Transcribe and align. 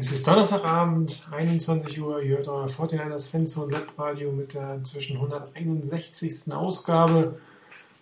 Es 0.00 0.12
ist 0.12 0.28
Donnerstagabend, 0.28 1.26
21 1.32 2.00
Uhr. 2.00 2.22
Ihr 2.22 2.36
hört 2.36 2.46
euer 2.46 2.66
49ers 2.66 3.28
Fanzone 3.28 3.72
Webradio 3.72 4.30
mit 4.30 4.54
der 4.54 4.76
inzwischen 4.76 5.16
161. 5.16 6.52
Ausgabe. 6.52 7.40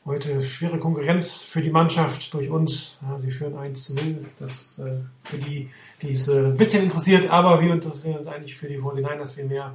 Heute 0.04 0.42
schwere 0.42 0.78
Konkurrenz 0.78 1.40
für 1.40 1.62
die 1.62 1.70
Mannschaft 1.70 2.34
durch 2.34 2.50
uns. 2.50 2.98
Ja, 3.00 3.18
sie 3.18 3.30
führen 3.30 3.56
1 3.56 3.82
zu 3.82 3.94
0. 3.94 4.26
Das 4.38 4.78
äh, 4.78 4.98
für 5.24 5.38
die, 5.38 5.70
die 6.02 6.10
es 6.10 6.28
äh, 6.28 6.48
ein 6.48 6.58
bisschen 6.58 6.82
interessiert, 6.82 7.30
aber 7.30 7.62
wir 7.62 7.72
interessieren 7.72 8.18
uns 8.18 8.28
eigentlich 8.28 8.58
für 8.58 8.68
die 8.68 8.78
49ers 8.78 9.34
viel 9.34 9.46
mehr. 9.46 9.72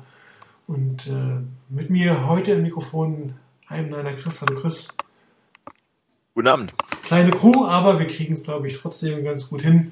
Und 0.67 1.07
äh, 1.07 1.41
mit 1.69 1.89
mir 1.89 2.27
heute 2.27 2.51
im 2.51 2.61
Mikrofon 2.61 3.33
einem 3.65 3.95
einer 3.95 4.13
Chris. 4.13 4.43
Hallo 4.43 4.61
Chris. 4.61 4.89
Guten 6.35 6.47
Abend. 6.47 6.73
Kleine 7.01 7.31
Crew, 7.31 7.65
aber 7.65 7.97
wir 7.97 8.05
kriegen 8.05 8.35
es, 8.35 8.43
glaube 8.43 8.67
ich, 8.67 8.77
trotzdem 8.77 9.23
ganz 9.23 9.49
gut 9.49 9.63
hin. 9.63 9.91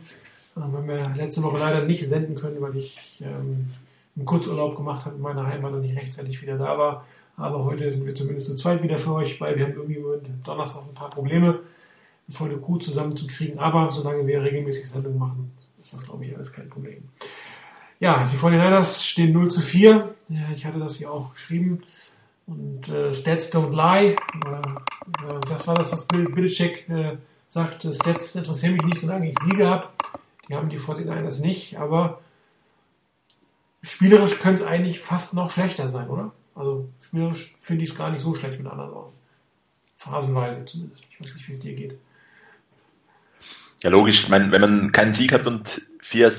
Ähm, 0.60 0.74
haben 0.74 0.88
wir 0.88 1.04
letzte 1.16 1.44
Woche 1.44 1.58
leider 1.58 1.86
nicht 1.86 2.08
senden 2.08 2.36
können, 2.36 2.62
weil 2.62 2.76
ich 2.76 3.22
ähm, 3.22 3.68
einen 4.16 4.26
Kurzurlaub 4.26 4.76
gemacht 4.76 5.06
habe 5.06 5.16
in 5.16 5.22
meiner 5.22 5.48
Heimat 5.48 5.74
und 5.74 5.82
nicht 5.82 5.96
rechtzeitig 5.96 6.42
wieder 6.42 6.58
da 6.58 6.78
war. 6.78 7.06
Aber 7.38 7.64
heute 7.64 7.90
sind 7.90 8.06
wir 8.06 8.14
zumindest 8.14 8.48
zu 8.48 8.56
zweit 8.56 8.84
wieder 8.84 8.98
für 8.98 9.14
euch, 9.14 9.40
weil 9.40 9.56
wir 9.56 9.66
haben 9.66 9.74
irgendwie 9.74 10.04
Donnerstag 10.44 10.84
ein 10.84 10.94
paar 10.94 11.10
Probleme, 11.10 11.48
eine 12.28 12.38
volle 12.38 12.58
Kuh 12.58 12.78
zusammenzukriegen. 12.78 13.60
Aber 13.60 13.90
solange 13.92 14.28
wir 14.28 14.44
regelmäßig 14.44 14.90
Sendungen 14.90 15.18
machen, 15.18 15.52
ist 15.82 15.94
das, 15.94 16.04
glaube 16.04 16.26
ich, 16.26 16.36
alles 16.36 16.52
kein 16.52 16.70
Problem. 16.70 17.04
Ja, 18.02 18.30
die 18.32 18.38
49ers 18.38 19.04
stehen 19.04 19.32
0 19.32 19.52
zu 19.52 19.62
4. 19.62 20.16
Ja, 20.30 20.40
ich 20.54 20.66
hatte 20.66 20.80
das 20.80 20.98
hier 20.98 21.12
auch 21.12 21.34
geschrieben. 21.34 21.84
Und 22.46 22.90
äh, 22.90 23.14
Stats 23.14 23.54
don't 23.54 23.72
lie. 23.72 24.12
Äh, 24.12 24.16
äh 24.16 25.40
das 25.50 25.68
war 25.68 25.76
das, 25.76 25.92
was 25.94 26.06
Bill 26.06 26.26
Belichick 26.26 26.90
äh, 26.90 27.18
sagt. 27.48 27.84
Stats 27.84 28.36
interessieren 28.36 28.74
mich 28.74 28.84
nicht, 28.84 29.02
solange 29.02 29.30
ich 29.30 29.36
Siege 29.40 29.68
habe. 29.68 29.88
Die 30.50 30.56
haben 30.56 30.70
die 30.70 30.80
49ers 30.80 31.42
nicht, 31.42 31.78
aber 31.78 32.22
spielerisch 33.84 34.40
könnte 34.40 34.64
es 34.64 34.68
eigentlich 34.68 35.00
fast 35.00 35.36
noch 35.36 35.52
schlechter 35.52 35.88
sein, 35.88 36.10
oder? 36.10 36.32
Also 36.56 36.90
spielerisch 37.00 37.56
finde 37.60 37.84
ich 37.84 37.92
es 37.92 37.98
gar 37.98 38.10
nicht 38.10 38.22
so 38.22 38.34
schlecht 38.34 38.60
mit 38.60 38.70
anderen 38.70 38.92
Worten. 38.92 39.14
Phasenweise 39.96 40.66
zumindest. 40.66 41.04
Ich 41.10 41.20
weiß 41.20 41.36
nicht, 41.36 41.48
wie 41.48 41.52
es 41.52 41.60
dir 41.60 41.76
geht. 41.76 41.98
Ja, 43.82 43.90
logisch. 43.90 44.24
Ich 44.24 44.30
meine, 44.30 44.52
wenn 44.52 44.62
man 44.62 44.92
keinen 44.92 45.14
Sieg 45.14 45.32
hat 45.32 45.48
und 45.48 45.82
vier, 46.02 46.34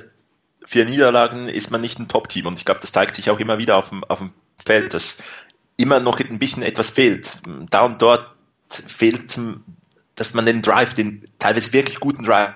vier 0.67 0.85
Niederlagen, 0.85 1.49
ist 1.49 1.71
man 1.71 1.81
nicht 1.81 1.99
ein 1.99 2.09
Top-Team. 2.09 2.47
Und 2.47 2.59
ich 2.59 2.65
glaube, 2.65 2.81
das 2.81 2.93
zeigt 2.93 3.17
sich 3.17 3.31
auch 3.31 3.39
immer 3.39 3.59
wieder 3.59 3.77
auf 3.77 3.91
dem, 3.91 4.05
auf 4.05 4.19
dem 4.19 4.33
Feld, 4.63 4.93
dass 4.93 5.19
immer 5.77 6.01
noch 6.01 6.21
ein 6.21 6.39
bisschen 6.39 6.63
etwas 6.63 6.91
fehlt. 6.91 7.41
Da 7.71 7.83
und 7.83 8.03
dort 8.03 8.35
fehlt, 8.69 9.39
dass 10.17 10.35
man 10.35 10.47
den 10.47 10.63
Drive, 10.63 10.95
den 10.95 11.27
teilweise 11.39 11.73
wirklich 11.73 12.01
guten 12.01 12.25
Drive 12.25 12.55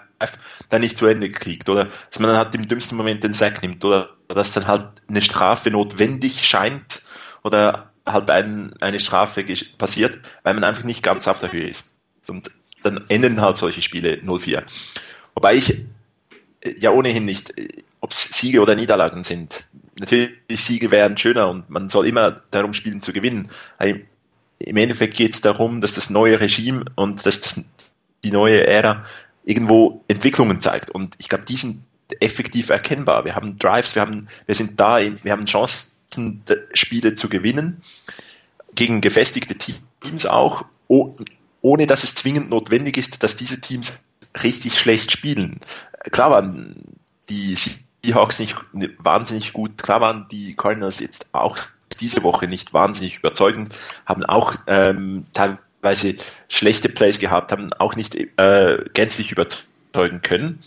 dann 0.68 0.80
nicht 0.80 0.96
zu 0.96 1.06
Ende 1.06 1.30
kriegt 1.30 1.68
oder 1.68 1.88
dass 2.10 2.18
man 2.18 2.30
dann 2.30 2.38
halt 2.38 2.54
im 2.54 2.68
dümmsten 2.68 2.96
Moment 2.96 3.24
den 3.24 3.32
Sack 3.32 3.62
nimmt 3.62 3.84
oder 3.84 4.10
dass 4.28 4.52
dann 4.52 4.66
halt 4.66 5.02
eine 5.08 5.22
Strafe 5.22 5.70
notwendig 5.70 6.46
scheint 6.46 7.02
oder 7.42 7.92
halt 8.06 8.30
ein, 8.30 8.74
eine 8.80 9.00
Strafe 9.00 9.44
passiert, 9.78 10.18
weil 10.42 10.54
man 10.54 10.64
einfach 10.64 10.84
nicht 10.84 11.02
ganz 11.02 11.28
auf 11.28 11.38
der 11.38 11.52
Höhe 11.52 11.68
ist. 11.68 11.90
Und 12.28 12.50
dann 12.82 13.04
enden 13.08 13.40
halt 13.40 13.56
solche 13.56 13.82
Spiele 13.82 14.16
0-4. 14.16 14.62
Wobei 15.34 15.54
ich 15.54 15.84
äh, 16.60 16.74
ja 16.76 16.90
ohnehin 16.90 17.24
nicht, 17.24 17.58
äh, 17.58 17.68
ob 18.00 18.10
es 18.10 18.24
Siege 18.24 18.60
oder 18.60 18.74
Niederlagen 18.74 19.24
sind. 19.24 19.66
Natürlich, 19.98 20.34
Siege 20.50 20.90
wären 20.90 21.16
schöner 21.16 21.48
und 21.48 21.70
man 21.70 21.88
soll 21.88 22.06
immer 22.06 22.42
darum 22.50 22.74
spielen 22.74 23.00
zu 23.00 23.12
gewinnen. 23.12 23.50
Im 24.58 24.76
Endeffekt 24.76 25.16
geht 25.16 25.34
es 25.34 25.40
darum, 25.40 25.80
dass 25.80 25.94
das 25.94 26.10
neue 26.10 26.40
Regime 26.40 26.84
und 26.96 27.24
dass 27.24 27.40
das, 27.40 27.60
die 28.22 28.30
neue 28.30 28.66
Ära 28.66 29.04
irgendwo 29.44 30.04
Entwicklungen 30.08 30.60
zeigt. 30.60 30.90
Und 30.90 31.14
ich 31.18 31.28
glaube, 31.28 31.44
die 31.44 31.56
sind 31.56 31.82
effektiv 32.20 32.70
erkennbar. 32.70 33.24
Wir 33.24 33.34
haben 33.34 33.58
Drives, 33.58 33.94
wir 33.94 34.02
haben, 34.02 34.28
wir 34.46 34.54
sind 34.54 34.80
da, 34.80 34.98
wir 35.00 35.32
haben 35.32 35.46
Chancen, 35.46 35.90
Spiele 36.72 37.14
zu 37.14 37.28
gewinnen, 37.28 37.82
gegen 38.74 39.00
gefestigte 39.00 39.56
Teams 39.56 40.26
auch, 40.26 40.64
ohne 41.60 41.86
dass 41.86 42.04
es 42.04 42.14
zwingend 42.14 42.50
notwendig 42.50 42.96
ist, 42.96 43.22
dass 43.22 43.36
diese 43.36 43.60
Teams 43.60 44.00
richtig 44.42 44.78
schlecht 44.78 45.12
spielen. 45.12 45.60
Klar 46.10 46.30
waren 46.30 46.76
die 47.28 47.56
Seahawks 48.04 48.38
nicht 48.38 48.56
wahnsinnig 48.98 49.52
gut, 49.52 49.82
klar 49.82 50.00
waren 50.00 50.26
die 50.30 50.54
Cardinals 50.54 51.00
jetzt 51.00 51.26
auch 51.32 51.58
diese 52.00 52.22
Woche 52.22 52.48
nicht 52.48 52.74
wahnsinnig 52.74 53.18
überzeugend, 53.18 53.74
haben 54.04 54.24
auch 54.24 54.54
ähm, 54.66 55.26
teilweise 55.32 55.58
teilweise 55.84 56.16
schlechte 56.48 56.88
Plays 56.88 57.18
gehabt 57.18 57.52
haben, 57.52 57.72
auch 57.74 57.94
nicht 57.94 58.14
äh, 58.14 58.84
gänzlich 58.94 59.30
überzeugen 59.30 60.22
können. 60.22 60.62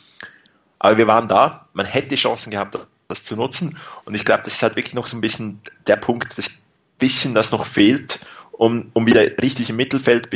Aber 0.79 0.97
wir 0.97 1.07
waren 1.07 1.27
da, 1.27 1.67
man 1.73 1.85
hätte 1.85 2.15
Chancen 2.15 2.51
gehabt, 2.51 2.77
das 3.07 3.23
zu 3.23 3.35
nutzen. 3.35 3.77
Und 4.05 4.15
ich 4.15 4.25
glaube, 4.25 4.43
das 4.43 4.53
ist 4.53 4.63
halt 4.63 4.75
wirklich 4.75 4.93
noch 4.93 5.07
so 5.07 5.17
ein 5.17 5.21
bisschen 5.21 5.59
der 5.87 5.95
Punkt, 5.95 6.37
das 6.37 6.51
bisschen, 6.99 7.33
das 7.33 7.51
noch 7.51 7.65
fehlt, 7.65 8.19
um, 8.51 8.89
um 8.93 9.05
wieder 9.05 9.21
richtig 9.41 9.69
im 9.69 9.75
Mittelfeld 9.75 10.29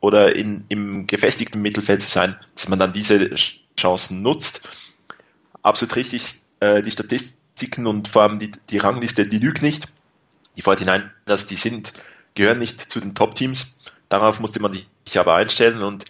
oder 0.00 0.34
in, 0.34 0.64
im 0.68 1.06
gefestigten 1.06 1.60
Mittelfeld 1.60 2.02
zu 2.02 2.10
sein, 2.10 2.36
dass 2.54 2.68
man 2.68 2.78
dann 2.78 2.92
diese 2.92 3.34
Chancen 3.78 4.22
nutzt. 4.22 4.68
Absolut 5.62 5.94
richtig, 5.96 6.40
äh, 6.60 6.82
die 6.82 6.90
Statistiken 6.90 7.86
und 7.86 8.08
vor 8.08 8.22
allem 8.22 8.38
die, 8.38 8.50
die 8.70 8.78
Rangliste, 8.78 9.26
die 9.26 9.38
lügt 9.38 9.62
nicht. 9.62 9.86
Die 10.56 10.62
49ers, 10.62 11.46
die 11.46 11.56
sind, 11.56 11.92
gehören 12.34 12.58
nicht 12.58 12.80
zu 12.80 12.98
den 12.98 13.14
Top-Teams. 13.14 13.76
Darauf 14.10 14.40
musste 14.40 14.60
man 14.60 14.72
sich 14.72 15.18
aber 15.18 15.36
einstellen 15.36 15.82
und 15.82 16.04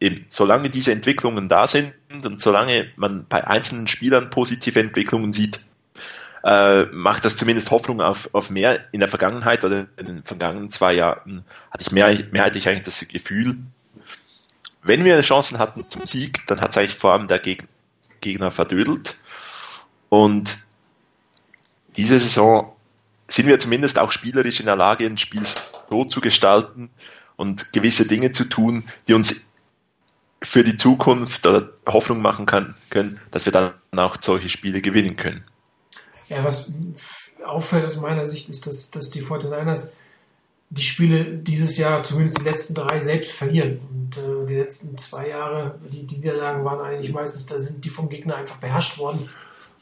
eben, 0.00 0.26
solange 0.28 0.68
diese 0.68 0.92
Entwicklungen 0.92 1.48
da 1.48 1.66
sind 1.66 1.94
und 2.10 2.42
solange 2.42 2.90
man 2.96 3.26
bei 3.28 3.46
einzelnen 3.46 3.86
Spielern 3.86 4.28
positive 4.28 4.80
Entwicklungen 4.80 5.32
sieht, 5.32 5.60
äh, 6.44 6.86
macht 6.86 7.24
das 7.24 7.36
zumindest 7.36 7.70
Hoffnung 7.70 8.00
auf, 8.00 8.28
auf 8.32 8.50
mehr. 8.50 8.92
In 8.92 9.00
der 9.00 9.08
Vergangenheit 9.08 9.64
oder 9.64 9.86
in 9.96 10.06
den 10.06 10.24
vergangenen 10.24 10.70
zwei 10.70 10.92
Jahren 10.94 11.44
hatte 11.70 11.82
ich 11.82 11.92
mehr, 11.92 12.18
mehrheitlich 12.32 12.68
eigentlich 12.68 12.84
das 12.84 13.06
Gefühl, 13.08 13.58
wenn 14.82 15.04
wir 15.04 15.20
Chancen 15.20 15.58
hatten 15.58 15.88
zum 15.88 16.06
Sieg, 16.06 16.44
dann 16.48 16.60
hat 16.60 16.70
es 16.70 16.76
eigentlich 16.76 16.94
vor 16.94 17.12
allem 17.12 17.28
der 17.28 17.40
Gegner 18.20 18.50
verdödelt. 18.50 19.16
Und 20.08 20.58
diese 21.96 22.18
Saison 22.18 22.74
sind 23.28 23.46
wir 23.46 23.58
zumindest 23.58 23.98
auch 23.98 24.10
spielerisch 24.10 24.60
in 24.60 24.66
der 24.66 24.76
Lage, 24.76 25.06
ein 25.06 25.18
Spiel 25.18 25.42
so 25.90 26.04
zu 26.04 26.20
gestalten, 26.20 26.90
und 27.38 27.72
gewisse 27.72 28.06
Dinge 28.06 28.32
zu 28.32 28.44
tun, 28.44 28.84
die 29.06 29.14
uns 29.14 29.46
für 30.42 30.62
die 30.62 30.76
Zukunft 30.76 31.48
Hoffnung 31.86 32.20
machen 32.20 32.44
kann, 32.44 32.74
können, 32.90 33.18
dass 33.30 33.46
wir 33.46 33.52
dann 33.52 33.72
auch 33.96 34.18
solche 34.20 34.50
Spiele 34.50 34.82
gewinnen 34.82 35.16
können. 35.16 35.44
Ja, 36.28 36.44
was 36.44 36.74
auffällt 37.44 37.86
aus 37.86 37.96
meiner 37.96 38.26
Sicht 38.26 38.50
ist, 38.50 38.66
dass, 38.66 38.90
dass 38.90 39.10
die 39.10 39.22
49ers 39.22 39.92
die 40.70 40.82
Spiele 40.82 41.24
dieses 41.24 41.78
Jahr, 41.78 42.04
zumindest 42.04 42.40
die 42.40 42.44
letzten 42.44 42.74
drei, 42.74 43.00
selbst 43.00 43.32
verlieren. 43.32 43.78
Und 43.90 44.18
äh, 44.18 44.46
die 44.46 44.56
letzten 44.56 44.98
zwei 44.98 45.28
Jahre, 45.28 45.78
die, 45.90 46.06
die 46.06 46.16
Niederlagen 46.16 46.64
waren 46.64 46.80
eigentlich 46.80 47.12
meistens, 47.12 47.46
da 47.46 47.58
sind 47.58 47.84
die 47.84 47.88
vom 47.88 48.10
Gegner 48.10 48.36
einfach 48.36 48.58
beherrscht 48.58 48.98
worden 48.98 49.30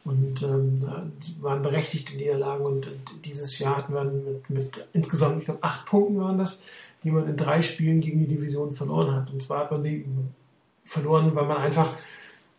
und 0.04 0.42
ähm, 0.42 1.12
waren 1.40 1.62
berechtigte 1.62 2.16
Niederlagen. 2.16 2.64
Und, 2.64 2.86
und 2.86 3.24
dieses 3.24 3.58
Jahr 3.58 3.78
hatten 3.78 3.94
wir 3.94 4.04
mit, 4.04 4.50
mit 4.50 4.88
insgesamt, 4.92 5.40
ich 5.40 5.46
glaube, 5.46 5.62
acht 5.62 5.86
Punkten 5.86 6.20
waren 6.20 6.38
das, 6.38 6.62
die 7.06 7.12
man 7.12 7.28
in 7.28 7.36
drei 7.36 7.62
Spielen 7.62 8.00
gegen 8.00 8.18
die 8.18 8.26
Division 8.26 8.74
verloren 8.74 9.14
hat. 9.14 9.32
Und 9.32 9.42
zwar 9.42 9.60
hat 9.60 9.70
man 9.70 9.82
die 9.82 10.04
verloren, 10.84 11.34
weil 11.34 11.46
man 11.46 11.58
einfach 11.58 11.92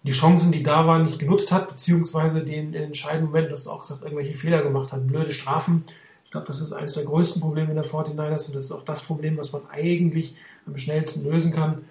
die 0.04 0.14
Chancen, 0.14 0.52
die 0.52 0.64
da 0.64 0.88
waren, 0.88 1.04
nicht 1.04 1.20
genutzt 1.20 1.52
hat, 1.52 1.68
beziehungsweise 1.68 2.44
den, 2.44 2.72
den 2.72 2.84
entscheidenden 2.84 3.28
Moment, 3.28 3.52
das 3.52 3.68
auch 3.68 3.82
gesagt, 3.82 4.04
irgendwelche 4.04 4.36
Fehler 4.36 4.64
gemacht 4.64 4.92
hat, 4.92 5.06
blöde 5.06 5.32
Strafen. 5.32 5.84
Ich 6.26 6.32
glaube, 6.32 6.48
das 6.48 6.62
ist 6.62 6.74
eines 6.74 6.94
der 6.94 7.04
größten 7.04 7.42
Probleme 7.42 7.70
in 7.70 7.76
der 7.76 7.86
49ers 7.86 8.48
und 8.48 8.56
das 8.56 8.66
ist 8.66 8.72
auch 8.72 8.84
das 8.84 9.02
Problem, 9.02 9.38
was 9.38 9.52
man 9.52 9.64
eigentlich 9.70 10.36
am 10.66 10.78
schnellsten 10.78 11.30
lösen 11.30 11.52
kann. 11.52 11.86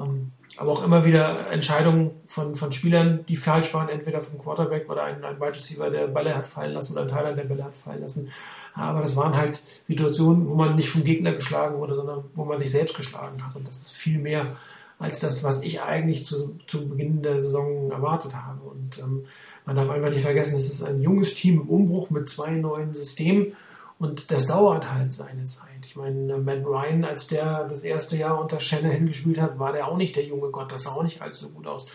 Ähm, 0.00 0.32
aber 0.58 0.72
auch 0.72 0.82
immer 0.82 1.04
wieder 1.04 1.50
Entscheidungen 1.50 2.12
von, 2.26 2.54
von 2.56 2.72
Spielern, 2.72 3.24
die 3.28 3.36
falsch 3.36 3.72
waren, 3.74 3.88
entweder 3.88 4.20
vom 4.22 4.38
Quarterback 4.38 4.88
oder 4.90 5.04
ein, 5.04 5.22
ein 5.24 5.36
Wide 5.36 5.54
Receiver, 5.54 5.90
der 5.90 6.06
Bälle 6.06 6.34
hat 6.34 6.46
fallen 6.46 6.72
lassen 6.72 6.92
oder 6.92 7.02
ein 7.02 7.08
Teiler, 7.08 7.32
der 7.34 7.44
Bälle 7.44 7.64
hat 7.64 7.76
fallen 7.76 8.02
lassen. 8.02 8.30
Aber 8.74 9.00
das 9.00 9.16
waren 9.16 9.36
halt 9.36 9.62
Situationen, 9.88 10.46
wo 10.48 10.54
man 10.54 10.76
nicht 10.76 10.90
vom 10.90 11.04
Gegner 11.04 11.32
geschlagen 11.32 11.78
wurde, 11.78 11.94
sondern 11.94 12.24
wo 12.34 12.44
man 12.44 12.58
sich 12.58 12.70
selbst 12.70 12.96
geschlagen 12.96 13.44
hat. 13.44 13.56
Und 13.56 13.66
das 13.66 13.76
ist 13.78 13.92
viel 13.92 14.18
mehr 14.18 14.46
als 14.98 15.20
das, 15.20 15.44
was 15.44 15.62
ich 15.62 15.82
eigentlich 15.82 16.24
zu, 16.24 16.58
zu 16.66 16.88
Beginn 16.88 17.22
der 17.22 17.40
Saison 17.40 17.90
erwartet 17.90 18.34
habe. 18.34 18.60
Und 18.62 18.98
ähm, 18.98 19.24
man 19.64 19.76
darf 19.76 19.90
einfach 19.90 20.10
nicht 20.10 20.22
vergessen, 20.22 20.56
es 20.56 20.70
ist 20.70 20.82
ein 20.82 21.02
junges 21.02 21.34
Team 21.34 21.60
im 21.60 21.68
Umbruch 21.68 22.10
mit 22.10 22.28
zwei 22.28 22.50
neuen 22.50 22.94
Systemen 22.94 23.56
und 23.98 24.30
das 24.30 24.46
dauert 24.46 24.92
halt 24.92 25.14
seine 25.14 25.44
Zeit. 25.44 25.86
Ich 25.86 25.96
meine, 25.96 26.36
Matt 26.38 26.66
Ryan, 26.66 27.04
als 27.04 27.28
der 27.28 27.64
das 27.64 27.82
erste 27.82 28.16
Jahr 28.16 28.40
unter 28.40 28.60
Shanahan 28.60 29.06
gespielt 29.06 29.40
hat, 29.40 29.58
war 29.58 29.72
der 29.72 29.88
auch 29.88 29.96
nicht 29.96 30.16
der 30.16 30.24
junge 30.24 30.50
Gott. 30.50 30.70
Das 30.70 30.82
sah 30.82 30.92
auch 30.92 31.02
nicht 31.02 31.22
allzu 31.22 31.48
gut 31.48 31.66
aus. 31.66 31.88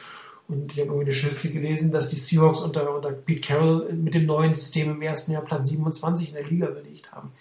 Und 0.48 0.74
ich 0.74 0.80
habe 0.80 0.90
irgendwie 0.90 1.06
eine 1.06 1.14
Statistik 1.14 1.54
gelesen, 1.54 1.92
dass 1.92 2.10
die 2.10 2.18
Seahawks 2.18 2.60
unter, 2.60 2.94
unter 2.94 3.12
Pete 3.12 3.48
Carroll 3.48 3.94
mit 3.94 4.16
dem 4.16 4.26
neuen 4.26 4.56
System 4.56 4.92
im 4.92 5.02
ersten 5.02 5.32
Jahr 5.32 5.44
Platz 5.44 5.70
27 5.70 6.30
in 6.30 6.36
der 6.36 6.44
Liga 6.44 6.68
belegt 6.68 7.12
haben. 7.12 7.32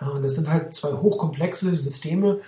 Und 0.00 0.22
das 0.22 0.34
sind 0.34 0.48
halt 0.48 0.74
zwei 0.74 0.92
hochkomplexe 0.92 1.74
Systeme, 1.76 2.40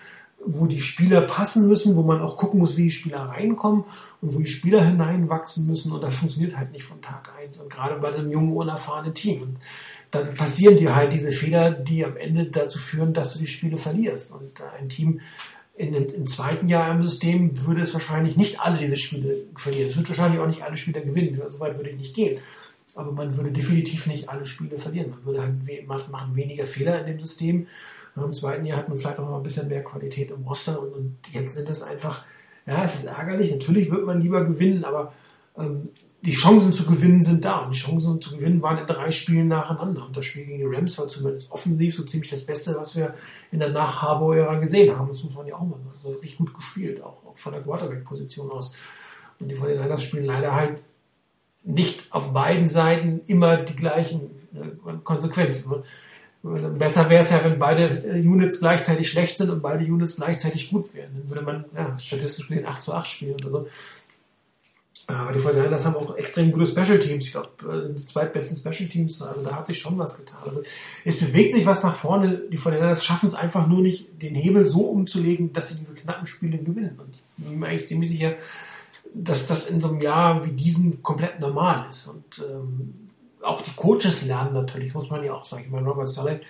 wo 0.45 0.67
die 0.67 0.81
Spieler 0.81 1.23
passen 1.23 1.69
müssen, 1.69 1.97
wo 1.97 2.03
man 2.03 2.21
auch 2.21 2.37
gucken 2.37 2.61
muss, 2.61 2.77
wie 2.77 2.85
die 2.85 2.91
Spieler 2.91 3.23
reinkommen 3.23 3.85
und 4.21 4.35
wo 4.35 4.39
die 4.39 4.47
Spieler 4.47 4.85
hineinwachsen 4.85 5.67
müssen. 5.67 5.93
Und 5.93 6.03
das 6.03 6.17
funktioniert 6.17 6.57
halt 6.57 6.73
nicht 6.73 6.85
von 6.85 7.01
Tag 7.03 7.33
eins 7.39 7.59
und 7.59 7.71
gerade 7.71 7.97
bei 8.01 8.13
einem 8.13 8.31
jungen, 8.31 8.57
unerfahrenen 8.57 9.15
Team. 9.15 9.43
Und 9.43 9.57
dann 10.11 10.35
passieren 10.35 10.77
dir 10.77 10.95
halt 10.95 11.13
diese 11.13 11.33
Fehler, 11.33 11.71
die 11.71 12.05
am 12.05 12.17
Ende 12.17 12.47
dazu 12.47 12.79
führen, 12.79 13.13
dass 13.13 13.35
du 13.35 13.39
die 13.39 13.47
Spiele 13.47 13.79
verlierst. 13.79 14.33
Und 14.33 14.61
ein 14.79 14.89
Team 14.89 15.21
in, 15.77 15.95
im 15.95 16.27
zweiten 16.27 16.69
Jahr 16.69 16.91
im 16.93 17.03
System 17.03 17.67
würde 17.67 17.83
es 17.83 17.95
wahrscheinlich 17.95 18.37
nicht 18.37 18.61
alle 18.61 18.79
diese 18.79 18.97
Spiele 18.97 19.45
verlieren. 19.57 19.89
Es 19.89 19.97
wird 19.97 20.09
wahrscheinlich 20.09 20.41
auch 20.41 20.47
nicht 20.47 20.63
alle 20.63 20.77
Spieler 20.77 21.01
gewinnen. 21.01 21.41
So 21.49 21.61
weit 21.61 21.77
würde 21.77 21.91
ich 21.91 21.97
nicht 21.97 22.15
gehen. 22.15 22.41
Aber 22.95 23.13
man 23.13 23.37
würde 23.37 23.53
definitiv 23.53 24.07
nicht 24.07 24.29
alle 24.29 24.45
Spiele 24.45 24.79
verlieren. 24.79 25.11
Man 25.11 25.25
würde 25.25 25.43
halt 25.43 26.09
machen 26.09 26.35
weniger 26.35 26.67
Fehler 26.67 27.01
in 27.01 27.07
dem 27.07 27.21
System 27.21 27.67
im 28.25 28.33
zweiten 28.33 28.67
Jahr 28.67 28.79
hat 28.79 28.89
man 28.89 28.99
vielleicht 28.99 29.19
auch 29.19 29.29
noch 29.29 29.37
ein 29.37 29.43
bisschen 29.43 29.69
mehr 29.69 29.83
Qualität 29.83 30.31
im 30.31 30.43
Roster 30.43 30.81
und, 30.81 30.93
und 30.93 31.17
jetzt 31.33 31.55
sind 31.55 31.69
es 31.71 31.83
einfach, 31.83 32.25
ja, 32.67 32.83
es 32.83 32.97
ist 32.97 33.05
ärgerlich. 33.05 33.53
Natürlich 33.53 33.91
wird 33.91 34.07
man 34.07 34.21
lieber 34.21 34.45
gewinnen, 34.45 34.85
aber 34.85 35.13
ähm, 35.57 35.91
die 36.23 36.33
Chancen 36.33 36.73
zu 36.73 36.85
gewinnen 36.85 37.23
sind 37.23 37.45
da. 37.45 37.59
Und 37.59 37.75
die 37.75 37.79
Chancen 37.79 38.21
zu 38.21 38.37
gewinnen 38.37 38.61
waren 38.61 38.79
in 38.79 38.87
drei 38.87 39.11
Spielen 39.11 39.49
nacheinander. 39.49 40.07
Und 40.07 40.17
das 40.17 40.25
Spiel 40.25 40.47
gegen 40.47 40.59
die 40.59 40.77
Rams 40.77 40.99
war 40.99 41.09
zumindest 41.09 41.51
offensiv 41.51 41.95
so 41.95 42.05
ziemlich 42.05 42.31
das 42.31 42.45
Beste, 42.45 42.75
was 42.77 42.97
wir 42.97 43.15
in 43.53 43.61
der 43.61 43.71
Nach-Harbour-Ära 43.71 44.57
gesehen 44.57 44.97
haben. 44.97 45.09
Das 45.09 45.23
muss 45.23 45.35
man 45.35 45.47
ja 45.47 45.55
auch 45.55 45.63
mal 45.63 45.79
sagen. 45.79 45.93
Also 45.97 46.11
wirklich 46.11 46.37
gut 46.37 46.55
gespielt, 46.55 47.03
auch, 47.03 47.25
auch 47.25 47.37
von 47.37 47.53
der 47.53 47.63
Quarterback-Position 47.63 48.51
aus. 48.51 48.73
Und 49.41 49.49
die 49.49 49.55
von 49.55 49.69
den 49.69 49.81
Niners 49.81 50.03
spielen 50.03 50.25
leider 50.25 50.55
halt 50.55 50.83
nicht 51.63 52.13
auf 52.13 52.33
beiden 52.33 52.67
Seiten 52.67 53.21
immer 53.27 53.59
die 53.59 53.77
gleichen 53.77 54.31
äh, 54.55 54.93
Konsequenzen. 55.05 55.83
Besser 56.43 57.11
wäre 57.11 57.23
es 57.23 57.31
ja, 57.31 57.45
wenn 57.45 57.59
beide 57.59 57.89
äh, 57.89 58.21
Units 58.21 58.61
gleichzeitig 58.61 59.09
schlecht 59.09 59.39
sind 59.39 59.51
und 59.51 59.61
beide 59.61 59.85
Units 59.85 60.17
gleichzeitig 60.17 60.71
gut 60.71 60.95
wären. 60.95 61.11
Dann 61.15 61.29
würde 61.29 61.43
man 61.43 61.65
ja, 61.77 61.99
statistisch 61.99 62.49
gesehen 62.49 62.67
8 62.67 62.83
zu 62.83 62.93
8 62.93 63.07
spielen 63.07 63.37
oder 63.45 63.51
so. 63.51 63.67
Aber 65.11 65.33
die 65.33 65.39
Fortinanders 65.39 65.87
haben 65.87 65.97
auch 65.97 66.15
extrem 66.17 66.53
gute 66.53 66.67
Special 66.67 66.99
Teams. 66.99 67.25
Ich 67.25 67.33
glaube, 67.33 67.49
äh, 67.63 67.95
die 67.95 68.07
zweitbesten 68.07 68.59
Special 68.59 68.91
Teams. 68.91 69.23
Also 69.23 69.43
da 69.43 69.57
hat 69.57 69.67
sich 69.67 69.79
schon 69.79 69.97
was 69.99 70.19
getan. 70.19 70.41
Also 70.45 70.63
es 71.03 71.19
bewegt 71.19 71.55
sich 71.55 71.65
was 71.65 71.83
nach 71.83 71.95
vorne. 71.95 72.43
Die 72.53 72.59
Fortinanders 72.59 73.03
schaffen 73.03 73.27
es 73.27 73.35
einfach 73.35 73.67
nur 73.67 73.81
nicht, 73.81 74.23
den 74.23 74.35
Hebel 74.35 74.67
so 74.67 74.83
umzulegen, 74.83 75.55
dass 75.55 75.71
sie 75.71 75.79
diese 75.79 75.95
knappen 75.95 76.27
Spiele 76.27 76.59
gewinnen. 76.59 77.01
Und 77.01 77.15
ich 77.39 77.45
bin 77.45 77.59
mir 77.59 77.69
eigentlich 77.69 77.89
ziemlich 77.89 78.11
sicher, 78.11 78.35
dass 79.15 79.47
das 79.47 79.67
in 79.69 79.81
so 79.81 79.89
einem 79.89 80.01
Jahr 80.03 80.45
wie 80.45 80.51
diesem 80.51 81.03
komplett 81.03 81.41
normal 81.41 81.87
ist. 81.89 82.09
Und 82.09 82.45
ähm, 82.47 83.09
auch 83.41 83.63
die 83.63 83.75
Coaches 83.75 84.27
lernen 84.27 84.53
natürlich, 84.53 84.93
muss 84.93 85.09
man 85.09 85.25
ja 85.25 85.33
auch 85.33 85.47
sagen. 85.47 85.65
Ich 85.65 85.71
meine, 85.71 85.89
Robert 85.89 86.09
Sully, 86.09 86.41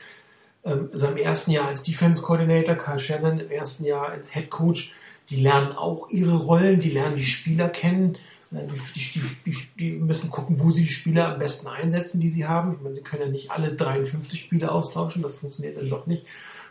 ähm, 0.65 0.91
also 0.93 1.07
im 1.07 1.17
ersten 1.17 1.53
Jahr 1.53 1.69
als 1.69 1.85
Defense 1.85 2.23
Coordinator, 2.23 2.75
Carl 2.75 2.99
Shannon 2.99 3.39
im 3.39 3.53
ersten 3.53 3.85
Jahr 3.85 4.09
als 4.09 4.33
Head 4.33 4.51
Coach, 4.51 4.95
die 5.31 5.37
lernen 5.37 5.73
auch 5.73 6.11
ihre 6.11 6.35
Rollen, 6.35 6.81
die 6.81 6.91
lernen 6.91 7.15
die 7.15 7.25
Spieler 7.25 7.69
kennen, 7.69 8.19
die, 8.51 9.21
die, 9.45 9.57
die, 9.79 9.91
müssen 9.93 10.31
gucken, 10.31 10.61
wo 10.61 10.71
sie 10.71 10.83
die 10.83 10.93
Spieler 10.93 11.33
am 11.33 11.39
besten 11.39 11.69
einsetzen, 11.69 12.21
die 12.21 12.31
sie 12.31 12.47
haben. 12.47 12.75
Ich 12.75 12.81
meine, 12.81 12.95
sie 12.95 13.03
können 13.03 13.23
ja 13.23 13.29
nicht 13.29 13.51
alle 13.51 13.75
53 13.75 14.41
Spieler 14.41 14.73
austauschen, 14.73 15.23
das 15.23 15.37
funktioniert 15.37 15.77
dann 15.77 15.91
doch 15.91 16.07
nicht. 16.07 16.25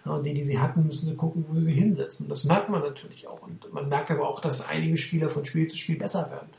Und 0.06 0.26
die, 0.26 0.34
die 0.34 0.44
sie 0.44 0.60
hatten, 0.60 0.86
müssen 0.86 1.08
sie 1.08 1.16
gucken, 1.16 1.46
wo 1.48 1.56
sie 1.56 1.66
sie 1.66 1.74
hinsetzen. 1.74 2.30
das 2.30 2.46
merkt 2.46 2.70
man 2.70 2.82
natürlich 2.82 3.28
auch. 3.28 3.42
Und 3.42 3.72
man 3.74 3.90
merkt 3.90 4.10
aber 4.10 4.28
auch, 4.28 4.40
dass 4.40 4.68
einige 4.68 4.98
Spieler 4.98 5.30
von 5.30 5.46
Spiel 5.46 5.68
zu 5.68 5.78
Spiel 5.78 5.98
besser 5.98 6.30
werden. 6.32 6.50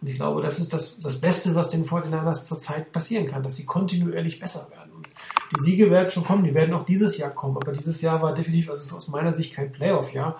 Und 0.00 0.08
ich 0.08 0.16
glaube, 0.16 0.42
das 0.42 0.58
ist 0.60 0.72
das, 0.72 1.00
das 1.00 1.20
Beste, 1.20 1.54
was 1.54 1.70
den 1.70 1.84
49ers 1.84 2.46
zurzeit 2.46 2.92
passieren 2.92 3.26
kann, 3.26 3.42
dass 3.42 3.56
sie 3.56 3.64
kontinuierlich 3.64 4.38
besser 4.38 4.68
werden. 4.70 4.92
Und 4.92 5.08
die 5.56 5.60
Siege 5.60 5.90
werden 5.90 6.10
schon 6.10 6.24
kommen, 6.24 6.44
die 6.44 6.54
werden 6.54 6.74
auch 6.74 6.84
dieses 6.84 7.16
Jahr 7.18 7.30
kommen. 7.30 7.56
Aber 7.56 7.72
dieses 7.72 8.00
Jahr 8.00 8.22
war 8.22 8.34
definitiv, 8.34 8.70
also 8.70 8.96
aus 8.96 9.08
meiner 9.08 9.32
Sicht 9.32 9.54
kein 9.54 9.72
Playoff-Jahr. 9.72 10.38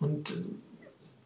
Und 0.00 0.30
äh, 0.30 0.34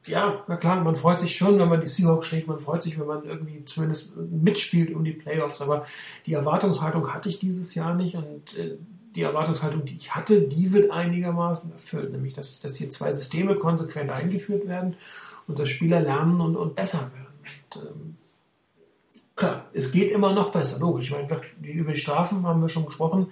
ja, 0.07 0.43
na 0.49 0.57
klar, 0.57 0.83
man 0.83 0.97
freut 0.97 1.21
sich 1.21 1.37
schon, 1.37 1.59
wenn 1.59 1.69
man 1.69 1.81
die 1.81 1.87
Seahawks 1.87 2.27
schlägt, 2.27 2.49
man 2.49 2.59
freut 2.59 2.83
sich, 2.83 2.99
wenn 2.99 3.07
man 3.07 3.25
irgendwie 3.25 3.65
zumindest 3.65 4.17
mitspielt 4.17 4.95
um 4.95 5.05
die 5.05 5.13
Playoffs, 5.13 5.63
aber 5.63 5.87
die 6.27 6.35
Erwartungshaltung 6.35 7.13
hatte 7.13 7.29
ich 7.29 7.39
dieses 7.39 7.75
Jahr 7.75 7.95
nicht 7.95 8.17
und 8.17 8.57
äh, 8.57 8.77
die 9.15 9.23
Erwartungshaltung, 9.23 9.85
die 9.85 9.97
ich 9.97 10.15
hatte, 10.15 10.43
die 10.43 10.73
wird 10.73 10.91
einigermaßen 10.91 11.73
erfüllt, 11.73 12.13
nämlich 12.13 12.35
dass, 12.35 12.61
dass 12.61 12.77
hier 12.77 12.91
zwei 12.91 13.13
Systeme 13.13 13.57
konsequent 13.57 14.11
eingeführt 14.11 14.67
werden 14.67 14.97
und 15.47 15.59
dass 15.59 15.69
Spieler 15.69 16.01
lernen 16.01 16.41
und, 16.41 16.57
und 16.57 16.75
besser 16.75 17.11
werden. 17.15 17.27
Und, 17.75 17.83
ähm, 17.83 18.17
klar, 19.37 19.67
es 19.73 19.93
geht 19.93 20.13
immer 20.13 20.33
noch 20.33 20.51
besser, 20.51 20.81
logisch. 20.81 21.07
Ich 21.07 21.13
meine, 21.13 21.29
über 21.63 21.93
die 21.93 21.99
Strafen 21.99 22.47
haben 22.47 22.61
wir 22.61 22.69
schon 22.69 22.87
gesprochen. 22.87 23.29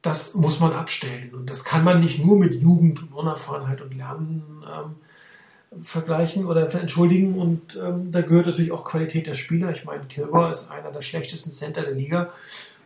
Das 0.00 0.34
muss 0.34 0.60
man 0.60 0.72
abstellen. 0.72 1.34
Und 1.34 1.50
das 1.50 1.64
kann 1.64 1.84
man 1.84 2.00
nicht 2.00 2.24
nur 2.24 2.38
mit 2.38 2.54
Jugend 2.54 3.02
und 3.02 3.12
Unerfahrenheit 3.12 3.80
und 3.80 3.94
Lernen 3.94 4.64
ähm, 4.66 4.94
vergleichen 5.82 6.46
oder 6.46 6.72
entschuldigen. 6.74 7.38
Und 7.38 7.76
ähm, 7.76 8.12
da 8.12 8.20
gehört 8.20 8.46
natürlich 8.46 8.72
auch 8.72 8.84
Qualität 8.84 9.26
der 9.26 9.34
Spieler. 9.34 9.70
Ich 9.70 9.84
meine, 9.84 10.04
Kilgore 10.04 10.50
ist 10.50 10.70
einer 10.70 10.90
der 10.90 11.02
schlechtesten 11.02 11.50
Center 11.50 11.82
der 11.82 11.94
Liga. 11.94 12.30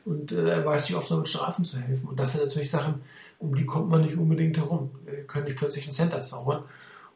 Und 0.05 0.33
äh, 0.33 0.49
er 0.49 0.65
weiß 0.65 0.87
sich 0.87 0.97
oft 0.97 1.11
nur 1.11 1.21
mit 1.21 1.29
Strafen 1.29 1.65
zu 1.65 1.79
helfen. 1.79 2.09
Und 2.09 2.21
das 2.21 2.33
sind 2.33 2.45
natürlich 2.45 2.71
Sachen, 2.71 3.03
um 3.39 3.55
die 3.55 3.67
kommt 3.67 3.91
man 3.91 4.03
nicht 4.03 4.17
unbedingt 4.17 4.57
herum. 4.57 4.91
Wir 5.05 5.25
können 5.25 5.47
nicht 5.47 5.59
plötzlich 5.59 5.85
einen 5.85 5.93
Center 5.93 6.21
zaubern. 6.21 6.63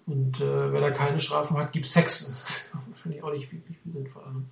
Und 0.07 0.41
äh, 0.41 0.73
wenn 0.73 0.83
er 0.83 0.91
keine 0.91 1.19
Strafen 1.21 1.57
hat, 1.57 1.73
gibt 1.73 1.87
es 1.87 1.93
Sex. 1.93 2.27
Das 2.27 2.51
ist 2.51 2.73
wahrscheinlich 2.89 3.23
auch 3.23 3.33
nicht 3.33 3.53
wirklich 3.53 3.77
sinnvoll. 3.91 4.25
Ne? 4.33 4.43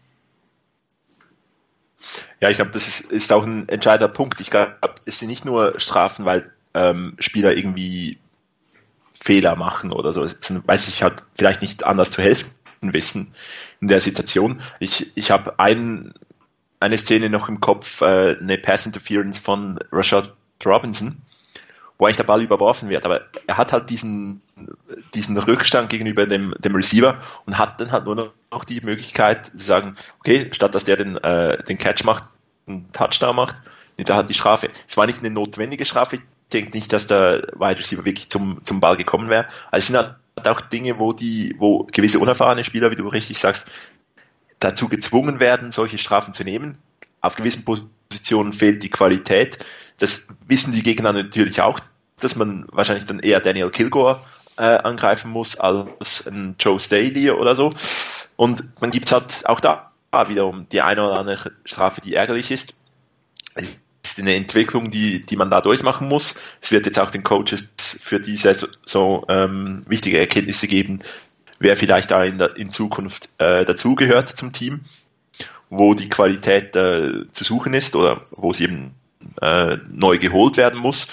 Ja, 2.41 2.49
ich 2.49 2.57
glaube, 2.57 2.71
das 2.71 2.87
ist, 2.87 3.01
ist 3.11 3.33
auch 3.33 3.45
ein 3.45 3.69
entscheidender 3.69 4.13
Punkt. 4.13 4.41
Ich 4.41 4.51
glaube, 4.51 4.77
es 5.05 5.19
sind 5.19 5.29
nicht 5.29 5.45
nur 5.45 5.79
Strafen, 5.81 6.25
weil 6.25 6.51
ähm, 6.75 7.17
Spieler 7.19 7.57
irgendwie 7.57 8.19
Fehler 9.29 9.57
machen 9.57 9.93
oder 9.93 10.15
so. 10.15 10.25
Es 10.25 10.39
weiß 10.51 10.89
ich 10.89 11.03
halt 11.03 11.23
vielleicht 11.37 11.61
nicht 11.61 11.85
anders 11.85 12.11
zu 12.11 12.23
helfen 12.23 12.51
wissen 12.81 13.35
in 13.79 13.89
der 13.89 14.01
Situation. 14.01 14.63
Ich, 14.81 15.15
ich 15.19 15.31
habe 15.31 15.59
ein, 15.59 16.15
eine 16.81 16.97
Szene 16.97 17.29
noch 17.29 17.51
im 17.51 17.61
Kopf, 17.61 18.01
äh, 18.01 18.39
eine 18.41 18.57
Pass 18.57 18.87
Interference 18.87 19.37
von 19.37 19.79
Rashad 19.93 20.33
Robinson, 20.65 21.21
wo 21.99 22.07
eigentlich 22.07 22.17
der 22.17 22.25
Ball 22.25 22.41
überworfen 22.41 22.89
wird. 22.89 23.05
Aber 23.05 23.21
er 23.47 23.59
hat 23.59 23.73
halt 23.73 23.91
diesen, 23.91 24.41
diesen 25.13 25.37
Rückstand 25.37 25.91
gegenüber 25.91 26.27
dem, 26.27 26.55
dem 26.61 26.75
Receiver 26.75 27.19
und 27.45 27.59
hat 27.59 27.83
dann 27.83 27.93
halt 27.93 28.07
nur 28.07 28.33
noch 28.51 28.65
die 28.65 28.81
Möglichkeit 28.81 29.47
zu 29.47 29.59
sagen, 29.59 29.95
okay, 30.21 30.49
statt 30.53 30.75
dass 30.75 30.85
der 30.85 30.97
den, 30.97 31.19
äh, 31.19 31.63
den 31.65 31.77
Catch 31.77 32.05
macht, 32.05 32.25
einen 32.67 32.91
Touchdown 32.93 33.37
macht, 33.37 33.57
nimmt 33.99 34.09
er 34.09 34.17
halt 34.17 34.31
die 34.31 34.35
Strafe. 34.35 34.69
Es 34.89 34.97
war 34.97 35.05
nicht 35.05 35.19
eine 35.19 35.31
notwendige 35.31 35.85
Strafe. 35.85 36.19
Denke 36.53 36.77
nicht, 36.77 36.93
dass 36.93 37.07
der 37.07 37.43
Wide 37.55 37.79
Receiver 37.79 38.05
wirklich 38.05 38.31
zum, 38.31 38.65
zum 38.65 38.81
Ball 38.81 38.97
gekommen 38.97 39.29
wäre. 39.29 39.47
Also 39.71 39.79
es 39.79 39.87
sind 39.89 39.97
halt 39.97 40.49
auch 40.49 40.61
Dinge, 40.61 40.99
wo 40.99 41.13
die, 41.13 41.55
wo 41.59 41.85
gewisse 41.85 42.19
unerfahrene 42.19 42.65
Spieler, 42.65 42.91
wie 42.91 42.97
du 42.97 43.07
richtig 43.09 43.39
sagst, 43.39 43.67
dazu 44.59 44.89
gezwungen 44.89 45.41
werden, 45.41 45.73
solche 45.73 45.99
Strafen 45.99 46.33
zu 46.35 46.45
nehmen. 46.45 46.79
Auf 47.21 47.37
gewissen 47.37 47.65
Positionen 47.65 48.53
fehlt 48.53 48.83
die 48.83 48.91
Qualität 48.91 49.59
das 49.99 50.29
wissen 50.47 50.73
die 50.73 50.83
Gegner 50.83 51.13
natürlich 51.13 51.61
auch, 51.61 51.81
dass 52.21 52.37
man 52.37 52.67
wahrscheinlich 52.71 53.05
dann 53.05 53.19
eher 53.19 53.41
Daniel 53.41 53.71
Kilgore 53.71 54.21
äh, 54.57 54.63
angreifen 54.63 55.31
muss 55.31 55.57
als 55.57 56.27
ein 56.27 56.57
Joe 56.59 56.81
Staley 56.81 57.31
oder 57.31 57.55
so. 57.55 57.73
Und 58.37 58.81
man 58.81 58.91
gibt 58.91 59.13
halt 59.13 59.47
auch 59.47 59.61
da 59.61 59.93
wiederum 60.27 60.69
die 60.71 60.81
eine 60.81 61.05
oder 61.05 61.19
andere 61.19 61.53
Strafe, 61.65 62.01
die 62.01 62.15
ärgerlich 62.15 62.51
ist 62.51 62.75
eine 64.19 64.35
Entwicklung, 64.35 64.91
die, 64.91 65.21
die 65.21 65.37
man 65.37 65.51
da 65.51 65.61
durchmachen 65.61 66.09
muss. 66.09 66.35
Es 66.61 66.73
wird 66.73 66.87
jetzt 66.87 66.99
auch 66.99 67.11
den 67.11 67.23
Coaches 67.23 67.69
für 68.01 68.21
diese 68.21 68.55
so 68.85 69.25
ähm, 69.29 69.83
wichtige 69.87 70.19
Erkenntnisse 70.19 70.69
geben, 70.69 71.01
wer 71.59 71.77
vielleicht 71.77 72.11
da 72.11 72.25
in, 72.25 72.39
der, 72.39 72.57
in 72.57 72.73
Zukunft 72.73 73.29
äh, 73.39 73.65
dazugehört 73.65 74.29
zum 74.31 74.53
Team, 74.53 74.81
wo 75.71 75.95
die 75.95 76.09
Qualität 76.09 76.75
äh, 76.77 77.31
zu 77.31 77.45
suchen 77.45 77.75
ist 77.75 77.97
oder 77.97 78.23
wo 78.33 78.53
sie 78.53 78.65
eben 78.65 78.95
äh, 79.41 79.77
neu 79.91 80.19
geholt 80.19 80.57
werden 80.57 80.81
muss. 80.81 81.09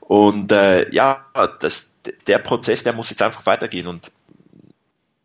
Und 0.00 0.52
äh, 0.52 0.92
ja, 0.92 1.26
das, 1.60 1.92
der 2.26 2.38
Prozess, 2.38 2.82
der 2.82 2.92
muss 2.92 3.10
jetzt 3.10 3.22
einfach 3.22 3.46
weitergehen 3.46 3.86
und 3.86 4.10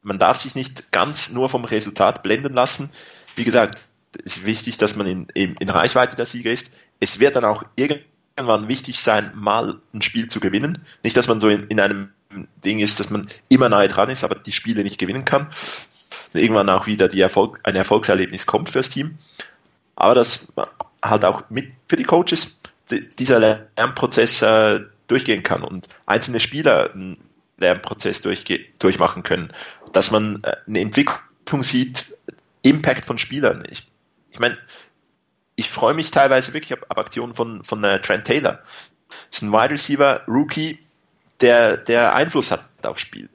man 0.02 0.20
darf 0.20 0.38
sich 0.38 0.54
nicht 0.54 0.92
ganz 0.92 1.32
nur 1.32 1.50
vom 1.50 1.66
Resultat 1.66 2.22
blenden 2.22 2.54
lassen. 2.54 2.92
Wie 3.36 3.44
gesagt, 3.44 3.80
es 4.24 4.38
ist 4.38 4.46
wichtig, 4.46 4.78
dass 4.78 4.96
man 4.96 5.08
in, 5.08 5.28
in, 5.34 5.56
in 5.56 5.70
Reichweite 5.70 6.16
der 6.16 6.28
Sieger 6.28 6.52
ist. 6.52 6.72
Es 7.00 7.20
wird 7.20 7.36
dann 7.36 7.46
auch 7.46 7.64
irgendwann 7.75 8.68
wichtig 8.68 9.00
sein, 9.00 9.32
mal 9.36 9.80
ein 9.94 10.02
Spiel 10.02 10.28
zu 10.28 10.40
gewinnen. 10.40 10.86
Nicht, 11.04 11.18
dass 11.18 11.28
man 11.28 11.40
so 11.40 11.50
in, 11.50 11.68
in 11.68 11.80
einem 11.80 12.10
Ding 12.64 12.80
ist, 12.80 13.00
dass 13.00 13.10
man 13.10 13.28
immer 13.50 13.70
nahe 13.70 13.88
dran 13.88 14.10
ist, 14.10 14.24
aber 14.24 14.36
die 14.36 14.52
Spiele 14.52 14.84
nicht 14.84 14.98
gewinnen 14.98 15.25
kann. 15.25 15.50
Irgendwann 16.34 16.70
auch 16.70 16.88
wieder 16.88 17.14
Erfolg, 17.14 17.60
ein 17.64 17.75
Erfolgserlebnis 17.75 18.46
kommt 18.46 18.70
fürs 18.70 18.90
Team. 18.90 19.18
Aber 19.96 20.16
das 20.16 20.52
halt 21.02 21.24
auch 21.24 21.50
mit 21.50 21.72
für 21.88 21.96
die 21.96 22.04
Coaches 22.04 22.60
dieser 22.90 23.40
Lernprozess 23.40 24.42
äh, 24.42 24.82
durchgehen 25.08 25.44
kann 25.44 25.64
und 25.64 25.88
einzelne 26.06 26.40
Spieler 26.40 26.92
einen 26.94 27.18
Lernprozess 27.58 28.22
durchmachen 28.22 29.24
können, 29.24 29.54
dass 29.94 30.12
man 30.12 30.44
äh, 30.44 30.56
eine 30.68 30.82
Entwicklung 30.82 31.64
sieht, 31.64 32.18
Impact 32.62 33.06
von 33.06 33.18
Spielern. 33.18 33.64
Ich, 33.70 33.88
ich 34.30 34.40
meine, 34.40 34.58
ich 35.56 35.70
freue 35.70 35.94
mich 35.94 36.12
teilweise 36.12 36.54
wirklich 36.54 36.74
ab, 36.74 36.86
ab 36.90 36.98
Aktionen 36.98 37.34
von, 37.34 37.64
von 37.64 37.84
äh, 37.84 38.00
Trent 38.00 38.26
Taylor. 38.26 38.60
Das 39.08 39.28
ist 39.32 39.42
ein 39.42 39.52
Wide 39.52 39.72
Receiver, 39.72 40.22
Rookie, 40.28 40.80
der, 41.42 41.78
der 41.78 42.14
Einfluss 42.14 42.52
hat 42.52 42.66
aufs 42.84 43.02
Spiel. 43.02 43.30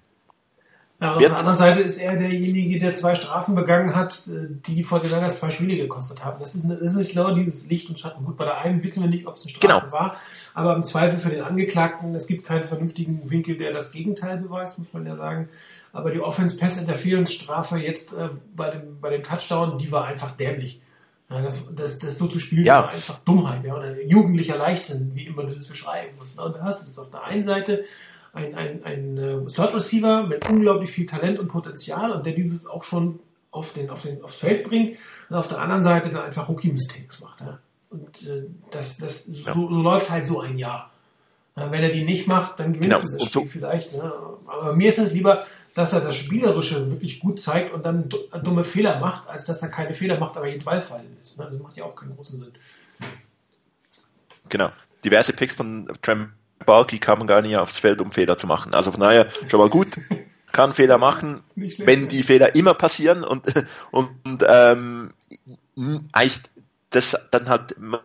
Ja, 1.01 1.15
auf 1.15 1.19
der 1.19 1.35
anderen 1.35 1.57
Seite 1.57 1.81
ist 1.81 1.97
er 1.97 2.17
derjenige, 2.17 2.79
der 2.79 2.95
zwei 2.95 3.15
Strafen 3.15 3.55
begangen 3.55 3.97
hat, 3.97 4.29
äh, 4.29 4.49
die 4.67 4.85
vor 4.85 5.01
den 5.01 5.11
anderen 5.11 5.33
zwei 5.33 5.49
Spiele 5.49 5.75
gekostet 5.75 6.23
haben. 6.23 6.39
Das 6.41 6.55
ist, 6.55 6.69
das 6.69 6.79
ist 6.79 6.95
nicht 6.95 7.13
genau 7.13 7.35
dieses 7.35 7.71
Licht 7.71 7.89
und 7.89 7.99
Schatten. 7.99 8.23
Gut, 8.27 8.37
bei 8.37 8.45
der 8.45 8.59
einen 8.59 8.83
wissen 8.85 9.03
wir 9.03 9.09
nicht, 9.09 9.27
ob 9.27 9.37
es 9.37 9.45
eine 9.45 9.51
Strafe 9.51 9.87
genau. 9.87 9.93
war, 9.93 10.17
aber 10.53 10.77
im 10.77 10.85
Zweifel 10.85 11.19
für 11.19 11.31
den 11.31 11.43
Angeklagten, 11.43 12.15
es 12.15 12.27
gibt 12.27 12.45
keinen 12.45 12.65
vernünftigen 12.65 13.31
Winkel, 13.31 13.57
der 13.57 13.73
das 13.73 13.93
Gegenteil 13.93 14.37
beweist, 14.37 14.79
muss 14.79 14.93
man 14.93 15.07
ja 15.07 15.17
sagen. 15.17 15.49
Aber 15.95 16.11
die 16.11 16.21
Offense-Pass-Interference-Strafe 16.21 17.79
jetzt 17.79 18.13
äh, 18.13 18.29
bei, 18.55 18.71
dem, 18.71 19.01
bei 19.01 19.09
dem 19.09 19.25
Touchdown, 19.25 19.79
die 19.79 19.91
war 19.91 20.05
einfach 20.05 20.33
dämlich. 20.33 20.83
Ja, 21.31 21.41
das, 21.43 21.73
das, 21.75 21.99
das 22.01 22.19
so 22.19 22.27
zu 22.27 22.41
spielen 22.41 22.65
ja. 22.65 22.83
war 22.83 22.93
einfach 22.93 23.19
Dummheit, 23.21 23.65
ja, 23.65 23.77
oder 23.77 24.03
jugendlicher 24.03 24.57
Leichtsinn, 24.57 25.13
wie 25.15 25.27
immer 25.27 25.45
du 25.45 25.55
das 25.55 25.67
beschreiben 25.67 26.17
musst. 26.19 26.37
Und 26.37 26.57
da 26.57 26.63
hast 26.63 26.83
du 26.83 26.87
das 26.89 26.99
auf 26.99 27.11
der 27.11 27.23
einen 27.23 27.45
Seite 27.45 27.85
ein, 28.33 28.55
ein, 28.55 28.85
ein 28.85 29.19
äh, 29.19 29.49
Slot 29.49 29.75
Receiver 29.75 30.25
mit 30.25 30.49
unglaublich 30.49 30.91
viel 30.91 31.07
Talent 31.07 31.39
und 31.39 31.49
Potenzial 31.49 32.13
und 32.13 32.27
der 32.27 32.33
dieses 32.33 32.67
auch 32.67 32.83
schon 32.83 33.21
auf 33.53 33.73
den, 33.73 33.91
auf 33.91 34.03
den, 34.03 34.23
aufs 34.23 34.39
Feld 34.39 34.65
bringt 34.69 34.97
und 35.29 35.37
auf 35.37 35.49
der 35.49 35.61
anderen 35.61 35.83
Seite 35.83 36.11
dann 36.11 36.23
einfach 36.23 36.49
Rookie-Mistakes 36.49 37.21
macht. 37.21 37.41
Ja. 37.41 37.59
Und 37.91 38.23
äh, 38.23 38.47
das, 38.71 38.99
das, 38.99 39.25
ja. 39.27 39.55
so, 39.55 39.73
so 39.73 39.83
läuft 39.83 40.11
halt 40.11 40.27
so 40.27 40.41
ein 40.41 40.59
Jahr. 40.59 40.91
Ja, 41.57 41.71
wenn 41.71 41.83
er 41.83 41.91
die 41.91 42.05
nicht 42.05 42.29
macht, 42.29 42.61
dann 42.61 42.73
gewinnt 42.73 42.93
genau. 42.93 42.97
er 42.97 43.03
das 43.03 43.25
Spiel 43.25 43.43
so. 43.43 43.45
vielleicht. 43.47 43.93
Ne? 43.93 44.13
Aber 44.47 44.75
mir 44.75 44.89
ist 44.89 44.99
es 44.99 45.13
lieber, 45.13 45.45
dass 45.75 45.93
er 45.93 46.01
das 46.01 46.17
Spielerische 46.17 46.91
wirklich 46.91 47.21
gut 47.21 47.41
zeigt 47.41 47.73
und 47.73 47.85
dann 47.85 48.09
dumme 48.43 48.65
Fehler 48.65 48.99
macht, 48.99 49.29
als 49.29 49.45
dass 49.45 49.63
er 49.63 49.69
keine 49.69 49.95
Fehler 49.95 50.19
macht, 50.19 50.37
aber 50.37 50.49
jeden 50.49 50.65
Ball 50.65 50.81
fallen 50.81 51.17
ist. 51.21 51.39
Ne? 51.39 51.49
Das 51.51 51.61
macht 51.61 51.77
ja 51.77 51.85
auch 51.85 51.95
keinen 51.95 52.15
großen 52.17 52.39
Sinn. 52.39 52.53
Genau. 54.49 54.71
Diverse 55.05 55.33
Picks 55.33 55.55
von 55.55 55.91
Trem 56.03 56.33
Balky 56.67 56.99
kam 56.99 57.27
gar 57.27 57.43
nicht 57.43 57.57
aufs 57.57 57.79
Feld, 57.79 58.01
um 58.01 58.13
Fehler 58.13 58.37
zu 58.37 58.47
machen. 58.47 58.75
Also 58.75 58.91
von 58.91 59.01
daher 59.01 59.29
schon 59.49 59.61
mal 59.61 59.71
gut, 59.71 59.89
kann 60.53 60.75
Fehler 60.75 60.99
machen, 60.99 61.43
wenn 61.55 62.09
die 62.09 62.23
Fehler 62.23 62.55
immer 62.55 62.75
passieren 62.75 63.25
und, 63.25 63.47
und, 63.91 64.17
und 64.25 64.45
ähm, 64.47 65.15
eigentlich 66.13 66.41
das 66.91 67.17
dann 67.31 67.49
halt 67.49 67.77
man 67.79 68.01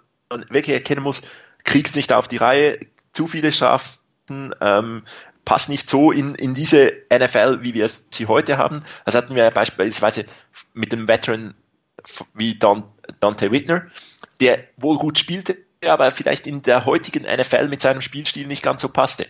wirklich 0.50 0.76
erkennen 0.76 1.04
muss, 1.04 1.24
kriegt 1.64 1.96
nicht 1.96 2.14
auf 2.14 2.28
die 2.28 2.38
Reihe, 2.38 2.80
zu 3.14 3.28
viele 3.28 3.52
Strafen, 3.52 4.54
ähm, 4.62 5.04
passt 5.46 5.70
nicht 5.70 5.90
so 5.90 6.12
in, 6.12 6.36
in 6.36 6.54
diese 6.56 6.92
NFL, 7.14 7.60
wie 7.62 7.74
wir 7.74 7.88
sie 7.88 8.26
heute 8.26 8.58
haben. 8.58 8.84
Das 9.06 9.16
hatten 9.16 9.36
wir 9.36 9.50
beispielsweise 9.52 10.26
mit 10.74 10.92
dem 10.92 11.08
Veteran 11.08 11.54
wie 12.34 12.58
Dante 12.58 13.52
Whitner, 13.52 13.88
der 14.42 14.64
wohl 14.78 14.98
gut 14.98 15.18
spielte, 15.18 15.58
aber 15.86 16.12
vielleicht 16.12 16.48
in 16.48 16.62
der 16.62 16.86
heutigen 16.86 17.24
NFL 17.24 17.68
mit 17.68 17.82
seinem 17.82 18.02
Spielstil 18.02 18.48
nicht 18.48 18.64
ganz 18.64 18.82
so 18.82 18.90
passte. 18.90 19.28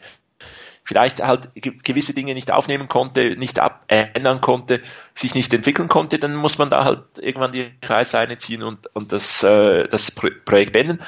Vielleicht 0.84 1.22
halt 1.22 1.50
gewisse 1.55 2.13
Dinge 2.13 2.36
nicht 2.36 2.51
aufnehmen 2.51 2.88
konnte, 2.88 3.36
nicht 3.38 3.60
ändern 3.88 4.39
konnte, 4.39 4.81
sich 5.15 5.34
nicht 5.34 5.51
entwickeln 5.51 5.89
konnte, 5.89 6.19
dann 6.19 6.36
muss 6.36 6.60
man 6.60 6.69
da 6.69 6.86
halt 6.86 7.03
irgendwann 7.17 7.51
die 7.51 7.72
Reißleine 7.84 8.38
ziehen 8.38 8.62
und, 8.62 8.93
und 8.95 9.12
das, 9.12 9.41
äh, 9.41 9.88
das 9.88 10.12
Projekt 10.12 10.74
beenden. 10.74 11.00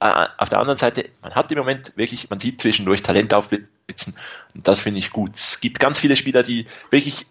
Auf 0.00 0.48
der 0.48 0.60
anderen 0.60 0.78
Seite, 0.78 1.10
man 1.22 1.34
hat 1.34 1.50
im 1.50 1.58
Moment 1.58 1.92
wirklich, 1.96 2.30
man 2.30 2.38
sieht 2.38 2.60
zwischendurch 2.60 3.02
Talent 3.02 3.34
aufblitzen 3.34 4.14
und 4.54 4.68
das 4.68 4.80
finde 4.80 5.00
ich 5.00 5.10
gut. 5.10 5.34
Es 5.34 5.60
gibt 5.60 5.80
ganz 5.80 5.98
viele 5.98 6.14
Spieler, 6.14 6.44
die 6.44 6.66
wirklich 6.90 7.26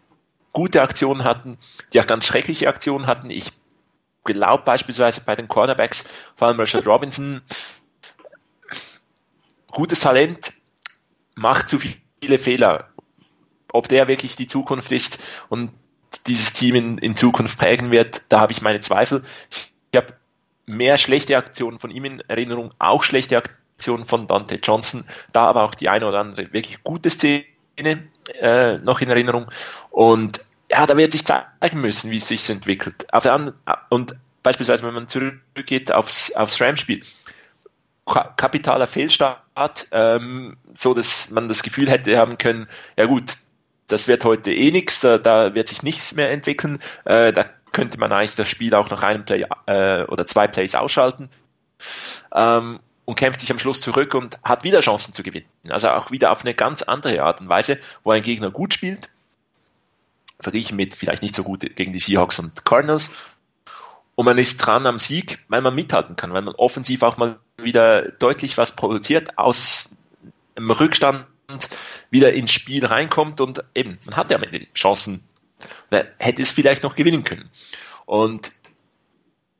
gute 0.52 0.82
Aktionen 0.82 1.24
hatten, 1.24 1.58
die 1.94 2.02
auch 2.02 2.08
ganz 2.08 2.26
schreckliche 2.26 2.68
Aktionen 2.68 3.08
hatten. 3.08 3.30
Ich 3.30 3.54
glaube 4.26 4.64
beispielsweise 4.64 5.22
bei 5.22 5.36
den 5.36 5.48
Cornerbacks, 5.48 6.06
vor 6.36 6.50
allem 6.50 6.60
Rashad 6.60 6.86
Robinson, 6.86 7.42
gutes 9.72 10.02
Talent, 10.02 10.54
macht 11.36 11.70
zu 11.70 11.80
viele 11.80 12.40
Fehler. 12.40 12.90
Ob 13.72 13.88
der 13.88 14.08
wirklich 14.08 14.36
die 14.36 14.48
Zukunft 14.48 14.92
ist 14.92 15.20
und 15.50 15.72
dieses 16.26 16.54
Team 16.54 16.76
in, 16.76 16.98
in 16.98 17.16
Zukunft 17.16 17.58
prägen 17.58 17.92
wird, 17.92 18.24
da 18.30 18.40
habe 18.40 18.52
ich 18.52 18.62
meine 18.62 18.80
Zweifel. 18.80 19.24
Ich 19.50 19.98
habe 19.98 20.14
mehr 20.68 20.98
schlechte 20.98 21.38
Aktionen 21.38 21.80
von 21.80 21.90
ihm 21.90 22.06
in 22.06 22.20
Erinnerung, 22.28 22.72
auch 22.78 23.04
schlechte 23.04 23.38
Aktionen 23.38 24.06
von 24.06 24.28
Dante 24.28 24.60
Johnson, 24.62 25.06
da 25.34 25.46
aber 25.46 25.64
auch 25.64 25.74
die 25.74 25.90
eine 25.90 26.08
oder 26.08 26.20
andere 26.20 26.54
wirklich 26.54 26.84
gute 26.84 27.10
Szene 27.10 27.46
äh, 28.40 28.78
noch 28.78 29.02
in 29.02 29.10
Erinnerung. 29.10 29.48
Und 29.90 30.46
ja, 30.70 30.86
da 30.86 30.98
wird 30.98 31.14
sich 31.14 31.26
zeigen 31.26 31.82
müssen, 31.82 32.12
wie 32.12 32.18
es 32.18 32.28
sich 32.28 32.48
entwickelt. 32.50 33.12
Auf 33.14 33.24
der 33.24 33.34
anderen, 33.34 33.58
und 33.90 34.16
beispielsweise, 34.44 34.86
wenn 34.86 34.94
man 34.94 35.08
zurückgeht 35.08 35.92
aufs, 35.92 36.32
aufs 36.36 36.62
Ram-Spiel, 36.62 37.02
kapitaler 38.06 38.88
Fehlstart, 38.88 39.88
ähm, 39.92 40.58
so 40.74 40.94
dass 40.94 41.30
man 41.32 41.48
das 41.48 41.64
Gefühl 41.64 41.90
hätte 41.90 42.18
haben 42.18 42.38
können, 42.38 42.68
ja 42.98 43.06
gut, 43.06 43.38
das 43.88 44.08
wird 44.08 44.26
heute 44.26 44.54
eh 44.54 44.72
nichts, 44.72 45.00
da, 45.00 45.18
da 45.18 45.56
wird 45.56 45.70
sich 45.70 45.84
nichts 45.84 46.14
mehr 46.16 46.30
entwickeln, 46.32 46.80
äh, 47.06 47.32
da 47.32 47.46
könnte 47.72 48.00
man 48.00 48.12
eigentlich 48.12 48.36
das 48.36 48.48
Spiel 48.48 48.74
auch 48.76 48.90
nach 48.90 49.04
einem 49.04 49.26
Play 49.26 49.46
äh, 49.66 50.04
oder 50.06 50.26
zwei 50.26 50.48
Plays 50.48 50.76
ausschalten 50.76 51.30
ähm, 52.34 52.80
und 53.06 53.16
kämpft 53.16 53.40
sich 53.40 53.52
am 53.52 53.60
Schluss 53.60 53.82
zurück 53.82 54.14
und 54.14 54.40
hat 54.44 54.64
wieder 54.64 54.80
Chancen 54.80 55.14
zu 55.14 55.24
gewinnen. 55.24 55.48
Also 55.70 55.90
auch 55.90 56.12
wieder 56.12 56.32
auf 56.32 56.42
eine 56.42 56.54
ganz 56.54 56.82
andere 56.82 57.24
Art 57.24 57.42
und 57.42 57.50
Weise, 57.50 57.80
wo 58.04 58.12
ein 58.12 58.22
Gegner 58.22 58.52
gut 58.52 58.74
spielt, 58.74 59.10
verglichen 60.40 60.76
mit 60.76 60.94
vielleicht 60.96 61.24
nicht 61.24 61.36
so 61.36 61.44
gut 61.44 61.76
gegen 61.76 61.94
die 61.94 62.00
Seahawks 62.00 62.40
und 62.40 62.66
Cardinals. 62.66 63.12
Und 64.16 64.26
man 64.26 64.38
ist 64.40 64.58
dran 64.58 64.88
am 64.88 64.98
Sieg, 64.98 65.40
weil 65.48 65.62
man 65.62 65.76
mithalten 65.76 66.16
kann, 66.16 66.34
weil 66.34 66.42
man 66.42 66.56
offensiv 66.56 67.04
auch 67.04 67.18
mal 67.18 67.38
wieder 67.58 68.12
deutlich 68.14 68.58
was 68.58 68.76
produziert, 68.76 69.38
aus 69.38 69.92
einem 70.56 70.72
Rückstand 70.72 71.28
wieder 72.10 72.34
ins 72.34 72.52
Spiel 72.52 72.86
reinkommt 72.86 73.42
und 73.42 73.64
eben, 73.76 74.00
man 74.06 74.16
hat 74.16 74.32
ja 74.32 74.38
mit 74.38 74.54
den 74.54 74.68
Chancen, 74.74 75.24
hätte 75.90 76.42
es 76.42 76.52
vielleicht 76.52 76.84
noch 76.84 76.96
gewinnen 76.96 77.24
können. 77.24 77.50
Und 78.06 78.52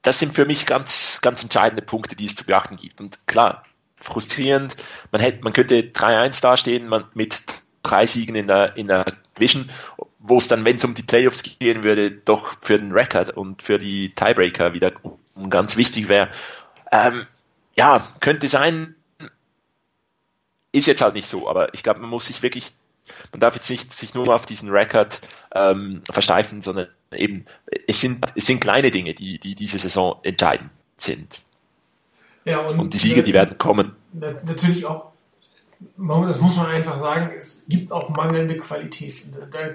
das 0.02 0.20
sind 0.20 0.34
für 0.34 0.46
mich 0.46 0.66
ganz, 0.66 1.20
ganz 1.22 1.44
entscheidende 1.44 1.82
Punkte, 1.82 2.16
die 2.16 2.26
es 2.26 2.36
zu 2.36 2.46
beachten 2.46 2.78
gibt. 2.78 3.02
Und 3.02 3.28
klar, 3.28 3.66
frustrierend, 3.98 4.76
man 5.12 5.22
hätte, 5.22 5.44
man 5.44 5.54
könnte 5.54 5.82
3-1 5.82 6.42
dastehen, 6.42 6.88
man 6.88 7.06
mit 7.14 7.42
drei 7.84 8.06
Siegen 8.06 8.36
in 8.36 8.48
der, 8.48 8.78
in 8.78 8.88
der 8.88 9.04
Division, 9.38 9.70
wo 10.20 10.38
es 10.38 10.48
dann, 10.48 10.66
wenn 10.66 10.76
es 10.76 10.84
um 10.84 10.94
die 10.94 11.04
Playoffs 11.04 11.44
gehen 11.44 11.84
würde, 11.84 12.12
doch 12.12 12.58
für 12.62 12.78
den 12.78 12.92
Record 12.92 13.30
und 13.32 13.64
für 13.64 13.78
die 13.78 14.14
Tiebreaker 14.14 14.74
wieder 14.74 14.94
ganz 15.50 15.78
wichtig 15.78 16.10
wäre. 16.10 16.30
Ähm, 16.92 17.26
ja, 17.76 18.06
könnte 18.20 18.48
sein, 18.48 18.96
ist 20.72 20.88
jetzt 20.88 21.02
halt 21.02 21.14
nicht 21.14 21.30
so, 21.30 21.50
aber 21.50 21.74
ich 21.74 21.84
glaube, 21.84 22.00
man 22.00 22.10
muss 22.10 22.26
sich 22.28 22.44
wirklich, 22.44 22.72
man 23.32 23.40
darf 23.40 23.56
jetzt 23.56 23.70
nicht 23.70 23.92
sich 23.92 24.14
nur 24.14 24.34
auf 24.34 24.46
diesen 24.46 24.70
Record 24.70 25.22
ähm, 25.54 26.02
versteifen, 26.10 26.62
sondern 26.62 26.88
eben, 27.12 27.46
es 27.88 28.02
sind, 28.02 28.26
es 28.36 28.46
sind 28.46 28.60
kleine 28.60 28.92
Dinge, 28.92 29.14
die, 29.14 29.40
die 29.40 29.56
diese 29.56 29.78
Saison 29.78 30.20
entscheidend 30.24 30.72
sind. 30.98 31.42
Ja, 32.46 32.60
und, 32.60 32.80
und 32.80 32.94
die 32.94 32.98
Siege, 32.98 33.24
die 33.24 33.34
werden 33.34 33.58
kommen. 33.58 33.96
Natürlich 34.14 34.86
auch 34.86 35.12
das 35.80 36.40
muss 36.40 36.56
man 36.56 36.68
einfach 36.68 37.00
sagen, 37.00 37.32
es 37.38 37.64
gibt 37.68 37.92
auch 37.92 38.10
mangelnde 38.10 38.58
Qualität. 38.58 39.26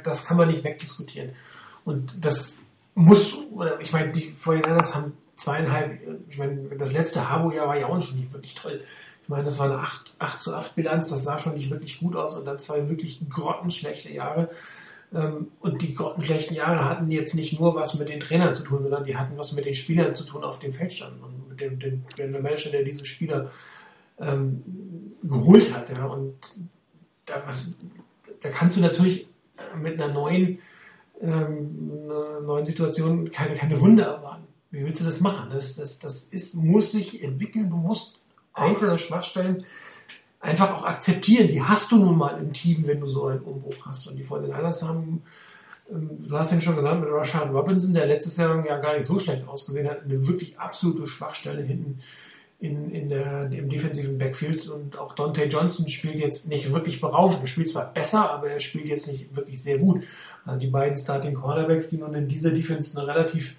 Das 0.03 0.27
kann 0.27 0.37
man 0.37 0.49
nicht 0.49 0.65
wegdiskutieren. 0.65 1.31
Und 1.85 2.25
das 2.25 2.55
muss, 2.95 3.39
ich 3.81 3.93
meine, 3.93 4.13
die 4.13 4.35
49ers 4.43 4.95
haben 4.95 5.13
zweieinhalb, 5.37 6.01
ich 6.29 6.39
meine, 6.39 6.69
das 6.79 6.93
letzte 6.93 7.29
Habo-Jahr 7.29 7.69
war 7.69 7.79
ja 7.79 7.87
auch 7.87 8.01
schon 8.01 8.19
nicht 8.19 8.33
wirklich 8.33 8.55
toll. 8.55 8.83
Meine, 9.33 9.45
das 9.45 9.59
war 9.59 9.65
eine 9.65 9.79
8, 9.79 10.13
8 10.19 10.43
zu 10.43 10.55
8 10.55 10.75
Bilanz, 10.75 11.09
das 11.09 11.25
sah 11.25 11.39
schon 11.39 11.55
nicht 11.55 11.71
wirklich 11.71 12.01
gut 12.01 12.17
aus 12.17 12.37
und 12.37 12.45
dann 12.45 12.59
zwei 12.59 12.91
wirklich 12.91 13.19
grottenschlechte 13.31 14.13
Jahre. 14.13 14.51
Ähm, 15.15 15.49
und 15.59 15.81
die 15.81 15.95
grottenschlechten 15.95 16.55
Jahre 16.55 16.85
hatten 16.85 17.11
jetzt 17.11 17.35
nicht 17.35 17.59
nur 17.59 17.75
was 17.75 17.99
mit 17.99 18.11
den 18.11 18.21
Trainern 18.21 18.55
zu 18.55 18.63
tun, 18.63 18.83
sondern 18.83 19.05
die 19.05 19.17
hatten 19.17 19.39
was 19.39 19.53
mit 19.53 19.65
den 19.65 19.73
Spielern 19.73 20.15
zu 20.15 20.25
tun 20.25 20.45
auf 20.45 20.59
dem 20.59 20.75
Feld 20.75 20.93
standen 20.93 21.25
und 21.25 21.49
mit 21.49 21.61
dem, 21.63 21.79
dem, 21.79 22.05
dem 22.19 22.43
Menschen, 22.43 22.73
der 22.73 22.85
diese 22.85 23.07
Spieler 23.07 23.51
ähm, 24.21 24.63
geholt 25.23 25.75
hat. 25.75 25.89
Ja. 25.89 26.05
Und 26.05 26.35
da, 27.25 27.43
was, 27.47 27.75
da 28.41 28.51
kannst 28.51 28.77
du 28.77 28.83
natürlich 28.83 29.29
mit 29.81 29.95
einer 29.95 30.13
neuen, 30.13 30.59
ähm, 31.23 32.03
einer 32.05 32.41
neuen 32.41 32.67
Situation 32.67 33.31
keine, 33.31 33.55
keine 33.55 33.81
Wunder 33.81 34.05
erwarten. 34.05 34.45
Wie 34.71 34.85
willst 34.85 35.01
du 35.01 35.07
das 35.07 35.21
machen? 35.21 35.49
Das, 35.51 35.77
das, 35.77 36.01
das 36.01 36.25
ist, 36.25 36.55
muss 36.57 36.93
sich 36.93 37.23
entwickeln. 37.23 37.71
Du 37.71 37.77
musst 37.77 38.19
einzelne 38.55 38.99
Schwachstellen 38.99 39.65
einfach 40.41 40.75
auch 40.75 40.85
akzeptieren. 40.85 41.49
Die 41.49 41.63
hast 41.63 41.93
du 41.93 41.97
nun 41.97 42.19
mal 42.19 42.39
im 42.39 42.53
Team, 42.53 42.85
wenn 42.87 43.01
du 43.01 43.07
so 43.07 43.27
einen 43.27 43.41
Umbruch 43.41 43.87
hast. 43.87 44.07
Und 44.09 44.17
die 44.17 44.25
von 44.25 44.43
den 44.43 44.53
anderen 44.53 44.89
haben, 44.89 45.23
ähm, 45.91 46.11
du 46.29 46.39
hast 46.39 46.53
ihn 46.53 46.61
schon 46.61 46.77
genannt, 46.77 47.01
mit 47.01 47.11
Rashad 47.11 47.53
Robinson, 47.53 47.95
der 47.95 48.07
letztes 48.07 48.37
Jahr 48.37 48.65
ja 48.67 48.79
gar 48.79 48.97
nicht 48.97 49.07
so 49.07 49.19
schlecht 49.19 49.47
ausgesehen 49.47 49.89
hat, 49.89 50.03
eine 50.05 50.27
wirklich 50.27 50.59
absolute 50.59 51.07
Schwachstelle 51.07 51.63
hinten 51.63 52.01
in, 52.63 52.93
in 52.93 53.09
der, 53.09 53.51
im 53.51 53.69
defensiven 53.69 54.19
Backfield 54.19 54.69
und 54.69 54.97
auch 54.97 55.17
Dante 55.17 55.45
Johnson 55.45 55.89
spielt 55.89 56.21
jetzt 56.21 56.49
nicht 56.49 56.73
wirklich 56.73 57.01
berauschend. 57.01 57.43
Er 57.43 57.49
spielt 57.49 57.69
zwar 57.69 57.93
besser, 57.93 58.31
aber 58.31 58.51
er 58.51 58.61
spielt 58.61 58.87
jetzt 58.87 59.11
nicht 59.11 59.35
wirklich 59.35 59.61
sehr 59.61 59.79
gut. 59.79 60.05
Also 60.45 60.61
die 60.61 60.69
beiden 60.69 60.97
Starting 60.97 61.35
Cornerbacks, 61.35 61.89
die 61.89 61.99
nun 61.99 62.15
in 62.15 62.29
dieser 62.29 62.51
Defense 62.51 62.97
eine 62.97 63.09
relativ 63.09 63.57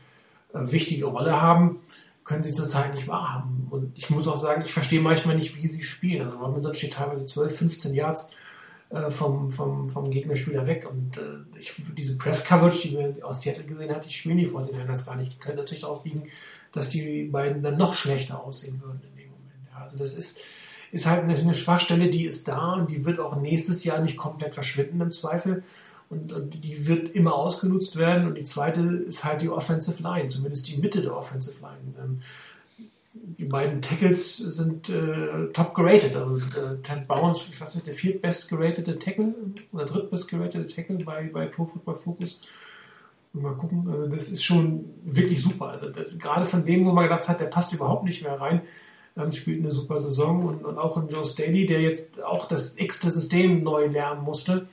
äh, 0.54 0.60
wichtige 0.72 1.06
Rolle 1.06 1.42
haben, 1.42 1.82
können 2.24 2.44
sie 2.44 2.54
zurzeit 2.54 2.94
nicht 2.94 3.08
wahrhaben. 3.08 3.68
Und 3.70 3.98
ich 3.98 4.10
muss 4.10 4.28
auch 4.28 4.38
sagen, 4.38 4.64
ich 4.66 4.74
verstehe 4.74 5.02
manchmal 5.02 5.36
nicht, 5.36 5.56
wie 5.56 5.68
sie 5.68 5.84
spielen. 5.84 6.26
Also 6.26 6.38
Robinson 6.38 6.74
steht 6.74 6.94
teilweise 6.94 7.26
12, 7.26 7.58
15 7.58 7.94
Yards 7.94 8.36
äh, 8.90 9.12
vom, 9.12 9.52
vom, 9.52 9.90
vom 9.90 10.10
Gegnerspieler 10.10 10.66
weg. 10.68 10.88
Und 10.90 11.18
äh, 11.18 11.60
ich, 11.60 11.74
diese 11.98 12.18
Press-Coverage, 12.18 12.88
die 12.88 12.98
wir 12.98 13.28
aus 13.28 13.42
Seattle 13.42 13.66
gesehen 13.66 13.94
haben, 13.94 14.02
die 14.02 14.14
spielen 14.14 14.38
die 14.38 14.46
Fortinanders 14.46 15.06
gar 15.06 15.16
nicht. 15.16 15.34
Die 15.34 15.40
können 15.40 15.58
natürlich 15.58 15.82
darauf 15.82 16.06
liegen, 16.06 16.24
dass 16.72 16.90
die 16.90 17.26
beiden 17.26 17.62
dann 17.62 17.78
noch 17.78 17.94
schlechter 17.94 18.44
aussehen 18.44 18.82
würden 18.82 19.02
in 19.04 19.18
dem 19.18 19.30
Moment. 19.30 19.68
Ja, 19.72 19.84
also 19.84 19.98
das 19.98 20.14
ist, 20.14 20.40
ist 20.92 21.08
halt 21.08 21.24
eine 21.24 21.54
Schwachstelle, 21.54 22.10
die 22.10 22.26
ist 22.26 22.48
da 22.48 22.74
und 22.74 22.92
die 22.92 23.04
wird 23.04 23.20
auch 23.20 23.36
nächstes 23.36 23.84
Jahr 23.84 24.00
nicht 24.00 24.16
komplett 24.16 24.54
verschwinden 24.54 25.02
im 25.02 25.12
Zweifel. 25.12 25.64
Und, 26.10 26.32
und, 26.32 26.64
die 26.64 26.88
wird 26.88 27.16
immer 27.16 27.34
ausgenutzt 27.34 27.96
werden. 27.96 28.28
Und 28.28 28.38
die 28.38 28.44
zweite 28.44 28.82
ist 28.82 29.24
halt 29.24 29.42
die 29.42 29.50
Offensive 29.50 30.02
Line, 30.02 30.30
zumindest 30.30 30.68
die 30.68 30.80
Mitte 30.80 31.02
der 31.02 31.16
Offensive 31.16 31.60
Line. 31.62 31.94
Ähm, 31.98 32.22
die 33.14 33.46
beiden 33.46 33.82
Tackles 33.82 34.38
sind 34.38 34.90
äh, 34.90 35.52
top 35.54 35.76
gerated. 35.76 36.16
Also 36.16 36.38
äh, 36.38 36.82
Ted 36.82 37.08
Bounce, 37.08 37.46
ich 37.52 37.60
weiß 37.60 37.76
nicht, 37.76 37.88
der 37.88 37.94
viertbest 37.94 38.50
geratete 38.50 38.98
Tackle 38.98 39.34
oder 39.72 39.86
drittbest 39.86 40.28
geratete 40.30 40.68
Tackle 40.68 40.98
bei, 40.98 41.30
bei 41.32 41.46
Pro 41.46 41.66
Football 41.66 41.96
Focus. 41.96 42.42
Mal 43.34 43.56
gucken, 43.56 43.90
also 43.90 44.08
das 44.08 44.30
ist 44.30 44.44
schon 44.44 44.86
wirklich 45.04 45.42
super. 45.42 45.70
Also 45.70 45.90
das, 45.90 46.20
gerade 46.20 46.46
von 46.46 46.66
dem, 46.66 46.86
wo 46.86 46.92
man 46.92 47.06
gedacht 47.06 47.28
hat, 47.28 47.40
der 47.40 47.48
passt 47.48 47.74
überhaupt 47.74 48.04
nicht 48.04 48.22
mehr 48.22 48.40
rein, 48.40 48.62
ähm, 49.18 49.32
spielt 49.32 49.60
eine 49.60 49.72
super 49.72 50.02
Saison 50.02 50.46
und, 50.46 50.66
und 50.66 50.78
auch 50.78 50.98
in 50.98 51.08
Joe 51.08 51.26
Staley, 51.26 51.66
der 51.66 51.82
jetzt 51.82 52.22
auch 52.22 52.48
das 52.48 52.78
x-te 52.78 53.10
System 53.10 53.64
neu 53.64 53.88
lernen 53.88 54.24
musste. 54.24 54.68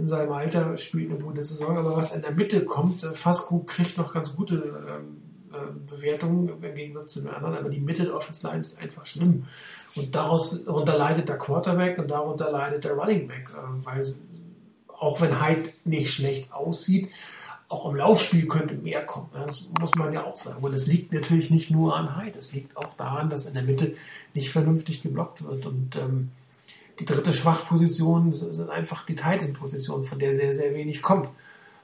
In 0.00 0.08
seinem 0.08 0.32
Alter 0.32 0.76
spielt 0.78 1.10
eine 1.10 1.20
gute 1.20 1.44
Saison, 1.44 1.76
aber 1.76 1.94
was 1.94 2.14
in 2.14 2.22
der 2.22 2.32
Mitte 2.32 2.64
kommt, 2.64 3.04
äh, 3.04 3.14
Fasco 3.14 3.58
kriegt 3.66 3.98
noch 3.98 4.14
ganz 4.14 4.34
gute 4.34 4.54
ähm, 4.56 5.22
äh, 5.52 5.90
Bewertungen 5.90 6.48
im 6.48 6.74
Gegensatz 6.74 7.12
zu 7.12 7.20
den 7.20 7.30
anderen, 7.30 7.56
aber 7.56 7.68
die 7.68 7.80
Mitte 7.80 8.04
der 8.04 8.16
Offense 8.16 8.46
Line 8.46 8.62
ist 8.62 8.80
einfach 8.80 9.04
schlimm. 9.04 9.44
Und 9.94 10.14
daraus, 10.14 10.64
darunter 10.64 10.96
leidet 10.96 11.28
der 11.28 11.36
Quarterback 11.36 11.98
und 11.98 12.10
darunter 12.10 12.50
leidet 12.50 12.84
der 12.84 12.92
Running 12.92 13.28
Back, 13.28 13.50
äh, 13.50 13.84
weil 13.84 14.06
auch 14.88 15.20
wenn 15.20 15.44
Hyde 15.44 15.70
nicht 15.84 16.12
schlecht 16.12 16.52
aussieht, 16.52 17.10
auch 17.68 17.88
im 17.88 17.96
Laufspiel 17.96 18.48
könnte 18.48 18.74
mehr 18.74 19.04
kommen. 19.04 19.28
Das 19.32 19.70
muss 19.80 19.94
man 19.94 20.12
ja 20.12 20.24
auch 20.24 20.36
sagen. 20.36 20.62
Und 20.62 20.74
es 20.74 20.86
liegt 20.86 21.12
natürlich 21.12 21.50
nicht 21.50 21.70
nur 21.70 21.96
an 21.96 22.16
Hyde, 22.16 22.38
es 22.38 22.52
liegt 22.52 22.76
auch 22.76 22.94
daran, 22.94 23.30
dass 23.30 23.46
in 23.46 23.54
der 23.54 23.62
Mitte 23.62 23.94
nicht 24.34 24.50
vernünftig 24.50 25.02
geblockt 25.02 25.44
wird. 25.44 25.66
Und 25.66 25.96
ähm, 25.96 26.30
die 27.00 27.06
dritte 27.06 27.32
Schwachposition 27.32 28.32
sind 28.32 28.70
einfach 28.70 29.06
die 29.06 29.16
Titan-Positionen, 29.16 30.04
von 30.04 30.18
der 30.18 30.34
sehr, 30.34 30.52
sehr 30.52 30.74
wenig 30.74 31.00
kommt. 31.02 31.28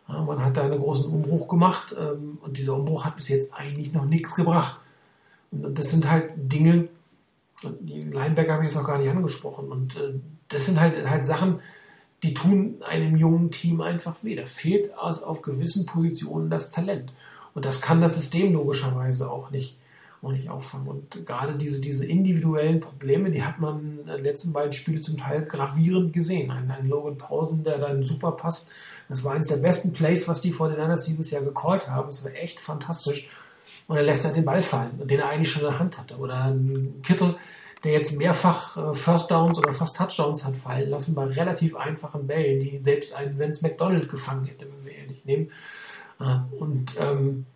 Man 0.07 0.45
hat 0.45 0.57
da 0.57 0.65
einen 0.65 0.79
großen 0.79 1.11
Umbruch 1.11 1.49
gemacht 1.49 1.97
ähm, 1.99 2.39
und 2.43 2.59
dieser 2.59 2.75
Umbruch 2.75 3.05
hat 3.05 3.17
bis 3.17 3.29
jetzt 3.29 3.55
eigentlich 3.55 3.93
noch 3.93 4.05
nichts 4.05 4.37
gebracht. 4.37 4.79
Und 5.51 5.77
das 5.77 5.91
sind 5.91 6.09
halt 6.09 6.33
Dinge, 6.37 6.89
die 7.81 8.05
Linebacker 8.05 8.53
habe 8.55 8.65
ich 8.65 8.73
jetzt 8.73 8.81
auch 8.81 8.87
gar 8.87 8.99
nicht 8.99 9.11
angesprochen. 9.11 9.73
Und 9.73 9.97
äh, 9.97 10.15
das 10.49 10.67
sind 10.67 10.79
halt, 10.79 11.09
halt 11.09 11.27
Sachen, 11.27 11.61
die 12.23 12.35
tun 12.35 12.77
einem 12.87 13.17
jungen 13.17 13.51
Team 13.51 13.81
einfach 13.81 14.23
weh. 14.23 14.37
Da 14.37 14.47
fehlt 14.47 14.97
also 14.97 15.27
auf 15.27 15.43
gewissen 15.43 15.87
Positionen 15.87 16.51
das 16.51 16.71
Talent. 16.71 17.13
Und 17.55 17.65
das 17.65 17.81
kann 17.81 18.01
das 18.01 18.17
System 18.17 18.53
logischerweise 18.53 19.31
auch 19.31 19.51
nicht, 19.51 19.79
auch 20.27 20.33
nicht 20.33 20.51
auffangen. 20.51 20.89
Und 20.89 21.27
gerade 21.27 21.57
diese, 21.57 21.81
diese 21.81 22.07
individuellen 22.07 22.81
Probleme, 22.81 23.31
die 23.31 23.45
hat 23.45 23.59
man 23.59 24.01
in 24.01 24.07
den 24.07 24.25
letzten 24.25 24.53
beiden 24.53 24.73
Spiele 24.73 25.01
zum 25.01 25.17
Teil 25.17 25.45
gravierend 25.45 26.13
gesehen. 26.13 26.51
Ein, 26.51 26.71
ein 26.71 26.89
Logan 26.89 27.17
Paulsen, 27.17 27.65
der 27.65 27.79
dann 27.79 28.05
super 28.05 28.33
passt. 28.33 28.73
Das 29.09 29.23
war 29.25 29.33
eines 29.33 29.49
der 29.49 29.59
besten 29.59 29.93
Plays, 29.93 30.27
was 30.27 30.41
die 30.41 30.53
vor 30.53 30.69
den 30.69 30.79
Niners 30.79 31.05
dieses 31.05 31.31
Jahr 31.31 31.43
gecallt 31.43 31.89
haben. 31.89 32.09
Das 32.09 32.25
war 32.25 32.35
echt 32.35 32.61
fantastisch. 32.61 33.31
Und 33.87 33.97
er 33.97 34.03
lässt 34.03 34.25
dann 34.25 34.35
den 34.35 34.45
Ball 34.45 34.63
fallen, 34.63 35.07
den 35.07 35.21
er 35.21 35.29
eigentlich 35.29 35.51
schon 35.51 35.63
in 35.63 35.71
der 35.71 35.79
Hand 35.79 35.99
hatte. 35.99 36.17
Oder 36.17 36.47
ein 36.47 37.01
Kittel, 37.03 37.37
der 37.85 37.93
jetzt 37.93 38.17
mehrfach 38.17 38.77
äh, 38.77 38.95
First 38.95 39.31
Downs 39.31 39.59
oder 39.59 39.73
fast 39.73 39.97
Touchdowns 39.97 40.45
hat 40.45 40.57
fallen 40.57 40.91
lassen 40.91 41.15
bei 41.15 41.25
relativ 41.25 41.77
einfachen 41.77 42.27
Bällen, 42.27 42.61
die 42.61 42.81
selbst 42.83 43.13
ein 43.15 43.39
Vince 43.39 43.63
McDonald 43.63 44.09
gefangen 44.09 44.45
hätte, 44.45 44.67
wenn 44.67 44.85
wir 44.85 44.97
ehrlich 44.97 45.25
nehmen. 45.25 45.51
Äh, 46.19 46.39
und 46.59 46.97
ähm, 46.99 47.47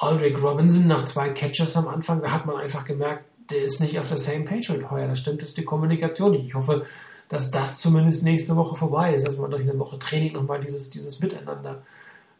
Aldrich 0.00 0.42
Robinson 0.42 0.86
nach 0.86 1.04
zwei 1.04 1.28
Catches 1.30 1.76
am 1.76 1.86
Anfang, 1.86 2.22
da 2.22 2.32
hat 2.32 2.46
man 2.46 2.56
einfach 2.56 2.86
gemerkt, 2.86 3.24
der 3.50 3.64
ist 3.64 3.80
nicht 3.80 3.98
auf 3.98 4.08
der 4.08 4.16
same 4.16 4.44
page 4.44 4.70
mit 4.70 4.90
heuer. 4.90 5.08
Da 5.08 5.14
stimmt 5.14 5.42
ist 5.42 5.58
die 5.58 5.64
Kommunikation 5.64 6.32
nicht. 6.32 6.46
Ich 6.46 6.54
hoffe, 6.54 6.86
dass 7.28 7.50
das 7.50 7.80
zumindest 7.80 8.24
nächste 8.24 8.56
Woche 8.56 8.76
vorbei 8.76 9.14
ist, 9.14 9.26
dass 9.26 9.36
man 9.36 9.50
durch 9.50 9.62
eine 9.62 9.78
Woche 9.78 9.98
Training 9.98 10.32
nochmal 10.32 10.60
dieses, 10.60 10.90
dieses 10.90 11.20
Miteinander 11.20 11.82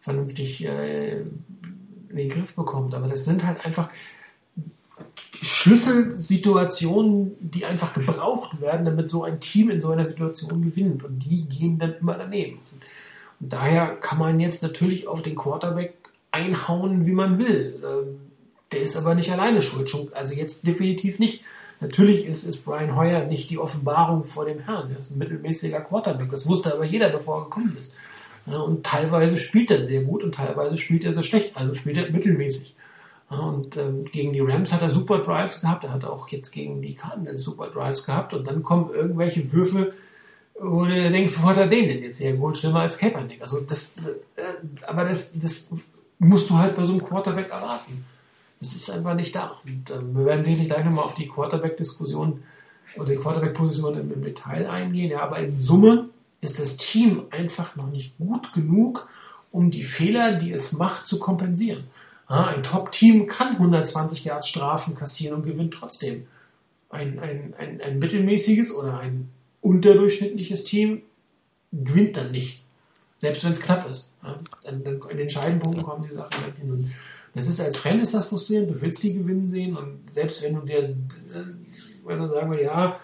vernünftig 0.01 0.65
äh, 0.65 1.21
in 1.21 2.17
den 2.17 2.31
Griff 2.31 2.57
bekommt. 2.57 2.95
Aber 2.95 3.09
das 3.09 3.25
sind 3.25 3.47
halt 3.47 3.65
einfach, 3.65 3.91
Schlüsselsituationen, 5.33 7.33
die 7.41 7.65
einfach 7.65 7.93
gebraucht 7.93 8.61
werden, 8.61 8.85
damit 8.85 9.11
so 9.11 9.25
ein 9.25 9.41
Team 9.41 9.71
in 9.71 9.81
so 9.81 9.91
einer 9.91 10.07
Situation 10.07 10.63
gewinnt. 10.63 11.05
Und 11.05 11.21
die 11.21 11.45
gehen 11.45 11.79
dann 11.79 11.95
immer 12.01 12.17
daneben. 12.17 12.61
Und 13.41 13.53
daher 13.53 13.97
kann 13.97 14.19
man 14.19 14.41
jetzt 14.41 14.63
natürlich 14.63 15.09
auf 15.09 15.23
den 15.23 15.37
Quarterback 15.37 16.00
einhauen, 16.31 17.07
wie 17.07 17.13
man 17.13 17.39
will. 17.39 17.83
Ähm, 17.85 18.21
der 18.73 18.83
ist 18.83 18.97
aber 18.97 19.15
nicht 19.15 19.33
alleine 19.33 19.61
schuld. 19.61 19.93
Also 20.15 20.35
jetzt 20.35 20.67
definitiv 20.67 21.19
nicht. 21.19 21.43
Natürlich 21.81 22.27
ist, 22.27 22.45
ist 22.45 22.65
Brian 22.65 22.95
Hoyer 22.95 23.25
nicht 23.25 23.51
die 23.51 23.59
Offenbarung 23.59 24.25
vor 24.25 24.45
dem 24.45 24.61
Herrn. 24.61 24.91
Er 24.91 25.01
ist 25.01 25.11
ein 25.11 25.19
mittelmäßiger 25.19 25.81
Quarterback. 25.81 26.31
Das 26.31 26.47
wusste 26.47 26.75
aber 26.75 26.85
jeder, 26.85 27.09
bevor 27.09 27.39
er 27.39 27.45
gekommen 27.45 27.77
ist. 27.79 27.95
Und 28.47 28.85
teilweise 28.85 29.39
spielt 29.39 29.71
er 29.71 29.83
sehr 29.83 30.03
gut 30.03 30.23
und 30.23 30.35
teilweise 30.35 30.77
spielt 30.77 31.05
er 31.05 31.13
sehr 31.13 31.23
schlecht. 31.23 31.57
Also 31.57 31.75
spielt 31.75 31.97
er 31.97 32.11
mittelmäßig. 32.11 32.75
Und 33.29 33.77
ähm, 33.77 34.05
gegen 34.07 34.33
die 34.33 34.41
Rams 34.41 34.73
hat 34.73 34.83
er 34.83 34.91
super 34.91 35.19
Drives 35.19 35.61
gehabt. 35.61 35.85
Er 35.85 35.93
hat 35.93 36.05
auch 36.05 36.29
jetzt 36.29 36.51
gegen 36.51 36.83
die 36.83 36.95
Cardinals 36.95 37.43
super 37.43 37.69
Drives 37.69 38.05
gehabt. 38.05 38.35
Und 38.35 38.47
dann 38.47 38.63
kommen 38.63 38.91
irgendwelche 38.93 39.53
Würfe, 39.53 39.91
wo 40.61 40.85
du 40.85 41.11
denkst, 41.11 41.35
wo 41.41 41.49
hat 41.49 41.57
er 41.57 41.69
den 41.69 41.89
denn 41.89 42.03
jetzt 42.03 42.21
hergeholt? 42.21 42.59
Schlimmer 42.59 42.81
als 42.81 42.99
Kaepernick. 42.99 43.41
Also 43.41 43.61
das, 43.61 43.99
äh, 44.37 44.83
aber 44.87 45.05
das, 45.05 45.39
das 45.39 45.75
musst 46.21 46.51
du 46.51 46.55
halt 46.55 46.77
bei 46.77 46.85
so 46.85 46.93
einem 46.93 47.05
Quarterback 47.05 47.51
erwarten. 47.51 48.05
Das 48.61 48.75
ist 48.75 48.91
einfach 48.91 49.15
nicht 49.15 49.35
da. 49.35 49.57
Und 49.65 49.91
ähm, 49.91 50.15
wir 50.15 50.27
werden 50.27 50.45
sicherlich 50.45 50.69
gleich 50.69 50.85
nochmal 50.85 51.07
auf 51.07 51.15
die 51.15 51.27
Quarterback-Diskussion 51.27 52.43
oder 52.97 53.09
die 53.09 53.17
Quarterback-Position 53.17 53.99
im, 53.99 54.13
im, 54.13 54.23
Detail 54.23 54.69
eingehen. 54.69 55.11
Ja, 55.11 55.23
aber 55.23 55.39
in 55.39 55.59
Summe 55.59 56.11
ist 56.43 56.61
das 56.61 56.77
Team 56.77 57.25
einfach 57.31 57.75
noch 57.75 57.91
nicht 57.91 58.19
gut 58.19 58.53
genug, 58.53 59.09
um 59.51 59.71
die 59.71 59.83
Fehler, 59.83 60.37
die 60.37 60.53
es 60.53 60.73
macht, 60.73 61.07
zu 61.07 61.19
kompensieren. 61.19 61.85
Ein 62.27 62.63
Top-Team 62.63 63.27
kann 63.27 63.55
120 63.55 64.25
Yards 64.25 64.49
Strafen 64.49 64.95
kassieren 64.95 65.39
und 65.39 65.45
gewinnt 65.45 65.75
trotzdem. 65.75 66.27
Ein, 66.89 67.19
ein, 67.19 67.55
ein, 67.59 67.81
ein 67.81 67.99
mittelmäßiges 67.99 68.73
oder 68.73 69.01
ein 69.01 69.31
unterdurchschnittliches 69.63 70.65
Team 70.65 71.03
gewinnt 71.73 72.17
dann 72.17 72.31
nicht. 72.31 72.63
Selbst 73.21 73.45
wenn 73.45 73.53
es 73.53 73.61
knapp 73.61 73.89
ist. 73.89 74.13
in 74.65 74.83
den 74.83 75.01
entscheidenden 75.19 75.61
Punkten 75.61 75.83
kommen 75.83 76.07
die 76.09 76.15
Sachen 76.15 76.37
dann 76.43 76.57
hin. 76.57 76.71
Und 76.73 76.91
das 77.35 77.47
ist 77.47 77.61
als 77.61 77.79
Fan 77.79 78.01
ist 78.01 78.15
das 78.15 78.29
frustrierend. 78.29 78.71
Du 78.71 78.81
willst 78.81 79.03
die 79.03 79.15
gewinnen 79.15 79.47
sehen 79.47 79.77
und 79.77 80.01
selbst 80.13 80.43
wenn 80.43 80.55
du 80.55 80.63
dir, 80.63 80.97
wenn 82.05 82.19
du 82.19 82.29
sagen 82.29 82.51
wir, 82.51 82.63
ja, 82.63 82.99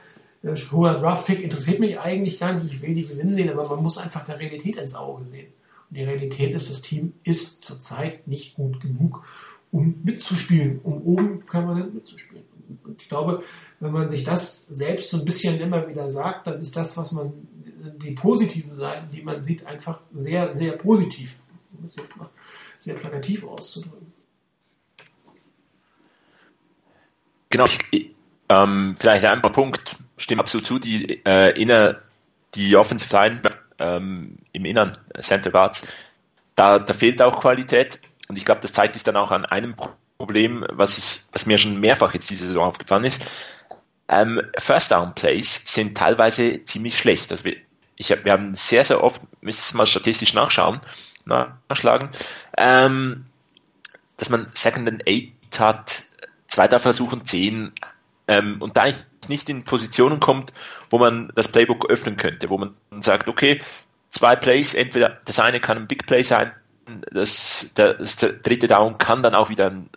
hoher 0.73 0.99
Draft-Pick 0.99 1.43
interessiert 1.43 1.81
mich 1.81 1.99
eigentlich 1.99 2.39
gar 2.39 2.53
nicht, 2.55 2.75
ich 2.75 2.83
will 2.83 2.95
die 2.95 3.07
gewinnen 3.07 3.35
sehen, 3.35 3.51
aber 3.51 3.69
man 3.69 3.83
muss 3.83 3.99
einfach 3.99 4.25
der 4.25 4.39
Realität 4.39 4.77
ins 4.77 4.95
Auge 4.95 5.27
sehen. 5.27 5.49
Und 5.91 5.97
die 5.97 6.05
Realität 6.05 6.55
ist, 6.55 6.71
das 6.71 6.83
Team 6.83 7.15
ist 7.23 7.65
zurzeit 7.65 8.27
nicht 8.27 8.55
gut 8.55 8.81
genug, 8.81 9.25
um 9.71 10.01
mitzuspielen, 10.03 10.81
um 10.83 11.03
oben 11.03 11.41
permanent 11.47 11.95
mitzuspielen. 11.95 12.45
Und 12.85 13.01
ich 13.01 13.09
glaube, 13.09 13.43
wenn 13.81 13.93
man 13.93 14.09
sich 14.09 14.25
das 14.25 14.67
selbst 14.67 15.11
so 15.11 15.19
ein 15.19 15.25
bisschen 15.25 15.61
immer 15.61 15.89
wieder 15.89 16.11
sagt, 16.11 16.47
dann 16.47 16.61
ist 16.61 16.77
das, 16.77 16.97
was 16.97 17.13
man, 17.13 17.33
die 17.87 18.13
positiven 18.13 18.77
Seiten, 18.77 19.11
die 19.11 19.23
man 19.23 19.43
sieht, 19.43 19.67
einfach 19.67 20.01
sehr, 20.13 20.55
sehr 20.55 20.73
positiv. 20.73 21.37
Um 21.73 21.85
das 21.85 21.97
jetzt 21.97 22.17
mal 22.17 22.29
sehr 22.81 22.95
plakativ 22.95 23.45
auszudrücken. 23.45 24.13
Genau, 27.51 27.65
ich, 27.65 28.11
ähm, 28.49 28.95
vielleicht 28.99 29.25
ein 29.25 29.43
paar 29.43 29.53
Punkt, 29.53 29.97
stimmt 30.17 30.41
absolut 30.41 30.67
zu, 30.67 30.79
die 30.79 31.25
äh, 31.25 31.61
inner, 31.61 32.01
die 32.55 32.77
Offensive 32.77 33.15
Line 33.15 33.43
ähm, 33.79 34.39
im 34.53 34.65
Innern, 34.65 34.97
Center 35.21 35.51
Guards, 35.51 35.87
da, 36.55 36.79
da 36.79 36.93
fehlt 36.93 37.23
auch 37.23 37.41
Qualität. 37.41 38.01
Und 38.29 38.37
ich 38.37 38.45
glaube, 38.45 38.61
das 38.61 38.73
zeigt 38.73 38.95
sich 38.95 39.05
dann 39.05 39.17
auch 39.17 39.31
an 39.31 39.45
einem 39.45 39.75
Problem, 40.19 40.65
was 40.71 40.99
ich, 40.99 41.23
was 41.33 41.47
mir 41.47 41.59
schon 41.59 41.79
mehrfach 41.79 42.15
jetzt 42.15 42.29
diese 42.31 42.47
Saison 42.47 42.65
aufgefallen 42.65 43.05
ist. 43.05 43.31
Ähm, 44.09 44.41
First 44.59 44.93
Down 44.93 45.15
Plays 45.15 45.63
sind 45.65 45.97
teilweise 45.97 46.65
ziemlich 46.65 46.99
schlecht. 46.99 47.45
Wir, 47.45 47.57
ich 47.97 48.13
hab, 48.13 48.25
wir 48.25 48.33
haben 48.33 48.55
sehr, 48.55 48.85
sehr 48.85 49.03
oft, 49.03 49.21
müssen 49.41 49.61
es 49.61 49.75
mal 49.75 49.87
statistisch 49.87 50.35
nachschauen, 50.35 50.81
nachschlagen, 51.25 52.11
ähm, 52.57 53.27
dass 54.17 54.31
man 54.31 54.49
Second 54.55 54.89
and 54.89 55.09
Eight 55.09 55.33
hat, 55.59 56.05
zweiter 56.47 56.79
Versuch 56.79 57.13
und 57.13 57.29
zehn, 57.29 57.73
ähm, 58.29 58.61
und 58.61 58.77
da 58.77 58.87
ich 58.87 58.97
nicht 59.29 59.49
in 59.49 59.65
Positionen 59.65 60.21
kommt, 60.21 60.53
wo 60.91 60.99
man 60.99 61.33
das 61.35 61.49
Playbook 61.49 61.91
öffnen 61.91 62.17
könnte, 62.17 62.51
wo 62.51 62.59
man 62.59 62.77
sagt, 63.01 63.29
okay, 63.29 63.61
zwei 64.09 64.37
Plays, 64.37 64.75
entweder 64.75 65.21
das 65.25 65.41
eine 65.41 65.61
kann 65.61 65.79
ein 65.79 65.89
Big 65.89 66.07
Play 66.07 66.23
sein, 66.23 66.53
das, 67.11 67.71
das 67.75 68.17
dritte 68.17 68.69
Down 68.69 68.99
kann 68.99 69.23
dann 69.23 69.35
auch 69.35 69.49
wieder 69.49 69.71
ein 69.71 69.91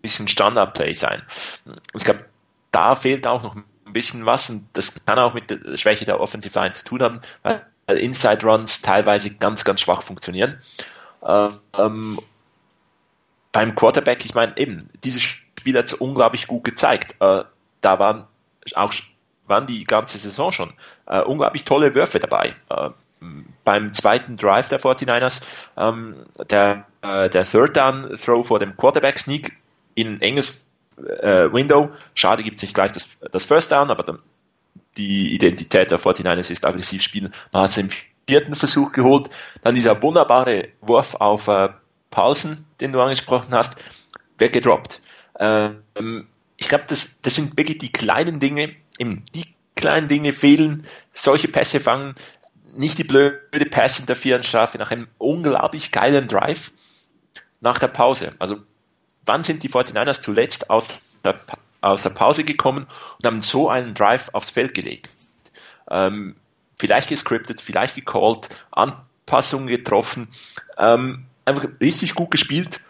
bisschen 0.00 0.28
Standard 0.28 0.74
Play 0.74 0.92
sein. 0.92 1.22
Und 1.64 1.80
ich 1.96 2.04
glaube, 2.04 2.24
da 2.70 2.94
fehlt 2.94 3.26
auch 3.26 3.42
noch 3.42 3.56
ein 3.56 3.64
bisschen 3.94 4.26
was 4.26 4.50
und 4.50 4.68
das 4.74 4.92
kann 5.06 5.18
auch 5.18 5.32
mit 5.32 5.48
der 5.50 5.78
Schwäche 5.78 6.04
der 6.04 6.20
Offensive 6.20 6.58
Line 6.58 6.74
zu 6.74 6.84
tun 6.84 7.00
haben, 7.00 7.20
weil 7.42 7.62
Inside 7.96 8.46
Runs 8.46 8.82
teilweise 8.82 9.34
ganz, 9.34 9.64
ganz 9.64 9.80
schwach 9.80 10.02
funktionieren. 10.02 10.60
Ähm, 11.26 12.18
beim 13.52 13.74
Quarterback, 13.74 14.26
ich 14.26 14.34
meine, 14.34 14.56
eben, 14.58 14.90
dieses 15.02 15.22
Spiel 15.22 15.78
hat 15.78 15.86
es 15.86 15.94
unglaublich 15.94 16.46
gut 16.46 16.64
gezeigt. 16.64 17.14
Äh, 17.20 17.44
da 17.80 17.98
waren 17.98 18.26
auch 18.74 18.92
waren 19.46 19.66
die 19.66 19.84
ganze 19.84 20.18
Saison 20.18 20.52
schon 20.52 20.72
äh, 21.06 21.20
unglaublich 21.20 21.64
tolle 21.64 21.94
Würfe 21.94 22.18
dabei. 22.18 22.54
Äh, 22.70 22.90
beim 23.64 23.92
zweiten 23.94 24.36
Drive 24.36 24.68
der 24.68 24.80
49ers, 24.80 25.42
ähm, 25.76 26.26
der, 26.50 26.86
äh, 27.02 27.30
der 27.30 27.44
Third 27.44 27.76
Down 27.76 28.16
Throw 28.16 28.46
vor 28.46 28.58
dem 28.58 28.76
Quarterback 28.76 29.18
Sneak 29.18 29.56
in 29.94 30.20
enges 30.20 30.63
äh, 30.98 31.52
Window. 31.52 31.90
Schade 32.14 32.42
gibt 32.42 32.56
es 32.56 32.62
nicht 32.62 32.74
gleich 32.74 32.92
das, 32.92 33.18
das 33.30 33.44
First 33.46 33.72
Down, 33.72 33.90
aber 33.90 34.02
dann, 34.02 34.18
die 34.96 35.34
Identität 35.34 35.90
der 35.90 35.98
49ers 35.98 36.50
ist 36.50 36.64
aggressiv 36.64 37.02
spielen. 37.02 37.32
Man 37.52 37.62
hat 37.62 37.70
es 37.70 37.78
im 37.78 37.88
vierten 38.26 38.54
Versuch 38.54 38.92
geholt. 38.92 39.28
Dann 39.62 39.74
dieser 39.74 40.00
wunderbare 40.02 40.68
Wurf 40.80 41.14
auf 41.14 41.48
äh, 41.48 41.70
Paulsen, 42.10 42.64
den 42.80 42.92
du 42.92 43.00
angesprochen 43.00 43.52
hast, 43.54 43.76
wird 44.38 44.52
gedroppt. 44.52 45.00
Ähm, 45.38 46.28
ich 46.56 46.68
glaube, 46.68 46.84
das, 46.88 47.20
das 47.22 47.34
sind 47.34 47.56
wirklich 47.56 47.78
die 47.78 47.92
kleinen 47.92 48.40
Dinge, 48.40 48.74
die 48.98 49.54
kleinen 49.74 50.08
Dinge 50.08 50.32
fehlen, 50.32 50.86
solche 51.12 51.48
Pässe 51.48 51.80
fangen, 51.80 52.14
nicht 52.76 52.98
die 52.98 53.04
blöde 53.04 53.66
Pass-Interference-Strafe 53.70 54.78
nach 54.78 54.90
einem 54.90 55.08
unglaublich 55.18 55.92
geilen 55.92 56.28
Drive 56.28 56.72
nach 57.60 57.78
der 57.78 57.88
Pause. 57.88 58.34
Also 58.38 58.58
wann 59.26 59.44
sind 59.44 59.62
die 59.62 59.68
49ers 59.68 60.20
zuletzt 60.20 60.70
aus 60.70 61.00
der, 61.24 61.40
aus 61.80 62.02
der 62.02 62.10
Pause 62.10 62.44
gekommen 62.44 62.86
und 63.18 63.26
haben 63.26 63.40
so 63.40 63.68
einen 63.68 63.94
Drive 63.94 64.30
aufs 64.32 64.50
Feld 64.50 64.74
gelegt? 64.74 65.08
Ähm, 65.90 66.36
vielleicht 66.78 67.08
gescriptet, 67.08 67.60
vielleicht 67.60 67.94
gecallt, 67.94 68.48
Anpassungen 68.70 69.66
getroffen, 69.66 70.28
ähm, 70.76 71.26
einfach 71.44 71.68
richtig 71.80 72.14
gut 72.14 72.30
gespielt 72.30 72.80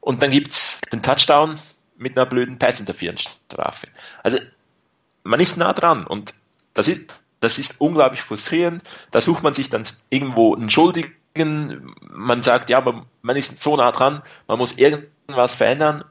und 0.00 0.22
dann 0.22 0.30
gibt's 0.30 0.80
den 0.92 1.02
Touchdown 1.02 1.56
mit 1.96 2.16
einer 2.16 2.26
blöden 2.26 2.58
Pass-Interference-Strafe. 2.58 3.88
Also 4.22 4.38
man 5.24 5.40
ist 5.40 5.56
nah 5.56 5.72
dran 5.72 6.06
und 6.06 6.34
das 6.74 6.88
ist, 6.88 7.20
das 7.40 7.58
ist 7.58 7.80
unglaublich 7.80 8.20
frustrierend. 8.20 8.82
Da 9.10 9.20
sucht 9.20 9.42
man 9.42 9.54
sich 9.54 9.70
dann 9.70 9.86
irgendwo 10.10 10.54
einen 10.54 10.70
Schuldigen. 10.70 11.14
Man 11.44 12.42
sagt, 12.42 12.70
ja, 12.70 12.80
man, 12.80 13.36
ist 13.36 13.62
so 13.62 13.76
nah 13.76 13.92
dran, 13.92 14.22
man 14.46 14.58
muss 14.58 14.78
irgendwas 14.78 15.54
verändern. 15.54 16.04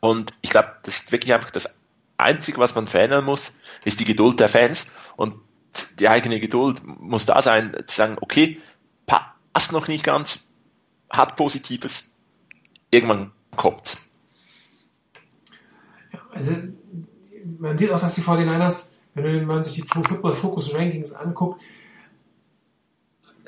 Und 0.00 0.32
ich 0.42 0.50
glaube, 0.50 0.72
das 0.82 1.00
ist 1.00 1.12
wirklich 1.12 1.32
einfach 1.32 1.50
das 1.50 1.78
Einzige, 2.16 2.58
was 2.58 2.74
man 2.74 2.86
verändern 2.86 3.24
muss, 3.24 3.56
ist 3.84 4.00
die 4.00 4.04
Geduld 4.04 4.40
der 4.40 4.48
Fans. 4.48 4.92
Und 5.16 5.34
die 5.98 6.08
eigene 6.08 6.40
Geduld 6.40 6.82
muss 6.84 7.26
da 7.26 7.40
sein, 7.42 7.74
zu 7.86 7.96
sagen, 7.96 8.16
okay, 8.20 8.60
passt 9.06 9.72
noch 9.72 9.88
nicht 9.88 10.04
ganz, 10.04 10.48
hat 11.10 11.36
Positives, 11.36 12.16
irgendwann 12.90 13.32
kommt's. 13.56 13.98
Also 16.32 16.52
man 17.58 17.76
sieht 17.76 17.90
auch, 17.92 18.00
dass 18.00 18.14
die 18.14 18.22
49ers, 18.22 18.96
wenn 19.14 19.44
man 19.44 19.62
sich 19.62 19.74
die 19.74 19.82
Pro 19.82 20.02
Football 20.02 20.34
Focus 20.34 20.74
Rankings 20.74 21.12
anguckt, 21.12 21.60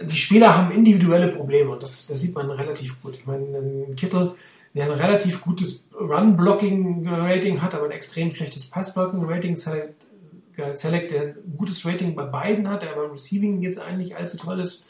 die 0.01 0.17
Spieler 0.17 0.57
haben 0.57 0.73
individuelle 0.73 1.29
Probleme 1.29 1.71
und 1.71 1.83
das, 1.83 2.07
das 2.07 2.21
sieht 2.21 2.35
man 2.35 2.51
relativ 2.51 3.01
gut. 3.03 3.15
Ich 3.15 3.27
meine, 3.27 3.45
ein 3.45 3.97
Kittel, 3.97 4.35
der 4.75 4.87
ein 4.87 4.91
relativ 4.91 5.41
gutes 5.41 5.85
Run-Blocking-Rating 5.99 7.63
hat, 7.63 7.75
aber 7.75 7.85
ein 7.85 7.93
extrem 7.93 8.33
schlechtes 8.33 8.67
Pass-Blocking-Rating, 8.67 9.57
Select, 9.57 11.13
der 11.13 11.23
ein 11.23 11.57
gutes 11.57 11.87
Rating 11.87 12.15
bei 12.15 12.25
beiden 12.25 12.69
hat, 12.69 12.83
der 12.83 12.95
beim 12.95 13.13
Receiving 13.13 13.63
jetzt 13.63 13.79
eigentlich 13.79 14.17
allzu 14.17 14.37
toll 14.37 14.61
ist. 14.61 14.89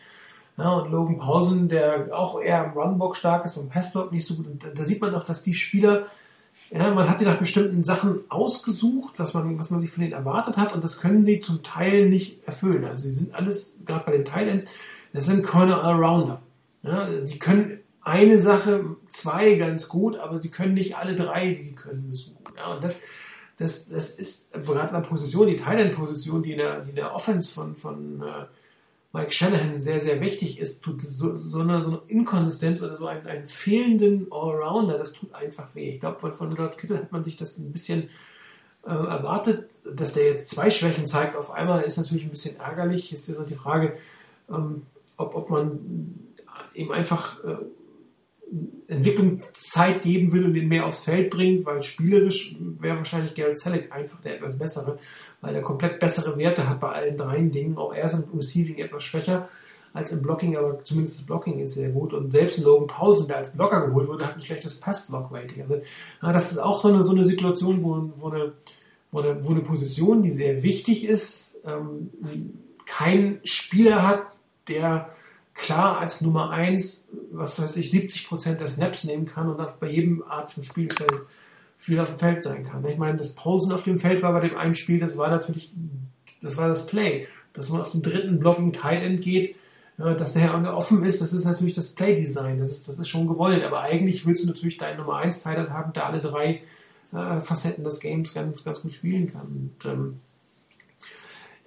Ja, 0.56 0.72
und 0.72 0.90
Logan 0.90 1.18
Pausen, 1.18 1.68
der 1.68 2.08
auch 2.12 2.40
eher 2.40 2.64
im 2.64 2.72
Run-Block 2.72 3.16
stark 3.16 3.44
ist 3.44 3.56
und 3.56 3.70
Pass-Block 3.70 4.12
nicht 4.12 4.26
so 4.26 4.36
gut. 4.36 4.46
Und 4.46 4.64
da, 4.64 4.68
da 4.68 4.84
sieht 4.84 5.00
man 5.00 5.14
auch, 5.14 5.24
dass 5.24 5.42
die 5.42 5.54
Spieler 5.54 6.06
ja, 6.70 6.92
man 6.92 7.08
hat 7.08 7.20
die 7.20 7.24
nach 7.24 7.38
bestimmten 7.38 7.84
Sachen 7.84 8.20
ausgesucht, 8.28 9.14
was 9.18 9.34
man, 9.34 9.58
was 9.58 9.70
man 9.70 9.80
sich 9.80 9.90
von 9.90 10.02
denen 10.02 10.12
erwartet 10.12 10.56
hat, 10.56 10.72
und 10.72 10.82
das 10.82 11.00
können 11.00 11.24
sie 11.24 11.40
zum 11.40 11.62
Teil 11.62 12.08
nicht 12.08 12.46
erfüllen. 12.46 12.84
Also 12.84 13.02
sie 13.02 13.12
sind 13.12 13.34
alles, 13.34 13.78
gerade 13.84 14.04
bei 14.04 14.12
den 14.12 14.24
Thailands, 14.24 14.66
das 15.14 15.26
sind 15.26 15.46
keine 15.46 15.80
Allrounder. 15.80 16.42
Ja, 16.82 17.08
die 17.08 17.38
können 17.38 17.78
eine 18.02 18.38
Sache, 18.38 18.96
zwei 19.08 19.54
ganz 19.54 19.88
gut, 19.88 20.18
aber 20.18 20.38
sie 20.38 20.50
können 20.50 20.74
nicht 20.74 20.96
alle 20.96 21.14
drei, 21.14 21.54
die 21.54 21.60
sie 21.60 21.74
können 21.74 22.10
müssen. 22.10 22.36
Ja, 22.56 22.74
und 22.74 22.84
das, 22.84 23.02
das, 23.56 23.88
das 23.88 24.10
ist 24.10 24.52
gerade 24.52 24.90
eine 24.90 25.00
Position, 25.00 25.46
die 25.46 25.56
Thailand-Position, 25.56 26.42
die 26.42 26.52
in 26.52 26.58
der, 26.58 26.80
die 26.80 26.90
in 26.90 26.96
der 26.96 27.14
Offense 27.14 27.54
von, 27.54 27.74
von 27.74 28.22
äh, 28.22 28.44
Mike 29.12 29.30
Shanahan 29.30 29.80
sehr, 29.80 30.00
sehr 30.00 30.20
wichtig 30.20 30.58
ist, 30.58 30.82
tut 30.82 31.00
so, 31.00 31.38
so, 31.38 31.60
eine, 31.60 31.84
so 31.84 31.90
eine 31.90 32.00
Inkonsistenz 32.08 32.82
oder 32.82 32.96
so 32.96 33.06
einen, 33.06 33.26
einen 33.26 33.46
fehlenden 33.46 34.26
Allrounder, 34.32 34.98
das 34.98 35.12
tut 35.12 35.32
einfach 35.32 35.74
weh. 35.76 35.90
Ich 35.90 36.00
glaube, 36.00 36.32
von, 36.32 36.54
George 36.54 36.76
Kittle 36.76 36.98
hat 36.98 37.12
man 37.12 37.22
sich 37.22 37.36
das 37.36 37.56
ein 37.58 37.72
bisschen 37.72 38.10
äh, 38.84 38.90
erwartet, 38.90 39.70
dass 39.84 40.14
der 40.14 40.24
jetzt 40.24 40.50
zwei 40.50 40.68
Schwächen 40.68 41.06
zeigt. 41.06 41.36
Auf 41.36 41.52
einmal 41.52 41.82
ist 41.82 41.96
natürlich 41.96 42.24
ein 42.24 42.30
bisschen 42.30 42.58
ärgerlich. 42.58 43.12
Ist 43.12 43.28
ja 43.28 43.36
die 43.48 43.54
Frage, 43.54 43.96
ähm, 44.50 44.82
ob, 45.16 45.34
ob 45.34 45.50
man 45.50 46.18
ihm 46.74 46.90
einfach 46.90 47.42
äh, 47.44 47.56
Entwicklungszeit 48.86 50.02
geben 50.02 50.32
will 50.32 50.44
und 50.44 50.54
ihn 50.54 50.68
mehr 50.68 50.86
aufs 50.86 51.04
Feld 51.04 51.30
bringt, 51.30 51.64
weil 51.64 51.82
spielerisch 51.82 52.56
wäre 52.60 52.98
wahrscheinlich 52.98 53.34
Garrett 53.34 53.58
Selleck 53.58 53.92
einfach 53.92 54.20
der 54.20 54.36
etwas 54.36 54.58
bessere, 54.58 54.98
weil 55.40 55.54
er 55.54 55.62
komplett 55.62 55.98
bessere 55.98 56.36
Werte 56.38 56.68
hat 56.68 56.80
bei 56.80 56.90
allen 56.90 57.16
drei 57.16 57.40
Dingen. 57.40 57.78
Auch 57.78 57.92
er 57.94 58.06
ist 58.06 58.14
im 58.14 58.24
Receiving 58.36 58.78
etwas 58.78 59.02
schwächer 59.02 59.48
als 59.94 60.12
im 60.12 60.22
Blocking, 60.22 60.56
aber 60.56 60.82
zumindest 60.84 61.20
das 61.20 61.26
Blocking 61.26 61.60
ist 61.60 61.74
sehr 61.74 61.90
gut. 61.90 62.12
Und 62.12 62.32
selbst 62.32 62.58
Logan 62.58 62.88
Paulsen, 62.88 63.28
der 63.28 63.38
als 63.38 63.52
Blocker 63.52 63.86
geholt 63.86 64.08
wurde, 64.08 64.26
hat 64.26 64.34
ein 64.34 64.40
schlechtes 64.40 64.80
Pass-Block-Rating. 64.80 65.62
Also 65.62 65.80
ja, 66.20 66.32
das 66.32 66.50
ist 66.50 66.58
auch 66.58 66.80
so 66.80 66.88
eine, 66.88 67.02
so 67.04 67.12
eine 67.12 67.24
Situation, 67.24 67.82
wo, 67.82 68.10
wo, 68.16 68.28
eine, 68.28 68.52
wo, 69.12 69.20
eine, 69.20 69.46
wo 69.46 69.52
eine 69.52 69.60
Position, 69.60 70.22
die 70.22 70.32
sehr 70.32 70.62
wichtig 70.64 71.04
ist, 71.04 71.60
ähm, 71.64 72.10
kein 72.86 73.40
Spieler 73.44 74.06
hat, 74.06 74.33
der 74.68 75.10
klar 75.54 75.98
als 75.98 76.20
Nummer 76.20 76.50
eins, 76.50 77.10
was 77.30 77.60
weiß 77.60 77.76
ich, 77.76 77.90
70 77.90 78.28
Prozent 78.28 78.60
der 78.60 78.66
Snaps 78.66 79.04
nehmen 79.04 79.26
kann 79.26 79.48
und 79.48 79.60
auch 79.60 79.72
bei 79.72 79.88
jedem 79.88 80.22
Art 80.24 80.50
von 80.50 80.64
Spielfeld 80.64 81.12
viel 81.76 82.00
auf 82.00 82.08
dem 82.08 82.18
Feld 82.18 82.42
sein 82.42 82.64
kann. 82.64 82.84
Ich 82.86 82.98
meine, 82.98 83.18
das 83.18 83.34
Pausen 83.34 83.72
auf 83.72 83.84
dem 83.84 83.98
Feld 83.98 84.22
war 84.22 84.32
bei 84.32 84.40
dem 84.40 84.56
einen 84.56 84.74
Spiel, 84.74 84.98
das 84.98 85.16
war 85.16 85.30
natürlich, 85.30 85.72
das 86.42 86.56
war 86.56 86.68
das 86.68 86.86
Play. 86.86 87.26
Dass 87.52 87.68
man 87.68 87.82
auf 87.82 87.92
den 87.92 88.02
dritten 88.02 88.40
Blocking 88.40 88.72
Tight 88.72 89.02
End 89.02 89.22
geht, 89.22 89.54
dass 89.96 90.32
der 90.32 90.76
offen 90.76 91.04
ist, 91.04 91.22
das 91.22 91.32
ist 91.32 91.44
natürlich 91.44 91.74
das 91.74 91.90
Play-Design. 91.90 92.58
Das 92.58 92.70
ist, 92.70 92.88
das 92.88 92.98
ist 92.98 93.08
schon 93.08 93.28
gewollt. 93.28 93.62
Aber 93.62 93.82
eigentlich 93.82 94.26
willst 94.26 94.42
du 94.42 94.48
natürlich 94.48 94.76
deinen 94.76 94.98
Nummer 94.98 95.16
1 95.16 95.42
Tight 95.42 95.58
End 95.58 95.70
haben, 95.70 95.92
der 95.92 96.06
alle 96.06 96.20
drei 96.20 96.62
äh, 97.12 97.40
Facetten 97.40 97.84
des 97.84 98.00
Games 98.00 98.34
ganz, 98.34 98.64
ganz 98.64 98.82
gut 98.82 98.92
spielen 98.92 99.32
kann. 99.32 99.46
Und, 99.46 99.84
ähm, 99.84 100.20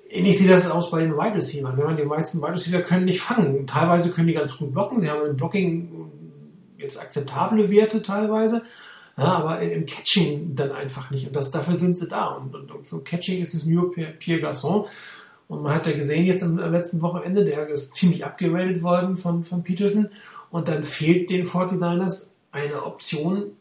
Ähnlich 0.10 0.38
sieht 0.38 0.50
das 0.50 0.70
aus 0.70 0.92
bei 0.92 1.02
den 1.02 1.14
Wide 1.14 1.36
Receivers. 1.36 1.76
Die 1.98 2.04
meisten 2.04 2.42
Wide 2.42 2.54
Receiver 2.54 2.82
können 2.82 3.06
nicht 3.06 3.22
fangen. 3.22 3.68
Teilweise 3.68 4.10
können 4.12 4.28
die 4.28 4.34
ganz 4.34 4.58
gut 4.58 4.74
blocken. 4.74 5.02
Sie 5.02 5.10
haben 5.10 5.26
im 5.26 5.36
Blocking 5.36 6.12
jetzt 6.78 7.00
akzeptable 7.00 7.70
Werte 7.70 8.02
teilweise. 8.02 8.64
Ja, 9.18 9.26
aber 9.26 9.62
im 9.62 9.86
Catching 9.86 10.56
dann 10.56 10.72
einfach 10.72 11.10
nicht. 11.10 11.28
Und 11.28 11.36
das, 11.36 11.52
dafür 11.52 11.74
sind 11.74 11.98
sie 11.98 12.08
da. 12.08 12.28
Und, 12.28 12.56
und, 12.56 12.94
und 12.94 13.04
Catching 13.04 13.42
ist 13.42 13.56
es 13.56 13.66
nur 13.66 13.92
Pierre 13.92 14.42
Garçon. 14.42 14.88
Und 15.48 15.64
man 15.64 15.74
hat 15.74 15.88
ja 15.88 15.94
gesehen 15.94 16.26
jetzt 16.26 16.44
am, 16.44 16.58
letzten 16.58 17.02
Wochenende, 17.02 17.44
der 17.44 17.68
ist 17.68 17.96
ziemlich 17.96 18.26
abgeradet 18.26 18.84
worden 18.84 19.18
von, 19.18 19.44
von 19.44 19.64
Peterson. 19.64 20.10
Und 20.52 20.68
dann 20.68 20.84
fehlt 20.84 21.30
den 21.32 21.48
49ers 21.48 22.30
eine 22.52 22.84
Option 22.84 23.52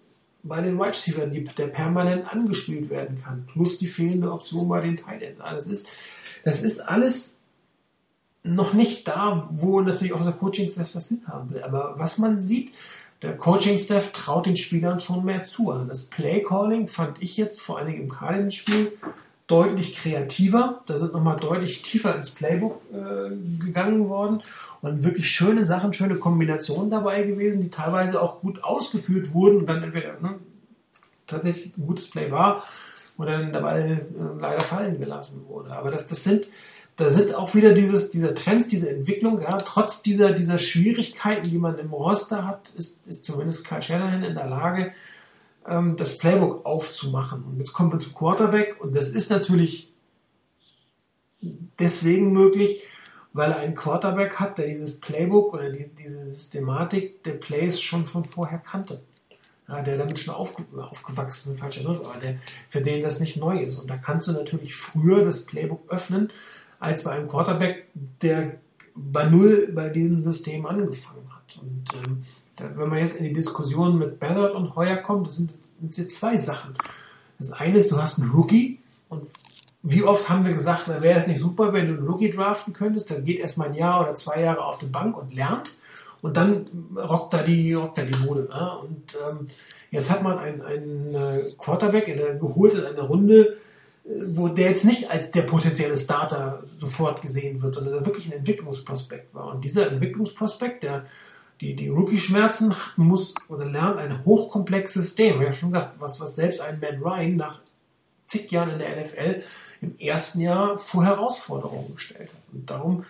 bei 0.49 0.61
den 0.61 0.79
Wide 0.79 0.91
Receivers, 0.91 1.55
der 1.57 1.67
permanent 1.67 2.33
angespielt 2.33 2.91
werden 2.91 3.19
kann. 3.23 3.47
Plus 3.47 3.79
die 3.79 3.89
fehlende 3.89 4.33
Option 4.33 4.69
bei 4.69 4.81
den 4.81 4.97
Tight 4.97 5.23
Ends. 5.23 5.41
Das 5.41 5.67
ist, 5.67 5.89
das 6.45 6.63
ist 6.63 6.81
alles 6.81 7.39
noch 8.43 8.73
nicht 8.73 9.09
da, 9.09 9.49
wo 9.51 9.81
natürlich 9.81 10.13
auch 10.13 10.23
der 10.23 10.33
Coaching-Staff 10.33 10.93
das 10.93 11.09
hinhaben 11.09 11.51
will. 11.51 11.63
Aber 11.63 11.95
was 11.99 12.19
man 12.19 12.39
sieht, 12.39 12.73
der 13.23 13.37
Coaching-Staff 13.37 14.13
traut 14.13 14.47
den 14.47 14.57
Spielern 14.57 15.01
schon 15.01 15.25
mehr 15.25 15.45
zu. 15.45 15.71
Also 15.71 15.85
das 15.85 16.05
Play-Calling 16.05 16.89
fand 16.89 17.21
ich 17.23 17.37
jetzt 17.37 17.61
vor 17.61 17.79
allen 17.79 17.89
Dingen 17.89 18.03
im 18.03 18.09
Cardinals-Spiel 18.09 18.93
deutlich 19.47 19.97
kreativer. 19.97 20.81
Da 20.87 20.99
sind 20.99 21.13
nochmal 21.13 21.37
deutlich 21.37 21.83
tiefer 21.83 22.15
ins 22.17 22.31
Playbook 22.31 22.83
äh, 22.93 23.65
gegangen 23.65 24.09
worden 24.09 24.43
und 24.83 25.05
wirklich 25.05 25.31
schöne 25.31 25.65
Sachen, 25.65 25.93
schöne 25.93 26.17
Kombinationen 26.17 26.91
dabei 26.91 27.23
gewesen, 27.23 27.61
die 27.61 27.71
teilweise 27.71 28.21
auch 28.21 28.41
gut 28.41 28.63
ausgeführt 28.65 29.33
wurden 29.33 29.59
und 29.59 29.67
dann 29.67 29.83
entweder 29.83 30.21
ne, 30.21 30.35
tatsächlich 31.27 31.77
ein 31.77 31.87
gutes 31.87 32.11
Play 32.11 32.31
war 32.31 32.63
wo 33.17 33.25
dann 33.25 33.53
Ball 33.53 34.01
äh, 34.01 34.41
leider 34.41 34.61
fallen 34.61 34.99
gelassen 34.99 35.45
wurde. 35.49 35.73
Aber 35.73 35.91
das, 35.91 36.07
das 36.07 36.25
sind, 36.25 36.49
da 36.97 37.11
sind 37.11 37.35
auch 37.35 37.55
wieder 37.55 37.73
dieses, 37.73 38.11
dieser 38.11 38.35
Trends, 38.35 38.69
diese 38.69 38.91
Entwicklung, 38.91 39.41
ja, 39.41 39.57
trotz 39.59 40.03
dieser, 40.03 40.33
dieser 40.33 40.59
Schwierigkeiten, 40.59 41.49
die 41.49 41.59
man 41.59 41.79
im 41.79 41.93
Roster 41.93 42.47
hat, 42.47 42.71
ist, 42.77 43.07
ist 43.07 43.25
zumindest 43.25 43.67
Kyle 43.67 43.83
Shanahan 43.83 44.23
in 44.23 44.35
der 44.35 44.47
Lage, 44.47 44.93
ähm, 45.69 45.97
das 45.97 46.19
Playbook 46.19 46.65
aufzumachen. 46.65 47.45
Und 47.45 47.59
jetzt 47.59 47.73
kommen 47.73 47.93
wir 47.93 47.99
zum 47.99 48.15
Quarterback 48.15 48.77
und 48.81 48.95
das 48.95 49.09
ist 49.09 49.31
natürlich 49.31 49.93
deswegen 51.79 52.33
möglich, 52.33 52.83
weil 53.33 53.51
er 53.51 53.59
einen 53.59 53.75
Quarterback 53.75 54.37
hat, 54.37 54.59
der 54.59 54.69
dieses 54.69 55.01
Playbook 55.01 55.53
oder 55.53 55.71
die, 55.71 55.89
diese 55.89 56.31
Systematik 56.31 57.23
der 57.25 57.33
Plays 57.33 57.81
schon 57.81 58.07
von 58.07 58.25
vorher 58.25 58.59
kannte. 58.59 59.03
Ja, 59.69 59.83
der 59.83 59.99
damit 59.99 60.19
schon 60.21 60.33
aufge 60.33 60.65
aufgewachsen 60.81 61.55
ist, 61.55 61.59
falscher 61.59 61.83
Begriff, 61.83 62.07
aber 62.07 62.21
der, 62.21 62.39
für 62.69 62.81
den 62.81 63.03
das 63.03 63.19
nicht 63.19 63.37
neu 63.37 63.59
ist. 63.59 63.79
Und 63.81 63.91
da 63.91 63.97
kannst 63.97 64.29
du 64.29 64.33
natürlich 64.33 64.77
früher 64.77 65.25
das 65.25 65.45
Playbook 65.45 65.91
öffnen, 65.91 66.33
als 66.79 67.03
bei 67.03 67.11
einem 67.11 67.29
Quarterback, 67.29 67.89
der 68.23 68.61
bei 68.95 69.25
Null 69.25 69.73
bei 69.75 69.89
diesem 69.89 70.23
System 70.23 70.67
angefangen 70.67 71.29
hat. 71.35 71.59
Und 71.61 71.85
ähm, 71.95 72.23
wenn 72.59 72.89
man 72.89 72.99
jetzt 72.99 73.17
in 73.17 73.25
die 73.25 73.33
Diskussion 73.33 73.99
mit 73.99 74.19
Ballard 74.19 74.55
und 74.55 74.75
Heuer 74.77 74.97
kommt, 74.97 75.27
das 75.27 75.37
sind, 75.37 75.51
das 75.81 76.09
zwei 76.09 76.37
Sachen. 76.37 76.75
Das 77.39 77.53
eine 77.53 77.79
ist, 77.79 77.91
du 77.91 78.01
hast 78.01 78.19
einen 78.19 78.31
Rookie 78.31 78.81
und 79.09 79.27
wie 79.83 80.03
oft 80.03 80.29
haben 80.29 80.45
wir 80.45 80.53
gesagt, 80.53 80.89
da 80.89 81.01
wäre 81.01 81.21
es 81.21 81.27
nicht 81.27 81.41
super, 81.41 81.73
wenn 81.73 81.87
du 81.87 81.95
einen 81.95 82.09
Rookie 82.09 82.31
draften 82.31 82.73
könntest, 82.73 83.11
dann 83.11 83.25
geht 83.25 83.39
erstmal 83.39 83.69
ein 83.69 83.75
Jahr 83.75 84.03
oder 84.03 84.15
zwei 84.15 84.41
Jahre 84.41 84.65
auf 84.65 84.79
die 84.79 84.87
Bank 84.87 85.17
und 85.17 85.33
lernt 85.35 85.77
und 86.23 86.37
dann 86.37 86.67
rockt 86.97 87.35
da 87.35 87.43
die, 87.43 87.75
rockt 87.75 87.99
da 87.99 88.03
die 88.03 88.19
Bude. 88.19 88.49
Ja? 88.51 88.75
Und 88.75 89.17
ähm, 89.29 89.49
jetzt 89.91 90.11
hat 90.11 90.23
man 90.23 90.39
einen, 90.39 90.63
einen 90.63 91.15
äh, 91.15 91.43
Quarterback 91.57 92.09
in 92.09 92.17
der, 92.17 92.35
geholt 92.35 92.75
in 92.75 92.85
einer 92.85 93.03
Runde, 93.03 93.59
äh, 94.05 94.09
wo 94.35 94.49
der 94.49 94.71
jetzt 94.71 94.85
nicht 94.85 95.11
als 95.11 95.31
der 95.31 95.43
potenzielle 95.43 95.97
Starter 95.97 96.63
sofort 96.65 97.23
gesehen 97.23 97.63
wird, 97.63 97.77
sondern 97.77 97.95
der 97.95 98.07
wirklich 98.07 98.27
ein 98.27 98.33
Entwicklungsprospekt 98.33 99.35
war. 99.35 99.55
Und 99.55 99.65
dieser 99.65 99.89
Entwicklungsprospekt, 99.89 100.83
der 100.83 101.05
die, 101.61 101.75
die 101.75 101.89
Rookie-Schmerzen 101.89 102.75
muss 102.97 103.35
oder 103.49 103.65
lernt 103.65 103.99
ein 103.99 104.25
hochkomplexes 104.25 105.03
System. 105.03 105.41
Ich 105.41 105.47
habe 105.47 105.57
schon 105.57 105.73
gesagt, 105.73 105.95
was, 105.99 106.21
was 106.21 106.37
selbst 106.37 106.61
ein 106.61 106.81
Matt 106.81 107.01
Ryan 107.01 107.37
nach 107.37 107.61
zig 108.27 108.51
Jahren 108.51 108.71
in 108.71 108.79
der 108.79 109.03
NFL 109.03 109.43
im 109.81 109.99
ersten 109.99 110.41
Jahr 110.41 110.79
vor 110.79 111.05
Herausforderungen 111.05 111.95
gestellt 111.95 112.29
hat. 112.29 112.55
Und 112.55 112.71
darum 112.71 113.05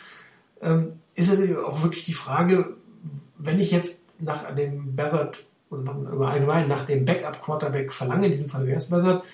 ähm, 0.61 1.01
ist 1.15 1.31
es 1.31 1.57
auch 1.57 1.83
wirklich 1.83 2.05
die 2.05 2.15
Frage, 2.15 2.77
wenn 3.39 3.61
ich 3.61 3.71
jetzt 3.71 4.05
nach 4.19 4.55
dem 4.55 4.95
Beathard 4.95 5.45
und 5.69 5.89
allgemein 6.23 6.69
nach 6.69 6.87
dem 6.87 7.05
Backup-Quarterback 7.05 7.93
verlange, 7.93 8.27
in 8.27 8.33
diesem 8.33 8.51
Fall 8.51 8.67
wäre 8.67 8.79
es 8.79 8.89
Beathard, 8.89 9.25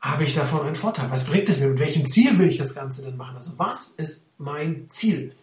habe 0.00 0.22
ich 0.22 0.34
davon 0.34 0.64
einen 0.64 0.76
Vorteil? 0.76 1.10
Was 1.10 1.24
bringt 1.24 1.48
es 1.48 1.58
mir? 1.58 1.68
Mit 1.68 1.80
welchem 1.80 2.06
Ziel 2.06 2.38
will 2.38 2.48
ich 2.48 2.58
das 2.58 2.74
Ganze 2.74 3.02
denn 3.02 3.16
machen? 3.16 3.36
Also 3.36 3.52
was 3.56 3.88
ist 3.88 4.28
mein 4.38 4.88
Ziel? 4.88 5.34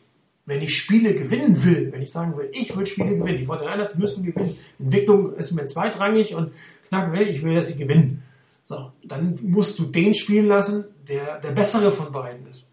Wenn 0.46 0.62
ich 0.62 0.78
Spiele 0.78 1.16
gewinnen 1.16 1.64
will, 1.64 1.92
wenn 1.92 2.02
ich 2.02 2.12
sagen 2.12 2.38
will, 2.38 2.50
ich 2.52 2.76
will 2.76 2.86
Spiele 2.86 3.18
gewinnen, 3.18 3.40
die 3.40 3.46
Fortinanders 3.46 3.96
müssen 3.96 4.24
gewinnen, 4.24 4.56
Entwicklung 4.80 5.34
ist 5.36 5.52
mir 5.54 5.66
zweitrangig 5.66 6.36
und 6.36 6.52
knacken 6.90 7.14
will, 7.14 7.28
ich 7.28 7.44
will, 7.44 7.56
dass 7.56 7.70
sie 7.70 7.80
gewinnen. 7.80 8.24
So, 8.68 8.92
dann 9.04 9.38
musst 9.42 9.80
du 9.80 9.86
den 9.86 10.14
spielen 10.14 10.48
lassen, 10.48 10.86
der 11.08 11.40
der 11.40 11.52
bessere 11.52 11.92
von 11.92 12.12
beiden 12.12 12.48
ist. 12.48 12.68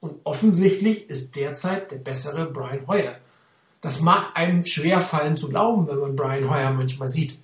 Und 0.00 0.20
offensichtlich 0.24 1.08
ist 1.10 1.36
derzeit 1.36 1.90
der 1.90 1.98
bessere 1.98 2.46
Brian 2.46 2.86
Hoyer. 2.86 3.16
Das 3.82 4.00
mag 4.00 4.30
einem 4.34 4.64
schwer 4.64 5.00
fallen 5.00 5.36
zu 5.36 5.48
glauben, 5.48 5.86
wenn 5.88 5.98
man 5.98 6.16
Brian 6.16 6.50
Hoyer 6.50 6.70
manchmal 6.72 7.08
sieht. 7.08 7.38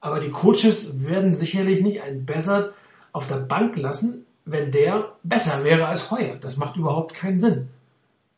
Aber 0.00 0.20
die 0.20 0.30
Coaches 0.30 1.04
werden 1.04 1.32
sicherlich 1.32 1.80
nicht 1.80 2.02
einen 2.02 2.26
besser 2.26 2.72
auf 3.12 3.26
der 3.26 3.36
Bank 3.36 3.76
lassen, 3.76 4.26
wenn 4.44 4.70
der 4.70 5.12
besser 5.22 5.64
wäre 5.64 5.86
als 5.86 6.10
Hoyer. 6.10 6.36
Das 6.36 6.56
macht 6.56 6.76
überhaupt 6.76 7.14
keinen 7.14 7.38
Sinn. 7.38 7.68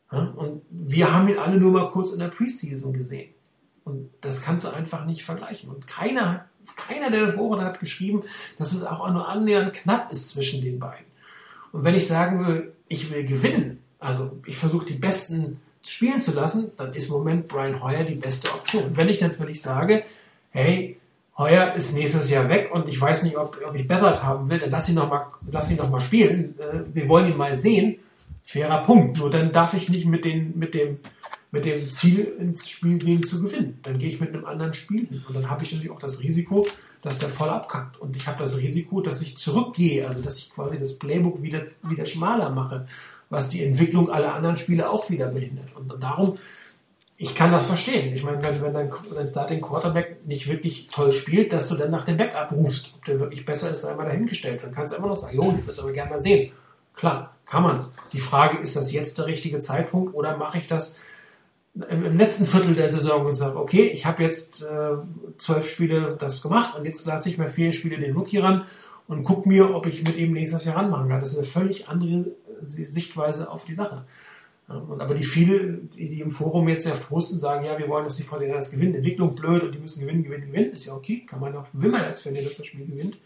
Und 0.09 0.61
wir 0.69 1.13
haben 1.13 1.27
ihn 1.27 1.37
alle 1.37 1.57
nur 1.57 1.71
mal 1.71 1.91
kurz 1.91 2.11
in 2.11 2.19
der 2.19 2.29
Preseason 2.29 2.93
gesehen. 2.93 3.29
Und 3.83 4.09
das 4.21 4.41
kannst 4.41 4.65
du 4.65 4.69
einfach 4.69 5.05
nicht 5.05 5.23
vergleichen. 5.23 5.69
Und 5.69 5.87
keiner, 5.87 6.45
keiner, 6.75 7.11
der 7.11 7.25
das 7.25 7.35
beobachtet 7.35 7.67
hat, 7.67 7.79
geschrieben, 7.79 8.23
dass 8.57 8.73
es 8.73 8.83
auch 8.83 9.09
nur 9.11 9.27
annähernd 9.27 9.73
knapp 9.73 10.11
ist 10.11 10.29
zwischen 10.29 10.61
den 10.61 10.79
beiden. 10.79 11.05
Und 11.71 11.83
wenn 11.83 11.95
ich 11.95 12.07
sagen 12.07 12.45
will, 12.45 12.73
ich 12.87 13.11
will 13.11 13.25
gewinnen, 13.25 13.79
also 13.99 14.37
ich 14.45 14.57
versuche 14.57 14.85
die 14.85 14.95
Besten 14.95 15.59
spielen 15.83 16.21
zu 16.21 16.33
lassen, 16.33 16.71
dann 16.77 16.93
ist 16.93 17.07
im 17.07 17.13
Moment 17.13 17.47
Brian 17.47 17.81
Hoyer 17.81 18.03
die 18.03 18.15
beste 18.15 18.51
Option. 18.53 18.95
Wenn 18.95 19.09
ich 19.09 19.21
natürlich 19.21 19.61
sage, 19.61 20.03
hey, 20.51 20.97
Heuer 21.37 21.75
ist 21.75 21.93
nächstes 21.93 22.29
Jahr 22.31 22.49
weg 22.49 22.71
und 22.73 22.89
ich 22.89 22.99
weiß 22.99 23.23
nicht, 23.23 23.37
ob, 23.37 23.59
ob 23.65 23.75
ich 23.75 23.87
Bessert 23.87 24.23
haben 24.23 24.49
will, 24.49 24.57
dann 24.57 24.71
lass 24.71 24.89
ihn 24.89 24.95
noch 24.95 25.09
mal, 25.09 25.27
lass 25.51 25.69
ihn 25.69 25.77
noch 25.77 25.89
mal 25.89 25.99
spielen. 25.99 26.55
Äh, 26.59 26.79
wir 26.93 27.07
wollen 27.07 27.31
ihn 27.31 27.37
mal 27.37 27.55
sehen. 27.55 27.99
Fairer 28.47 28.81
Punkt. 28.83 29.19
Nur 29.19 29.29
dann 29.29 29.51
darf 29.51 29.73
ich 29.73 29.89
nicht 29.89 30.05
mit, 30.05 30.25
den, 30.25 30.57
mit, 30.57 30.73
dem, 30.73 30.99
mit 31.51 31.65
dem 31.65 31.91
Ziel 31.91 32.35
ins 32.39 32.67
Spiel 32.67 32.97
gehen 32.97 33.23
zu 33.23 33.41
gewinnen. 33.41 33.79
Dann 33.83 33.99
gehe 33.99 34.09
ich 34.09 34.19
mit 34.19 34.33
einem 34.33 34.45
anderen 34.45 34.73
Spiel 34.73 35.07
hin. 35.07 35.23
Und 35.27 35.35
dann 35.35 35.49
habe 35.49 35.63
ich 35.63 35.71
natürlich 35.71 35.91
auch 35.91 35.99
das 35.99 36.23
Risiko, 36.23 36.65
dass 37.01 37.19
der 37.19 37.29
voll 37.29 37.49
abkackt. 37.49 37.99
Und 37.99 38.15
ich 38.15 38.25
habe 38.27 38.39
das 38.39 38.57
Risiko, 38.57 39.01
dass 39.01 39.21
ich 39.21 39.37
zurückgehe, 39.37 40.07
also 40.07 40.21
dass 40.21 40.39
ich 40.39 40.49
quasi 40.49 40.79
das 40.79 40.97
Playbook 40.97 41.43
wieder, 41.43 41.67
wieder 41.83 42.07
schmaler 42.07 42.49
mache 42.49 42.87
was 43.29 43.49
die 43.49 43.63
Entwicklung 43.63 44.09
aller 44.09 44.33
anderen 44.33 44.57
Spiele 44.57 44.89
auch 44.89 45.09
wieder 45.09 45.27
behindert. 45.27 45.75
Und 45.75 46.01
darum, 46.01 46.35
ich 47.17 47.35
kann 47.35 47.51
das 47.51 47.67
verstehen. 47.67 48.13
Ich 48.13 48.23
meine, 48.23 48.43
wenn, 48.43 48.61
wenn 48.61 48.73
dein, 48.73 48.91
dein 49.13 49.27
Starting 49.27 49.61
Quarterback 49.61 50.25
nicht 50.25 50.47
wirklich 50.47 50.87
toll 50.87 51.11
spielt, 51.11 51.51
dass 51.51 51.67
du 51.67 51.75
dann 51.75 51.91
nach 51.91 52.05
dem 52.05 52.17
Backup 52.17 52.51
rufst, 52.51 52.93
ob 52.95 53.05
der 53.05 53.19
wirklich 53.19 53.45
besser 53.45 53.71
ist, 53.71 53.81
sei 53.81 53.95
mal 53.95 54.05
dahingestellt. 54.05 54.61
Dann 54.63 54.71
kannst 54.71 54.93
du 54.93 54.97
immer 54.97 55.07
noch 55.07 55.17
sagen, 55.17 55.35
jo, 55.35 55.43
ich 55.57 55.63
würde 55.63 55.71
es 55.71 55.79
aber 55.79 55.91
gerne 55.91 56.11
mal 56.11 56.21
sehen. 56.21 56.51
Klar, 56.95 57.35
kann 57.49 57.63
man. 57.63 57.85
Die 58.13 58.19
Frage, 58.19 58.59
ist 58.59 58.75
das 58.75 58.91
jetzt 58.91 59.17
der 59.17 59.27
richtige 59.27 59.59
Zeitpunkt 59.59 60.13
oder 60.13 60.37
mache 60.37 60.57
ich 60.57 60.67
das 60.67 60.99
im, 61.89 62.17
letzten 62.17 62.45
Viertel 62.45 62.75
der 62.75 62.89
Saison 62.89 63.25
und 63.25 63.35
sage, 63.35 63.59
okay, 63.59 63.87
ich 63.87 64.05
habe 64.05 64.23
jetzt 64.23 64.63
äh, 64.63 64.97
zwölf 65.37 65.67
Spiele 65.69 66.15
das 66.19 66.41
gemacht 66.41 66.75
und 66.75 66.85
jetzt 66.85 67.05
lasse 67.05 67.29
ich 67.29 67.37
mir 67.37 67.49
vier 67.49 67.73
Spiele 67.73 67.97
den 67.97 68.15
Rookie 68.15 68.39
ran 68.39 68.65
und 69.07 69.23
guck 69.23 69.45
mir, 69.45 69.73
ob 69.73 69.85
ich 69.85 70.03
mit 70.03 70.17
ihm 70.17 70.33
nächstes 70.33 70.65
Jahr 70.65 70.77
ranmachen 70.77 71.09
kann. 71.09 71.19
Das 71.19 71.31
ist 71.31 71.37
eine 71.37 71.47
völlig 71.47 71.87
andere 71.87 72.31
Sichtweise 72.67 73.51
auf 73.51 73.65
die 73.65 73.75
Sache. 73.75 74.03
Aber 74.67 75.15
die 75.15 75.23
viele, 75.23 75.79
die, 75.95 76.19
im 76.19 76.31
Forum 76.31 76.67
jetzt 76.67 76.85
ja 76.85 76.93
posten, 76.93 77.39
sagen, 77.39 77.65
ja, 77.65 77.77
wir 77.77 77.87
wollen, 77.87 78.03
dass 78.03 78.17
die 78.17 78.23
Fortinanders 78.23 78.69
gewinnen, 78.69 78.95
Entwicklung 78.95 79.33
blöd 79.33 79.63
und 79.63 79.73
die 79.73 79.79
müssen 79.79 80.01
gewinnen, 80.01 80.23
gewinnen, 80.23 80.47
gewinnen, 80.47 80.73
ist 80.73 80.85
ja 80.85 80.93
okay, 80.93 81.25
kann 81.25 81.39
man 81.39 81.55
auch, 81.55 81.67
will 81.71 81.89
man 81.89 82.01
als 82.01 82.21
Fan, 82.21 82.35
dass 82.35 82.57
das 82.57 82.65
Spiel 82.65 82.85
gewinnt. 82.85 83.17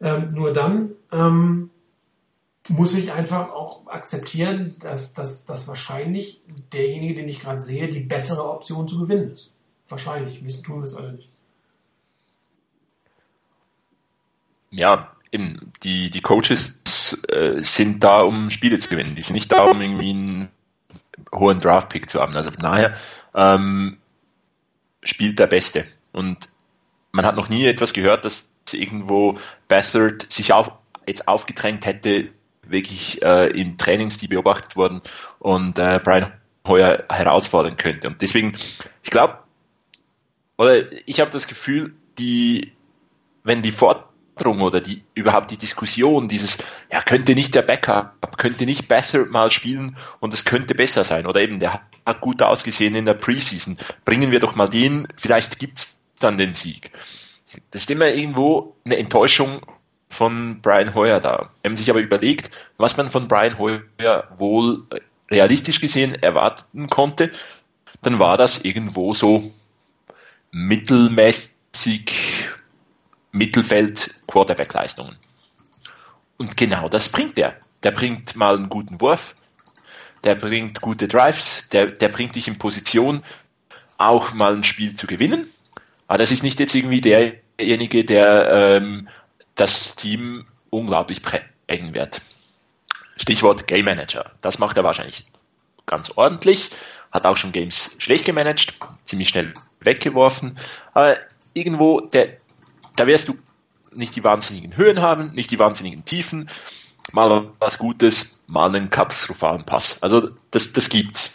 Ähm, 0.00 0.26
nur 0.34 0.52
dann 0.52 0.90
ähm, 1.12 1.70
muss 2.70 2.94
ich 2.94 3.12
einfach 3.12 3.50
auch 3.50 3.86
akzeptieren, 3.86 4.76
dass, 4.80 5.12
dass, 5.12 5.44
dass 5.44 5.68
wahrscheinlich 5.68 6.40
derjenige, 6.72 7.14
den 7.14 7.28
ich 7.28 7.40
gerade 7.40 7.60
sehe, 7.60 7.88
die 7.88 8.00
bessere 8.00 8.48
Option 8.48 8.88
zu 8.88 8.98
gewinnen 8.98 9.32
ist. 9.32 9.50
Wahrscheinlich. 9.88 10.44
Wissen 10.44 10.62
tun 10.62 10.78
wir 10.78 10.84
es 10.84 10.94
alle 10.94 11.12
nicht. 11.12 11.28
Ja, 14.70 15.12
eben, 15.32 15.72
die, 15.82 16.10
die 16.10 16.20
Coaches 16.20 16.80
äh, 17.28 17.60
sind 17.60 18.04
da, 18.04 18.22
um 18.22 18.50
Spiele 18.50 18.78
zu 18.78 18.88
gewinnen. 18.88 19.16
Die 19.16 19.22
sind 19.22 19.34
nicht 19.34 19.50
da, 19.50 19.64
um 19.64 19.80
irgendwie 19.80 20.10
einen 20.10 20.48
hohen 21.34 21.58
Draft-Pick 21.58 22.08
zu 22.08 22.20
haben. 22.20 22.36
Also 22.36 22.52
von 22.52 22.62
daher 22.62 22.94
ähm, 23.34 23.98
spielt 25.02 25.40
der 25.40 25.48
Beste. 25.48 25.84
Und 26.12 26.48
man 27.10 27.26
hat 27.26 27.34
noch 27.34 27.48
nie 27.48 27.66
etwas 27.66 27.92
gehört, 27.92 28.24
dass 28.24 28.48
irgendwo 28.72 29.38
Bethard 29.66 30.30
sich 30.32 30.52
auf, 30.52 30.70
jetzt 31.06 31.26
aufgedrängt 31.26 31.84
hätte, 31.86 32.30
wirklich 32.70 33.22
äh, 33.22 33.48
in 33.50 33.78
Trainings, 33.78 34.18
die 34.18 34.28
beobachtet 34.28 34.76
wurden 34.76 35.00
und 35.38 35.78
äh, 35.78 36.00
Brian 36.02 36.32
Hoyer 36.66 37.04
herausfordern 37.08 37.76
könnte. 37.76 38.08
Und 38.08 38.22
deswegen, 38.22 38.54
ich 39.02 39.10
glaube, 39.10 39.38
oder 40.56 40.84
ich 41.06 41.20
habe 41.20 41.30
das 41.30 41.46
Gefühl, 41.46 41.94
die, 42.18 42.72
wenn 43.44 43.62
die 43.62 43.72
Forderung 43.72 44.60
oder 44.60 44.80
die 44.80 45.02
überhaupt 45.14 45.50
die 45.50 45.56
Diskussion, 45.56 46.28
dieses, 46.28 46.58
ja, 46.92 47.00
könnte 47.02 47.34
nicht 47.34 47.54
der 47.54 47.62
Backup, 47.62 48.36
könnte 48.36 48.66
nicht 48.66 48.88
Beathard 48.88 49.30
mal 49.30 49.50
spielen 49.50 49.96
und 50.20 50.34
es 50.34 50.44
könnte 50.44 50.74
besser 50.74 51.02
sein. 51.02 51.26
Oder 51.26 51.40
eben, 51.40 51.60
der 51.60 51.80
hat 52.04 52.20
gut 52.20 52.42
ausgesehen 52.42 52.94
in 52.94 53.06
der 53.06 53.14
Preseason. 53.14 53.78
Bringen 54.04 54.30
wir 54.30 54.40
doch 54.40 54.54
mal 54.54 54.68
den, 54.68 55.08
vielleicht 55.16 55.58
gibt's 55.58 55.98
dann 56.18 56.36
den 56.36 56.54
Sieg. 56.54 56.90
Das 57.70 57.82
ist 57.82 57.90
immer 57.90 58.08
irgendwo 58.08 58.76
eine 58.84 58.98
Enttäuschung 58.98 59.62
von 60.20 60.60
Brian 60.60 60.94
Hoyer 60.94 61.18
da. 61.18 61.48
Wenn 61.62 61.72
man 61.72 61.76
sich 61.78 61.88
aber 61.88 62.00
überlegt, 62.00 62.50
was 62.76 62.98
man 62.98 63.10
von 63.10 63.26
Brian 63.26 63.56
Hoyer 63.56 63.84
wohl 64.36 64.84
realistisch 65.30 65.80
gesehen 65.80 66.14
erwarten 66.14 66.88
konnte, 66.88 67.30
dann 68.02 68.18
war 68.18 68.36
das 68.36 68.62
irgendwo 68.62 69.14
so 69.14 69.50
mittelmäßig 70.50 72.12
Mittelfeld 73.32 74.14
Quarterback-Leistungen. 74.26 75.16
Und 76.36 76.54
genau 76.58 76.90
das 76.90 77.08
bringt 77.08 77.38
er. 77.38 77.56
Der 77.82 77.92
bringt 77.92 78.36
mal 78.36 78.56
einen 78.56 78.68
guten 78.68 79.00
Wurf, 79.00 79.34
der 80.22 80.34
bringt 80.34 80.82
gute 80.82 81.08
Drives, 81.08 81.66
der, 81.70 81.86
der 81.86 82.08
bringt 82.08 82.34
dich 82.34 82.46
in 82.46 82.58
Position, 82.58 83.22
auch 83.96 84.34
mal 84.34 84.54
ein 84.54 84.64
Spiel 84.64 84.94
zu 84.94 85.06
gewinnen. 85.06 85.48
Aber 86.08 86.18
das 86.18 86.30
ist 86.30 86.42
nicht 86.42 86.60
jetzt 86.60 86.74
irgendwie 86.74 87.00
derjenige, 87.00 88.04
der 88.04 88.50
ähm, 88.52 89.08
das 89.60 89.94
Team 89.94 90.46
unglaublich 90.70 91.22
prägen 91.22 91.94
wird. 91.94 92.22
Stichwort 93.16 93.66
Game 93.66 93.84
Manager. 93.84 94.30
Das 94.40 94.58
macht 94.58 94.76
er 94.76 94.84
wahrscheinlich 94.84 95.26
ganz 95.86 96.10
ordentlich, 96.16 96.70
hat 97.12 97.26
auch 97.26 97.36
schon 97.36 97.52
Games 97.52 97.94
schlecht 97.98 98.24
gemanagt, 98.24 98.74
ziemlich 99.04 99.28
schnell 99.28 99.52
weggeworfen, 99.80 100.58
aber 100.94 101.18
irgendwo 101.52 102.00
der 102.00 102.38
da 102.96 103.06
wirst 103.06 103.28
du 103.28 103.38
nicht 103.92 104.14
die 104.16 104.24
wahnsinnigen 104.24 104.76
Höhen 104.76 105.00
haben, 105.00 105.32
nicht 105.32 105.50
die 105.50 105.58
wahnsinnigen 105.58 106.04
Tiefen, 106.04 106.48
mal 107.12 107.50
was 107.58 107.78
Gutes, 107.78 108.40
mal 108.46 108.68
einen 108.68 108.90
katastrophalen 108.90 109.64
Pass. 109.64 110.02
Also 110.02 110.30
das, 110.50 110.72
das 110.72 110.88
gibt's. 110.88 111.34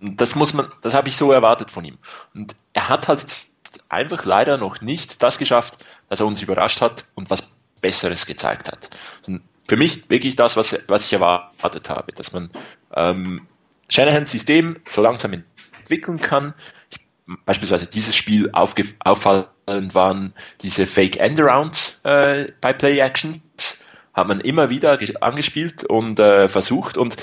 Das 0.00 0.34
muss 0.34 0.54
man, 0.54 0.68
das 0.82 0.94
habe 0.94 1.08
ich 1.08 1.16
so 1.16 1.30
erwartet 1.30 1.70
von 1.70 1.84
ihm. 1.84 1.98
Und 2.34 2.56
er 2.72 2.88
hat 2.88 3.08
halt 3.08 3.46
einfach 3.88 4.24
leider 4.24 4.58
noch 4.58 4.80
nicht 4.80 5.22
das 5.22 5.38
geschafft, 5.38 5.84
dass 6.08 6.20
er 6.20 6.26
uns 6.26 6.42
überrascht 6.42 6.80
hat 6.80 7.04
und 7.14 7.30
was 7.30 7.53
Besseres 7.84 8.24
gezeigt 8.24 8.72
hat. 8.72 8.88
Und 9.26 9.42
für 9.68 9.76
mich 9.76 10.08
wirklich 10.08 10.36
das, 10.36 10.56
was, 10.56 10.82
was 10.86 11.04
ich 11.04 11.12
erwartet 11.12 11.90
habe, 11.90 12.12
dass 12.12 12.32
man 12.32 12.48
ähm, 12.96 13.46
Shanahans 13.90 14.30
System 14.30 14.78
so 14.88 15.02
langsam 15.02 15.44
entwickeln 15.78 16.18
kann. 16.18 16.54
Ich, 16.88 16.98
beispielsweise 17.44 17.86
dieses 17.86 18.16
Spiel 18.16 18.50
auffallend 18.52 19.94
waren 19.94 20.32
diese 20.62 20.86
Fake 20.86 21.18
Endarounds 21.18 22.00
äh, 22.04 22.52
bei 22.62 22.72
Play 22.72 22.98
Actions, 23.00 23.84
hat 24.14 24.28
man 24.28 24.40
immer 24.40 24.70
wieder 24.70 24.98
angespielt 25.20 25.84
und 25.84 26.18
äh, 26.20 26.48
versucht 26.48 26.96
und 26.96 27.16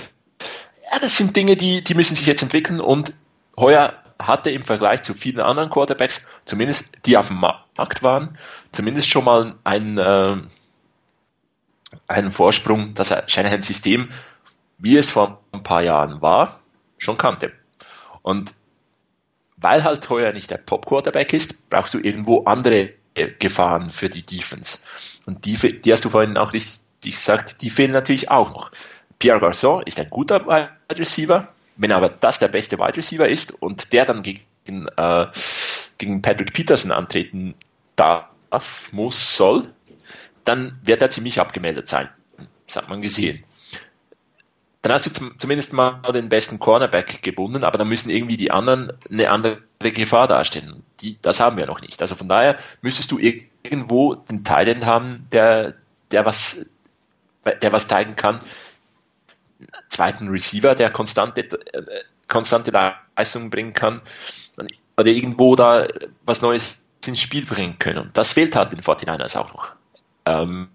ja, 0.92 1.00
das 1.00 1.18
sind 1.18 1.36
Dinge, 1.36 1.58
die, 1.58 1.84
die 1.84 1.96
müssen 1.96 2.16
sich 2.16 2.28
jetzt 2.28 2.44
entwickeln 2.44 2.82
und 2.82 3.14
heuer 3.58 4.01
hatte 4.28 4.50
im 4.52 4.64
Vergleich 4.64 5.02
zu 5.02 5.14
vielen 5.14 5.40
anderen 5.40 5.70
Quarterbacks, 5.70 6.28
zumindest 6.46 6.90
die 7.06 7.18
auf 7.18 7.28
dem 7.28 7.38
Markt 7.38 8.04
waren, 8.04 8.38
zumindest 8.72 9.10
schon 9.10 9.26
mal 9.26 9.56
einen, 9.64 9.98
äh, 9.98 10.38
einen 12.08 12.32
Vorsprung, 12.32 12.94
dass 12.94 13.12
er 13.12 13.28
Shanahan 13.28 13.62
System, 13.62 14.10
wie 14.78 14.98
es 14.98 15.12
vor 15.12 15.42
ein 15.52 15.64
paar 15.64 15.84
Jahren 15.84 16.22
war, 16.22 16.60
schon 16.98 17.18
kannte. 17.18 17.52
Und 18.22 18.54
weil 19.58 19.84
halt 19.84 20.10
heuer 20.10 20.34
nicht 20.34 20.50
der 20.50 20.66
Top-Quarterback 20.66 21.34
ist, 21.34 21.70
brauchst 21.70 21.94
du 21.94 22.00
irgendwo 22.00 22.44
andere 22.46 22.94
Gefahren 23.40 23.92
für 23.92 24.10
die 24.10 24.26
Defense. 24.26 24.80
Und 25.26 25.46
die, 25.46 25.56
die 25.56 25.92
hast 25.92 26.06
du 26.06 26.10
vorhin 26.10 26.38
auch 26.38 26.54
richtig 26.54 26.80
gesagt, 27.02 27.62
die 27.62 27.70
fehlen 27.70 27.92
natürlich 27.92 28.32
auch 28.32 28.54
noch. 28.54 28.72
Pierre 29.20 29.40
Garçon 29.40 29.86
ist 29.86 30.00
ein 30.00 30.10
guter 30.10 30.46
Wide 30.48 30.72
Receiver, 30.90 31.48
wenn 31.78 31.92
aber 31.92 32.10
das 32.10 32.40
der 32.40 32.48
beste 32.48 32.78
Wide 32.80 32.98
Receiver 32.98 33.28
ist 33.28 33.52
und 33.52 33.94
der 33.94 34.06
dann 34.06 34.24
gegen, 34.24 34.88
äh, 34.96 35.28
gegen 35.98 36.22
Patrick 36.22 36.54
Peterson 36.54 36.92
antreten 36.92 37.56
darf, 37.96 38.92
muss, 38.92 39.38
soll, 39.38 39.68
dann 40.44 40.80
wird 40.84 41.02
er 41.02 41.10
ziemlich 41.10 41.40
abgemeldet 41.40 41.88
sein. 41.90 42.10
Das 42.68 42.76
hat 42.76 42.90
man 42.90 43.02
gesehen. 43.02 43.44
Dann 44.82 44.94
hast 44.94 45.06
du 45.06 45.12
zum, 45.12 45.38
zumindest 45.38 45.74
mal 45.74 46.02
den 46.12 46.30
besten 46.30 46.58
Cornerback 46.58 47.22
gebunden, 47.22 47.64
aber 47.64 47.78
dann 47.78 47.88
müssen 47.88 48.10
irgendwie 48.10 48.38
die 48.38 48.50
anderen 48.50 48.94
eine 49.10 49.30
andere 49.30 49.60
Gefahr 49.80 50.28
darstellen. 50.28 50.84
Die, 51.02 51.20
das 51.22 51.40
haben 51.40 51.58
wir 51.58 51.68
noch 51.68 51.82
nicht. 51.82 52.02
Also 52.02 52.16
von 52.16 52.28
daher 52.28 52.58
müsstest 52.82 53.12
du 53.12 53.20
irgendwo 53.20 54.16
den 54.16 54.44
Talent 54.44 54.86
haben, 54.86 55.28
der, 55.32 55.76
der 56.12 56.26
was, 56.26 56.66
der 57.46 57.72
was 57.72 57.88
zeigen 57.88 58.16
kann, 58.16 58.40
zweiten 59.90 60.28
Receiver, 60.30 60.76
der 60.76 60.92
konstante, 60.92 61.44
äh, 61.74 62.04
konstante 62.28 62.72
Leistungen 62.72 63.50
bringen 63.50 63.74
kann 63.74 64.02
oder 64.98 65.10
irgendwo 65.10 65.56
da 65.56 65.88
was 66.26 66.42
Neues 66.42 66.84
ins 67.06 67.20
Spiel 67.20 67.46
bringen 67.46 67.80
können. 67.80 68.00
Und 68.00 68.18
das 68.18 68.34
fehlt 68.34 68.56
halt 68.56 68.72
den 68.72 68.82
49ers 68.82 69.38
auch 69.38 69.54
noch. 69.54 69.72
Ähm, 70.26 70.70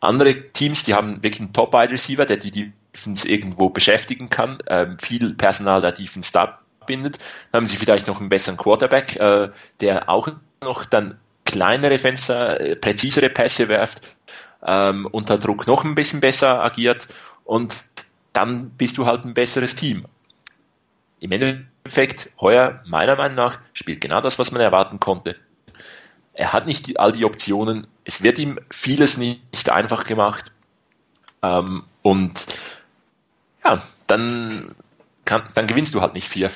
andere 0.00 0.50
Teams, 0.52 0.82
die 0.82 0.94
haben 0.94 1.22
wirklich 1.22 1.40
einen 1.40 1.52
Top-Wide 1.52 1.92
Receiver, 1.92 2.26
der 2.26 2.38
die 2.38 2.72
Defense 2.92 3.28
irgendwo 3.28 3.70
beschäftigen 3.70 4.30
kann, 4.30 4.58
ähm, 4.66 4.98
viel 4.98 5.34
Personal 5.34 5.80
der 5.80 5.92
Defense 5.92 6.32
da 6.32 6.58
bindet. 6.86 7.18
Dann 7.50 7.62
haben 7.62 7.68
sie 7.68 7.76
vielleicht 7.76 8.08
noch 8.08 8.18
einen 8.18 8.28
besseren 8.28 8.56
Quarterback, 8.56 9.16
äh, 9.16 9.50
der 9.80 10.08
auch 10.08 10.28
noch 10.62 10.84
dann 10.84 11.18
kleinere 11.44 11.98
Fenster, 11.98 12.60
äh, 12.60 12.76
präzisere 12.76 13.30
Pässe 13.30 13.68
werft, 13.68 14.16
ähm, 14.64 15.06
unter 15.10 15.38
Druck 15.38 15.66
noch 15.66 15.84
ein 15.84 15.94
bisschen 15.94 16.20
besser 16.20 16.62
agiert 16.62 17.06
und 17.52 17.84
dann 18.32 18.70
bist 18.70 18.96
du 18.96 19.04
halt 19.04 19.26
ein 19.26 19.34
besseres 19.34 19.74
Team. 19.74 20.06
Im 21.20 21.32
Endeffekt, 21.32 22.30
heuer, 22.40 22.80
meiner 22.86 23.14
Meinung 23.14 23.36
nach, 23.36 23.58
spielt 23.74 24.00
genau 24.00 24.22
das, 24.22 24.38
was 24.38 24.52
man 24.52 24.62
erwarten 24.62 25.00
konnte. 25.00 25.36
Er 26.32 26.54
hat 26.54 26.66
nicht 26.66 26.86
die, 26.86 26.98
all 26.98 27.12
die 27.12 27.26
Optionen, 27.26 27.86
es 28.06 28.22
wird 28.22 28.38
ihm 28.38 28.58
vieles 28.70 29.18
nicht 29.18 29.68
einfach 29.68 30.04
gemacht. 30.04 30.50
Ähm, 31.42 31.84
und 32.00 32.32
ja, 33.62 33.82
dann, 34.06 34.74
kann, 35.26 35.42
dann 35.54 35.66
gewinnst 35.66 35.92
du 35.92 36.00
halt 36.00 36.14
nicht 36.14 36.30
vier, 36.30 36.50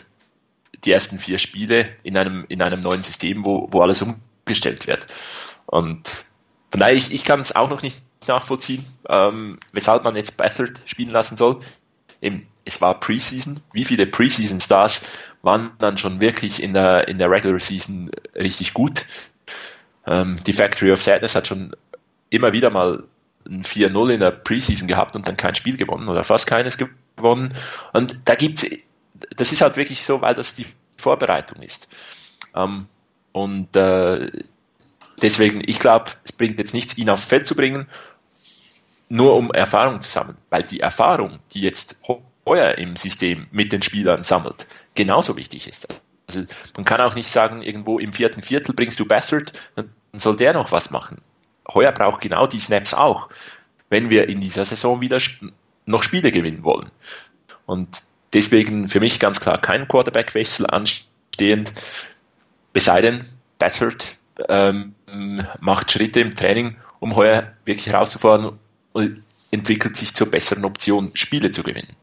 die 0.83 0.93
ersten 0.93 1.19
vier 1.19 1.37
Spiele 1.37 1.91
in 2.05 2.17
einem, 2.17 2.47
in 2.49 2.63
einem 2.63 2.81
neuen 2.81 3.03
System, 3.03 3.45
wo, 3.45 3.69
wo 3.71 3.83
alles 3.83 4.01
umgestellt 4.01 4.87
wird. 4.87 5.09
Und 5.67 6.25
von 6.71 6.81
daher, 6.81 6.95
ich, 6.95 7.13
ich 7.13 7.23
kann 7.23 7.41
es 7.41 7.55
auch 7.55 7.69
noch 7.69 7.83
nicht 7.83 8.01
nachvollziehen, 8.29 8.85
ähm, 9.09 9.59
weshalb 9.73 10.05
man 10.05 10.17
jetzt 10.17 10.37
Bathard 10.37 10.81
spielen 10.85 11.11
lassen 11.11 11.37
soll. 11.37 11.61
Eben, 12.21 12.47
es 12.65 12.81
war 12.81 12.99
Preseason. 12.99 13.61
Wie 13.73 13.85
viele 13.85 14.07
Preseason 14.07 14.61
Stars 14.61 15.03
waren 15.43 15.71
dann 15.79 15.97
schon 15.97 16.21
wirklich 16.21 16.63
in 16.63 16.75
der, 16.75 17.09
in 17.09 17.19
der 17.19 17.31
Regular 17.31 17.61
Season 17.61 18.11
richtig 18.35 18.75
gut? 18.75 19.07
Ähm, 20.07 20.39
die 20.47 20.53
Factory 20.53 20.93
of 20.93 21.03
Sadness 21.03 21.35
hat 21.35 21.47
schon 21.47 21.75
immer 22.31 22.53
wieder 22.53 22.71
mal 22.71 23.05
ein 23.49 23.63
4-0 23.63 24.11
in 24.11 24.21
der 24.21 24.33
Preseason 24.33 24.89
gehabt 24.89 25.15
und 25.15 25.29
dann 25.29 25.37
kein 25.37 25.55
Spiel 25.55 25.77
gewonnen 25.77 26.09
oder 26.09 26.25
fast 26.25 26.47
keines 26.47 26.79
gewonnen. 26.79 27.55
Und 27.93 28.21
da 28.25 28.35
gibt's, 28.35 28.67
das 29.37 29.53
ist 29.53 29.61
halt 29.61 29.77
wirklich 29.77 30.05
so, 30.05 30.21
weil 30.21 30.35
das 30.35 30.55
die 30.55 30.67
Vorbereitung 30.97 31.63
ist. 31.63 31.89
Ähm, 32.55 32.87
und 33.33 33.77
äh, 33.77 34.31
deswegen, 35.23 35.63
ich 35.65 35.79
glaube, 35.79 36.11
es 36.25 36.33
bringt 36.33 36.59
jetzt 36.59 36.75
nichts, 36.75 36.97
ihn 36.97 37.11
aufs 37.11 37.27
Feld 37.27 37.47
zu 37.47 37.55
bringen 37.55 37.87
nur 39.09 39.37
um 39.37 39.51
Erfahrung 39.53 40.01
zu 40.01 40.11
sammeln, 40.11 40.37
weil 40.51 40.63
die 40.63 40.81
Erfahrung, 40.81 41.39
die 41.53 41.61
jetzt 41.61 42.01
heuer 42.45 42.79
im 42.79 42.97
System 42.97 43.47
mit 43.51 43.73
den 43.73 43.83
Spielern 43.83 44.25
sammelt, 44.25 44.67
genauso 44.95 45.37
wichtig 45.37 45.69
ist. 45.69 45.89
Also 46.29 46.45
man 46.77 46.85
kann 46.85 47.01
auch 47.01 47.15
nicht 47.15 47.29
sagen, 47.29 47.63
irgendwo 47.63 47.99
im 47.99 48.13
vierten 48.13 48.43
Viertel 48.43 48.75
bringst 48.75 48.99
du 48.99 49.07
Bathard, 49.07 49.53
dann 49.77 49.91
soll 50.13 50.37
der 50.37 50.55
noch 50.55 50.73
was 50.73 50.91
machen. 50.91 51.21
Heuer 51.73 51.93
braucht 51.93 52.21
genau 52.21 52.47
die 52.47 52.61
Snaps 52.61 52.95
auch, 52.95 53.29
wenn 53.89 54.11
wir 54.11 54.29
in 54.29 54.41
dieser 54.41 54.65
Saison 54.65 55.01
wieder 55.01 55.19
noch 55.85 56.03
Spiele 56.03 56.33
gewinnen 56.33 56.65
wollen. 56.65 56.91
Und 57.65 58.03
deswegen 58.33 58.89
für 58.89 59.01
mich 59.01 59.21
ganz 59.21 59.41
klar 59.41 59.61
kein 59.61 59.89
Quarterback-Wechsel 59.89 60.67
anstehend, 60.67 61.73
es 62.73 62.85
sei 62.85 63.01
denn, 63.01 63.25
Bathard 63.59 64.17
ähm, 64.49 64.95
macht 65.61 65.91
Schritte 65.91 66.21
im 66.21 66.35
Training, 66.35 66.77
um 67.01 67.17
heuer 67.17 67.53
wirklich 67.65 67.87
herauszufordern 67.87 68.47
und 68.47 68.59
entwickelt 69.51 69.97
sich 69.97 70.15
zur 70.15 70.29
besseren 70.29 70.65
Option, 70.65 71.11
Spiele 71.15 71.51
zu 71.51 71.63
gewinnen. 71.63 71.95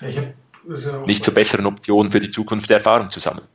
Ja, 0.00 0.08
ja 0.08 1.02
Nicht 1.06 1.24
zur 1.24 1.34
besseren 1.34 1.66
Option 1.66 2.10
für 2.10 2.20
die 2.20 2.30
Zukunft 2.30 2.70
der 2.70 2.78
Erfahrung 2.78 3.10
zu 3.10 3.20
sammeln. 3.20 3.46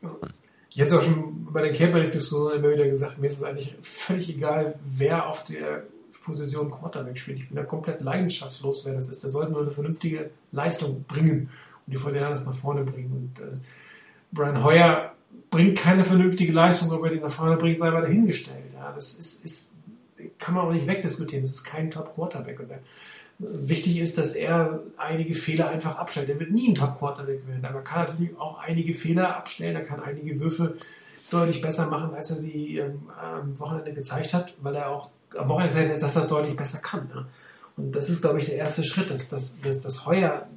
Ich 0.69 0.81
habe 0.81 0.89
es 0.89 0.93
auch 0.93 1.01
schon 1.01 1.47
bei 1.51 1.61
den 1.63 1.73
Camper-Diskussionen 1.73 2.59
immer 2.59 2.73
wieder 2.73 2.87
gesagt, 2.87 3.17
mir 3.17 3.27
ist 3.27 3.37
es 3.37 3.43
eigentlich 3.43 3.75
völlig 3.81 4.29
egal, 4.29 4.79
wer 4.85 5.27
auf 5.27 5.43
der 5.45 5.83
Position 6.23 6.69
Quarterback 6.69 7.17
spielt. 7.17 7.39
Ich 7.39 7.47
bin 7.47 7.55
da 7.55 7.63
komplett 7.63 8.01
leidenschaftslos, 8.01 8.85
wer 8.85 8.93
das 8.93 9.09
ist. 9.09 9.23
Der 9.23 9.29
sollte 9.29 9.51
nur 9.51 9.61
eine 9.61 9.71
vernünftige 9.71 10.29
Leistung 10.51 11.03
bringen 11.05 11.49
und 11.85 11.93
die 11.93 11.97
Fortinanders 11.97 12.45
nach 12.45 12.53
vorne 12.53 12.83
bringen. 12.83 13.11
Und 13.11 13.43
äh, 13.43 13.57
Brian 14.31 14.63
Hoyer 14.63 15.13
bringt 15.49 15.79
keine 15.79 16.03
vernünftige 16.03 16.53
Leistung, 16.53 16.91
ob 16.91 17.03
er 17.03 17.11
die 17.11 17.19
nach 17.19 17.31
vorne 17.31 17.57
bringt, 17.57 17.79
sei 17.79 17.89
mal 17.89 18.01
dahingestellt. 18.01 18.65
Ja, 18.75 18.91
das 18.91 19.13
ist, 19.13 19.43
ist 19.43 19.73
kann 20.37 20.55
man 20.55 20.65
auch 20.65 20.71
nicht 20.71 20.87
wegdiskutieren. 20.87 21.43
Das 21.43 21.53
ist 21.53 21.63
kein 21.63 21.89
Top-Quarterback. 21.91 22.59
Und 22.59 22.69
wichtig 23.39 23.99
ist, 23.99 24.17
dass 24.17 24.33
er 24.35 24.81
einige 24.97 25.33
Fehler 25.33 25.69
einfach 25.69 25.97
abstellt. 25.97 26.29
Er 26.29 26.39
wird 26.39 26.51
nie 26.51 26.69
ein 26.69 26.75
Top-Quarterback 26.75 27.47
werden, 27.47 27.65
aber 27.65 27.79
er 27.79 27.83
kann 27.83 28.05
natürlich 28.05 28.37
auch 28.37 28.59
einige 28.59 28.93
Fehler 28.93 29.35
abstellen. 29.35 29.75
Er 29.75 29.83
kann 29.83 30.01
einige 30.01 30.39
Würfe 30.39 30.77
deutlich 31.29 31.61
besser 31.61 31.87
machen, 31.87 32.13
als 32.13 32.31
er 32.31 32.37
sie 32.37 32.77
ähm, 32.77 33.09
am 33.19 33.59
Wochenende 33.59 33.93
gezeigt 33.93 34.33
hat, 34.33 34.53
weil 34.61 34.75
er 34.75 34.89
auch 34.89 35.09
am 35.37 35.47
Wochenende 35.47 35.73
gezeigt 35.73 35.95
hat, 35.95 36.03
dass 36.03 36.15
er 36.15 36.27
deutlich 36.27 36.55
besser 36.57 36.79
kann. 36.79 37.09
Ja. 37.13 37.25
Und 37.77 37.95
das 37.95 38.09
ist, 38.09 38.21
glaube 38.21 38.39
ich, 38.39 38.45
der 38.45 38.55
erste 38.55 38.83
Schritt, 38.83 39.09
dass, 39.09 39.29
dass 39.29 40.05
Heuer 40.05 40.47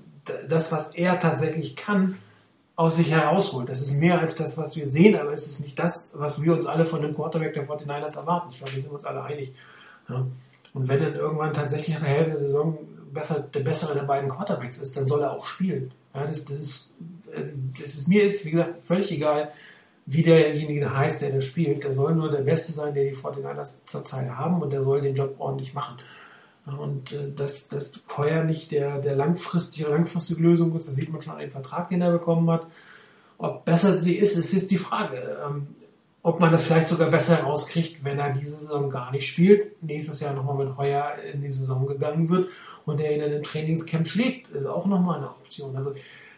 das, 0.48 0.72
was 0.72 0.94
er 0.94 1.18
tatsächlich 1.18 1.76
kann, 1.76 2.18
aus 2.76 2.96
sich 2.96 3.10
herausholt. 3.10 3.68
Das 3.68 3.82
ist 3.82 3.94
mehr 3.94 4.18
als 4.18 4.34
das, 4.34 4.56
was 4.56 4.76
wir 4.76 4.86
sehen, 4.86 5.16
aber 5.16 5.32
es 5.32 5.46
ist 5.46 5.60
nicht 5.60 5.78
das, 5.78 6.10
was 6.14 6.42
wir 6.42 6.54
uns 6.54 6.66
alle 6.66 6.86
von 6.86 7.02
dem 7.02 7.14
Quarterback 7.14 7.54
der 7.54 7.66
49ers 7.66 8.16
erwarten. 8.16 8.48
Ich 8.50 8.58
glaube, 8.58 8.74
wir 8.74 8.82
sind 8.82 8.92
uns 8.92 9.04
alle 9.04 9.22
einig. 9.22 9.54
Ja. 10.08 10.26
Und 10.74 10.88
wenn 10.88 11.00
dann 11.02 11.14
irgendwann 11.14 11.52
tatsächlich 11.52 11.94
nach 11.94 12.02
der 12.02 12.14
Hälfte 12.14 12.30
der 12.30 12.40
Saison 12.40 12.78
besser, 13.12 13.40
der 13.40 13.60
bessere 13.60 13.94
der 13.94 14.04
beiden 14.04 14.28
Quarterbacks 14.28 14.78
ist, 14.78 14.96
dann 14.96 15.06
soll 15.06 15.22
er 15.22 15.32
auch 15.32 15.44
spielen. 15.44 15.92
Ja, 16.14 16.22
das, 16.26 16.44
das, 16.44 16.58
ist, 16.58 16.94
das 17.78 17.94
ist, 17.94 18.08
mir 18.08 18.24
ist, 18.24 18.44
wie 18.44 18.52
gesagt, 18.52 18.84
völlig 18.84 19.12
egal, 19.12 19.52
wie 20.06 20.22
derjenige 20.22 20.96
heißt, 20.96 21.22
der 21.22 21.30
das 21.30 21.44
spielt. 21.44 21.84
Der 21.84 21.94
soll 21.94 22.14
nur 22.14 22.30
der 22.30 22.40
Beste 22.40 22.72
sein, 22.72 22.94
der 22.94 23.04
die 23.04 23.14
49ers 23.14 23.86
zurzeit 23.86 24.30
haben 24.30 24.62
und 24.62 24.72
der 24.72 24.82
soll 24.82 25.00
den 25.00 25.14
Job 25.14 25.36
ordentlich 25.38 25.74
machen. 25.74 25.98
Und 26.64 27.12
äh, 27.12 27.32
dass, 27.34 27.68
dass 27.68 28.04
Heuer 28.16 28.44
nicht 28.44 28.70
der, 28.70 29.00
der 29.00 29.16
langfristige, 29.16 29.88
langfristige 29.88 30.42
Lösung 30.42 30.74
ist, 30.76 30.86
das 30.86 30.94
sieht 30.94 31.12
man 31.12 31.22
schon 31.22 31.38
dem 31.38 31.50
Vertrag, 31.50 31.88
den 31.88 32.02
er 32.02 32.12
bekommen 32.12 32.48
hat. 32.50 32.66
Ob 33.38 33.64
besser 33.64 34.00
sie 34.00 34.16
ist, 34.16 34.36
ist 34.36 34.52
jetzt 34.52 34.70
die 34.70 34.78
Frage. 34.78 35.38
Ähm, 35.44 35.68
ob 36.24 36.38
man 36.38 36.52
das 36.52 36.64
vielleicht 36.64 36.88
sogar 36.88 37.10
besser 37.10 37.40
rauskriegt, 37.42 38.04
wenn 38.04 38.20
er 38.20 38.32
diese 38.32 38.54
Saison 38.54 38.90
gar 38.90 39.10
nicht 39.10 39.26
spielt, 39.26 39.82
nächstes 39.82 40.20
Jahr 40.20 40.34
nochmal 40.34 40.64
mit 40.64 40.76
Heuer 40.76 41.16
in 41.32 41.42
die 41.42 41.52
Saison 41.52 41.84
gegangen 41.84 42.28
wird 42.28 42.48
und 42.84 43.00
er 43.00 43.12
ihn 43.12 43.20
in 43.20 43.32
einem 43.32 43.42
Trainingscamp 43.42 44.06
schlägt, 44.06 44.48
ist 44.50 44.66
auch 44.66 44.86
nochmal 44.86 45.18
eine 45.18 45.30
Option. 45.30 45.74
Also 45.74 45.94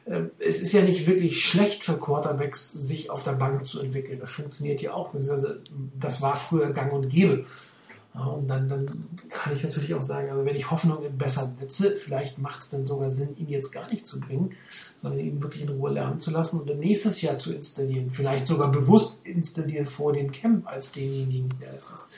äh, 0.07 0.23
es 0.39 0.63
ist 0.63 0.73
ja 0.73 0.81
nicht 0.81 1.07
wirklich 1.07 1.45
schlecht 1.45 1.85
für 1.85 1.99
Quarterbacks, 1.99 2.73
sich 2.73 3.11
auf 3.11 3.25
der 3.25 3.33
Bank 3.33 3.69
zu 3.69 3.81
entwickeln. 3.81 4.21
Das 4.21 4.31
funktioniert 4.31 4.81
ja 4.81 4.95
auch. 4.95 5.15
Das 6.01 6.23
war 6.23 6.37
früher 6.37 6.71
gang 6.71 6.91
und 6.93 7.11
gäbe. 7.11 7.45
Und 8.15 8.47
dann, 8.47 8.69
dann 8.69 9.09
kann 9.29 9.57
ich 9.57 9.65
natürlich 9.65 9.93
auch 9.93 10.03
sagen, 10.03 10.31
also 10.31 10.45
wenn 10.45 10.55
ich 10.55 10.71
Hoffnung 10.71 11.05
in 11.05 11.19
besser 11.19 11.53
setze, 11.59 11.97
vielleicht 11.97 12.39
macht 12.39 12.63
es 12.63 12.71
dann 12.71 12.87
sogar 12.87 13.11
Sinn, 13.11 13.37
ihn 13.37 13.49
jetzt 13.49 13.73
gar 13.73 13.91
nicht 13.91 14.07
zu 14.07 14.21
bringen, 14.21 14.53
sondern 14.99 15.19
ihn 15.19 15.43
wirklich 15.43 15.63
in 15.65 15.69
Ruhe 15.69 15.91
lernen 15.91 16.21
zu 16.21 16.31
lassen 16.31 16.61
und 16.61 16.71
dann 16.71 16.79
nächstes 16.79 17.23
Jahr 17.23 17.41
zu 17.41 17.53
installieren. 17.53 18.13
Vielleicht 18.13 18.47
sogar 18.47 18.71
bewusst 18.71 19.19
installieren 19.25 19.89
vor 19.89 20.13
dem 20.13 20.31
Camp 20.31 20.65
als 20.69 20.93
denjenigen, 20.93 21.49
der 21.61 21.75
es 21.75 21.91
ist. 21.91 22.11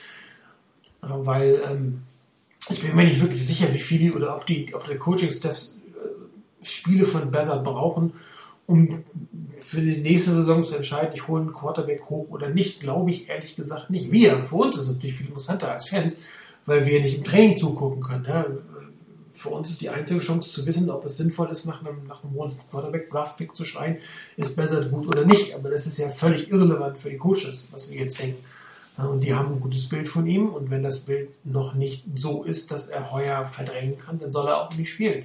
Weil 1.01 1.63
ähm, 1.65 2.03
ich 2.69 2.81
bin 2.81 2.95
mir 2.95 3.05
nicht 3.05 3.21
wirklich 3.21 3.45
sicher, 3.45 3.73
wie 3.73 3.79
viele 3.79 4.13
oder 4.13 4.35
ob 4.35 4.45
die, 4.45 4.75
ob 4.75 4.85
der 4.85 4.99
Coaching-Staff 4.99 5.57
äh, 5.57 6.63
Spiele 6.63 7.05
von 7.05 7.31
Bezard 7.31 7.63
brauchen, 7.63 8.13
um 8.67 9.03
für 9.59 9.81
die 9.81 9.97
nächste 9.97 10.31
Saison 10.31 10.63
zu 10.63 10.75
entscheiden, 10.75 11.11
ich 11.13 11.27
hole 11.27 11.41
einen 11.41 11.53
Quarterback 11.53 12.03
hoch 12.09 12.29
oder 12.29 12.49
nicht, 12.49 12.81
glaube 12.81 13.11
ich 13.11 13.27
ehrlich 13.29 13.55
gesagt 13.55 13.89
nicht. 13.89 14.11
Wir, 14.11 14.41
für 14.41 14.57
uns 14.57 14.77
ist 14.77 14.83
es 14.83 14.95
natürlich 14.95 15.15
viel 15.15 15.27
interessanter 15.27 15.71
als 15.71 15.89
Fans, 15.89 16.19
weil 16.65 16.85
wir 16.85 17.01
nicht 17.01 17.17
im 17.17 17.23
Training 17.23 17.57
zugucken 17.57 18.01
können. 18.01 18.25
Ja. 18.25 18.45
Für 19.33 19.49
uns 19.49 19.69
ist 19.69 19.81
die 19.81 19.89
einzige 19.89 20.19
Chance 20.19 20.49
zu 20.49 20.65
wissen, 20.65 20.89
ob 20.89 21.05
es 21.05 21.17
sinnvoll 21.17 21.49
ist, 21.49 21.65
nach 21.65 21.79
einem, 21.81 22.07
nach 22.07 22.23
einem 22.23 22.33
hohen 22.33 22.51
Quarterback-Draft-Pick 22.71 23.55
zu 23.55 23.65
schreien, 23.65 23.97
ist 24.35 24.55
besser 24.55 24.83
gut 24.85 25.07
oder 25.07 25.25
nicht. 25.25 25.53
Aber 25.53 25.69
das 25.69 25.85
ist 25.85 25.97
ja 25.97 26.09
völlig 26.09 26.51
irrelevant 26.51 26.97
für 26.97 27.09
die 27.09 27.17
Coaches, 27.17 27.63
was 27.71 27.89
wir 27.89 27.99
jetzt 27.99 28.19
denken. 28.19 28.43
Und 28.97 29.21
die 29.21 29.35
haben 29.35 29.53
ein 29.53 29.59
gutes 29.59 29.87
Bild 29.87 30.07
von 30.07 30.25
ihm. 30.25 30.49
Und 30.49 30.71
wenn 30.71 30.81
das 30.81 31.01
Bild 31.01 31.29
noch 31.45 31.75
nicht 31.75 32.05
so 32.15 32.43
ist, 32.43 32.71
dass 32.71 32.89
er 32.89 33.11
heuer 33.11 33.45
verdrängen 33.45 33.99
kann, 33.99 34.19
dann 34.19 34.31
soll 34.31 34.47
er 34.47 34.63
auch 34.63 34.73
nicht 34.75 34.91
spielen. 34.91 35.23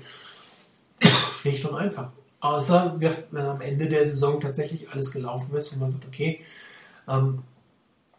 Schlicht 1.40 1.64
und 1.64 1.74
einfach. 1.74 2.10
Außer 2.42 2.96
wenn 2.98 3.40
am 3.40 3.60
Ende 3.60 3.88
der 3.88 4.04
Saison 4.04 4.40
tatsächlich 4.40 4.90
alles 4.90 5.12
gelaufen 5.12 5.54
ist 5.54 5.72
und 5.72 5.78
man 5.78 5.92
sagt, 5.92 6.04
okay, 6.04 6.40
ähm, 7.08 7.44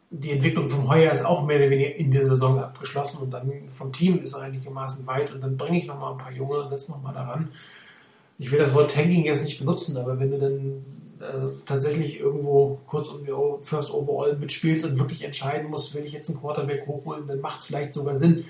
die 0.09 0.31
Entwicklung 0.31 0.69
vom 0.69 0.87
Heuer 0.89 1.11
ist 1.11 1.25
auch 1.25 1.45
mehr 1.45 1.57
oder 1.57 1.69
weniger 1.69 1.93
in 1.93 2.09
der 2.09 2.25
Saison 2.25 2.57
abgeschlossen 2.57 3.23
und 3.23 3.31
dann 3.31 3.51
vom 3.67 3.91
Team 3.91 4.23
ist 4.23 4.33
er 4.33 4.43
einigermaßen 4.43 5.05
weit 5.07 5.33
und 5.33 5.41
dann 5.41 5.57
bringe 5.57 5.77
ich 5.77 5.87
nochmal 5.87 6.13
ein 6.13 6.17
paar 6.17 6.31
Junge 6.31 6.59
und 6.59 6.71
das 6.71 6.87
nochmal 6.87 7.13
daran. 7.13 7.49
Ich 8.39 8.49
will 8.49 8.59
das 8.59 8.73
Wort 8.73 8.91
Tanking 8.91 9.25
jetzt 9.25 9.43
nicht 9.43 9.59
benutzen, 9.59 9.97
aber 9.97 10.17
wenn 10.17 10.31
du 10.31 10.39
dann 10.39 10.85
äh, 11.19 11.47
tatsächlich 11.65 12.17
irgendwo 12.21 12.79
kurz 12.87 13.09
um 13.09 13.25
die 13.25 13.33
First 13.65 13.91
Overall 13.91 14.37
mitspielst 14.37 14.85
und 14.85 14.99
wirklich 14.99 15.23
entscheiden 15.23 15.69
musst, 15.69 15.93
will 15.95 16.05
ich 16.05 16.13
jetzt 16.13 16.29
einen 16.29 16.39
Quarterback 16.39 16.87
hochholen, 16.87 17.27
dann 17.27 17.41
macht 17.41 17.59
es 17.59 17.67
vielleicht 17.67 17.93
sogar 17.93 18.15
Sinn, 18.15 18.45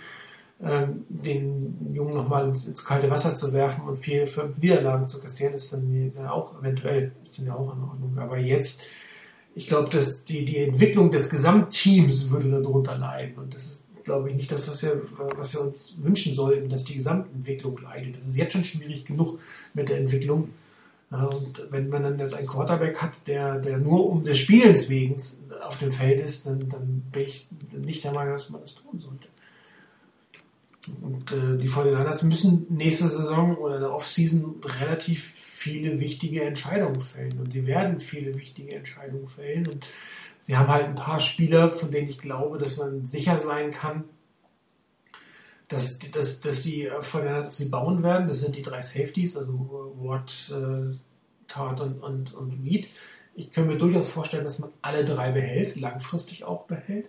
ähm, 0.64 1.06
den 1.10 1.94
Jungen 1.94 2.14
nochmal 2.14 2.48
ins, 2.48 2.66
ins, 2.66 2.86
kalte 2.86 3.10
Wasser 3.10 3.36
zu 3.36 3.52
werfen 3.52 3.84
und 3.86 3.98
vier, 3.98 4.28
fünf 4.28 4.58
Niederlagen 4.60 5.08
zu 5.08 5.20
kassieren, 5.20 5.54
ist 5.54 5.74
dann 5.74 6.14
ja 6.16 6.32
auch 6.32 6.58
eventuell, 6.60 7.12
ist 7.24 7.38
dann 7.38 7.48
ja 7.48 7.56
auch 7.56 7.76
in 7.76 7.84
Ordnung. 7.84 8.18
Aber 8.18 8.38
jetzt, 8.38 8.84
ich 9.56 9.68
glaube, 9.68 9.90
dass 9.90 10.24
die, 10.24 10.46
die 10.46 10.60
Entwicklung 10.60 11.12
des 11.12 11.30
Gesamtteams 11.30 12.30
würde 12.30 12.50
darunter 12.50 12.98
leiden. 12.98 13.38
Und 13.38 13.54
das 13.54 13.66
ist, 13.66 13.84
glaube 14.06 14.30
ich, 14.30 14.36
nicht 14.36 14.52
das, 14.52 14.70
was 14.70 14.84
wir, 14.84 15.02
was 15.36 15.54
wir 15.54 15.62
uns 15.62 15.96
wünschen 15.98 16.34
sollten, 16.34 16.70
dass 16.70 16.86
die 16.86 16.96
Gesamtentwicklung 16.96 17.78
leidet. 17.80 18.18
Das 18.18 18.26
ist 18.26 18.38
jetzt 18.38 18.54
schon 18.54 18.64
schwierig 18.64 19.04
genug 19.04 19.40
mit 19.74 19.90
der 19.90 19.98
Entwicklung. 19.98 20.50
Und 21.12 21.68
wenn 21.70 21.90
man 21.90 22.04
dann 22.04 22.20
jetzt 22.20 22.34
einen 22.34 22.48
Quarterback 22.48 23.02
hat, 23.02 23.28
der, 23.28 23.60
der 23.60 23.78
nur 23.78 24.10
um 24.10 24.24
des 24.24 24.40
Spielens 24.40 24.90
wegen 24.90 25.18
auf 25.68 25.78
dem 25.78 25.92
Feld 25.92 26.20
ist, 26.22 26.48
dann, 26.48 26.70
dann 26.70 27.04
bin 27.12 27.24
ich 27.24 27.48
nicht 27.72 28.04
der 28.04 28.14
Meinung, 28.14 28.34
dass 28.34 28.50
man 28.50 28.62
das 28.62 28.76
tun 28.76 29.00
sollte. 29.00 29.28
Und 31.02 31.32
äh, 31.32 31.58
die 31.58 31.70
49ers 31.70 32.26
müssen 32.26 32.66
nächste 32.70 33.08
Saison 33.08 33.58
oder 33.58 33.76
in 33.76 33.82
der 33.82 33.94
Offseason 33.94 34.62
relativ 34.64 35.24
viele 35.36 36.00
wichtige 36.00 36.44
Entscheidungen 36.44 37.00
fällen. 37.00 37.40
Und 37.40 37.54
die 37.54 37.66
werden 37.66 38.00
viele 38.00 38.36
wichtige 38.36 38.76
Entscheidungen 38.76 39.30
fällen. 39.30 39.68
Und 39.68 39.86
sie 40.42 40.58
haben 40.58 40.68
halt 40.68 40.86
ein 40.86 40.96
paar 40.96 41.20
Spieler, 41.20 41.72
von 41.72 41.92
denen 41.92 42.10
ich 42.10 42.20
glaube, 42.20 42.58
dass 42.58 42.78
man 42.78 43.06
sicher 43.06 43.40
sein 43.40 43.72
kann, 43.72 44.04
dass, 45.70 46.00
dass, 46.00 46.42
dass 46.42 46.62
die 46.64 46.90
von 47.00 47.24
der 47.24 47.50
sie 47.50 47.70
bauen 47.70 48.04
werden. 48.04 48.28
Das 48.28 48.42
sind 48.42 48.56
die 48.56 48.62
drei 48.62 48.82
Safeties, 48.82 49.38
also 49.38 49.94
Watt, 50.02 50.52
äh, 50.52 50.96
Tart 51.48 51.80
und, 51.80 52.04
und, 52.04 52.34
und 52.34 52.66
Reed. 52.66 52.90
Ich 53.36 53.52
kann 53.52 53.68
mir 53.68 53.78
durchaus 53.78 54.10
vorstellen, 54.10 54.44
dass 54.44 54.60
man 54.60 54.72
alle 54.82 55.06
drei 55.06 55.32
behält, 55.32 55.80
langfristig 55.80 56.44
auch 56.44 56.66
behält 56.66 57.08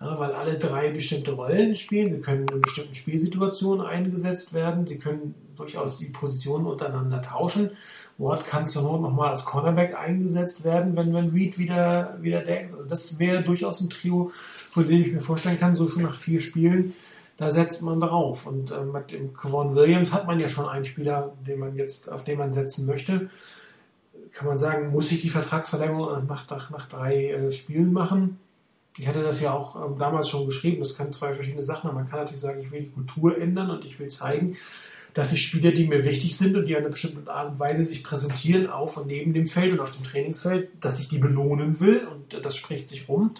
ja, 0.00 0.18
weil 0.18 0.32
alle 0.32 0.58
drei 0.58 0.90
bestimmte 0.90 1.32
Rollen 1.32 1.76
spielen. 1.76 2.14
Sie 2.14 2.20
können 2.20 2.46
in 2.48 2.62
bestimmten 2.62 2.94
Spielsituationen 2.94 3.84
eingesetzt 3.84 4.54
werden. 4.54 4.86
Sie 4.86 4.98
können 4.98 5.34
durchaus 5.56 5.98
die 5.98 6.06
Positionen 6.06 6.66
untereinander 6.66 7.20
tauschen. 7.20 7.70
Ward 8.16 8.46
kann 8.46 8.64
zur 8.64 8.82
Not 8.82 9.02
nochmal 9.02 9.30
als 9.30 9.44
Cornerback 9.44 9.94
eingesetzt 9.94 10.64
werden, 10.64 10.96
wenn, 10.96 11.12
wenn 11.12 11.30
Reed 11.30 11.58
wieder, 11.58 12.16
wieder 12.20 12.40
denkt. 12.40 12.72
Also 12.72 12.84
das 12.84 13.18
wäre 13.18 13.42
durchaus 13.42 13.80
ein 13.82 13.90
Trio, 13.90 14.30
von 14.70 14.88
dem 14.88 15.02
ich 15.02 15.12
mir 15.12 15.20
vorstellen 15.20 15.58
kann, 15.58 15.76
so 15.76 15.86
schon 15.86 16.02
nach 16.02 16.14
vier 16.14 16.40
Spielen, 16.40 16.94
da 17.36 17.50
setzt 17.50 17.82
man 17.82 18.00
drauf. 18.00 18.46
Und 18.46 18.70
äh, 18.70 18.82
mit 18.82 19.10
dem 19.10 19.34
Kevon 19.34 19.74
Williams 19.74 20.12
hat 20.12 20.26
man 20.26 20.40
ja 20.40 20.48
schon 20.48 20.68
einen 20.68 20.84
Spieler, 20.86 21.34
den 21.46 21.58
man 21.58 21.76
jetzt, 21.76 22.10
auf 22.10 22.24
den 22.24 22.38
man 22.38 22.54
setzen 22.54 22.86
möchte. 22.86 23.28
Kann 24.32 24.46
man 24.46 24.56
sagen, 24.56 24.92
muss 24.92 25.12
ich 25.12 25.20
die 25.20 25.30
Vertragsverlängerung 25.30 26.26
nach, 26.26 26.48
nach, 26.48 26.70
nach 26.70 26.86
drei 26.86 27.32
äh, 27.32 27.52
Spielen 27.52 27.92
machen? 27.92 28.38
Ich 28.98 29.06
hatte 29.06 29.22
das 29.22 29.40
ja 29.40 29.52
auch 29.52 29.76
ähm, 29.76 29.98
damals 29.98 30.28
schon 30.28 30.46
geschrieben, 30.46 30.80
das 30.80 30.96
kann 30.96 31.12
zwei 31.12 31.34
verschiedene 31.34 31.62
Sachen 31.62 31.88
haben. 31.88 31.96
Man 31.96 32.08
kann 32.08 32.20
natürlich 32.20 32.40
sagen, 32.40 32.60
ich 32.60 32.70
will 32.70 32.82
die 32.82 32.90
Kultur 32.90 33.38
ändern 33.38 33.70
und 33.70 33.84
ich 33.84 33.98
will 33.98 34.08
zeigen, 34.08 34.56
dass 35.14 35.32
ich 35.32 35.42
Spieler, 35.42 35.72
die 35.72 35.86
mir 35.86 36.04
wichtig 36.04 36.36
sind 36.36 36.56
und 36.56 36.66
die 36.66 36.76
an 36.76 36.82
einer 36.82 36.90
bestimmten 36.90 37.28
Art 37.28 37.50
und 37.50 37.58
Weise 37.58 37.84
sich 37.84 38.04
präsentieren, 38.04 38.68
auf 38.68 38.96
und 38.96 39.06
neben 39.06 39.32
dem 39.32 39.46
Feld 39.46 39.72
und 39.72 39.80
auf 39.80 39.96
dem 39.96 40.04
Trainingsfeld, 40.04 40.70
dass 40.80 41.00
ich 41.00 41.08
die 41.08 41.18
belohnen 41.18 41.80
will 41.80 42.06
und 42.06 42.44
das 42.44 42.56
spricht 42.56 42.88
sich 42.88 43.08
rum. 43.08 43.34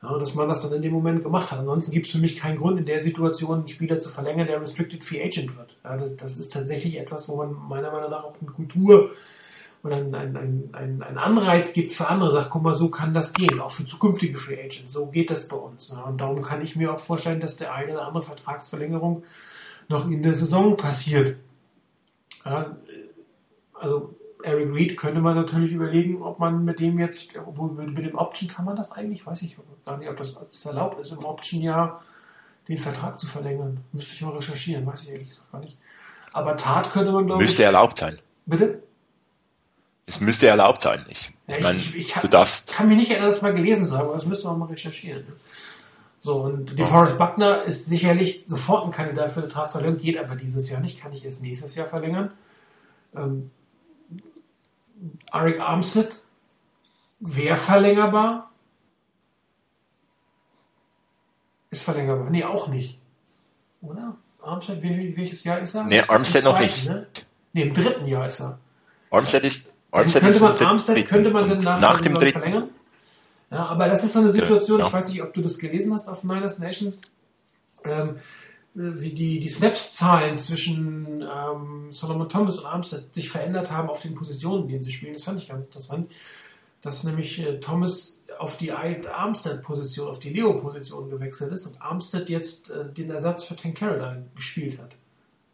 Ja, 0.00 0.16
dass 0.16 0.36
man 0.36 0.48
das 0.48 0.62
dann 0.62 0.72
in 0.74 0.82
dem 0.82 0.92
Moment 0.92 1.24
gemacht 1.24 1.50
hat. 1.50 1.58
Ansonsten 1.58 1.90
gibt 1.90 2.06
es 2.06 2.12
für 2.12 2.18
mich 2.18 2.36
keinen 2.36 2.58
Grund, 2.58 2.78
in 2.78 2.86
der 2.86 3.00
Situation 3.00 3.58
einen 3.58 3.68
Spieler 3.68 3.98
zu 3.98 4.08
verlängern, 4.08 4.46
der 4.46 4.60
Restricted 4.60 5.02
Free 5.02 5.20
Agent 5.20 5.56
wird. 5.56 5.76
Ja, 5.82 5.96
das, 5.96 6.16
das, 6.16 6.36
ist 6.36 6.52
tatsächlich 6.52 6.96
etwas, 6.98 7.28
wo 7.28 7.34
man 7.34 7.52
meiner 7.68 7.90
Meinung 7.90 8.10
nach 8.10 8.22
auch 8.22 8.36
eine 8.40 8.50
Kultur 8.50 9.10
und 9.82 9.92
ein, 9.92 10.14
ein, 10.14 10.70
ein, 10.72 11.02
ein 11.02 11.18
Anreiz 11.18 11.72
gibt 11.72 11.92
für 11.92 12.08
andere, 12.08 12.32
sagt, 12.32 12.50
guck 12.50 12.62
mal, 12.62 12.74
so 12.74 12.88
kann 12.88 13.14
das 13.14 13.32
gehen, 13.32 13.60
auch 13.60 13.70
für 13.70 13.86
zukünftige 13.86 14.36
Free 14.36 14.58
Agents. 14.58 14.92
So 14.92 15.06
geht 15.06 15.30
das 15.30 15.46
bei 15.48 15.56
uns. 15.56 15.90
Ja. 15.90 16.02
Und 16.02 16.20
darum 16.20 16.42
kann 16.42 16.62
ich 16.62 16.74
mir 16.74 16.92
auch 16.92 17.00
vorstellen, 17.00 17.40
dass 17.40 17.56
der 17.56 17.72
eine 17.72 17.92
oder 17.92 18.06
andere 18.06 18.22
Vertragsverlängerung 18.22 19.22
noch 19.88 20.06
in 20.10 20.22
der 20.22 20.34
Saison 20.34 20.76
passiert. 20.76 21.36
Ja, 22.44 22.76
also 23.74 24.14
Eric 24.42 24.74
Reed 24.74 24.96
könnte 24.96 25.20
man 25.20 25.36
natürlich 25.36 25.72
überlegen, 25.72 26.22
ob 26.22 26.38
man 26.38 26.64
mit 26.64 26.80
dem 26.80 26.98
jetzt, 26.98 27.30
obwohl 27.38 27.72
mit 27.72 28.04
dem 28.04 28.16
Option 28.16 28.48
kann 28.48 28.64
man 28.64 28.76
das 28.76 28.92
eigentlich, 28.92 29.26
weiß 29.26 29.42
ich 29.42 29.56
gar 29.84 29.96
nicht, 29.96 30.08
ob 30.08 30.16
das, 30.16 30.36
ob 30.36 30.52
das 30.52 30.66
erlaubt 30.66 31.00
ist, 31.00 31.12
im 31.12 31.24
Option-Jahr 31.24 32.02
den 32.68 32.78
Vertrag 32.78 33.18
zu 33.18 33.26
verlängern. 33.26 33.80
Müsste 33.92 34.14
ich 34.14 34.22
mal 34.22 34.34
recherchieren, 34.34 34.86
weiß 34.86 35.02
ich 35.02 35.10
ehrlich 35.10 35.30
gesagt 35.30 35.50
gar 35.52 35.60
nicht. 35.60 35.78
Aber 36.32 36.56
Tat 36.56 36.90
könnte 36.92 37.12
man, 37.12 37.26
glaube 37.26 37.42
Müsste 37.42 37.64
erlaubt 37.64 37.98
sein. 37.98 38.18
Bitte? 38.46 38.82
Es 40.08 40.20
müsste 40.20 40.46
erlaubt 40.46 40.80
sein. 40.80 41.04
Ich, 41.10 41.30
ja, 41.46 41.56
ich, 41.58 41.62
mein, 41.62 41.76
ich, 41.76 41.94
ich 41.94 42.16
hab, 42.16 42.22
du 42.22 42.28
darfst. 42.28 42.72
kann 42.72 42.88
mich 42.88 42.96
nicht 42.96 43.10
erinnern, 43.10 43.30
das 43.30 43.42
mal 43.42 43.52
gelesen 43.52 43.86
zu 43.86 43.96
haben, 43.96 44.06
aber 44.06 44.14
das 44.14 44.24
müsste 44.24 44.46
man 44.46 44.58
mal 44.58 44.64
recherchieren. 44.64 45.26
So, 46.22 46.36
und 46.36 46.78
die 46.78 46.82
oh. 46.82 46.86
Forrest 46.86 47.18
Buckner 47.18 47.64
ist 47.64 47.86
sicherlich 47.86 48.46
sofort 48.48 48.86
ein 48.86 48.90
Kandidat 48.90 49.30
für 49.30 49.40
eine 49.40 49.48
Transferverlängerung, 49.48 50.02
geht 50.02 50.16
aber 50.16 50.34
dieses 50.34 50.70
Jahr 50.70 50.80
nicht, 50.80 50.98
kann 50.98 51.12
ich 51.12 51.26
erst 51.26 51.42
nächstes 51.42 51.74
Jahr 51.74 51.88
verlängern. 51.88 52.32
Ähm, 53.14 53.50
Arik 55.30 55.60
Armstead 55.60 56.08
wäre 57.20 57.58
verlängerbar. 57.58 58.50
Ist 61.70 61.82
verlängerbar. 61.82 62.30
Nee, 62.30 62.44
auch 62.44 62.68
nicht. 62.68 62.98
Oder? 63.82 64.16
Armstead, 64.40 64.82
welches 64.82 65.44
Jahr 65.44 65.58
ist 65.58 65.74
er? 65.74 65.84
Nee, 65.84 66.00
Armstead 66.00 66.44
noch 66.44 66.58
nicht. 66.58 66.86
Ne? 66.86 67.06
Nee, 67.52 67.64
im 67.64 67.74
dritten 67.74 68.06
Jahr 68.06 68.26
ist 68.26 68.40
er. 68.40 68.58
Armstead 69.10 69.44
ist 69.44 69.72
Armstead 69.90 70.22
könnte 70.22 70.40
man, 70.40 70.56
Armstead 70.58 71.06
könnte 71.06 71.30
man 71.30 71.48
dann 71.48 71.58
nach, 71.58 71.80
nach 71.80 72.00
dem 72.00 72.14
dritten 72.14 72.40
verlängern. 72.40 72.68
Ja, 73.50 73.66
aber 73.66 73.88
das 73.88 74.04
ist 74.04 74.12
so 74.12 74.20
eine 74.20 74.30
Situation, 74.30 74.80
ja. 74.80 74.86
ich 74.86 74.92
weiß 74.92 75.08
nicht, 75.08 75.22
ob 75.22 75.32
du 75.32 75.40
das 75.40 75.58
gelesen 75.58 75.94
hast 75.94 76.08
auf 76.08 76.22
Niners 76.22 76.58
Nation, 76.58 76.92
ähm, 77.84 78.16
wie 78.74 79.12
die, 79.12 79.40
die 79.40 79.48
Snaps-Zahlen 79.48 80.38
zwischen 80.38 81.22
ähm, 81.22 81.88
Solomon 81.90 82.28
Thomas 82.28 82.58
und 82.58 82.66
Armstead 82.66 83.14
sich 83.14 83.30
verändert 83.30 83.70
haben 83.70 83.88
auf 83.88 84.02
den 84.02 84.14
Positionen, 84.14 84.68
die 84.68 84.82
sie 84.82 84.90
spielen. 84.90 85.14
Das 85.14 85.24
fand 85.24 85.40
ich 85.40 85.48
ganz 85.48 85.64
interessant. 85.64 86.10
Dass 86.82 87.02
nämlich 87.04 87.40
äh, 87.40 87.58
Thomas 87.58 88.20
auf 88.38 88.56
die 88.56 88.70
Armstead-Position, 88.70 90.08
auf 90.08 90.20
die 90.20 90.30
Leo-Position 90.30 91.10
gewechselt 91.10 91.52
ist 91.52 91.66
und 91.66 91.80
Armstead 91.80 92.28
jetzt 92.28 92.70
äh, 92.70 92.92
den 92.92 93.10
Ersatz 93.10 93.44
für 93.44 93.56
Tank 93.56 93.78
Caroline 93.78 94.26
gespielt 94.36 94.78
hat. 94.78 94.94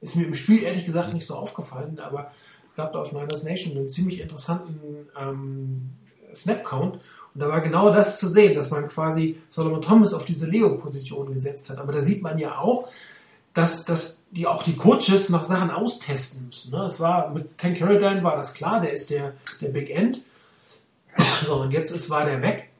Ist 0.00 0.16
mir 0.16 0.26
im 0.26 0.34
Spiel 0.34 0.62
ehrlich 0.62 0.84
gesagt 0.84 1.14
nicht 1.14 1.26
so 1.26 1.34
aufgefallen, 1.34 1.98
aber 1.98 2.30
da 2.76 2.90
auf 2.90 3.12
Niners 3.12 3.44
Nation 3.44 3.76
einen 3.76 3.88
ziemlich 3.88 4.20
interessanten 4.20 5.08
ähm, 5.20 5.90
Snap-Count 6.34 6.94
Und 6.94 7.40
da 7.40 7.48
war 7.48 7.60
genau 7.60 7.92
das 7.92 8.18
zu 8.18 8.28
sehen, 8.28 8.54
dass 8.54 8.70
man 8.70 8.88
quasi 8.88 9.40
Solomon 9.50 9.82
Thomas 9.82 10.12
auf 10.12 10.24
diese 10.24 10.46
Leo-Position 10.46 11.32
gesetzt 11.32 11.70
hat. 11.70 11.78
Aber 11.78 11.92
da 11.92 12.02
sieht 12.02 12.22
man 12.22 12.38
ja 12.38 12.58
auch, 12.58 12.88
dass, 13.52 13.84
dass 13.84 14.24
die 14.32 14.46
auch 14.46 14.64
die 14.64 14.76
Coaches 14.76 15.28
noch 15.28 15.44
Sachen 15.44 15.70
austesten 15.70 16.48
müssen. 16.48 16.72
Ne? 16.72 16.84
Es 16.84 16.98
war 16.98 17.30
mit 17.30 17.56
Tank 17.56 17.78
Carradine 17.78 18.24
war 18.24 18.36
das 18.36 18.54
klar, 18.54 18.80
der 18.80 18.92
ist 18.92 19.10
der, 19.10 19.34
der 19.60 19.68
Big 19.68 19.90
End. 19.90 20.22
So, 21.46 21.60
und 21.60 21.70
jetzt 21.70 21.92
ist, 21.92 22.10
war 22.10 22.26
der 22.26 22.42
weg. 22.42 22.70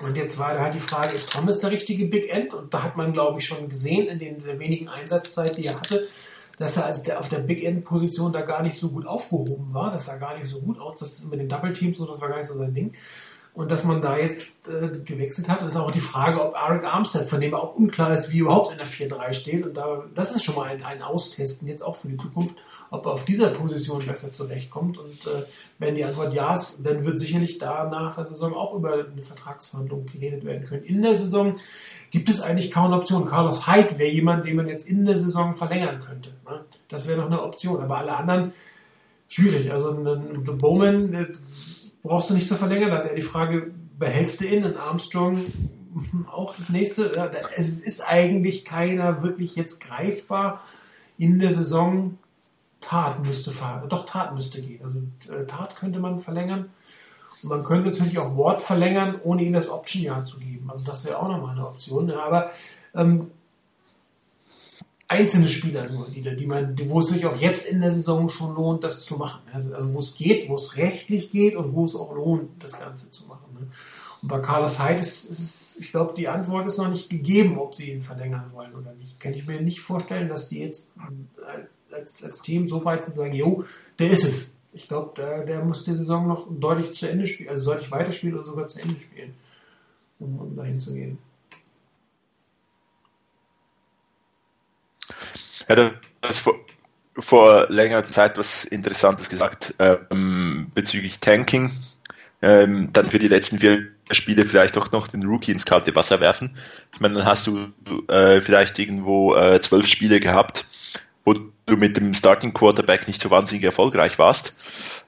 Und 0.00 0.16
jetzt 0.16 0.38
war 0.38 0.52
da 0.52 0.64
halt 0.64 0.74
die 0.74 0.80
Frage, 0.80 1.14
ist 1.14 1.32
Thomas 1.32 1.60
der 1.60 1.70
richtige 1.70 2.04
Big 2.04 2.28
End? 2.28 2.52
Und 2.52 2.74
da 2.74 2.82
hat 2.82 2.96
man, 2.98 3.14
glaube 3.14 3.40
ich, 3.40 3.46
schon 3.46 3.70
gesehen 3.70 4.08
in, 4.08 4.18
den, 4.18 4.36
in 4.36 4.44
der 4.44 4.58
wenigen 4.58 4.88
Einsatzzeit, 4.88 5.56
die 5.56 5.64
er 5.64 5.76
hatte, 5.76 6.06
dass 6.58 6.76
er 6.76 6.86
als 6.86 7.02
der 7.02 7.20
auf 7.20 7.28
der 7.28 7.38
Big 7.38 7.64
End 7.64 7.84
Position 7.84 8.32
da 8.32 8.42
gar 8.42 8.62
nicht 8.62 8.78
so 8.78 8.90
gut 8.90 9.06
aufgehoben 9.06 9.72
war. 9.72 9.92
Das 9.92 10.06
sah 10.06 10.16
gar 10.16 10.36
nicht 10.36 10.48
so 10.48 10.60
gut 10.60 10.78
aus. 10.78 10.98
Das 10.98 11.24
mit 11.24 11.40
den 11.40 11.48
Double 11.48 11.72
Teams 11.72 11.98
so, 11.98 12.06
das 12.06 12.20
war 12.20 12.28
gar 12.28 12.38
nicht 12.38 12.48
so 12.48 12.56
sein 12.56 12.74
Ding. 12.74 12.92
Und 13.58 13.72
dass 13.72 13.82
man 13.82 14.00
da 14.00 14.16
jetzt 14.16 14.68
äh, 14.68 14.88
gewechselt 15.04 15.48
hat, 15.48 15.62
ist 15.62 15.76
auch 15.76 15.90
die 15.90 15.98
Frage, 15.98 16.40
ob 16.44 16.54
Arik 16.54 16.84
Armstead, 16.84 17.28
von 17.28 17.40
dem 17.40 17.54
auch 17.54 17.74
unklar 17.74 18.14
ist, 18.14 18.30
wie 18.30 18.38
überhaupt 18.38 18.70
in 18.70 18.78
der 18.78 18.86
4-3 18.86 19.32
steht. 19.32 19.66
Und 19.66 19.74
da, 19.74 20.04
das 20.14 20.30
ist 20.30 20.44
schon 20.44 20.54
mal 20.54 20.68
ein, 20.68 20.84
ein 20.84 21.02
Austesten 21.02 21.66
jetzt 21.66 21.82
auch 21.82 21.96
für 21.96 22.06
die 22.06 22.16
Zukunft, 22.16 22.54
ob 22.90 23.06
er 23.06 23.14
auf 23.14 23.24
dieser 23.24 23.48
Position 23.48 24.06
besser 24.06 24.32
zurechtkommt. 24.32 24.96
Und 24.98 25.26
äh, 25.26 25.42
wenn 25.80 25.96
die 25.96 26.04
Antwort 26.04 26.34
ja 26.34 26.54
ist, 26.54 26.86
dann 26.86 27.04
wird 27.04 27.18
sicherlich 27.18 27.58
da 27.58 27.88
nach 27.88 28.14
der 28.14 28.26
Saison 28.26 28.54
auch 28.54 28.74
über 28.74 28.92
eine 28.92 29.22
Vertragsverhandlung 29.22 30.06
geredet 30.06 30.44
werden 30.44 30.64
können. 30.64 30.84
In 30.84 31.02
der 31.02 31.16
Saison 31.16 31.58
gibt 32.10 32.28
es 32.28 32.40
eigentlich 32.40 32.70
kaum 32.70 32.86
eine 32.86 32.96
Option. 32.96 33.26
Carlos 33.26 33.66
Hyde 33.66 33.98
wäre 33.98 34.10
jemand, 34.10 34.46
den 34.46 34.56
man 34.56 34.68
jetzt 34.68 34.88
in 34.88 35.04
der 35.04 35.18
Saison 35.18 35.54
verlängern 35.54 36.00
könnte. 36.00 36.30
Ne? 36.46 36.64
Das 36.88 37.06
wäre 37.06 37.18
noch 37.18 37.26
eine 37.26 37.42
Option. 37.42 37.82
Aber 37.82 37.98
alle 37.98 38.16
anderen 38.16 38.52
schwierig. 39.28 39.70
Also 39.72 39.90
ein 39.90 40.44
Bowman 40.44 41.28
brauchst 42.02 42.30
du 42.30 42.34
nicht 42.34 42.48
zu 42.48 42.56
verlängern. 42.56 42.90
Da 42.90 42.98
ist 42.98 43.06
eher 43.06 43.16
die 43.16 43.22
Frage, 43.22 43.70
behältst 43.98 44.40
du 44.40 44.46
ihn? 44.46 44.64
Und 44.64 44.76
Armstrong 44.76 45.38
auch 46.32 46.54
das 46.54 46.68
nächste. 46.70 47.12
Es 47.56 47.80
ist 47.80 48.00
eigentlich 48.00 48.64
keiner 48.64 49.22
wirklich 49.22 49.56
jetzt 49.56 49.80
greifbar 49.80 50.62
in 51.18 51.38
der 51.38 51.52
Saison. 51.52 52.18
Tat 52.80 53.22
müsste 53.22 53.50
fahren. 53.50 53.88
Doch, 53.88 54.06
Tat 54.06 54.34
müsste 54.34 54.62
gehen. 54.62 54.82
Also 54.84 55.00
äh, 55.32 55.44
Tat 55.46 55.74
könnte 55.74 55.98
man 55.98 56.20
verlängern. 56.20 56.70
Und 57.42 57.50
man 57.50 57.64
könnte 57.64 57.90
natürlich 57.90 58.18
auch 58.18 58.36
Wort 58.36 58.60
verlängern, 58.60 59.16
ohne 59.22 59.42
ihm 59.42 59.52
das 59.52 59.68
Option-Jahr 59.68 60.24
zu 60.24 60.38
geben. 60.38 60.68
Also 60.70 60.84
das 60.84 61.04
wäre 61.04 61.18
auch 61.18 61.28
nochmal 61.28 61.56
eine 61.56 61.66
Option. 61.66 62.10
Aber 62.10 62.50
ähm, 62.94 63.30
einzelne 65.08 65.48
Spieler 65.48 65.88
nur, 65.90 66.06
die, 66.08 66.22
die 66.22 66.46
man, 66.46 66.76
wo 66.88 67.00
es 67.00 67.08
sich 67.08 67.24
auch 67.26 67.36
jetzt 67.36 67.66
in 67.66 67.80
der 67.80 67.92
Saison 67.92 68.28
schon 68.28 68.54
lohnt, 68.54 68.84
das 68.84 69.02
zu 69.02 69.16
machen. 69.16 69.40
Also 69.72 69.94
wo 69.94 70.00
es 70.00 70.14
geht, 70.14 70.48
wo 70.48 70.56
es 70.56 70.76
rechtlich 70.76 71.30
geht 71.30 71.56
und 71.56 71.74
wo 71.74 71.84
es 71.84 71.96
auch 71.96 72.14
lohnt, 72.14 72.62
das 72.62 72.78
Ganze 72.78 73.10
zu 73.10 73.26
machen. 73.26 73.46
Ne? 73.58 73.68
Und 74.20 74.28
bei 74.28 74.40
Carlos 74.40 74.82
Hyde 74.82 75.00
ist, 75.00 75.30
ist 75.30 75.80
ich 75.80 75.90
glaube, 75.90 76.12
die 76.14 76.28
Antwort 76.28 76.66
ist 76.66 76.78
noch 76.78 76.88
nicht 76.88 77.08
gegeben, 77.08 77.58
ob 77.58 77.74
sie 77.74 77.92
ihn 77.92 78.02
verlängern 78.02 78.50
wollen 78.52 78.74
oder 78.74 78.92
nicht. 78.94 79.18
Kann 79.20 79.32
ich 79.32 79.46
mir 79.46 79.60
nicht 79.60 79.80
vorstellen, 79.80 80.28
dass 80.28 80.48
die 80.48 80.58
jetzt 80.58 80.90
als, 81.92 82.24
als 82.24 82.42
Team 82.42 82.68
so 82.68 82.84
weit 82.84 83.04
sind, 83.04 83.16
sagen, 83.16 83.32
jo, 83.32 83.64
der 83.98 84.10
ist 84.10 84.24
es. 84.24 84.54
Ich 84.72 84.86
glaube, 84.86 85.12
der, 85.16 85.44
der 85.44 85.64
muss 85.64 85.84
die 85.84 85.94
Saison 85.94 86.28
noch 86.28 86.46
deutlich 86.50 86.92
zu 86.92 87.08
Ende 87.08 87.26
spielen, 87.26 87.50
also 87.50 87.72
deutlich 87.72 87.90
weiterspielen 87.90 88.36
oder 88.36 88.44
sogar 88.44 88.68
zu 88.68 88.78
Ende 88.80 89.00
spielen, 89.00 89.34
um, 90.18 90.38
um 90.38 90.56
dahin 90.56 90.78
zu 90.78 90.94
gehen. 90.94 91.18
Ja, 95.68 95.74
du 95.74 95.94
hast 96.22 96.40
vor, 96.40 96.54
vor 97.18 97.66
längerer 97.70 98.04
Zeit 98.04 98.38
was 98.38 98.64
Interessantes 98.64 99.28
gesagt 99.28 99.74
ähm, 99.78 100.70
bezüglich 100.74 101.20
Tanking. 101.20 101.70
Ähm, 102.40 102.90
dann 102.92 103.10
für 103.10 103.18
die 103.18 103.28
letzten 103.28 103.58
vier 103.58 103.88
Spiele 104.10 104.44
vielleicht 104.44 104.78
auch 104.78 104.92
noch 104.92 105.08
den 105.08 105.24
Rookie 105.24 105.50
ins 105.50 105.66
kalte 105.66 105.94
Wasser 105.96 106.20
werfen. 106.20 106.56
Ich 106.92 107.00
meine, 107.00 107.14
dann 107.14 107.24
hast 107.24 107.46
du 107.46 107.72
äh, 108.06 108.40
vielleicht 108.40 108.78
irgendwo 108.78 109.34
äh, 109.34 109.60
zwölf 109.60 109.86
Spiele 109.86 110.20
gehabt, 110.20 110.68
wo 111.24 111.34
du 111.68 111.76
mit 111.76 111.96
dem 111.96 112.14
Starting 112.14 112.52
Quarterback 112.52 113.06
nicht 113.06 113.22
so 113.22 113.30
wahnsinnig 113.30 113.64
erfolgreich 113.64 114.18
warst. 114.18 115.04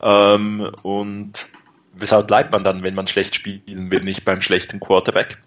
Ähm, 0.00 0.70
und 0.82 1.48
weshalb 1.92 2.26
bleibt 2.26 2.52
man 2.52 2.64
dann, 2.64 2.82
wenn 2.82 2.94
man 2.94 3.06
schlecht 3.06 3.34
spielen 3.34 3.90
will, 3.90 4.02
nicht 4.02 4.24
beim 4.24 4.40
schlechten 4.40 4.80
Quarterback? 4.80 5.38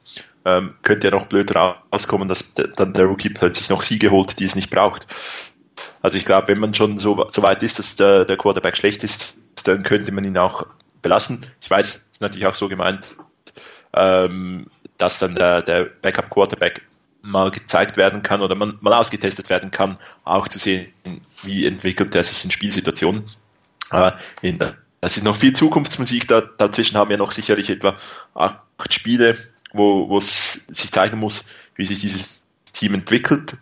ähm, 0.46 0.76
könnte 0.84 1.08
ja 1.08 1.12
noch 1.12 1.28
blöd 1.28 1.54
rauskommen, 1.56 2.28
dass 2.28 2.54
dann 2.54 2.94
der 2.94 3.06
Rookie 3.06 3.30
plötzlich 3.30 3.70
noch 3.70 3.84
Siege 3.84 4.12
holt, 4.12 4.40
die 4.40 4.46
es 4.46 4.56
nicht 4.56 4.70
braucht. 4.70 5.08
Also 6.02 6.18
ich 6.18 6.26
glaube, 6.26 6.48
wenn 6.48 6.60
man 6.60 6.74
schon 6.74 6.98
so, 6.98 7.28
so 7.30 7.44
weit 7.44 7.64
ist, 7.64 7.80
dass 7.80 7.96
der, 7.96 8.26
der 8.26 8.38
Quarterback 8.38 8.76
schlecht 8.76 9.04
ist, 9.04 9.38
dann 9.64 9.84
könnte 9.84 10.12
man 10.12 10.24
ihn 10.24 10.38
auch 10.38 10.66
belassen. 11.02 11.46
Ich 11.62 11.70
weiß, 11.70 11.88
es 11.88 11.96
ist 12.12 12.22
natürlich 12.22 12.48
auch 12.48 12.56
so 12.56 12.70
gemeint, 12.70 13.16
ähm, 13.94 14.68
dass 14.98 15.20
dann 15.20 15.36
der, 15.36 15.62
der 15.62 15.86
Backup-Quarterback 16.02 16.82
mal 17.22 17.52
gezeigt 17.52 17.98
werden 17.98 18.24
kann 18.24 18.42
oder 18.42 18.56
man, 18.56 18.78
mal 18.82 18.94
ausgetestet 18.94 19.50
werden 19.50 19.72
kann, 19.72 19.98
auch 20.24 20.48
zu 20.48 20.60
sehen, 20.60 20.92
wie 21.44 21.66
entwickelt 21.66 22.16
er 22.16 22.24
sich 22.24 22.44
in 22.44 22.52
Spielsituationen. 22.52 23.26
Aber 23.90 24.18
in, 24.42 24.58
das 25.02 25.18
ist 25.18 25.24
noch 25.24 25.36
viel 25.36 25.54
Zukunftsmusik, 25.54 26.28
da, 26.28 26.42
dazwischen 26.42 26.98
haben 26.98 27.10
wir 27.10 27.18
noch 27.18 27.32
sicherlich 27.32 27.70
etwa 27.70 27.96
acht 28.34 28.62
Spiele, 28.90 29.38
wo, 29.74 30.10
wo 30.10 30.18
es 30.18 30.66
sich 30.68 30.92
zeigen 30.92 31.20
muss, 31.20 31.46
wie 31.76 31.86
sich 31.86 32.00
dieses 32.00 32.44
Team 32.74 32.94
entwickelt. 32.94 33.58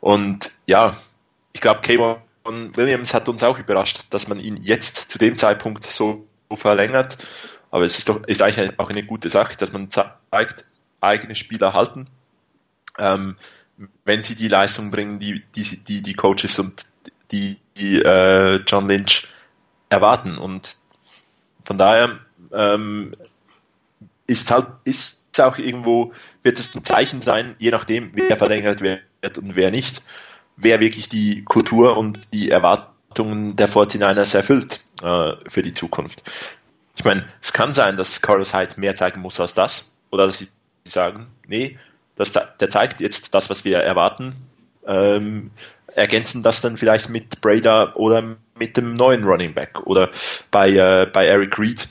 Und 0.00 0.50
ja, 0.66 0.96
ich 1.52 1.60
glaube, 1.60 1.80
Kayvon 1.82 2.18
Williams 2.44 3.14
hat 3.14 3.28
uns 3.28 3.42
auch 3.42 3.58
überrascht, 3.58 4.06
dass 4.10 4.28
man 4.28 4.40
ihn 4.40 4.56
jetzt 4.60 5.10
zu 5.10 5.18
dem 5.18 5.36
Zeitpunkt 5.36 5.84
so 5.84 6.26
verlängert. 6.52 7.18
Aber 7.70 7.84
es 7.84 7.98
ist 7.98 8.08
doch 8.08 8.24
ist 8.26 8.42
eigentlich 8.42 8.78
auch 8.78 8.90
eine 8.90 9.04
gute 9.04 9.30
Sache, 9.30 9.56
dass 9.56 9.72
man 9.72 9.90
zeigt, 9.90 10.64
eigene 11.00 11.34
Spieler 11.34 11.72
halten, 11.72 12.06
ähm, 12.98 13.36
wenn 14.04 14.22
sie 14.22 14.34
die 14.34 14.48
Leistung 14.48 14.90
bringen, 14.90 15.18
die 15.18 15.42
die, 15.54 15.62
die, 15.84 16.02
die 16.02 16.14
Coaches 16.14 16.58
und 16.58 16.86
die, 17.30 17.58
die 17.76 18.00
äh, 18.00 18.56
John 18.66 18.88
Lynch 18.88 19.26
erwarten. 19.88 20.38
Und 20.38 20.76
von 21.64 21.78
daher 21.78 22.18
ähm, 22.52 23.12
ist 24.26 24.50
halt 24.50 24.68
ist 24.84 25.18
auch 25.38 25.58
irgendwo, 25.58 26.12
wird 26.42 26.58
es 26.58 26.74
ein 26.74 26.84
Zeichen 26.84 27.22
sein, 27.22 27.56
je 27.58 27.70
nachdem, 27.70 28.10
wer 28.14 28.36
verlängert 28.36 28.82
wird 28.82 29.38
und 29.38 29.56
wer 29.56 29.70
nicht, 29.70 30.02
wer 30.56 30.80
wirklich 30.80 31.08
die 31.08 31.42
Kultur 31.44 31.96
und 31.96 32.32
die 32.34 32.50
Erwartungen 32.50 33.56
der 33.56 33.68
49ers 33.68 34.36
erfüllt 34.36 34.80
äh, 35.02 35.32
für 35.48 35.62
die 35.62 35.72
Zukunft. 35.72 36.22
Ich 36.96 37.04
meine, 37.04 37.26
es 37.40 37.54
kann 37.54 37.72
sein, 37.72 37.96
dass 37.96 38.20
Carlos 38.20 38.52
Hyde 38.52 38.78
mehr 38.78 38.94
zeigen 38.94 39.20
muss 39.22 39.40
als 39.40 39.54
das, 39.54 39.90
oder 40.10 40.26
dass 40.26 40.38
sie 40.38 40.48
sagen, 40.84 41.28
nee, 41.46 41.78
das, 42.16 42.32
der 42.32 42.70
zeigt 42.70 43.00
jetzt 43.00 43.34
das, 43.34 43.50
was 43.50 43.64
wir 43.64 43.78
erwarten, 43.78 44.34
ähm, 44.86 45.50
ergänzen 45.94 46.42
das 46.42 46.60
dann 46.60 46.76
vielleicht 46.76 47.08
mit 47.08 47.40
Breda 47.40 47.94
oder 47.94 48.36
mit 48.58 48.76
dem 48.76 48.96
neuen 48.96 49.24
Running 49.24 49.54
Back 49.54 49.80
oder 49.86 50.10
bei, 50.50 50.70
äh, 50.70 51.06
bei 51.06 51.26
Eric 51.26 51.58
Reed 51.58 51.88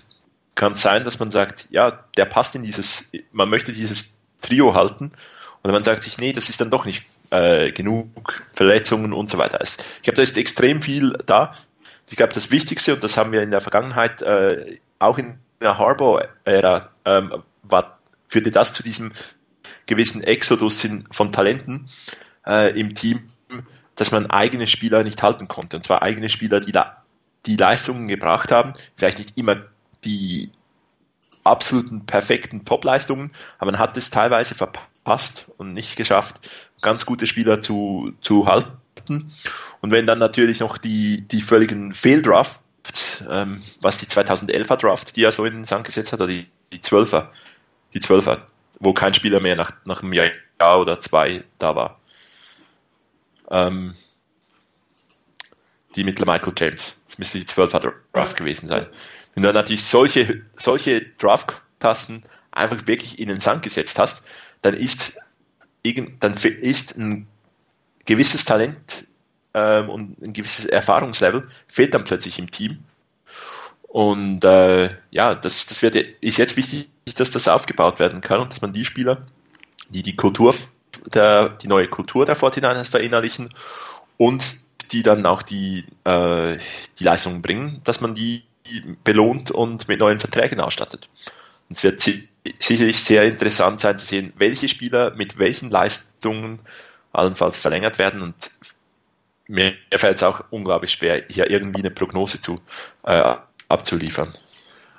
kann 0.56 0.74
es 0.74 0.82
sein, 0.82 1.04
dass 1.04 1.20
man 1.20 1.32
sagt, 1.32 1.68
ja, 1.70 2.04
der 2.18 2.26
passt 2.26 2.56
in 2.56 2.64
dieses, 2.64 3.10
man 3.32 3.50
möchte 3.50 3.74
dieses 3.74 4.16
Trio 4.42 4.74
halten 4.74 5.12
und 5.64 5.72
man 5.72 5.84
sagt 5.84 6.04
sich, 6.04 6.18
nee, 6.18 6.34
das 6.34 6.50
ist 6.50 6.62
dann 6.62 6.70
doch 6.70 6.86
nicht 6.86 7.06
äh, 7.30 7.72
genug 7.72 8.44
Verletzungen 8.54 9.14
und 9.14 9.30
so 9.30 9.38
weiter. 9.38 9.60
Ich 9.62 9.78
glaube, 10.04 10.18
da 10.18 10.22
ist 10.22 10.38
extrem 10.38 10.82
viel 10.82 11.14
da. 11.26 11.54
Ich 12.10 12.18
glaube, 12.18 12.34
das 12.34 12.52
Wichtigste, 12.52 12.94
und 12.94 13.04
das 13.04 13.18
haben 13.18 13.32
wir 13.32 13.42
in 13.42 13.52
der 13.52 13.62
Vergangenheit 13.62 14.22
äh, 14.22 14.78
auch 15.00 15.18
in 15.18 15.40
der 15.62 15.78
Harbour-Ära, 15.78 16.90
ähm, 17.06 17.44
führte 18.28 18.52
das 18.52 18.74
zu 18.74 18.84
diesem 18.84 19.12
gewissen 19.92 20.24
Exodus 20.24 20.88
von 21.12 21.32
Talenten 21.32 21.89
äh, 22.48 22.78
im 22.80 22.96
Team, 22.96 23.28
dass 23.96 24.12
man 24.12 24.32
eigene 24.32 24.66
Spieler 24.66 25.04
nicht 25.04 25.22
halten 25.22 25.48
konnte. 25.48 25.78
Und 25.78 25.84
zwar 25.84 26.02
eigene 26.02 26.30
Spieler, 26.30 26.62
die 26.62 26.72
da 26.72 27.04
die 27.46 27.58
Leistungen 27.58 28.08
gebracht 28.08 28.52
haben, 28.52 28.74
vielleicht 28.96 29.18
nicht 29.18 29.38
immer 29.38 29.66
die 30.06 30.50
absoluten 31.44 32.06
perfekten 32.06 32.66
Top-Leistungen, 32.66 33.32
aber 33.58 33.72
man 33.72 33.80
hat 33.80 33.98
es 33.98 34.12
teilweise 34.12 34.56
verpasst 34.56 35.48
und 35.58 35.74
nicht 35.74 35.96
geschafft, 35.96 36.50
ganz 36.82 37.06
gute 37.06 37.28
Spieler 37.28 37.62
zu, 37.62 38.14
zu 38.22 38.46
halten. 38.46 39.32
Und 39.82 39.92
wenn 39.92 40.06
dann 40.06 40.20
natürlich 40.20 40.60
noch 40.60 40.78
die, 40.78 41.22
die 41.22 41.42
völligen 41.42 41.94
Fehldrafts, 41.94 43.26
ähm, 43.30 43.62
was 43.82 43.98
die 43.98 44.06
2011er 44.06 44.78
Draft, 44.78 45.16
die 45.16 45.24
er 45.24 45.32
so 45.32 45.46
in 45.46 45.54
den 45.54 45.66
Sand 45.66 45.86
gesetzt 45.86 46.14
hat, 46.14 46.22
oder 46.22 46.32
die, 46.32 46.48
die 46.72 46.80
12er, 46.80 47.30
die 47.94 48.00
12er, 48.00 48.42
wo 48.82 48.94
kein 48.94 49.14
Spieler 49.14 49.40
mehr 49.40 49.56
nach, 49.56 49.72
nach 49.86 50.02
einem 50.02 50.12
Jahr 50.14 50.80
oder 50.80 51.00
zwei 51.00 51.44
da 51.60 51.76
war. 51.76 52.02
Ähm, 53.50 53.94
die 55.96 56.04
mit 56.04 56.20
Michael 56.20 56.54
James. 56.58 57.00
Das 57.06 57.18
müsste 57.18 57.40
die 57.40 57.46
12er 57.46 57.94
Draft 58.14 58.38
gewesen 58.38 58.68
sein. 58.68 58.88
Wenn 59.34 59.44
du 59.44 59.54
natürlich 59.54 59.86
solche, 59.86 60.42
solche 60.56 61.02
Draft-Tasten 61.02 62.24
einfach 62.52 62.88
wirklich 62.88 63.20
in 63.20 63.30
den 63.30 63.40
Sand 63.40 63.64
gesetzt 63.64 64.00
hast, 64.00 64.24
dann 64.62 64.74
ist, 64.74 65.18
dann 66.20 66.34
ist 66.34 66.98
ein 66.98 67.28
gewisses 68.06 68.46
Talent 68.46 69.08
ähm, 69.54 69.90
und 69.90 70.22
ein 70.22 70.34
gewisses 70.34 70.66
Erfahrungslevel 70.66 71.48
fehlt 71.68 71.94
dann 71.94 72.04
plötzlich 72.04 72.40
im 72.40 72.50
Team. 72.50 72.84
Und 73.92 74.46
äh, 74.46 74.96
ja, 75.10 75.36
das, 75.36 75.66
das 75.66 75.82
wird, 75.82 75.98
ist 75.98 76.38
jetzt 76.38 76.56
wichtig, 76.56 76.88
dass 77.18 77.30
das 77.30 77.50
aufgebaut 77.50 78.00
werden 78.00 78.22
kann 78.22 78.39
und 78.39 78.50
dass 78.50 78.62
man 78.62 78.72
die 78.72 78.86
Spieler, 78.86 79.24
die 79.89 80.02
die 80.02 80.16
Kultur 80.16 80.56
der, 81.14 81.50
die 81.50 81.68
neue 81.68 81.89
Kultur 81.89 82.26
der 82.26 82.38
49ers 82.38 82.89
verinnerlichen 82.89 83.50
und 84.16 84.56
die 84.94 85.04
dann 85.04 85.26
auch 85.26 85.42
die, 85.42 85.84
äh, 86.06 86.58
die 87.00 87.04
Leistungen 87.04 87.42
bringen, 87.42 87.82
dass 87.84 88.00
man 88.00 88.16
die 88.16 88.44
belohnt 89.04 89.52
und 89.52 89.89
mit 89.89 90.00
neuen 90.00 90.20
Verträgen 90.20 90.62
ausstattet. 90.62 91.10
Und 91.68 91.76
es 91.76 91.84
wird 91.84 92.02
sicherlich 92.60 93.04
sehr 93.04 93.24
interessant 93.26 93.82
sein 93.82 93.98
zu 93.98 94.06
sehen, 94.06 94.32
welche 94.38 94.70
Spieler 94.70 95.14
mit 95.16 95.38
welchen 95.38 95.70
Leistungen 95.70 96.60
allenfalls 97.12 97.58
verlängert 97.58 98.00
werden 98.00 98.22
und 98.22 98.52
mir 99.52 99.74
fällt 99.94 100.16
es 100.16 100.24
auch 100.24 100.46
unglaublich 100.50 100.92
schwer, 100.92 101.26
hier 101.28 101.50
irgendwie 101.50 101.82
eine 101.82 101.92
Prognose 101.92 102.39
zu, 102.39 102.62
äh, 103.04 103.36
abzuliefern. 103.72 104.30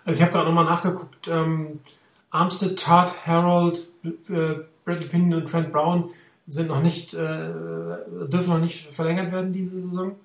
Also 0.05 0.19
ich 0.19 0.23
habe 0.23 0.33
gerade 0.33 0.47
nochmal 0.47 0.65
nachgeguckt, 0.65 1.29
ähm, 1.29 1.81
Armstead, 2.31 2.79
Tart, 2.79 3.27
Harold, 3.27 3.89
äh, 4.05 4.55
Bradley 4.85 5.07
Pinion 5.07 5.43
und 5.43 5.51
Trent 5.51 5.73
Brown 5.73 6.11
sind 6.47 6.69
noch 6.69 6.83
nicht, 6.83 7.15
äh, 7.15 7.19
dürfen 7.19 8.49
noch 8.49 8.59
nicht 8.59 8.93
verlängert 8.93 9.31
werden 9.31 9.53
diese 9.53 9.81
Saison. 9.81 10.17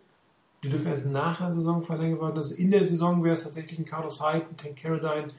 Die 0.64 0.70
dürfen 0.70 0.92
erst 0.92 1.06
nach 1.06 1.38
der 1.38 1.54
Saison 1.54 1.84
verlängert 1.84 2.22
werden. 2.22 2.38
Also 2.38 2.56
in 2.56 2.72
der 2.72 2.88
Saison 2.88 3.24
wäre 3.24 3.36
es 3.36 3.44
tatsächlich 3.44 3.78
ein 3.78 3.86
Carlos 3.86 4.22
Hyde, 4.22 4.48
ein 4.50 4.58
Tank 4.58 4.78
Carradine 4.82 5.32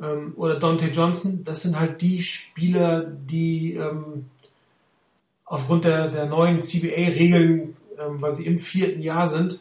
ähm, 0.00 0.34
oder 0.36 0.58
Dante 0.58 0.86
Johnson. 0.86 1.42
Das 1.42 1.62
sind 1.62 1.78
halt 1.78 2.00
die 2.00 2.22
Spieler, 2.22 3.04
die 3.04 3.74
ähm, 3.74 4.26
aufgrund 5.44 5.84
der, 5.84 6.08
der 6.08 6.26
neuen 6.26 6.62
CBA-Regeln, 6.62 7.76
ähm, 7.98 8.20
weil 8.20 8.34
sie 8.34 8.46
im 8.46 8.58
vierten 8.58 9.00
Jahr 9.00 9.26
sind, 9.26 9.60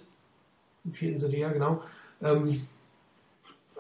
im 0.84 0.94
vierten 0.94 1.20
sind 1.20 1.32
die 1.32 1.40
Jahr, 1.40 1.54
genau, 1.54 1.82
ähm, 2.26 2.62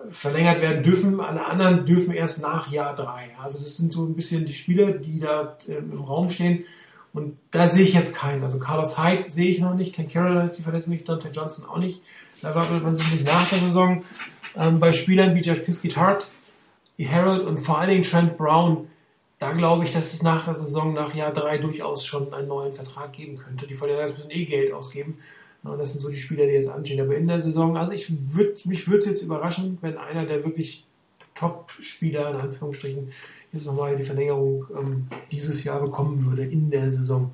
verlängert 0.09 0.61
werden 0.61 0.83
dürfen. 0.83 1.19
Alle 1.19 1.45
anderen 1.45 1.85
dürfen 1.85 2.13
erst 2.13 2.41
nach 2.41 2.71
Jahr 2.71 2.95
drei. 2.95 3.31
Also 3.41 3.59
das 3.59 3.77
sind 3.77 3.91
so 3.91 4.05
ein 4.05 4.15
bisschen 4.15 4.45
die 4.45 4.53
Spieler, 4.53 4.91
die 4.91 5.19
da 5.19 5.57
äh, 5.67 5.77
im 5.77 6.01
Raum 6.01 6.29
stehen. 6.29 6.65
Und 7.13 7.37
da 7.51 7.67
sehe 7.67 7.83
ich 7.83 7.93
jetzt 7.93 8.13
keinen. 8.13 8.43
Also 8.43 8.59
Carlos 8.59 9.01
Hyde 9.01 9.23
sehe 9.23 9.49
ich 9.49 9.59
noch 9.59 9.73
nicht, 9.73 9.95
Tank 9.95 10.11
Carroll 10.11 10.51
die 10.55 10.61
verletzt 10.61 10.89
nicht, 10.89 11.07
Dante 11.07 11.29
Johnson 11.29 11.65
auch 11.65 11.77
nicht. 11.77 12.01
Da 12.41 12.53
wartet 12.53 12.83
man 12.83 12.97
sich 12.97 13.09
nicht 13.11 13.25
nach 13.25 13.47
der 13.49 13.59
Saison. 13.59 14.03
Ähm, 14.57 14.79
bei 14.79 14.91
Spielern 14.91 15.33
wie 15.33 15.41
Jeff 15.41 15.65
Piskett 15.65 15.97
Hart, 15.97 16.29
Harold 16.99 17.43
und 17.43 17.59
vor 17.59 17.79
allen 17.79 17.89
Dingen 17.89 18.03
Trent 18.03 18.37
Brown, 18.37 18.89
da 19.39 19.51
glaube 19.51 19.83
ich, 19.83 19.91
dass 19.91 20.13
es 20.13 20.23
nach 20.23 20.45
der 20.45 20.55
Saison, 20.55 20.93
nach 20.93 21.13
Jahr 21.13 21.31
drei 21.31 21.57
durchaus 21.57 22.05
schon 22.05 22.33
einen 22.33 22.47
neuen 22.47 22.73
Vertrag 22.73 23.13
geben 23.13 23.37
könnte. 23.37 23.67
Die 23.67 23.75
Vorderseite 23.75 24.13
müssen 24.13 24.31
eh 24.31 24.45
Geld 24.45 24.71
ausgeben. 24.73 25.19
Das 25.65 25.93
sind 25.93 26.01
so 26.01 26.09
die 26.09 26.17
Spieler, 26.17 26.45
die 26.45 26.53
jetzt 26.53 26.69
anstehen. 26.69 27.01
Aber 27.01 27.15
in 27.15 27.27
der 27.27 27.41
Saison, 27.41 27.75
also 27.75 27.91
ich 27.91 28.07
würd, 28.35 28.65
mich 28.65 28.87
würde 28.87 28.99
es 28.99 29.05
jetzt 29.05 29.23
überraschen, 29.23 29.79
wenn 29.81 29.97
einer 29.97 30.25
der 30.25 30.43
wirklich 30.43 30.85
Top-Spieler, 31.33 32.29
in 32.29 32.35
Anführungsstrichen, 32.37 33.11
jetzt 33.51 33.65
nochmal 33.65 33.97
die 33.97 34.03
Verlängerung 34.03 34.65
ähm, 34.77 35.07
dieses 35.31 35.63
Jahr 35.63 35.81
bekommen 35.81 36.23
würde 36.25 36.45
in 36.45 36.69
der 36.69 36.91
Saison. 36.91 37.31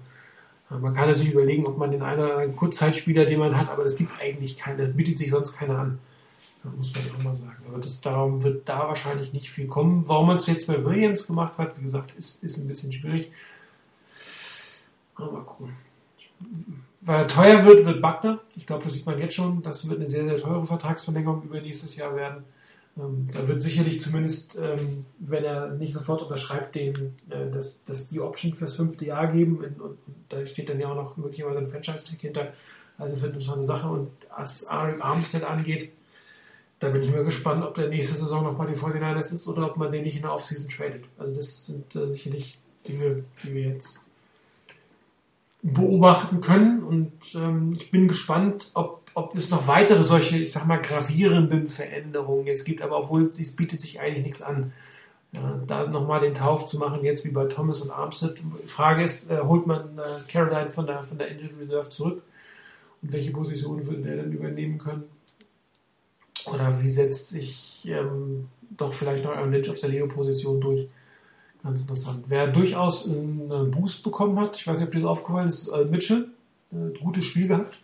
Man 0.69 0.93
kann 0.93 1.09
natürlich 1.09 1.34
überlegen, 1.34 1.65
ob 1.65 1.77
man 1.77 1.91
den 1.91 2.01
einen 2.01 2.21
oder 2.21 2.36
anderen 2.36 2.55
Kurzzeitspieler, 2.55 3.25
den 3.25 3.39
man 3.39 3.57
hat, 3.57 3.69
aber 3.69 3.84
das 3.84 3.97
gibt 3.97 4.11
eigentlich 4.21 4.57
keinen, 4.57 4.77
das 4.77 4.93
bietet 4.93 5.17
sich 5.17 5.29
sonst 5.29 5.51
keiner 5.51 5.77
an. 5.77 5.99
Ja, 6.63 6.71
muss 6.77 6.93
man 6.93 7.03
auch 7.19 7.23
mal 7.23 7.36
sagen. 7.36 7.61
Aber 7.67 7.79
das, 7.79 7.99
darum 7.99 8.41
wird 8.41 8.69
da 8.69 8.88
wahrscheinlich 8.88 9.34
nicht 9.34 9.49
viel 9.51 9.67
kommen. 9.67 10.03
Warum 10.07 10.27
man 10.27 10.38
es 10.38 10.45
jetzt 10.45 10.67
bei 10.67 10.82
Williams 10.86 11.27
gemacht 11.27 11.57
hat, 11.57 11.77
wie 11.77 11.84
gesagt, 11.84 12.15
ist, 12.17 12.41
ist 12.41 12.57
ein 12.57 12.67
bisschen 12.67 12.93
schwierig. 12.93 13.34
Aber 15.15 15.32
mal 15.34 15.43
gucken 15.43 15.75
weil 17.01 17.21
er 17.21 17.27
teuer 17.27 17.65
wird, 17.65 17.85
wird 17.85 18.01
Wagner. 18.01 18.39
Ich 18.55 18.67
glaube, 18.67 18.83
das 18.83 18.93
sieht 18.93 19.05
man 19.05 19.19
jetzt 19.19 19.35
schon. 19.35 19.61
Das 19.63 19.89
wird 19.89 19.99
eine 19.99 20.09
sehr, 20.09 20.25
sehr 20.25 20.37
teure 20.37 20.65
Vertragsverlängerung 20.65 21.43
über 21.43 21.59
nächstes 21.59 21.95
Jahr 21.95 22.15
werden. 22.15 22.43
Ähm, 22.97 23.27
da 23.33 23.47
wird 23.47 23.63
sicherlich 23.63 24.01
zumindest, 24.01 24.57
ähm, 24.61 25.05
wenn 25.19 25.43
er 25.43 25.71
nicht 25.71 25.93
sofort 25.93 26.21
unterschreibt, 26.21 26.75
den, 26.75 27.15
äh, 27.29 27.49
das, 27.51 27.83
das 27.85 28.09
die 28.09 28.19
Option 28.19 28.53
fürs 28.53 28.75
fünfte 28.75 29.05
Jahr 29.05 29.31
geben. 29.31 29.57
Und, 29.57 29.81
und 29.81 29.97
da 30.29 30.45
steht 30.45 30.69
dann 30.69 30.79
ja 30.79 30.89
auch 30.89 30.95
noch 30.95 31.17
möglicherweise 31.17 31.59
ein 31.59 31.67
Franchise-Tag 31.67 32.19
hinter. 32.19 32.53
Also 32.97 33.15
das 33.15 33.21
wird 33.23 33.33
eine 33.33 33.43
tolle 33.43 33.65
Sache. 33.65 33.87
Und 33.87 34.11
was 34.35 34.67
Arik 34.67 35.03
Armstead 35.03 35.43
angeht, 35.43 35.91
da 36.79 36.89
bin 36.89 37.03
ich 37.03 37.11
mir 37.11 37.23
gespannt, 37.23 37.63
ob 37.63 37.75
der 37.75 37.89
nächste 37.89 38.15
Saison 38.15 38.43
noch 38.43 38.57
bei 38.57 38.65
den 38.65 38.75
49ers 38.75 39.33
ist 39.33 39.47
oder 39.47 39.67
ob 39.67 39.77
man 39.77 39.91
den 39.91 40.03
nicht 40.03 40.17
in 40.17 40.23
der 40.23 40.33
Offseason 40.33 40.69
tradet. 40.69 41.05
Also 41.17 41.35
das 41.35 41.65
sind 41.65 41.95
äh, 41.95 42.07
sicherlich 42.07 42.59
Dinge, 42.87 43.23
die 43.43 43.53
wir 43.53 43.61
jetzt 43.69 43.99
beobachten 45.64 46.41
können. 46.41 46.84
Und 46.84 47.14
ähm, 47.36 47.74
ich 47.78 47.91
bin 47.91 48.07
gespannt, 48.07 48.72
ob, 48.74 49.09
ob 49.14 49.36
es 49.36 49.49
noch 49.49 49.68
weitere 49.68 50.03
solche, 50.03 50.38
ich 50.38 50.51
sag 50.51 50.66
mal, 50.66 50.82
gravierenden 50.82 51.70
Veränderungen 51.70 52.47
jetzt 52.47 52.66
gibt. 52.66 52.82
Aber 52.82 52.97
obwohl 52.97 53.24
es 53.24 53.55
bietet 53.55 53.82
sich 53.82 53.99
eigentlich 53.99 54.26
nichts 54.26 54.41
an, 54.41 54.74
ja, 55.34 55.62
da 55.66 55.88
nochmal 55.88 56.20
den 56.20 56.36
Tausch 56.36 56.66
zu 56.66 56.78
machen, 56.78 57.05
jetzt 57.05 57.24
wie 57.24 57.32
bei 57.32 57.45
Thomas 57.45 57.82
und 57.82 57.91
Armstead. 57.91 58.41
Frage 58.66 59.03
ist, 59.03 59.32
äh, 59.32 59.39
holt 59.39 59.66
man 59.66 59.97
äh, 59.97 60.01
Caroline 60.28 60.70
von 60.70 60.86
der, 60.86 61.03
von 61.03 61.18
der 61.18 61.30
Injured 61.30 61.57
Reserve 61.59 61.89
zurück? 61.89 62.24
Und 63.01 63.14
welche 63.14 63.32
Position 63.32 63.86
würde 63.86 64.01
der 64.01 64.18
dann 64.18 64.32
übernehmen 64.32 64.78
können? 64.78 65.03
Oder 66.45 66.82
wie 66.82 66.89
setzt 66.89 67.30
sich 67.30 67.84
ähm, 67.86 68.47
doch 68.72 68.93
vielleicht 68.93 69.24
noch 69.24 69.32
ein 69.32 69.51
Lynch 69.51 69.70
auf 69.70 69.80
der 69.80 69.89
Leo-Position 69.89 70.59
durch? 70.59 70.88
Ganz 71.64 71.82
interessant. 71.82 72.26
Wer 72.28 72.47
durchaus 72.47 73.07
einen 73.07 73.72
Boost 73.72 74.03
bekommen 74.03 74.39
hat, 74.39 74.57
ich 74.57 74.66
weiß 74.66 74.80
nicht, 74.80 74.88
ob 74.88 74.93
dir 74.93 75.01
das 75.01 75.09
aufgefallen 75.09 75.47
ist, 75.47 75.68
äh, 75.68 75.86
Mitchell. 75.86 76.30
Ein 76.72 76.93
gutes 77.01 77.26
Spiel 77.26 77.47
gehabt. 77.47 77.80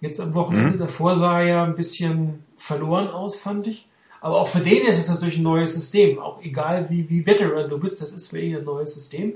Jetzt 0.00 0.20
am 0.20 0.34
Wochenende. 0.34 0.76
Mhm. 0.76 0.78
Davor 0.78 1.16
sah 1.16 1.40
er 1.40 1.46
ja 1.46 1.64
ein 1.64 1.74
bisschen 1.74 2.44
verloren 2.56 3.08
aus, 3.08 3.36
fand 3.36 3.66
ich. 3.66 3.86
Aber 4.20 4.40
auch 4.40 4.48
für 4.48 4.60
den 4.60 4.86
ist 4.86 4.98
es 4.98 5.08
natürlich 5.08 5.36
ein 5.36 5.42
neues 5.42 5.74
System. 5.74 6.18
Auch 6.18 6.40
egal 6.42 6.88
wie, 6.90 7.10
wie 7.10 7.26
Veteran 7.26 7.68
du 7.68 7.78
bist, 7.78 8.00
das 8.00 8.12
ist 8.12 8.28
für 8.28 8.40
ihn 8.40 8.56
ein 8.56 8.64
neues 8.64 8.94
System. 8.94 9.34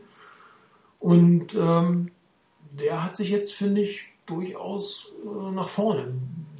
Und 1.01 1.55
ähm, 1.55 2.13
der 2.79 3.03
hat 3.03 3.17
sich 3.17 3.31
jetzt, 3.31 3.53
finde 3.53 3.83
ich, 3.83 4.05
durchaus 4.27 5.13
äh, 5.25 5.51
nach 5.53 5.69
vorne 5.69 6.15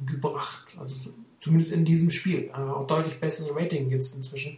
gebracht. 0.05 0.75
Also 0.79 1.11
zumindest 1.39 1.71
in 1.71 1.85
diesem 1.85 2.09
Spiel. 2.09 2.51
Äh, 2.53 2.57
auch 2.57 2.85
deutlich 2.85 3.19
besseres 3.19 3.55
Rating 3.55 3.89
jetzt 3.89 4.15
inzwischen 4.15 4.57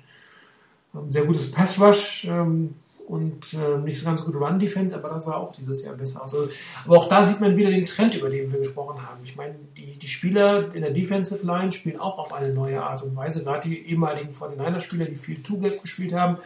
sehr 1.09 1.25
gutes 1.25 1.51
Pass 1.51 1.79
Rush 1.79 2.25
ähm, 2.25 2.75
und 3.07 3.53
äh, 3.53 3.77
nicht 3.79 3.99
so 3.99 4.05
ganz 4.05 4.23
gute 4.23 4.37
Run 4.37 4.59
Defense, 4.59 4.95
aber 4.95 5.09
das 5.09 5.25
sah 5.25 5.35
auch 5.35 5.51
dieses 5.53 5.83
Jahr 5.83 5.95
besser. 5.95 6.21
Also, 6.21 6.47
aber 6.85 6.97
auch 6.97 7.09
da 7.09 7.23
sieht 7.23 7.41
man 7.41 7.57
wieder 7.57 7.71
den 7.71 7.85
Trend, 7.85 8.15
über 8.15 8.29
den 8.29 8.51
wir 8.51 8.59
gesprochen 8.59 9.01
haben. 9.01 9.19
Ich 9.23 9.35
meine, 9.35 9.55
die, 9.75 9.97
die 9.97 10.07
Spieler 10.07 10.73
in 10.75 10.81
der 10.81 10.91
Defensive 10.91 11.45
Line 11.45 11.71
spielen 11.71 11.99
auch 11.99 12.19
auf 12.19 12.33
eine 12.33 12.53
neue 12.53 12.83
Art 12.83 13.01
und 13.01 13.15
Weise. 13.15 13.43
Gerade 13.43 13.67
die 13.67 13.87
ehemaligen 13.87 14.31
49er-Spieler, 14.31 15.05
die 15.05 15.15
viel 15.15 15.41
Two-Gap 15.41 15.81
gespielt 15.81 16.13
haben, 16.13 16.37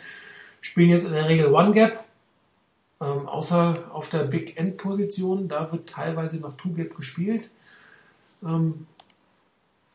spielen 0.61 0.89
jetzt 0.89 1.05
in 1.05 1.11
der 1.11 1.27
Regel 1.27 1.53
One-Gap. 1.53 2.01
Ähm, 3.01 3.27
außer 3.27 3.91
auf 3.91 4.09
der 4.09 4.23
Big 4.23 4.57
End-Position, 4.57 5.49
da 5.49 5.69
wird 5.69 5.89
teilweise 5.89 6.37
noch 6.37 6.55
Two-Gap 6.55 6.95
gespielt. 6.95 7.49
Ähm, 8.41 8.87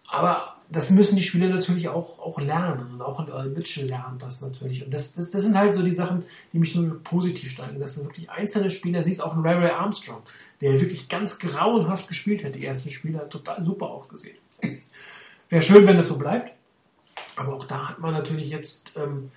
aber 0.09 0.57
das 0.71 0.91
müssen 0.91 1.17
die 1.17 1.23
Spieler 1.23 1.49
natürlich 1.49 1.89
auch, 1.89 2.19
auch 2.19 2.41
lernen. 2.41 2.93
Und 2.93 3.03
auch 3.03 3.27
Earl 3.27 3.51
Mitchell 3.51 3.87
lernt 3.87 4.23
das 4.23 4.43
natürlich. 4.43 4.85
Und 4.85 4.93
das, 4.93 5.15
das, 5.15 5.31
das 5.31 5.43
sind 5.43 5.57
halt 5.57 5.75
so 5.75 5.83
die 5.83 5.95
Sachen, 5.95 6.25
die 6.53 6.59
mich 6.59 6.75
nur 6.75 7.03
positiv 7.03 7.51
steigen. 7.51 7.81
Das 7.81 7.95
sind 7.95 8.05
wirklich 8.05 8.29
einzelne 8.29 8.71
Spieler. 8.71 9.03
Siehst 9.03 9.23
auch 9.23 9.33
einen 9.33 9.47
Ray 9.47 9.57
Ray 9.57 9.71
Armstrong, 9.71 10.23
der 10.61 10.79
wirklich 10.81 11.09
ganz 11.09 11.39
grauenhaft 11.39 12.09
gespielt 12.09 12.45
hat. 12.45 12.55
Die 12.55 12.67
ersten 12.67 12.91
Spieler 12.91 13.29
total 13.31 13.65
super 13.65 13.87
ausgesehen. 13.87 14.37
Wäre 15.49 15.63
schön, 15.63 15.87
wenn 15.87 15.97
das 15.97 16.09
so 16.09 16.17
bleibt. 16.17 16.53
Aber 17.37 17.55
auch 17.55 17.65
da 17.65 17.89
hat 17.89 18.01
man 18.01 18.13
natürlich 18.13 18.51
jetzt 18.51 18.93
ähm, 18.97 19.31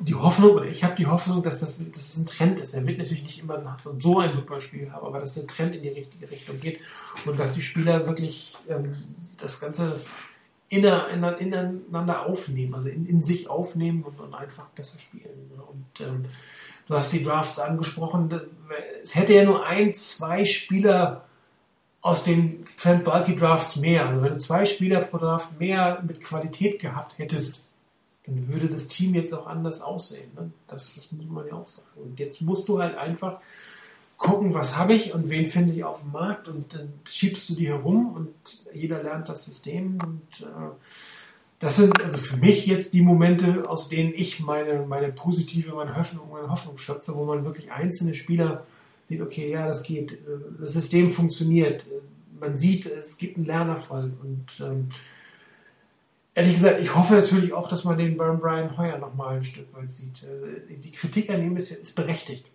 die 0.00 0.14
Hoffnung, 0.14 0.52
oder 0.52 0.66
ich 0.66 0.84
habe 0.84 0.94
die 0.96 1.06
Hoffnung, 1.06 1.42
dass 1.42 1.60
das, 1.60 1.78
dass 1.78 1.92
das 1.92 2.16
ein 2.16 2.26
Trend 2.26 2.60
ist. 2.60 2.74
Er 2.74 2.86
wird 2.86 2.98
natürlich 2.98 3.22
nicht 3.22 3.40
immer 3.40 3.76
so, 3.80 4.20
ein 4.20 4.34
super 4.34 4.60
Spiel 4.60 4.90
haben, 4.92 5.06
aber 5.06 5.20
dass 5.20 5.34
der 5.34 5.46
Trend 5.46 5.74
in 5.74 5.82
die 5.82 5.88
richtige 5.88 6.30
Richtung 6.30 6.60
geht 6.60 6.80
und 7.24 7.38
dass 7.38 7.54
die 7.54 7.62
Spieler 7.62 8.06
wirklich 8.06 8.56
ähm, 8.68 8.96
das 9.38 9.60
Ganze 9.60 10.00
ineinander 10.68 12.26
aufnehmen, 12.26 12.74
also 12.74 12.88
in, 12.88 13.06
in 13.06 13.22
sich 13.22 13.48
aufnehmen 13.48 14.02
und, 14.02 14.20
und, 14.20 14.34
einfach 14.34 14.66
besser 14.70 14.98
spielen. 14.98 15.50
Und 15.68 16.06
ähm, 16.06 16.26
du 16.86 16.94
hast 16.94 17.12
die 17.12 17.22
Drafts 17.22 17.58
angesprochen. 17.58 18.40
Es 19.02 19.14
hätte 19.14 19.32
ja 19.32 19.44
nur 19.44 19.64
ein, 19.64 19.94
zwei 19.94 20.44
Spieler 20.44 21.24
aus 22.00 22.24
den 22.24 22.64
Trent 22.64 23.04
Bulky 23.04 23.34
Drafts 23.34 23.76
mehr. 23.76 24.08
Also 24.08 24.22
wenn 24.22 24.34
du 24.34 24.38
zwei 24.38 24.64
Spieler 24.64 25.00
pro 25.00 25.18
Draft 25.18 25.58
mehr 25.58 26.02
mit 26.06 26.20
Qualität 26.20 26.80
gehabt 26.80 27.18
hättest, 27.18 27.62
dann 28.28 28.48
würde 28.48 28.68
das 28.68 28.88
Team 28.88 29.14
jetzt 29.14 29.32
auch 29.32 29.46
anders 29.46 29.80
aussehen. 29.80 30.30
Ne? 30.36 30.50
Das, 30.66 30.94
das 30.94 31.10
muss 31.12 31.26
man 31.26 31.46
ja 31.46 31.54
auch 31.54 31.66
sagen. 31.66 31.88
Und 31.96 32.18
jetzt 32.18 32.40
musst 32.42 32.68
du 32.68 32.80
halt 32.80 32.96
einfach 32.96 33.40
gucken, 34.18 34.52
was 34.52 34.76
habe 34.76 34.94
ich 34.94 35.14
und 35.14 35.30
wen 35.30 35.46
finde 35.46 35.72
ich 35.72 35.84
auf 35.84 36.02
dem 36.02 36.12
Markt 36.12 36.48
und 36.48 36.74
dann 36.74 36.92
schiebst 37.04 37.48
du 37.48 37.54
die 37.54 37.68
herum 37.68 38.12
und 38.14 38.34
jeder 38.74 39.02
lernt 39.02 39.28
das 39.28 39.44
System 39.44 39.98
und 40.04 40.42
äh, 40.42 40.70
das 41.60 41.76
sind 41.76 42.00
also 42.02 42.18
für 42.18 42.36
mich 42.36 42.66
jetzt 42.66 42.94
die 42.94 43.02
Momente, 43.02 43.68
aus 43.68 43.88
denen 43.88 44.12
ich 44.14 44.40
meine, 44.40 44.84
meine 44.86 45.10
positive, 45.10 45.74
meine 45.74 45.96
Hoffnung, 45.96 46.30
meine 46.30 46.50
Hoffnung 46.50 46.78
schöpfe, 46.78 47.14
wo 47.16 47.24
man 47.24 47.44
wirklich 47.44 47.72
einzelne 47.72 48.14
Spieler 48.14 48.64
sieht, 49.08 49.22
okay, 49.22 49.50
ja, 49.50 49.66
das 49.66 49.82
geht, 49.82 50.18
das 50.60 50.74
System 50.74 51.10
funktioniert, 51.10 51.84
man 52.38 52.58
sieht, 52.58 52.86
es 52.86 53.18
gibt 53.18 53.36
einen 53.36 53.46
Lernerfolg 53.46 54.12
und 54.22 54.46
ähm, 54.60 54.88
ehrlich 56.38 56.54
gesagt, 56.54 56.80
ich 56.80 56.94
hoffe 56.94 57.14
natürlich 57.14 57.52
auch, 57.52 57.68
dass 57.68 57.82
man 57.82 57.98
den 57.98 58.16
Brian 58.16 58.76
Heuer 58.76 58.96
nochmal 58.98 59.36
ein 59.36 59.44
Stück 59.44 59.74
weit 59.74 59.90
sieht. 59.90 60.22
Äh, 60.22 60.76
die 60.76 60.92
Kritik 60.92 61.30
an 61.30 61.42
ihm 61.42 61.56
ist, 61.56 61.72
ist 61.72 61.96
berechtigt. 61.96 62.46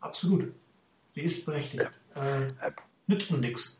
Absolut. 0.00 0.50
Die 1.14 1.20
ist 1.20 1.44
berechtigt. 1.44 1.86
Ja. 2.16 2.46
Äh, 2.46 2.48
nützt 3.06 3.30
nur 3.30 3.38
nichts. 3.38 3.78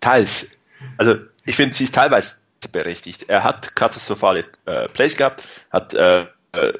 Teils. 0.00 0.50
Also 0.98 1.16
ich 1.46 1.56
finde, 1.56 1.74
sie 1.74 1.84
ist 1.84 1.94
teilweise 1.94 2.36
berechtigt. 2.70 3.24
Er 3.28 3.44
hat 3.44 3.74
katastrophale 3.74 4.44
äh, 4.66 4.88
Plays 4.88 5.16
gehabt, 5.16 5.48
hat 5.70 5.94
äh, 5.94 6.26
äh 6.52 6.74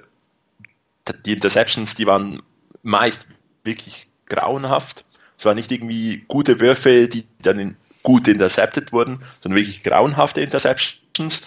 die 1.24 1.32
Interceptions, 1.32 1.94
die 1.94 2.06
waren 2.06 2.42
meist 2.82 3.26
wirklich 3.64 4.06
grauenhaft. 4.26 5.04
Es 5.36 5.44
waren 5.44 5.56
nicht 5.56 5.72
irgendwie 5.72 6.24
gute 6.28 6.60
Würfe, 6.60 7.08
die 7.08 7.26
dann 7.42 7.58
in, 7.58 7.76
gut 8.02 8.28
intercepted 8.28 8.92
wurden, 8.92 9.22
sondern 9.40 9.58
wirklich 9.58 9.82
grauenhafte 9.82 10.40
Interceptions. 10.40 11.42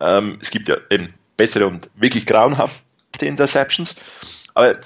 Ähm, 0.00 0.38
es 0.40 0.50
gibt 0.50 0.68
ja 0.68 0.76
eben 0.90 1.14
bessere 1.36 1.66
und 1.66 1.90
wirklich 1.94 2.26
grauenhafte 2.26 2.82
Interceptions. 3.26 3.96
Aber 4.54 4.80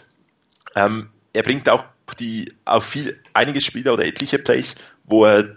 ähm, 0.74 1.10
er 1.32 1.42
bringt 1.42 1.68
auch 1.68 1.84
die 2.18 2.52
auch 2.64 2.82
viel 2.82 3.20
einige 3.32 3.60
Spieler 3.60 3.94
oder 3.94 4.04
etliche 4.04 4.38
Plays, 4.38 4.74
wo 5.04 5.24
er 5.24 5.56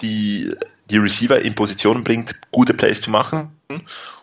die 0.00 0.54
die 0.90 0.98
Receiver 0.98 1.40
in 1.40 1.54
Position 1.54 2.04
bringt, 2.04 2.34
gute 2.50 2.74
Plays 2.74 3.00
zu 3.00 3.10
machen. 3.10 3.58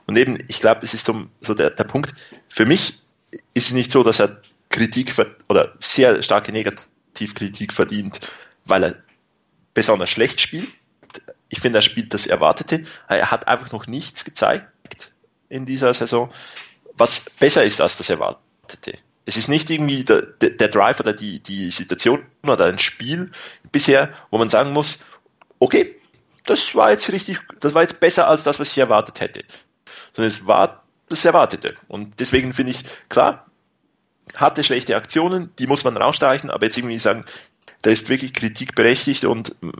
Und 0.06 0.18
eben, 0.18 0.38
ich 0.48 0.60
glaube, 0.60 0.82
das 0.82 0.94
ist 0.94 1.06
so, 1.06 1.28
so 1.40 1.54
der, 1.54 1.72
der 1.72 1.84
Punkt. 1.86 2.14
Für 2.48 2.66
mich 2.66 3.00
ist 3.54 3.68
es 3.68 3.74
nicht 3.74 3.92
so, 3.92 4.04
dass 4.04 4.20
er 4.20 4.42
Kritik 4.70 5.14
oder 5.50 5.74
sehr 5.80 6.22
starke 6.22 6.52
Negativkritik 6.52 7.74
verdient, 7.74 8.20
weil 8.66 8.84
er 8.84 8.96
besonders 9.74 10.10
schlecht 10.10 10.40
spielt. 10.40 10.70
Ich 11.52 11.60
finde, 11.60 11.80
er 11.80 11.84
spielt 11.84 12.14
das 12.14 12.28
Erwartete. 12.28 12.86
Er 13.10 13.30
hat 13.30 13.48
einfach 13.48 13.72
noch 13.74 13.86
nichts 13.86 14.24
gezeigt 14.24 15.12
in 15.50 15.66
dieser 15.66 15.94
Saison, 15.94 16.32
was 16.94 17.26
besser 17.40 17.64
ist 17.66 17.82
als 17.82 17.98
das 17.98 18.10
Erwartete. 18.10 18.98
Es 19.26 19.36
ist 19.36 19.50
nicht 19.50 19.70
irgendwie 19.70 20.06
der, 20.06 20.22
der 20.22 20.70
Drive 20.70 21.02
oder 21.02 21.14
die, 21.14 21.40
die 21.40 21.70
Situation 21.70 22.26
oder 22.44 22.66
ein 22.66 22.80
Spiel 22.80 23.32
bisher, 23.72 24.14
wo 24.32 24.38
man 24.38 24.50
sagen 24.50 24.72
muss, 24.72 25.04
okay, 25.60 25.96
das 26.46 26.74
war 26.74 26.92
jetzt 26.92 27.12
richtig, 27.12 27.40
das 27.60 27.76
war 27.76 27.82
jetzt 27.82 28.00
besser 28.00 28.28
als 28.28 28.44
das, 28.44 28.60
was 28.60 28.70
ich 28.70 28.78
erwartet 28.78 29.20
hätte. 29.20 29.44
Sondern 30.14 30.32
es 30.32 30.48
war 30.48 30.84
das 31.10 31.26
Erwartete. 31.26 31.76
Und 31.90 32.20
deswegen 32.22 32.54
finde 32.54 32.72
ich, 32.72 32.84
klar, 33.10 33.46
hatte 34.38 34.64
schlechte 34.64 34.96
Aktionen, 34.96 35.52
die 35.60 35.68
muss 35.68 35.84
man 35.84 35.98
rausstreichen, 35.98 36.50
aber 36.50 36.66
jetzt 36.66 36.78
irgendwie 36.78 36.98
sagen, 36.98 37.26
da 37.82 37.90
ist 37.90 38.08
wirklich 38.08 38.34
Kritik 38.34 38.74
berechtigt 38.74 39.26
und 39.26 39.62
mm, 39.62 39.72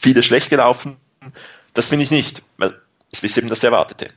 viele 0.00 0.22
schlecht 0.22 0.48
gelaufen, 0.48 0.96
das 1.74 1.88
finde 1.88 2.04
ich 2.04 2.10
nicht, 2.10 2.42
weil 2.56 2.74
es 3.12 3.22
ist 3.22 3.36
eben 3.38 3.48
das 3.48 3.62
Erwartete. 3.62 4.10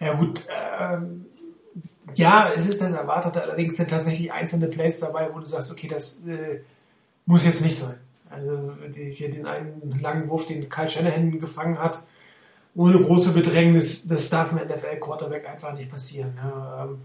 Ja 0.00 0.14
gut, 0.14 0.40
ähm, 0.80 1.26
ja, 2.14 2.52
es 2.54 2.66
ist 2.66 2.80
das 2.80 2.92
Erwartete, 2.92 3.42
allerdings 3.42 3.76
sind 3.76 3.90
tatsächlich 3.90 4.32
einzelne 4.32 4.68
Plays 4.68 5.00
dabei, 5.00 5.30
wo 5.32 5.40
du 5.40 5.46
sagst, 5.46 5.70
okay, 5.70 5.88
das 5.88 6.22
äh, 6.26 6.60
muss 7.26 7.44
jetzt 7.44 7.62
nicht 7.62 7.76
sein. 7.76 7.98
Also 8.30 8.74
hier 8.94 9.30
den 9.30 9.46
einen 9.46 9.98
langen 10.00 10.28
Wurf, 10.28 10.46
den 10.46 10.68
Kyle 10.68 10.88
Shanahan 10.88 11.38
gefangen 11.38 11.78
hat, 11.78 12.02
ohne 12.74 12.98
große 12.98 13.32
Bedrängnis, 13.32 14.06
das 14.06 14.28
darf 14.30 14.52
ein 14.52 14.68
NFL-Quarterback 14.68 15.48
einfach 15.48 15.72
nicht 15.74 15.90
passieren. 15.90 16.34
Ja. 16.36 16.84
Ähm, 16.84 16.98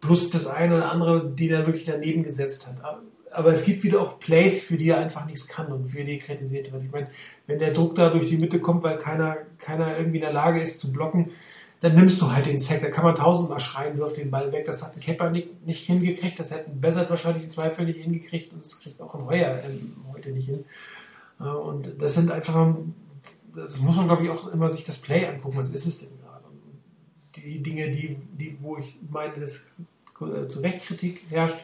plus 0.00 0.30
das 0.30 0.46
eine 0.46 0.76
oder 0.76 0.90
andere, 0.90 1.30
die 1.30 1.48
er 1.48 1.66
wirklich 1.66 1.86
daneben 1.86 2.22
gesetzt 2.22 2.66
hat. 2.66 3.00
Aber 3.32 3.52
es 3.52 3.64
gibt 3.64 3.82
wieder 3.82 4.00
auch 4.00 4.18
Plays, 4.18 4.62
für 4.62 4.76
die 4.76 4.90
er 4.90 4.98
einfach 4.98 5.24
nichts 5.24 5.48
kann 5.48 5.72
und 5.72 5.88
für 5.88 6.04
die 6.04 6.18
kritisiert 6.18 6.72
wird. 6.72 6.84
Ich 6.84 6.90
meine, 6.90 7.08
wenn 7.46 7.58
der 7.58 7.72
Druck 7.72 7.94
da 7.94 8.10
durch 8.10 8.28
die 8.28 8.36
Mitte 8.36 8.60
kommt, 8.60 8.82
weil 8.82 8.98
keiner, 8.98 9.38
keiner 9.58 9.96
irgendwie 9.96 10.18
in 10.18 10.22
der 10.22 10.32
Lage 10.32 10.60
ist 10.60 10.80
zu 10.80 10.92
blocken, 10.92 11.30
dann 11.82 11.96
nimmst 11.96 12.22
du 12.22 12.30
halt 12.30 12.46
den 12.46 12.60
Sack. 12.60 12.80
Da 12.80 12.90
kann 12.90 13.04
man 13.04 13.16
tausendmal 13.16 13.58
schreien, 13.58 13.98
wirf 13.98 14.14
den 14.14 14.30
Ball 14.30 14.52
weg. 14.52 14.66
Das 14.66 14.84
hat 14.84 14.94
ein 14.94 15.00
Kepper 15.00 15.30
nicht, 15.30 15.66
nicht 15.66 15.84
hingekriegt. 15.84 16.38
Das 16.38 16.52
hätte 16.52 16.70
ein 16.70 16.80
Bessert 16.80 17.10
wahrscheinlich 17.10 17.44
im 17.44 17.50
Zweifel 17.50 17.86
nicht 17.86 17.98
hingekriegt. 17.98 18.52
Und 18.52 18.64
das 18.64 18.78
kriegt 18.78 19.00
auch 19.00 19.14
ein 19.14 19.26
Heuer 19.26 19.60
ähm, 19.66 19.96
heute 20.12 20.30
nicht 20.30 20.48
hin. 20.48 20.64
Äh, 21.40 21.44
und 21.44 22.00
das 22.00 22.14
sind 22.14 22.30
einfach, 22.30 22.76
das 23.56 23.80
muss 23.80 23.96
man 23.96 24.06
glaube 24.06 24.22
ich 24.24 24.30
auch 24.30 24.46
immer 24.52 24.70
sich 24.70 24.84
das 24.84 24.98
Play 24.98 25.26
angucken. 25.26 25.58
Was 25.58 25.70
ist 25.70 25.86
es 25.86 25.98
denn 26.00 26.18
gerade? 26.20 26.44
Die 27.34 27.60
Dinge, 27.60 27.90
die, 27.90 28.16
die, 28.38 28.56
wo 28.60 28.78
ich 28.78 28.96
meine, 29.10 29.40
dass 29.40 29.66
äh, 30.20 30.46
zu 30.46 30.60
Recht 30.60 30.86
Kritik 30.86 31.22
herrscht, 31.30 31.58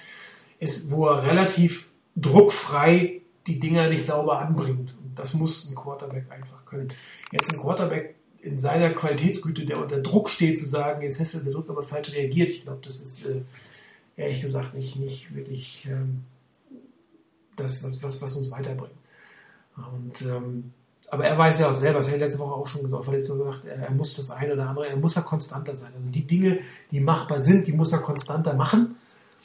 ist, 0.58 0.90
wo 0.90 1.06
er 1.06 1.24
relativ 1.24 1.88
druckfrei 2.16 3.22
die 3.46 3.58
Dinger 3.58 3.88
nicht 3.88 4.04
sauber 4.04 4.40
anbringt. 4.40 4.94
Und 5.02 5.18
das 5.18 5.34
muss 5.34 5.68
ein 5.68 5.74
Quarterback 5.74 6.30
einfach 6.30 6.64
können. 6.64 6.92
Jetzt 7.32 7.52
ein 7.52 7.60
Quarterback 7.60 8.14
in 8.40 8.58
seiner 8.58 8.90
Qualitätsgüte, 8.90 9.64
der 9.64 9.78
unter 9.78 10.00
Druck 10.00 10.30
steht, 10.30 10.58
zu 10.58 10.66
sagen, 10.66 11.02
jetzt 11.02 11.20
hast 11.20 11.34
du 11.34 11.38
der 11.40 11.52
Druck 11.52 11.68
aber 11.70 11.82
falsch 11.82 12.14
reagiert. 12.14 12.50
Ich 12.50 12.62
glaube, 12.62 12.80
das 12.84 13.00
ist 13.00 13.24
äh, 13.26 13.40
ehrlich 14.16 14.40
gesagt 14.40 14.74
nicht, 14.74 14.96
nicht 14.96 15.34
wirklich 15.34 15.86
ähm, 15.90 16.24
das, 17.56 17.82
was, 17.82 18.02
was, 18.02 18.22
was 18.22 18.36
uns 18.36 18.50
weiterbringt. 18.50 18.94
Und, 19.76 20.22
ähm, 20.22 20.72
aber 21.10 21.24
er 21.24 21.38
weiß 21.38 21.60
ja 21.60 21.70
auch 21.70 21.74
selber, 21.74 21.98
das 21.98 22.08
habe 22.08 22.16
ich 22.16 22.22
letzte 22.22 22.40
Woche 22.40 22.54
auch 22.54 22.66
schon 22.66 22.82
gesagt, 22.82 23.10
gesagt, 23.10 23.64
er, 23.64 23.76
er 23.76 23.90
muss 23.90 24.14
das 24.14 24.30
eine 24.30 24.52
oder 24.52 24.68
andere, 24.68 24.88
er 24.88 24.96
muss 24.96 25.14
ja 25.14 25.22
konstanter 25.22 25.74
sein. 25.74 25.92
Also 25.96 26.10
die 26.10 26.26
Dinge, 26.26 26.60
die 26.90 27.00
machbar 27.00 27.40
sind, 27.40 27.66
die 27.66 27.72
muss 27.72 27.92
er 27.92 28.00
konstanter 28.00 28.54
machen. 28.54 28.96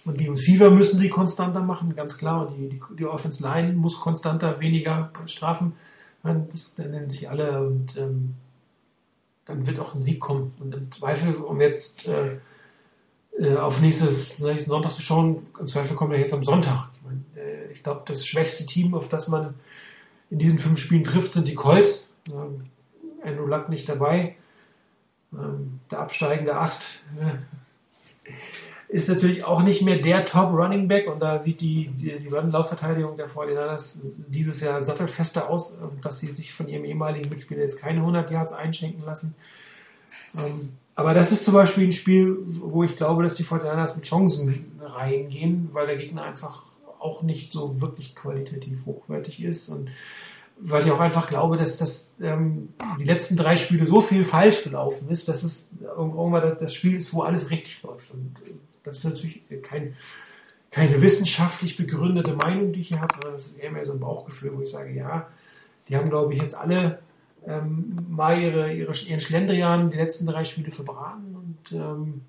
Und 0.05 0.19
die 0.19 0.27
Receiver 0.27 0.69
müssen 0.69 0.99
sie 0.99 1.09
konstanter 1.09 1.61
machen, 1.61 1.95
ganz 1.95 2.17
klar. 2.17 2.47
Und 2.47 2.57
die, 2.57 2.69
die, 2.69 2.81
die 2.97 3.05
Offense 3.05 3.41
Line 3.41 3.73
muss 3.73 3.99
konstanter, 3.99 4.59
weniger 4.59 5.11
strafen. 5.25 5.73
Das, 6.23 6.77
nennen 6.77 7.09
sich 7.09 7.29
alle. 7.29 7.65
Und 7.65 7.97
ähm, 7.97 8.35
dann 9.45 9.65
wird 9.65 9.79
auch 9.79 9.95
ein 9.95 10.03
Sieg 10.03 10.19
kommen. 10.19 10.53
Und 10.59 10.73
im 10.73 10.91
Zweifel, 10.91 11.35
um 11.35 11.61
jetzt 11.61 12.07
äh, 12.07 12.37
äh, 13.39 13.55
auf 13.55 13.81
nächstes, 13.81 14.39
nächsten 14.39 14.69
Sonntag 14.69 14.91
zu 14.91 15.01
schauen, 15.01 15.47
im 15.59 15.67
Zweifel 15.67 15.95
kommt 15.95 16.13
er 16.13 16.19
jetzt 16.19 16.33
am 16.33 16.43
Sonntag. 16.43 16.89
Ich, 16.95 17.03
mein, 17.03 17.25
äh, 17.35 17.71
ich 17.71 17.83
glaube, 17.83 18.03
das 18.05 18.27
schwächste 18.27 18.65
Team, 18.65 18.93
auf 18.93 19.07
das 19.09 19.27
man 19.27 19.53
in 20.29 20.39
diesen 20.39 20.59
fünf 20.59 20.79
Spielen 20.79 21.03
trifft, 21.03 21.33
sind 21.33 21.47
die 21.47 21.55
Colts. 21.55 22.07
Ähm, 22.27 22.65
Andrew 23.23 23.45
Luck 23.45 23.69
nicht 23.69 23.87
dabei. 23.87 24.35
Ähm, 25.31 25.79
der 25.89 25.99
absteigende 25.99 26.55
Ast. 26.55 27.03
Ist 28.93 29.09
natürlich 29.09 29.43
auch 29.43 29.63
nicht 29.63 29.81
mehr 29.81 29.97
der 29.97 30.23
Top 30.23 30.53
Running 30.53 30.87
Back 30.87 31.07
und 31.11 31.19
da 31.19 31.43
sieht 31.43 31.61
die, 31.61 31.87
die, 31.87 32.19
die 32.19 32.29
Laufverteidigung 32.29 33.17
der 33.17 33.27
49ers 33.27 33.97
dieses 34.27 34.61
Jahr 34.61 34.85
sattelfester 34.85 35.49
aus, 35.49 35.75
dass 36.03 36.19
sie 36.19 36.31
sich 36.31 36.53
von 36.53 36.67
ihrem 36.67 36.85
ehemaligen 36.85 37.27
Mitspieler 37.27 37.61
jetzt 37.61 37.79
keine 37.79 38.01
100 38.01 38.29
Yards 38.29 38.53
einschenken 38.53 39.03
lassen. 39.03 39.33
Ähm, 40.37 40.73
aber 40.93 41.15
das 41.15 41.31
ist 41.31 41.43
zum 41.43 41.55
Beispiel 41.55 41.87
ein 41.87 41.91
Spiel, 41.91 42.37
wo 42.61 42.83
ich 42.83 42.95
glaube, 42.95 43.23
dass 43.23 43.33
die 43.33 43.43
49ers 43.43 43.95
mit 43.95 44.05
Chancen 44.05 44.77
reingehen, 44.79 45.69
weil 45.73 45.87
der 45.87 45.97
Gegner 45.97 46.21
einfach 46.21 46.61
auch 46.99 47.23
nicht 47.23 47.51
so 47.51 47.81
wirklich 47.81 48.13
qualitativ 48.13 48.85
hochwertig 48.85 49.43
ist 49.43 49.69
und 49.69 49.89
weil 50.59 50.85
ich 50.85 50.91
auch 50.91 50.99
einfach 50.99 51.27
glaube, 51.27 51.57
dass 51.57 51.79
das 51.79 52.13
ähm, 52.21 52.69
die 52.99 53.05
letzten 53.05 53.37
drei 53.37 53.55
Spiele 53.55 53.87
so 53.87 54.01
viel 54.01 54.23
falsch 54.23 54.63
gelaufen 54.63 55.09
ist, 55.09 55.27
dass 55.27 55.41
es 55.41 55.73
irgendwann 55.81 56.57
das 56.59 56.75
Spiel 56.75 56.95
ist, 56.95 57.11
wo 57.11 57.23
alles 57.23 57.49
richtig 57.49 57.81
läuft. 57.81 58.11
Und 58.11 58.35
äh, 58.45 58.51
das 58.83 58.99
ist 58.99 59.05
natürlich 59.05 59.43
kein, 59.61 59.95
keine 60.71 61.01
wissenschaftlich 61.01 61.77
begründete 61.77 62.35
Meinung, 62.35 62.73
die 62.73 62.81
ich 62.81 62.89
hier 62.89 63.01
habe, 63.01 63.13
sondern 63.13 63.33
das 63.33 63.47
ist 63.47 63.59
eher 63.59 63.71
mehr 63.71 63.85
so 63.85 63.93
ein 63.93 63.99
Bauchgefühl, 63.99 64.55
wo 64.55 64.61
ich 64.61 64.69
sage, 64.69 64.93
ja, 64.93 65.27
die 65.87 65.95
haben, 65.95 66.09
glaube 66.09 66.33
ich, 66.33 66.41
jetzt 66.41 66.55
alle 66.55 66.99
ähm, 67.45 67.97
mal 68.09 68.39
ihre, 68.39 68.73
ihre, 68.73 68.93
ihren 68.93 69.19
Schlendrian 69.19 69.89
die 69.89 69.97
letzten 69.97 70.25
drei 70.25 70.43
Spiele 70.43 70.71
verbraten 70.71 71.35
und 71.35 71.71
ähm, 71.71 72.21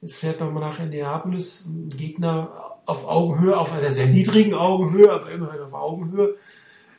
jetzt 0.00 0.16
fährt 0.16 0.40
man 0.40 0.54
nach 0.54 0.80
Indianapolis 0.80 1.64
ein 1.66 1.88
Gegner 1.90 2.78
auf 2.86 3.06
Augenhöhe, 3.06 3.56
auf 3.56 3.72
einer 3.72 3.90
sehr 3.90 4.06
niedrigen 4.06 4.54
Augenhöhe, 4.54 5.12
aber 5.12 5.30
immerhin 5.30 5.60
auf 5.60 5.74
Augenhöhe, 5.74 6.34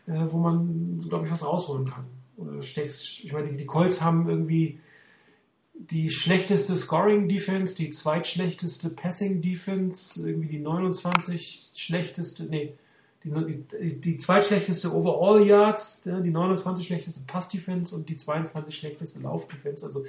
äh, 0.07 0.25
wo 0.29 0.37
man, 0.37 1.01
glaube 1.07 1.25
ich, 1.25 1.31
was 1.31 1.45
rausholen 1.45 1.85
kann. 1.85 2.05
Oder 2.37 2.61
steckst, 2.61 3.23
ich 3.23 3.33
meine, 3.33 3.49
die, 3.49 3.57
die 3.57 3.65
Colts 3.65 4.01
haben 4.01 4.29
irgendwie 4.29 4.79
die 5.89 6.09
schlechteste 6.09 6.75
Scoring 6.75 7.27
Defense, 7.27 7.75
die 7.75 7.89
zweitschlechteste 7.89 8.89
Passing 8.89 9.41
Defense, 9.41 10.27
irgendwie 10.27 10.47
die 10.47 10.59
29 10.59 11.71
schlechteste, 11.75 12.43
nee, 12.43 12.73
die, 13.23 13.29
die, 13.29 14.01
die 14.01 14.17
zweitschlechteste 14.17 14.93
Overall 14.93 15.45
Yards, 15.45 16.03
die 16.03 16.31
29 16.31 16.85
schlechteste 16.85 17.21
Pass 17.27 17.49
Defense 17.49 17.95
und 17.95 18.09
die 18.09 18.17
22 18.17 18.75
schlechteste 18.75 19.19
Lauf 19.19 19.47
Defense. 19.47 19.85
Also 19.85 20.05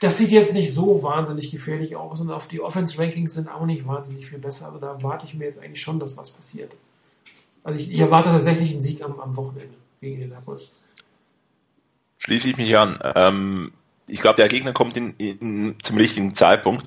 das 0.00 0.18
sieht 0.18 0.30
jetzt 0.30 0.54
nicht 0.54 0.72
so 0.72 1.02
wahnsinnig 1.02 1.50
gefährlich 1.50 1.96
aus 1.96 2.20
und 2.20 2.30
auf 2.30 2.48
die 2.48 2.60
Offense 2.60 2.98
Rankings 2.98 3.34
sind 3.34 3.48
auch 3.48 3.64
nicht 3.64 3.86
wahnsinnig 3.86 4.26
viel 4.26 4.38
besser. 4.38 4.66
Also 4.66 4.78
da 4.78 4.88
erwarte 4.88 5.26
ich 5.26 5.34
mir 5.34 5.44
jetzt 5.46 5.58
eigentlich 5.58 5.80
schon, 5.80 5.98
dass 5.98 6.16
was 6.16 6.30
passiert. 6.30 6.72
Also 7.62 7.78
ich, 7.78 7.90
ich 7.90 7.98
erwarte 7.98 8.28
tatsächlich 8.28 8.72
einen 8.72 8.82
Sieg 8.82 9.02
am, 9.02 9.18
am 9.18 9.36
Wochenende 9.36 9.74
gegen 10.00 10.16
Indianapolis. 10.16 10.70
Schließe 12.18 12.50
ich 12.50 12.56
mich 12.56 12.76
an. 12.76 12.98
Ähm, 13.14 13.72
ich 14.06 14.20
glaube, 14.20 14.36
der 14.36 14.48
Gegner 14.48 14.72
kommt 14.72 14.96
in, 14.96 15.14
in, 15.16 15.76
zum 15.82 15.96
richtigen 15.96 16.34
Zeitpunkt. 16.34 16.84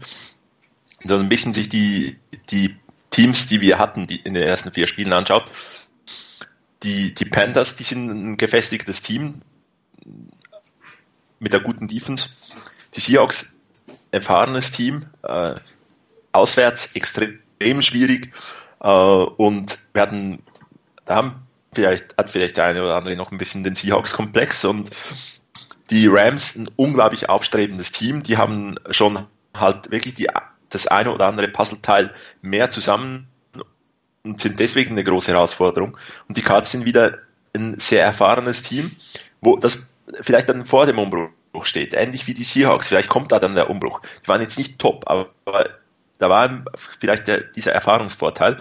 So 1.03 1.15
ein 1.15 1.29
bisschen 1.29 1.53
sich 1.53 1.69
die, 1.69 2.17
die 2.49 2.75
Teams, 3.09 3.47
die 3.47 3.61
wir 3.61 3.79
hatten, 3.79 4.07
die 4.07 4.17
in 4.17 4.33
den 4.33 4.43
ersten 4.43 4.71
vier 4.71 4.87
Spielen 4.87 5.13
anschaut. 5.13 5.45
Die, 6.83 7.13
die 7.13 7.25
Panthers, 7.25 7.75
die 7.75 7.83
sind 7.83 8.09
ein 8.09 8.37
gefestigtes 8.37 9.01
Team. 9.01 9.41
mit 11.39 11.53
der 11.53 11.59
guten 11.59 11.87
Defense. 11.87 12.29
Die 12.95 12.99
Seahawks, 12.99 13.55
erfahrenes 14.11 14.71
Team, 14.71 15.05
äh, 15.23 15.55
auswärts 16.31 16.91
extrem 16.93 17.81
schwierig 17.81 18.31
äh, 18.79 18.87
und 18.89 19.79
werden, 19.93 20.43
da 21.05 21.15
haben 21.15 21.47
vielleicht, 21.73 22.17
hat 22.17 22.29
vielleicht 22.29 22.57
der 22.57 22.65
eine 22.65 22.83
oder 22.83 22.95
andere 22.95 23.15
noch 23.15 23.31
ein 23.31 23.37
bisschen 23.37 23.63
den 23.63 23.75
Seahawks-Komplex 23.75 24.65
und 24.65 24.91
die 25.89 26.07
Rams 26.07 26.55
ein 26.55 26.69
unglaublich 26.75 27.29
aufstrebendes 27.29 27.91
Team, 27.91 28.23
die 28.23 28.37
haben 28.37 28.75
schon 28.89 29.25
halt 29.55 29.91
wirklich 29.91 30.13
die, 30.15 30.27
das 30.69 30.87
eine 30.87 31.11
oder 31.11 31.27
andere 31.27 31.47
Puzzleteil 31.47 32.13
mehr 32.41 32.69
zusammen 32.69 33.27
und 34.23 34.41
sind 34.41 34.59
deswegen 34.59 34.91
eine 34.91 35.03
große 35.03 35.31
Herausforderung. 35.31 35.97
Und 36.27 36.37
die 36.37 36.41
Cards 36.41 36.71
sind 36.71 36.85
wieder 36.85 37.19
ein 37.55 37.79
sehr 37.79 38.03
erfahrenes 38.03 38.63
Team, 38.63 38.91
wo 39.41 39.57
das 39.57 39.91
vielleicht 40.21 40.49
dann 40.49 40.65
vor 40.65 40.85
dem 40.85 40.99
Umbruch 40.99 41.29
steht, 41.63 41.93
ähnlich 41.93 42.27
wie 42.27 42.33
die 42.33 42.43
Seahawks. 42.43 42.89
Vielleicht 42.89 43.09
kommt 43.09 43.31
da 43.31 43.39
dann 43.39 43.55
der 43.55 43.69
Umbruch. 43.69 44.01
Die 44.23 44.27
waren 44.27 44.41
jetzt 44.41 44.57
nicht 44.57 44.79
top, 44.79 45.05
aber 45.07 45.29
da 46.19 46.29
war 46.29 46.65
vielleicht 46.99 47.27
der, 47.27 47.41
dieser 47.41 47.71
Erfahrungsvorteil. 47.71 48.57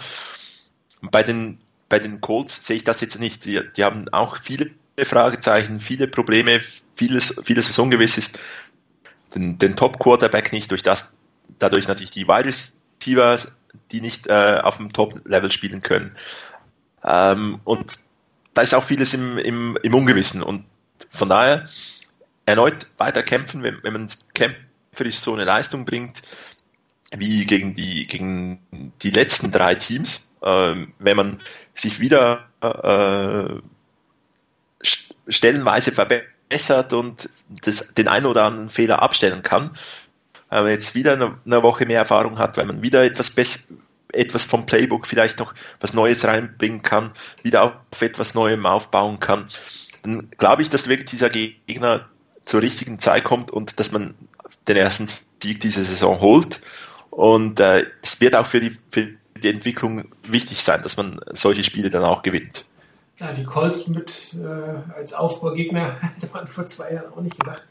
Und 1.03 1.11
bei 1.11 1.23
den, 1.23 1.59
bei 1.89 1.99
den 1.99 2.21
Colts 2.21 2.67
sehe 2.67 2.77
ich 2.77 2.85
das 2.85 3.01
jetzt 3.01 3.19
nicht. 3.19 3.45
Die, 3.45 3.61
die 3.77 3.85
haben 3.85 4.09
auch 4.11 4.39
viele 4.43 4.71
Fragezeichen, 5.05 5.81
viele 5.81 6.09
Probleme, 6.09 6.61
vieles, 6.95 7.39
vieles 7.45 7.69
was 7.69 7.79
ungewiss 7.79 8.19
ist. 8.19 8.39
Den, 9.35 9.59
den 9.59 9.77
Top-Quarterback 9.77 10.53
nicht, 10.53 10.71
durch 10.71 10.83
das, 10.83 11.13
dadurch 11.59 11.89
natürlich 11.89 12.11
die 12.11 12.27
Wide 12.27 12.47
Receivers, 12.47 13.57
die 13.93 14.01
nicht 14.01 14.27
äh, 14.29 14.61
auf 14.63 14.79
dem 14.79 14.93
Top-Level 14.93 15.53
spielen 15.53 15.83
können. 15.83 16.15
Ähm, 17.05 17.61
und 17.65 17.99
da 18.55 18.63
ist 18.63 18.75
auch 18.75 18.85
vieles 18.85 19.13
im, 19.13 19.37
im, 19.39 19.79
im 19.83 19.95
Ungewissen. 19.95 20.43
Und 20.43 20.65
von 21.11 21.29
daher 21.29 21.69
erneut 22.47 22.87
weiter 22.97 23.23
kämpfen, 23.23 23.63
wenn, 23.63 23.83
wenn 23.83 23.93
man 23.93 24.09
kämpferisch 24.33 25.19
so 25.19 25.35
eine 25.35 25.45
Leistung 25.45 25.85
bringt, 25.85 26.23
wie 27.15 27.45
gegen 27.45 27.75
die, 27.75 28.07
gegen 28.07 28.61
die 29.03 29.11
letzten 29.11 29.53
drei 29.53 29.75
Teams, 29.75 30.33
ähm, 30.43 30.95
wenn 30.99 31.17
man 31.17 31.41
sich 31.75 32.01
wieder 32.01 32.49
äh, 32.61 33.61
stellenweise 35.29 35.93
verbessert 35.93 36.93
und 36.93 37.29
das, 37.63 37.95
den 37.95 38.09
einen 38.09 38.27
oder 38.27 38.45
anderen 38.45 38.71
Fehler 38.71 39.03
abstellen 39.03 39.43
kann, 39.43 39.71
wenn 40.51 40.63
man 40.65 40.73
jetzt 40.73 40.95
wieder 40.95 41.15
eine, 41.15 41.39
eine 41.45 41.63
Woche 41.63 41.87
mehr 41.87 41.99
Erfahrung 41.99 42.39
hat, 42.39 42.57
wenn 42.57 42.69
man 42.69 42.83
wieder 42.83 43.03
etwas 43.03 43.31
besser 43.31 43.75
etwas 44.13 44.45
vom 44.45 44.67
Playbook 44.67 45.07
vielleicht 45.07 45.39
noch 45.39 45.55
was 45.81 45.93
Neues 45.93 46.25
reinbringen 46.25 46.83
kann, 46.83 47.11
wieder 47.43 47.63
auf 47.91 48.03
etwas 48.03 48.35
Neuem 48.35 48.67
aufbauen 48.67 49.21
kann, 49.21 49.49
dann 50.03 50.31
glaube 50.39 50.63
ich, 50.63 50.69
dass 50.69 50.89
wirklich 50.89 51.11
dieser 51.11 51.29
Gegner 51.31 52.09
zur 52.45 52.63
richtigen 52.63 52.99
Zeit 52.99 53.25
kommt 53.25 53.51
und 53.51 53.79
dass 53.81 53.93
man 53.93 54.15
den 54.69 54.77
ersten 54.77 55.09
Sieg 55.43 55.61
dieser 55.61 55.83
Saison 55.83 56.21
holt. 56.21 56.61
Und 57.11 57.61
äh, 57.61 57.87
es 58.03 58.21
wird 58.21 58.37
auch 58.37 58.47
für 58.47 58.61
die, 58.61 58.77
für 58.91 59.15
die 59.43 59.49
Entwicklung 59.49 60.05
wichtig 60.23 60.63
sein, 60.63 60.83
dass 60.83 60.97
man 60.97 61.21
solche 61.33 61.65
Spiele 61.65 61.91
dann 61.91 62.05
auch 62.05 62.23
gewinnt. 62.23 62.65
Ja, 63.19 63.33
die 63.33 63.45
Colts 63.45 63.87
mit 63.89 64.35
äh, 64.35 64.93
als 64.95 65.15
Aufbaugegner 65.15 66.01
hätte 66.01 66.29
man 66.33 66.47
vor 66.47 66.67
zwei 66.67 66.93
Jahren 66.93 67.13
auch 67.13 67.21
nicht 67.21 67.39
gedacht, 67.39 67.67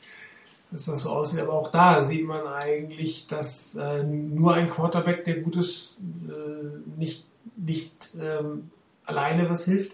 dass 0.71 0.85
das 0.85 1.03
so 1.03 1.11
aussieht. 1.11 1.41
Aber 1.41 1.53
auch 1.53 1.71
da 1.71 2.01
sieht 2.01 2.25
man 2.25 2.47
eigentlich, 2.47 3.27
dass 3.27 3.75
äh, 3.75 4.03
nur 4.03 4.55
ein 4.55 4.69
Quarterback, 4.69 5.23
der 5.25 5.41
gut 5.41 5.55
ist, 5.55 5.97
äh, 6.27 6.99
nicht, 6.99 7.25
nicht 7.55 8.15
ähm, 8.19 8.71
alleine 9.05 9.49
was 9.49 9.65
hilft. 9.65 9.91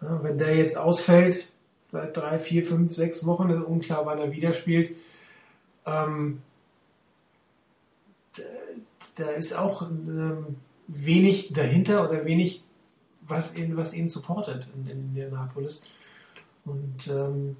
Ja, 0.00 0.22
wenn 0.22 0.38
der 0.38 0.56
jetzt 0.56 0.78
ausfällt, 0.78 1.50
seit 1.92 2.16
drei, 2.16 2.38
vier, 2.38 2.64
fünf, 2.64 2.94
sechs 2.94 3.26
Wochen, 3.26 3.50
ist 3.50 3.62
unklar, 3.62 4.06
wann 4.06 4.18
er 4.18 4.32
wieder 4.32 4.54
spielt. 4.54 4.96
Ähm, 5.84 6.40
da 9.16 9.28
ist 9.30 9.52
auch 9.56 9.82
ähm, 9.82 10.56
wenig 10.88 11.52
dahinter 11.52 12.08
oder 12.08 12.24
wenig, 12.24 12.64
was 13.32 13.54
ihn, 13.54 13.76
was 13.76 13.94
ihn 13.94 14.08
supportet 14.08 14.66
in, 14.74 14.90
in 14.90 15.00
Indianapolis. 15.08 15.82
Und 16.64 17.08
ähm, 17.08 17.56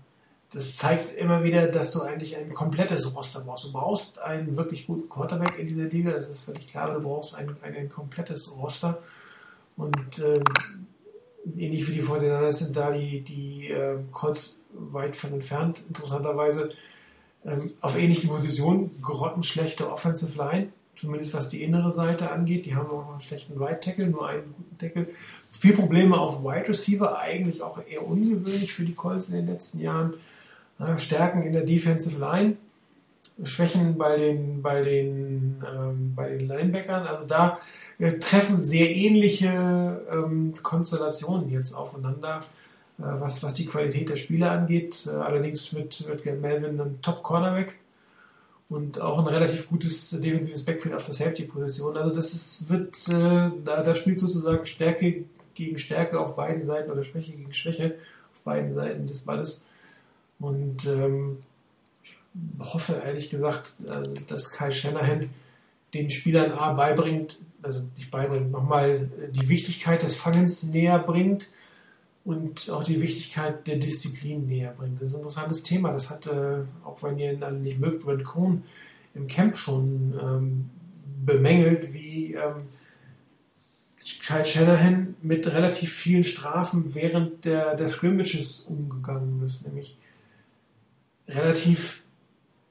das 0.52 0.76
zeigt 0.76 1.16
immer 1.16 1.42
wieder, 1.42 1.66
dass 1.68 1.92
du 1.92 2.02
eigentlich 2.02 2.36
ein 2.36 2.52
komplettes 2.52 3.14
Roster 3.14 3.40
brauchst. 3.40 3.64
Du 3.64 3.72
brauchst 3.72 4.18
einen 4.18 4.56
wirklich 4.56 4.86
guten 4.86 5.08
Quarterback 5.08 5.58
in 5.58 5.66
dieser 5.66 5.84
Liga, 5.84 6.10
das 6.10 6.28
ist 6.28 6.44
völlig 6.44 6.68
klar, 6.68 6.84
aber 6.84 7.00
du 7.00 7.08
brauchst 7.08 7.34
ein, 7.34 7.56
ein, 7.62 7.74
ein 7.74 7.88
komplettes 7.88 8.54
Roster. 8.54 9.02
Und 9.76 10.18
ähm, 10.18 10.44
ähnlich 11.56 11.88
wie 11.88 11.94
die 11.94 12.02
Fortinanders 12.02 12.58
sind 12.58 12.76
da 12.76 12.90
die, 12.90 13.22
die 13.22 13.68
äh, 13.70 13.98
Colts 14.12 14.58
weit 14.72 15.16
von 15.16 15.32
entfernt, 15.32 15.82
interessanterweise. 15.88 16.72
Ähm, 17.44 17.72
auf 17.80 17.96
ähnlichen 17.96 18.28
Positionen, 18.28 19.00
grottenschlechte 19.00 19.90
Offensive 19.90 20.36
Line, 20.38 20.72
zumindest 20.96 21.34
was 21.34 21.48
die 21.48 21.62
innere 21.62 21.92
Seite 21.92 22.30
angeht. 22.30 22.66
Die 22.66 22.74
haben 22.74 22.88
auch 22.88 23.04
noch 23.04 23.12
einen 23.12 23.20
schlechten 23.20 23.58
Right 23.58 23.82
Tackle, 23.82 24.06
nur 24.08 24.28
einen 24.28 24.54
guten 24.56 24.78
Tackle. 24.78 25.06
Viel 25.50 25.74
Probleme 25.74 26.18
auf 26.18 26.42
Wide 26.42 26.68
Receiver, 26.68 27.18
eigentlich 27.18 27.62
auch 27.62 27.78
eher 27.88 28.06
ungewöhnlich 28.06 28.72
für 28.72 28.84
die 28.84 28.94
Colts 28.94 29.28
in 29.28 29.36
den 29.36 29.46
letzten 29.46 29.80
Jahren. 29.80 30.14
Äh, 30.78 30.98
Stärken 30.98 31.42
in 31.42 31.52
der 31.52 31.62
Defensive 31.62 32.18
Line, 32.18 32.56
Schwächen 33.44 33.96
bei 33.96 34.16
den, 34.16 34.62
bei 34.62 34.82
den, 34.82 35.62
ähm, 35.66 36.12
bei 36.14 36.30
den 36.30 36.46
Linebackern. 36.46 37.06
Also 37.06 37.26
da 37.26 37.58
äh, 37.98 38.18
treffen 38.18 38.62
sehr 38.62 38.94
ähnliche 38.94 40.02
ähm, 40.10 40.54
Konstellationen 40.62 41.50
jetzt 41.50 41.72
aufeinander, 41.72 42.44
äh, 42.98 43.02
was, 43.02 43.42
was 43.42 43.54
die 43.54 43.66
Qualität 43.66 44.10
der 44.10 44.16
Spieler 44.16 44.50
angeht. 44.50 45.08
Allerdings 45.08 45.74
wird, 45.74 46.06
wird 46.06 46.40
Melvin 46.40 46.80
ein 46.80 47.00
Top-Cornerback 47.00 47.76
und 48.72 49.00
auch 49.00 49.18
ein 49.18 49.26
relativ 49.26 49.68
gutes 49.68 50.10
defensives 50.10 50.64
Backfield 50.64 50.94
auf 50.94 51.04
der 51.04 51.14
Safety-Position. 51.14 51.96
Also 51.96 52.14
das 52.14 52.32
ist, 52.32 52.68
wird, 52.70 52.96
äh, 53.08 53.50
da, 53.64 53.82
da 53.82 53.94
spielt 53.94 54.18
sozusagen 54.18 54.64
Stärke 54.64 55.24
gegen 55.54 55.78
Stärke 55.78 56.18
auf 56.18 56.36
beiden 56.36 56.62
Seiten 56.62 56.90
oder 56.90 57.04
Schwäche 57.04 57.32
gegen 57.32 57.52
Schwäche 57.52 57.96
auf 58.32 58.40
beiden 58.42 58.72
Seiten 58.72 59.06
des 59.06 59.20
Balles. 59.20 59.62
Und 60.40 60.86
ähm, 60.86 61.38
ich 62.02 62.14
hoffe 62.72 63.02
ehrlich 63.04 63.28
gesagt, 63.28 63.74
äh, 63.86 64.02
dass 64.26 64.50
Kai 64.50 64.70
Shanahan 64.70 65.28
den 65.92 66.08
Spielern 66.08 66.52
A 66.52 66.72
beibringt, 66.72 67.38
also 67.62 67.82
nicht 67.98 68.10
beibringt, 68.10 68.50
nochmal 68.50 69.10
die 69.32 69.48
Wichtigkeit 69.50 70.02
des 70.02 70.16
Fangens 70.16 70.62
näher 70.62 70.98
bringt 70.98 71.48
und 72.24 72.70
auch 72.70 72.84
die 72.84 73.00
Wichtigkeit 73.00 73.66
der 73.66 73.76
Disziplin 73.76 74.46
näher 74.46 74.72
bringt. 74.76 75.00
Das 75.00 75.08
ist 75.08 75.14
ein 75.14 75.20
interessantes 75.20 75.62
Thema. 75.62 75.92
Das 75.92 76.10
hat, 76.10 76.26
äh, 76.26 76.62
auch 76.84 77.02
wenn 77.02 77.18
ihr 77.18 77.32
ihn 77.32 77.42
alle 77.42 77.58
nicht 77.58 77.80
mögt, 77.80 78.04
Brent 78.04 78.24
Cohn 78.24 78.62
im 79.14 79.26
Camp 79.26 79.56
schon 79.56 80.14
ähm, 80.20 80.70
bemängelt, 81.24 81.92
wie 81.92 82.34
ähm, 82.34 82.68
Kyle 84.24 84.44
Shanahan 84.44 85.14
mit 85.22 85.46
relativ 85.46 85.92
vielen 85.92 86.24
Strafen 86.24 86.94
während 86.94 87.44
der, 87.44 87.74
der 87.74 87.88
Scrimmages 87.88 88.60
umgegangen 88.68 89.42
ist. 89.44 89.66
Nämlich 89.66 89.98
relativ 91.28 92.04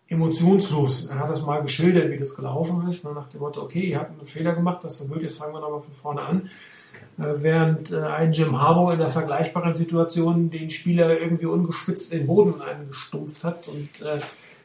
emotionslos. 0.08 1.08
Er 1.08 1.20
hat 1.20 1.30
das 1.30 1.42
mal 1.42 1.62
geschildert, 1.62 2.12
wie 2.12 2.18
das 2.18 2.36
gelaufen 2.36 2.88
ist, 2.90 3.06
ne, 3.06 3.14
nach 3.14 3.30
dem 3.30 3.40
Motto, 3.40 3.62
okay, 3.62 3.80
ihr 3.80 3.98
habt 3.98 4.12
einen 4.12 4.28
Fehler 4.28 4.54
gemacht, 4.54 4.84
das 4.84 5.00
war 5.00 5.08
blöd, 5.08 5.24
jetzt 5.24 5.38
fangen 5.38 5.54
wir 5.54 5.62
nochmal 5.62 5.82
von 5.82 5.94
vorne 5.94 6.22
an. 6.22 6.50
Äh, 7.18 7.44
während 7.44 7.92
äh, 7.92 8.02
ein 8.02 8.32
Jim 8.32 8.60
Harbour 8.60 8.94
in 8.94 9.00
der 9.00 9.10
vergleichbaren 9.10 9.76
Situation 9.76 10.50
den 10.50 10.70
Spieler 10.70 11.20
irgendwie 11.20 11.46
ungespitzt 11.46 12.12
den 12.12 12.28
Boden 12.28 12.62
eingestumpft 12.62 13.44
hat 13.44 13.68
und 13.68 14.02
äh, 14.02 14.20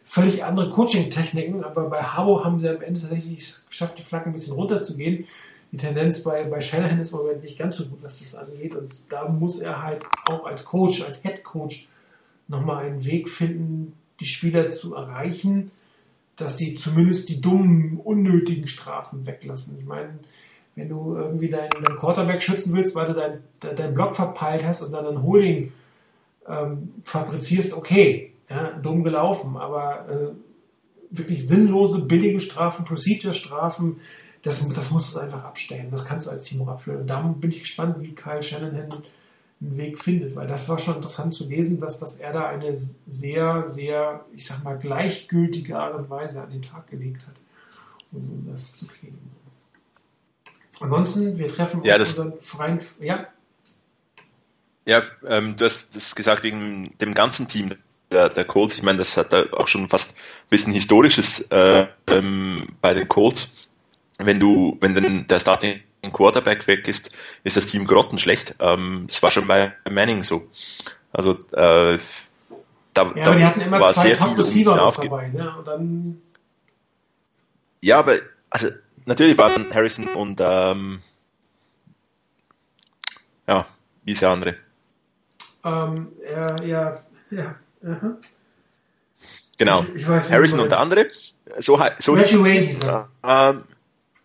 völlig 0.05 0.45
andere 0.45 0.71
Coaching-Techniken, 0.71 1.65
aber 1.65 1.91
bei 1.91 2.03
Harbour 2.03 2.45
haben 2.45 2.61
sie 2.61 2.69
am 2.69 2.81
Ende 2.81 3.01
tatsächlich 3.01 3.53
geschafft, 3.69 3.99
die 3.99 4.03
Flaggen 4.03 4.31
ein 4.31 4.35
bisschen 4.35 4.55
runterzugehen. 4.55 5.27
Die 5.73 5.77
Tendenz 5.79 6.23
bei, 6.23 6.45
bei 6.45 6.61
Shanahan 6.61 7.01
ist 7.01 7.13
im 7.13 7.19
Moment 7.19 7.43
nicht 7.43 7.59
ganz 7.59 7.77
so 7.77 7.87
gut, 7.87 7.99
was 8.03 8.21
das 8.21 8.37
angeht 8.37 8.75
und 8.77 8.93
da 9.09 9.29
muss 9.29 9.59
er 9.59 9.83
halt 9.83 10.07
auch 10.29 10.47
als 10.47 10.65
Coach, 10.65 11.03
als 11.03 11.23
Head 11.23 11.43
Coach 11.43 11.89
nochmal 12.47 12.87
einen 12.87 13.05
Weg 13.05 13.29
finden, 13.29 13.95
die 14.21 14.27
Spieler 14.27 14.71
zu 14.71 14.95
erreichen, 14.95 15.73
dass 16.37 16.57
sie 16.57 16.77
zumindest 16.77 17.29
die 17.29 17.41
dummen, 17.41 17.99
unnötigen 18.03 18.69
Strafen 18.69 19.27
weglassen. 19.27 19.77
Ich 19.79 19.87
meine, 19.87 20.11
wenn 20.77 20.89
du 20.89 21.17
irgendwie 21.17 21.49
deinen, 21.49 21.71
deinen 21.71 21.99
Quarterback 21.99 22.43
schützen 22.43 22.75
willst, 22.75 22.95
weil 22.95 23.09
du 23.09 23.15
deinen 23.15 23.43
dein 23.61 23.95
Block 23.95 24.15
verpeilt 24.15 24.65
hast 24.65 24.83
und 24.83 24.93
dann 24.93 25.07
ein 25.07 25.23
Holding 25.23 25.73
ähm, 26.47 26.93
fabrizierst, 27.03 27.75
okay, 27.75 28.35
ja, 28.49 28.73
dumm 28.83 29.03
gelaufen, 29.03 29.57
aber 29.57 30.07
äh, 30.09 31.17
wirklich 31.19 31.49
sinnlose, 31.49 32.03
billige 32.03 32.41
Strafen, 32.41 32.85
Procedure-Strafen, 32.85 34.01
das, 34.43 34.69
das 34.69 34.91
musst 34.91 35.15
du 35.15 35.19
einfach 35.19 35.43
abstellen. 35.43 35.89
Das 35.91 36.05
kannst 36.05 36.27
du 36.27 36.31
als 36.31 36.47
Team 36.47 36.69
auch. 36.69 36.87
Und 36.87 37.07
da 37.09 37.21
bin 37.23 37.51
ich 37.51 37.61
gespannt, 37.61 37.97
wie 38.01 38.15
Kyle 38.15 38.43
Shanahan 38.43 38.93
einen 39.61 39.77
Weg 39.77 39.99
findet, 39.99 40.37
weil 40.37 40.47
das 40.47 40.69
war 40.69 40.79
schon 40.79 40.97
interessant 40.97 41.35
zu 41.35 41.49
lesen, 41.49 41.81
dass, 41.81 41.99
dass 41.99 42.19
er 42.19 42.33
da 42.33 42.47
eine 42.47 42.79
sehr, 43.09 43.71
sehr, 43.71 44.25
ich 44.35 44.47
sag 44.47 44.63
mal, 44.63 44.79
gleichgültige 44.79 45.79
Art 45.79 45.95
und 45.95 46.11
Weise 46.11 46.43
an 46.43 46.51
den 46.51 46.63
Tag 46.63 46.87
gelegt 46.89 47.27
hat, 47.27 47.35
um 48.13 48.47
das 48.49 48.77
zu 48.77 48.87
kriegen. 48.87 49.19
Ansonsten, 50.81 51.39
wir 51.39 51.49
treffen 51.49 51.83
ja, 51.85 51.97
uns 51.97 52.11
unseren 52.11 52.41
freien, 52.41 52.81
ja. 53.01 53.27
Ja, 54.85 55.03
ähm, 55.27 55.57
du 55.57 55.65
hast 55.65 55.97
das 55.97 56.15
gesagt 56.15 56.43
wegen 56.45 56.97
dem 57.01 57.15
ganzen 57.15 57.49
Team, 57.49 57.75
der, 58.11 58.29
der 58.29 58.45
Colts. 58.45 58.77
Ich 58.77 58.83
meine, 58.83 58.99
das 58.99 59.17
hat 59.17 59.33
auch 59.35 59.67
schon 59.67 59.89
fast 59.89 60.11
ein 60.11 60.49
bisschen 60.51 60.73
historisches 60.73 61.41
äh, 61.51 61.87
ähm, 62.07 62.69
bei 62.81 62.95
den 62.95 63.09
Colts. 63.09 63.69
Wenn 64.19 64.39
du, 64.39 64.77
wenn 64.81 64.95
denn 64.95 65.27
der 65.27 65.39
Starting 65.41 65.81
Quarterback 66.13 66.67
weg 66.67 66.87
ist, 66.89 67.11
ist 67.43 67.57
das 67.57 67.67
Team 67.67 67.87
grottenschlecht. 67.87 68.55
Ähm, 68.61 69.05
das 69.09 69.23
war 69.23 69.31
schon 69.31 69.47
bei 69.47 69.73
Manning 69.91 70.23
so. 70.23 70.49
Also 71.13 71.33
äh, 71.53 71.99
da, 72.95 73.03
ja, 73.05 73.13
da 73.15 73.27
aber 73.27 73.37
die 73.37 73.45
hatten 73.45 73.61
immer 73.61 73.81
war 73.81 73.93
zwei 73.93 74.13
Top 74.13 74.39
Receiver 74.39 74.75
dabei, 74.75 75.29
ne? 75.29 75.55
Und 75.59 75.67
dann 75.67 76.23
ja, 77.83 77.99
aber 77.99 78.19
also 78.51 78.69
natürlich 79.07 79.39
waren 79.39 79.73
Harrison 79.75 80.09
und 80.09 80.41
ähm, 80.41 81.01
ja, 83.47 83.67
wie 84.05 84.13
ist 84.13 84.23
der 84.23 84.31
andere? 84.31 84.57
Ähm, 85.65 86.13
ja, 86.25 86.63
ja, 86.63 87.05
ja. 87.31 87.55
Uh 87.83 88.17
Genau. 89.59 89.85
Ich, 89.95 90.03
ich 90.03 90.09
weiß, 90.09 90.31
Harrison 90.31 90.61
und 90.61 90.71
der 90.71 90.81
andere. 90.81 91.07
So, 91.59 91.81
so 91.99 92.13
Reggie 92.13 92.43
Wayne 92.43 92.67
hieß 92.67 92.85
er. 92.85 93.09
Ähm, 93.25 93.65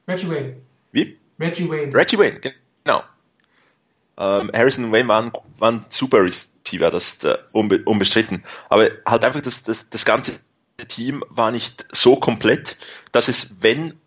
Reggie 0.07 0.29
Wayne. 0.29 0.57
Wie? 0.91 1.17
Reggie 1.39 1.69
Wayne. 1.69 1.95
Reggie 1.95 2.17
Wayne, 2.17 2.39
genau. 2.39 3.03
Ähm, 4.17 4.51
Harrison 4.53 4.85
und 4.85 4.91
Wayne 4.91 5.07
waren, 5.07 5.31
waren 5.57 5.85
super 5.89 6.23
Receiver, 6.23 6.89
das 6.89 7.23
äh, 7.23 7.37
unbe 7.53 7.81
unbestritten. 7.85 8.43
Aber 8.69 8.89
halt 9.05 9.23
einfach 9.23 9.41
das, 9.41 9.63
das, 9.63 9.89
das 9.89 10.03
ganze 10.03 10.39
Team 10.87 11.23
war 11.29 11.51
nicht 11.51 11.85
so 11.91 12.17
komplett, 12.17 12.77
dass 13.11 13.29
es, 13.29 13.61
wenn 13.61 13.99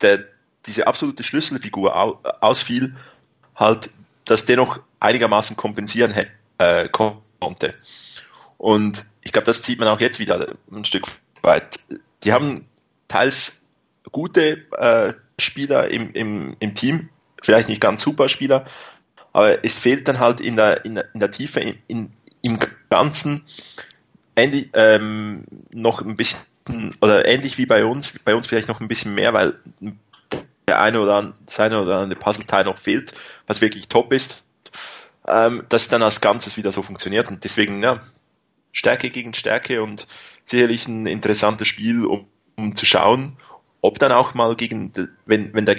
der, 0.00 0.24
diese 0.66 0.86
absolute 0.86 1.22
Schlüsselfigur 1.22 1.96
au, 1.96 2.20
ausfiel, 2.40 2.94
halt 3.54 3.90
das 4.24 4.46
dennoch 4.46 4.80
einigermaßen 5.00 5.56
kompensieren 5.56 6.14
äh, 6.58 6.88
konnte. 6.88 7.74
Und 8.56 9.06
ich 9.22 9.32
glaube, 9.32 9.46
das 9.46 9.62
sieht 9.62 9.78
man 9.78 9.88
auch 9.88 10.00
jetzt 10.00 10.18
wieder 10.18 10.54
ein 10.70 10.84
Stück 10.84 11.06
weit. 11.42 11.80
Die 12.22 12.32
haben 12.32 12.66
teils 13.08 13.60
gute 14.10 14.64
äh, 14.72 15.14
Spieler 15.38 15.90
im, 15.90 16.12
im, 16.12 16.56
im 16.60 16.74
Team, 16.74 17.10
vielleicht 17.42 17.68
nicht 17.68 17.80
ganz 17.80 18.02
super 18.02 18.28
Spieler, 18.28 18.64
aber 19.32 19.64
es 19.64 19.78
fehlt 19.78 20.08
dann 20.08 20.20
halt 20.20 20.40
in 20.40 20.56
der, 20.56 20.84
in 20.84 20.94
der, 20.94 21.12
in 21.12 21.20
der 21.20 21.30
Tiefe, 21.30 21.60
in, 21.60 21.78
in, 21.88 22.12
im 22.42 22.58
Ganzen 22.88 23.44
ähnlich, 24.36 24.70
ähm, 24.74 25.44
noch 25.72 26.00
ein 26.00 26.16
bisschen, 26.16 26.40
oder 27.00 27.26
ähnlich 27.26 27.58
wie 27.58 27.66
bei 27.66 27.84
uns, 27.84 28.18
bei 28.24 28.34
uns 28.34 28.46
vielleicht 28.46 28.68
noch 28.68 28.80
ein 28.80 28.88
bisschen 28.88 29.14
mehr, 29.14 29.32
weil 29.32 29.58
der 30.66 30.80
eine 30.80 31.00
oder 31.00 31.16
andere, 31.16 31.36
das 31.44 31.58
oder 31.58 31.98
andere 31.98 32.18
Puzzleteil 32.18 32.64
noch 32.64 32.78
fehlt, 32.78 33.12
was 33.46 33.60
wirklich 33.60 33.88
top 33.88 34.12
ist, 34.12 34.44
ähm, 35.26 35.64
dass 35.68 35.88
dann 35.88 36.02
als 36.02 36.20
Ganzes 36.20 36.56
wieder 36.56 36.72
so 36.72 36.82
funktioniert 36.82 37.28
und 37.28 37.44
deswegen, 37.44 37.82
ja, 37.82 38.00
Stärke 38.72 39.10
gegen 39.10 39.34
Stärke 39.34 39.82
und 39.82 40.06
sicherlich 40.46 40.88
ein 40.88 41.06
interessantes 41.06 41.68
Spiel, 41.68 42.04
um, 42.04 42.26
um 42.56 42.74
zu 42.74 42.86
schauen, 42.86 43.36
ob 43.80 43.98
dann 43.98 44.12
auch 44.12 44.34
mal 44.34 44.56
gegen, 44.56 44.92
wenn, 45.26 45.54
wenn 45.54 45.66
der 45.66 45.76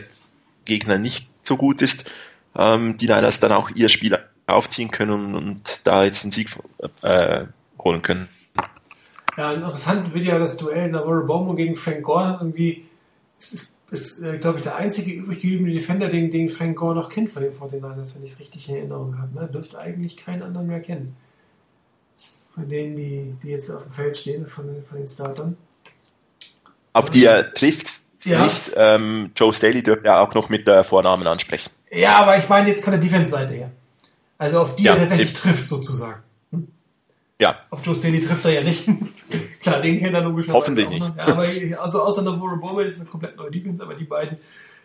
Gegner 0.64 0.98
nicht 0.98 1.28
so 1.44 1.58
gut 1.58 1.82
ist, 1.82 2.10
ähm, 2.56 2.98
die 2.98 3.08
Niners 3.08 3.40
dann 3.40 3.52
auch 3.52 3.70
ihr 3.70 3.90
Spiel 3.90 4.18
aufziehen 4.48 4.92
können 4.92 5.36
und 5.36 5.82
da 5.86 6.04
jetzt 6.04 6.24
den 6.24 6.32
Sieg 6.32 6.50
äh, 7.02 7.46
holen 7.80 8.02
können. 8.02 8.30
Ja, 9.38 9.54
interessant 9.54 10.14
wird 10.14 10.24
ja 10.24 10.40
das 10.40 10.58
Duell 10.58 10.90
Navarro 10.90 11.26
Bomo 11.26 11.56
gegen 11.56 11.76
Frank 11.76 12.04
Gore 12.04 12.38
irgendwie. 12.40 12.86
Es 13.38 13.54
ist, 13.54 13.76
ist 13.92 14.22
äh, 14.22 14.38
glaube 14.38 14.60
ich, 14.60 14.64
der 14.64 14.76
einzige 14.76 15.12
übrig 15.12 15.42
gebliebene 15.42 15.74
Defender, 15.74 16.08
den, 16.08 16.32
den 16.32 16.50
Frank 16.50 16.78
Gore 16.78 16.96
noch 16.96 17.10
kennt 17.10 17.30
von 17.30 17.44
den 17.44 17.52
49ers, 17.52 18.16
wenn 18.16 18.24
ich 18.24 18.32
es 18.32 18.40
richtig 18.40 18.70
in 18.70 18.76
Erinnerung 18.76 19.18
habe. 19.20 19.36
Ne? 19.36 19.50
Dürfte 19.52 19.78
eigentlich 19.78 20.18
keinen 20.18 20.44
anderen 20.44 20.68
mehr 20.68 20.80
kennen. 20.80 21.16
Von 22.54 22.70
denen, 22.70 22.96
die, 22.96 23.36
die 23.44 23.50
jetzt 23.50 23.70
auf 23.70 23.84
dem 23.84 23.92
Feld 23.92 24.18
stehen, 24.18 24.48
von, 24.48 24.66
von 24.88 24.98
den 24.98 25.08
Startern. 25.08 25.58
Auf 26.94 27.10
die 27.10 27.26
er 27.26 27.54
trifft, 27.54 28.00
ja. 28.24 28.46
nicht. 28.46 28.72
Ähm, 28.78 29.32
Joe 29.36 29.54
Staley 29.54 29.84
dürfte 29.84 30.06
ja 30.06 30.22
auch 30.22 30.34
noch 30.34 30.48
mit 30.48 30.66
der 30.66 30.86
Vornamen 30.86 31.28
ansprechen. 31.28 31.70
Ja, 31.92 32.18
aber 32.22 32.38
ich 32.38 32.48
meine 32.48 32.70
jetzt 32.70 32.86
von 32.86 32.92
der 32.92 33.02
Defense-Seite 33.02 33.54
her. 33.54 33.72
Also 34.38 34.62
auf 34.62 34.76
die 34.78 34.84
ja, 34.84 34.94
er 34.94 35.00
tatsächlich 35.00 35.34
trifft, 35.34 35.70
sozusagen. 35.70 36.22
Ja. 37.40 37.58
Auf 37.70 37.86
Joe 37.86 37.96
Staley 37.96 38.22
trifft 38.22 38.46
er 38.46 38.54
ja 38.54 38.64
nicht. 38.64 38.88
Klar, 39.62 39.82
den 39.82 40.00
kennt 40.00 40.14
er 40.14 40.22
logischerweise 40.22 40.62
Hoffentlich 40.62 40.90
nicht. 40.90 41.16
Ja, 41.18 41.28
aber 41.28 41.46
also 41.82 42.04
außer 42.04 42.22
Navarro 42.22 42.58
Bowman 42.58 42.86
ist 42.86 43.02
eine 43.02 43.10
komplett 43.10 43.36
neue 43.36 43.52
Defense, 43.52 43.84
aber 43.84 43.96
die 43.96 44.06
beiden 44.06 44.38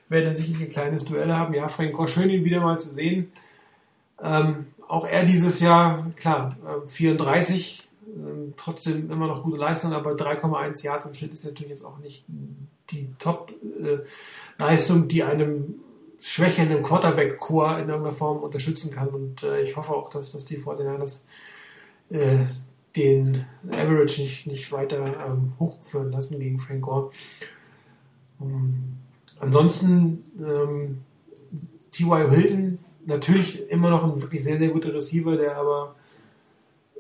werden 0.09 0.27
dann 0.27 0.35
sicherlich 0.35 0.63
ein 0.63 0.71
kleines 0.71 1.05
Duell 1.05 1.33
haben. 1.33 1.55
Ja, 1.55 1.69
Frank 1.69 1.93
Gore, 1.93 2.09
schön 2.09 2.31
ihn 2.31 2.45
wieder 2.45 2.61
mal 2.61 2.81
zu 2.81 2.89
sehen. 2.89 3.31
Ähm, 4.23 4.67
auch 4.89 5.07
er 5.07 5.25
dieses 5.25 5.61
Jahr, 5.61 6.11
klar, 6.17 6.57
34, 6.89 7.89
äh, 8.07 8.11
äh, 8.11 8.53
trotzdem 8.57 9.11
immer 9.11 9.29
noch 9.29 9.45
gute 9.45 9.57
Leistung, 9.57 9.93
aber 9.93 10.13
3,1 10.13 10.85
Yards 10.85 11.07
im 11.07 11.15
Schnitt 11.15 11.35
ist 11.35 11.45
natürlich 11.45 11.71
jetzt 11.71 11.85
auch 11.85 11.99
nicht 11.99 12.25
die 12.91 13.09
Top-Leistung, 13.21 15.07
die 15.07 15.23
einem 15.23 15.77
schwächelnden 16.21 16.83
Quarterback-Core 16.83 17.81
in 17.81 17.89
irgendeiner 17.89 18.15
Form 18.15 18.39
unterstützen 18.39 18.91
kann. 18.91 19.09
Und 19.09 19.45
äh, 19.45 19.63
ich 19.63 19.77
hoffe 19.77 19.93
auch, 19.93 20.11
dass, 20.11 20.33
dass 20.33 20.45
die 20.45 20.59
49ers 20.59 21.23
äh, 22.11 22.47
den 22.97 23.47
Average 23.71 24.23
nicht, 24.23 24.47
nicht 24.47 24.73
weiter 24.73 25.05
ähm, 25.27 25.53
hochführen 25.59 26.11
lassen 26.11 26.39
gegen 26.39 26.59
Frank 26.59 26.83
Gore. 26.83 27.11
Ähm, 28.41 28.97
ansonsten 29.39 30.25
ähm, 30.39 30.99
T.Y. 31.93 32.31
Hilton 32.31 32.79
natürlich 33.07 33.69
immer 33.71 33.91
noch 33.91 34.05
ein 34.05 34.21
wirklich 34.23 34.43
sehr, 34.43 34.59
sehr 34.59 34.69
guter 34.69 34.93
Receiver, 34.93 35.37
der 35.37 35.57
aber 35.57 35.95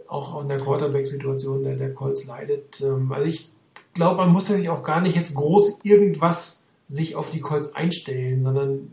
auch 0.06 0.40
in 0.42 0.48
der 0.48 0.58
Quarterback-Situation 0.58 1.62
der, 1.62 1.76
der 1.76 1.94
Colts 1.94 2.26
leidet. 2.26 2.80
Ähm, 2.80 3.12
also 3.12 3.26
ich 3.26 3.50
glaube, 3.94 4.16
man 4.16 4.30
muss 4.30 4.46
sich 4.46 4.68
auch 4.68 4.82
gar 4.82 5.00
nicht 5.00 5.16
jetzt 5.16 5.34
groß 5.34 5.80
irgendwas 5.82 6.62
sich 6.88 7.14
auf 7.14 7.30
die 7.30 7.40
Colts 7.40 7.74
einstellen, 7.74 8.42
sondern 8.42 8.92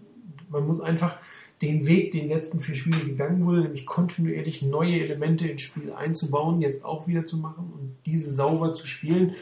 man 0.50 0.66
muss 0.68 0.82
einfach 0.82 1.18
den 1.62 1.88
Weg, 1.88 2.12
den 2.12 2.30
letzten 2.30 2.62
vier 2.62 2.76
Spiele 2.76 3.04
gegangen 3.04 3.46
wurde, 3.46 3.62
nämlich 3.62 3.86
kontinuierlich 3.86 4.62
neue 4.62 5.02
Elemente 5.02 5.48
ins 5.48 5.62
Spiel 5.62 5.92
einzubauen, 5.92 6.62
jetzt 6.62 6.86
auch 6.86 7.08
wieder 7.08 7.26
zu 7.26 7.38
machen 7.38 7.74
und 7.74 7.96
diese 8.06 8.32
sauber 8.32 8.76
zu 8.76 8.86
spielen. 8.86 9.36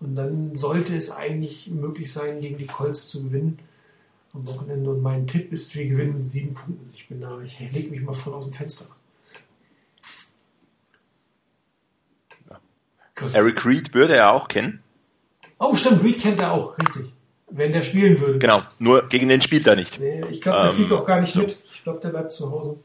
Und 0.00 0.16
dann 0.16 0.56
sollte 0.56 0.96
es 0.96 1.10
eigentlich 1.10 1.68
möglich 1.68 2.12
sein, 2.12 2.40
gegen 2.40 2.58
die 2.58 2.66
Colts 2.66 3.08
zu 3.08 3.22
gewinnen 3.22 3.58
am 4.32 4.48
Wochenende. 4.48 4.90
Und 4.90 5.02
mein 5.02 5.26
Tipp 5.26 5.52
ist, 5.52 5.74
wir 5.76 5.86
gewinnen 5.86 6.18
mit 6.18 6.26
sieben 6.26 6.54
Punkten. 6.54 6.90
Ich 6.92 7.06
bin 7.06 7.20
da, 7.20 7.40
ich 7.42 7.60
lege 7.60 7.90
mich 7.90 8.00
mal 8.00 8.14
voll 8.14 8.34
aus 8.34 8.44
dem 8.44 8.52
Fenster. 8.52 8.86
Eric 13.34 13.66
Reed 13.66 13.92
würde 13.92 14.16
er 14.16 14.32
auch 14.32 14.48
kennen. 14.48 14.82
Oh, 15.58 15.74
stimmt, 15.76 16.02
Reed 16.02 16.20
kennt 16.20 16.40
er 16.40 16.52
auch, 16.52 16.78
richtig. 16.78 17.12
Wenn 17.50 17.72
der 17.72 17.82
spielen 17.82 18.20
würde. 18.20 18.38
Genau, 18.38 18.62
nur 18.78 19.06
gegen 19.06 19.28
den 19.28 19.40
spielt 19.40 19.66
er 19.66 19.76
nicht. 19.76 19.98
Nee, 19.98 20.22
ich 20.30 20.40
glaube, 20.40 20.60
der 20.60 20.70
ähm, 20.70 20.76
fliegt 20.76 20.92
auch 20.92 21.04
gar 21.04 21.20
nicht 21.20 21.32
so. 21.32 21.40
mit. 21.40 21.62
Ich 21.74 21.82
glaube, 21.82 22.00
der 22.00 22.10
bleibt 22.10 22.32
zu 22.32 22.50
Hause. 22.50 22.78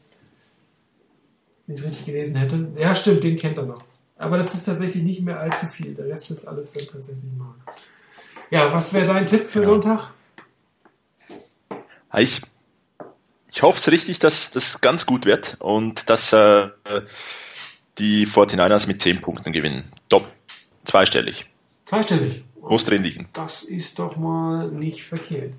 Wenn 1.66 1.76
ich 1.76 1.84
richtig 1.84 2.06
gelesen 2.06 2.36
hätte. 2.36 2.68
Ja, 2.76 2.94
stimmt, 2.94 3.22
den 3.22 3.36
kennt 3.36 3.56
er 3.58 3.64
noch. 3.64 3.84
Aber 4.16 4.38
das 4.38 4.54
ist 4.54 4.64
tatsächlich 4.64 5.02
nicht 5.02 5.22
mehr 5.22 5.38
allzu 5.38 5.66
viel. 5.66 5.94
Der 5.94 6.06
Rest 6.06 6.30
ist 6.30 6.46
alles 6.46 6.72
dann 6.72 6.86
tatsächlich 6.86 7.32
mal. 7.34 7.54
Ja, 8.50 8.72
was 8.72 8.92
wäre 8.92 9.06
dein 9.06 9.26
Tipp 9.26 9.46
für 9.46 9.60
ja. 9.60 9.66
Sonntag? 9.66 10.12
Ich, 12.16 12.40
ich 13.52 13.62
hoffe 13.62 13.78
es 13.78 13.90
richtig, 13.90 14.18
dass 14.18 14.50
das 14.50 14.80
ganz 14.80 15.06
gut 15.06 15.26
wird 15.26 15.56
und 15.60 16.08
dass 16.08 16.32
äh, 16.32 16.70
die 17.98 18.26
49ers 18.26 18.86
mit 18.86 19.02
10 19.02 19.20
Punkten 19.20 19.52
gewinnen. 19.52 19.90
Top. 20.08 20.26
Zweistellig. 20.84 21.46
Zweistellig. 21.84 22.45
Drin 22.84 23.02
liegen. 23.02 23.28
Das 23.32 23.62
ist 23.62 23.98
doch 23.98 24.16
mal 24.16 24.70
nicht 24.70 25.04
verkehrt. 25.04 25.52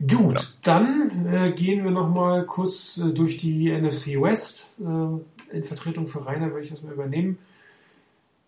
Gut, 0.00 0.34
ja. 0.34 0.40
dann 0.62 1.26
äh, 1.26 1.52
gehen 1.52 1.84
wir 1.84 1.90
noch 1.90 2.08
mal 2.08 2.44
kurz 2.44 2.98
äh, 2.98 3.12
durch 3.12 3.36
die 3.36 3.70
NFC 3.70 4.20
West. 4.20 4.74
Äh, 4.80 5.56
in 5.56 5.64
Vertretung 5.64 6.08
für 6.08 6.26
Rainer 6.26 6.50
würde 6.50 6.64
ich 6.64 6.70
das 6.70 6.82
mal 6.82 6.92
übernehmen. 6.92 7.38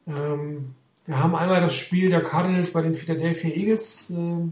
Ähm, 0.07 0.75
wir 1.07 1.23
haben 1.23 1.37
einmal 1.37 1.61
das 1.61 1.75
Spiel 1.75 2.11
der 2.11 2.23
Cardinals 2.23 2.73
bei 2.73 2.83
den 2.83 2.95
Philadelphia 2.95 3.51
Eagles, 3.51 4.11
äh, 4.11 4.49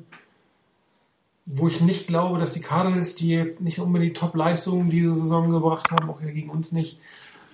wo 1.46 1.68
ich 1.68 1.80
nicht 1.80 2.06
glaube, 2.06 2.38
dass 2.38 2.52
die 2.52 2.60
Cardinals, 2.60 3.16
die 3.16 3.30
jetzt 3.30 3.60
nicht 3.60 3.80
unbedingt 3.80 4.16
Top-Leistungen 4.16 4.88
diese 4.88 5.14
Saison 5.14 5.50
gebracht 5.50 5.90
haben, 5.90 6.08
auch 6.08 6.20
hier 6.20 6.32
gegen 6.32 6.50
uns 6.50 6.72
nicht, 6.72 7.00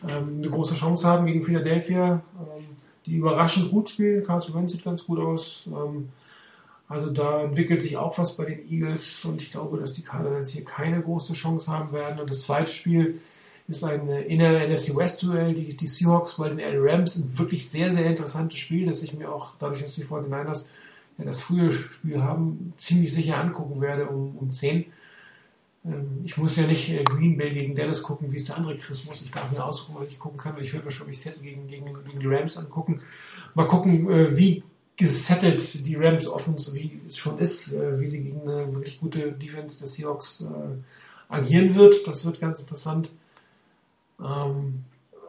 ähm, 0.09 0.39
eine 0.39 0.51
große 0.51 0.75
Chance 0.75 1.07
haben 1.09 1.27
gegen 1.27 1.45
Philadelphia. 1.45 2.23
Ähm, 2.39 2.65
die 3.11 3.17
überraschend 3.17 3.71
gut 3.71 3.91
spielen. 3.91 4.25
Carson 4.25 4.55
Wentz 4.55 4.73
sieht 4.73 4.85
ganz 4.85 5.05
gut 5.05 5.19
aus. 5.19 5.67
Ähm, 5.67 6.11
also 6.89 7.11
da 7.11 7.43
entwickelt 7.43 7.83
sich 7.83 7.97
auch 7.97 8.19
was 8.19 8.37
bei 8.37 8.47
den 8.47 8.71
Eagles 8.71 9.25
und 9.25 9.41
ich 9.41 9.53
glaube, 9.53 9.79
dass 9.79 9.93
die 9.93 10.03
Cardinals 10.03 10.51
hier 10.51 10.65
keine 10.65 11.01
große 11.01 11.35
Chance 11.35 11.71
haben 11.71 11.93
werden. 11.93 12.21
Und 12.21 12.31
das 12.31 12.43
zweite 12.43 12.73
Spiel 12.73 13.21
ist 13.69 13.85
ein 13.85 14.09
inner 14.09 14.67
NFC 14.67 14.97
West 14.97 15.23
Duell. 15.23 15.55
Die, 15.55 15.77
die 15.77 15.87
Seahawks 15.87 16.37
bei 16.37 16.49
den 16.49 16.59
L 16.59 16.79
Rams 16.81 17.17
ein 17.17 17.39
wirklich 17.39 17.71
sehr, 17.71 17.93
sehr 17.93 18.07
interessantes 18.07 18.59
Spiel, 18.59 18.87
das 18.87 19.03
ich 19.03 19.15
mir 19.15 19.33
auch 19.33 19.55
dadurch, 19.61 19.83
dass 19.83 19.95
die 19.95 20.05
49ers 20.05 20.67
ja 21.19 21.25
das 21.25 21.41
frühe 21.41 21.71
Spiel 21.71 22.23
haben, 22.23 22.75
ziemlich 22.77 23.15
sicher 23.15 23.39
angucken 23.39 23.81
werde 23.81 24.07
um, 24.07 24.37
um 24.37 24.53
10. 24.53 24.87
ähm, 25.85 26.23
ich 26.25 26.37
muss 26.37 26.57
ja 26.57 26.67
nicht 26.67 26.91
äh, 26.91 27.05
Green 27.05 27.37
Bay 27.37 27.53
gegen 27.53 27.75
Dallas 27.75 28.03
gucken, 28.03 28.33
wie 28.33 28.37
es 28.37 28.45
der 28.45 28.57
andere 28.57 28.77
Chris 28.77 29.05
muss. 29.05 29.23
Ich 29.23 29.31
darf 29.31 29.51
mir 29.51 29.65
aussuchen, 29.65 29.97
was 29.99 30.09
ich 30.09 30.19
gucken 30.19 30.39
kann. 30.39 30.61
Ich 30.61 30.73
will 30.73 30.83
mir 30.83 30.91
schon 30.91 31.13
Seattle 31.13 31.43
gegen, 31.43 31.67
gegen, 31.67 31.87
gegen 32.05 32.21
die 32.21 32.27
Rams 32.27 32.57
angucken. 32.57 33.01
Mal 33.55 33.67
gucken, 33.67 34.11
äh, 34.11 34.37
wie 34.37 34.63
gesettelt 34.97 35.87
die 35.87 35.97
Rams 35.97 36.27
Offense, 36.27 36.75
wie 36.75 37.01
es 37.07 37.17
schon 37.17 37.39
ist, 37.39 37.73
äh, 37.73 37.99
wie 37.99 38.11
sie 38.11 38.23
gegen 38.23 38.43
eine 38.43 38.73
wirklich 38.75 39.01
gute 39.01 39.33
Defense 39.33 39.79
der 39.79 39.89
Seahawks 39.89 40.45
agieren 41.29 41.75
wird. 41.75 42.07
Das 42.07 42.27
wird 42.27 42.41
ganz 42.41 42.61
interessant. 42.61 43.11
Ähm, 44.21 44.85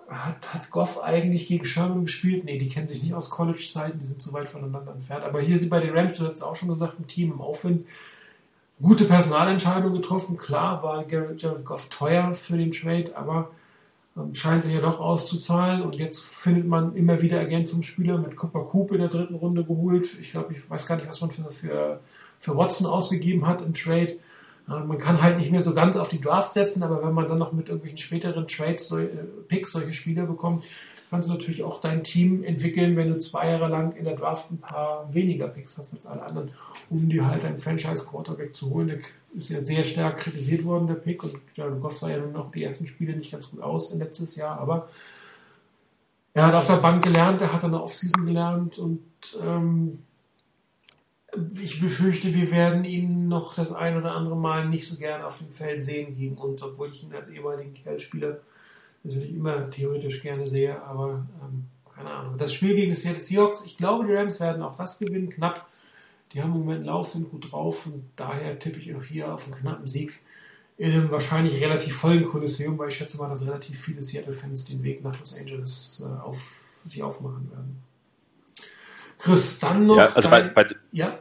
hat, 0.09 0.53
hat 0.53 0.69
Goff 0.71 1.01
eigentlich 1.01 1.47
gegen 1.47 1.63
Sherman 1.63 2.05
gespielt? 2.05 2.43
Nee, 2.43 2.57
die 2.57 2.67
kennen 2.67 2.87
sich 2.87 3.01
nicht 3.01 3.13
aus 3.13 3.29
College-Zeiten, 3.29 3.99
die 3.99 4.05
sind 4.05 4.21
zu 4.21 4.33
weit 4.33 4.49
voneinander 4.49 4.93
entfernt. 4.93 5.23
Aber 5.23 5.39
hier 5.39 5.57
sind 5.57 5.69
bei 5.69 5.79
den 5.79 5.95
Rams, 5.97 6.17
du 6.17 6.25
hast 6.25 6.33
es 6.33 6.41
auch 6.41 6.55
schon 6.55 6.67
gesagt, 6.67 6.99
ein 6.99 7.07
Team 7.07 7.31
im 7.31 7.41
Aufwind 7.41 7.87
gute 8.81 9.05
Personalentscheidung 9.05 9.93
getroffen. 9.93 10.37
Klar 10.37 10.81
war 10.83 11.07
Jared 11.07 11.65
Goff 11.65 11.89
teuer 11.89 12.33
für 12.33 12.57
den 12.57 12.71
Trade, 12.71 13.11
aber 13.15 13.51
ähm, 14.17 14.35
scheint 14.35 14.63
sich 14.63 14.73
ja 14.73 14.81
doch 14.81 14.99
auszuzahlen. 14.99 15.81
Und 15.81 15.95
jetzt 15.95 16.23
findet 16.23 16.67
man 16.67 16.95
immer 16.95 17.21
wieder 17.21 17.39
Ergänzungsspieler 17.39 18.17
mit 18.17 18.35
Cooper 18.35 18.63
Coop 18.65 18.91
in 18.91 18.99
der 18.99 19.09
dritten 19.09 19.35
Runde 19.35 19.63
geholt. 19.63 20.07
Ich 20.19 20.31
glaube, 20.31 20.53
ich 20.53 20.69
weiß 20.69 20.85
gar 20.85 20.95
nicht, 20.95 21.07
was 21.07 21.21
man 21.21 21.31
für, 21.31 21.49
für, 21.51 21.99
für 22.39 22.57
Watson 22.57 22.87
ausgegeben 22.87 23.47
hat 23.47 23.61
im 23.61 23.73
Trade. 23.73 24.17
Äh, 24.67 24.79
man 24.85 24.97
kann 24.97 25.21
halt 25.21 25.37
nicht 25.37 25.51
mehr 25.51 25.63
so 25.63 25.73
ganz 25.73 25.97
auf 25.97 26.09
die 26.09 26.21
Draft 26.21 26.53
setzen, 26.53 26.83
aber 26.83 27.03
wenn 27.05 27.13
man 27.13 27.27
dann 27.27 27.37
noch 27.37 27.51
mit 27.51 27.67
irgendwelchen 27.67 27.97
späteren 27.97 28.47
Trades, 28.47 28.91
äh, 28.91 29.07
Picks 29.47 29.71
solche 29.71 29.93
Spieler 29.93 30.25
bekommt, 30.25 30.63
kannst 31.11 31.27
du 31.27 31.33
natürlich 31.33 31.61
auch 31.61 31.81
dein 31.81 32.05
Team 32.05 32.41
entwickeln, 32.41 32.95
wenn 32.95 33.09
du 33.09 33.19
zwei 33.19 33.49
Jahre 33.49 33.67
lang 33.67 33.91
in 33.97 34.05
der 34.05 34.15
Draft 34.15 34.49
ein 34.49 34.59
paar 34.59 35.13
weniger 35.13 35.49
Picks 35.49 35.77
hast 35.77 35.93
als 35.93 36.07
alle 36.07 36.23
anderen, 36.23 36.51
um 36.89 37.09
dir 37.09 37.27
halt 37.27 37.43
einen 37.43 37.59
Franchise-Quarterback 37.59 38.55
zu 38.55 38.69
holen. 38.69 38.87
Der 38.87 38.99
ist 39.35 39.49
ja 39.49 39.63
sehr 39.63 39.83
stark 39.83 40.19
kritisiert 40.19 40.63
worden, 40.63 40.87
der 40.87 40.95
Pick, 40.95 41.21
und 41.25 41.35
Jared 41.53 41.81
Goff 41.81 41.97
sah 41.97 42.09
ja 42.09 42.17
nun 42.17 42.31
noch 42.31 42.49
die 42.53 42.63
ersten 42.63 42.87
Spiele 42.87 43.13
nicht 43.13 43.29
ganz 43.29 43.51
gut 43.51 43.61
aus 43.61 43.93
letztes 43.93 44.37
Jahr, 44.37 44.57
aber 44.57 44.87
er 46.33 46.45
hat 46.45 46.53
auf 46.53 46.67
der 46.67 46.77
Bank 46.77 47.03
gelernt, 47.03 47.41
er 47.41 47.51
hat 47.51 47.65
eine 47.65 47.83
Offseason 47.83 48.25
gelernt 48.25 48.79
und 48.79 49.01
ähm, 49.43 49.99
ich 51.61 51.81
befürchte, 51.81 52.33
wir 52.33 52.51
werden 52.51 52.85
ihn 52.85 53.27
noch 53.27 53.53
das 53.53 53.73
ein 53.73 53.97
oder 53.97 54.13
andere 54.13 54.37
Mal 54.37 54.69
nicht 54.69 54.87
so 54.87 54.95
gern 54.95 55.23
auf 55.23 55.39
dem 55.39 55.51
Feld 55.51 55.83
sehen 55.83 56.15
gegen 56.15 56.37
uns, 56.37 56.63
obwohl 56.63 56.89
ich 56.89 57.03
ihn 57.03 57.13
als 57.13 57.27
ehemaligen 57.27 57.73
Kerlspieler 57.73 58.39
natürlich 59.03 59.33
immer 59.33 59.69
theoretisch 59.69 60.21
gerne 60.21 60.47
sehe, 60.47 60.81
aber 60.83 61.25
ähm, 61.43 61.65
keine 61.93 62.09
Ahnung. 62.09 62.37
Das 62.37 62.53
Spiel 62.53 62.75
gegen 62.75 62.91
die 62.91 62.97
Seattle 62.97 63.21
Seahawks, 63.21 63.65
ich 63.65 63.77
glaube, 63.77 64.05
die 64.05 64.13
Rams 64.13 64.39
werden 64.39 64.61
auch 64.61 64.75
das 64.75 64.99
gewinnen, 64.99 65.29
knapp. 65.29 65.67
Die 66.33 66.41
haben 66.41 66.53
im 66.53 66.59
Moment 66.59 66.85
Lauf, 66.85 67.11
sind 67.11 67.29
gut 67.29 67.51
drauf 67.51 67.85
und 67.87 68.03
daher 68.15 68.57
tippe 68.57 68.79
ich 68.79 68.95
auch 68.95 69.03
hier 69.03 69.33
auf 69.33 69.45
einen 69.45 69.55
knappen 69.55 69.87
Sieg 69.87 70.19
in 70.77 70.93
einem 70.93 71.11
wahrscheinlich 71.11 71.61
relativ 71.61 71.95
vollen 71.95 72.25
Kolosseum, 72.25 72.75
weil 72.79 72.89
ich 72.89 72.95
schätze 72.95 73.17
mal, 73.17 73.29
dass 73.29 73.45
relativ 73.45 73.79
viele 73.79 74.01
Seattle-Fans 74.01 74.65
den 74.65 74.81
Weg 74.81 75.03
nach 75.03 75.19
Los 75.19 75.37
Angeles 75.37 76.03
äh, 76.03 76.21
auf 76.21 76.79
sich 76.87 77.03
aufmachen 77.03 77.51
werden. 77.51 77.83
Chris, 79.19 79.59
dann 79.59 79.85
noch. 79.85 79.97
Ja, 79.97 80.11
also 80.13 80.29
dein, 80.29 80.53
bei, 80.55 80.63
bei, 80.63 80.75
ja? 80.91 81.19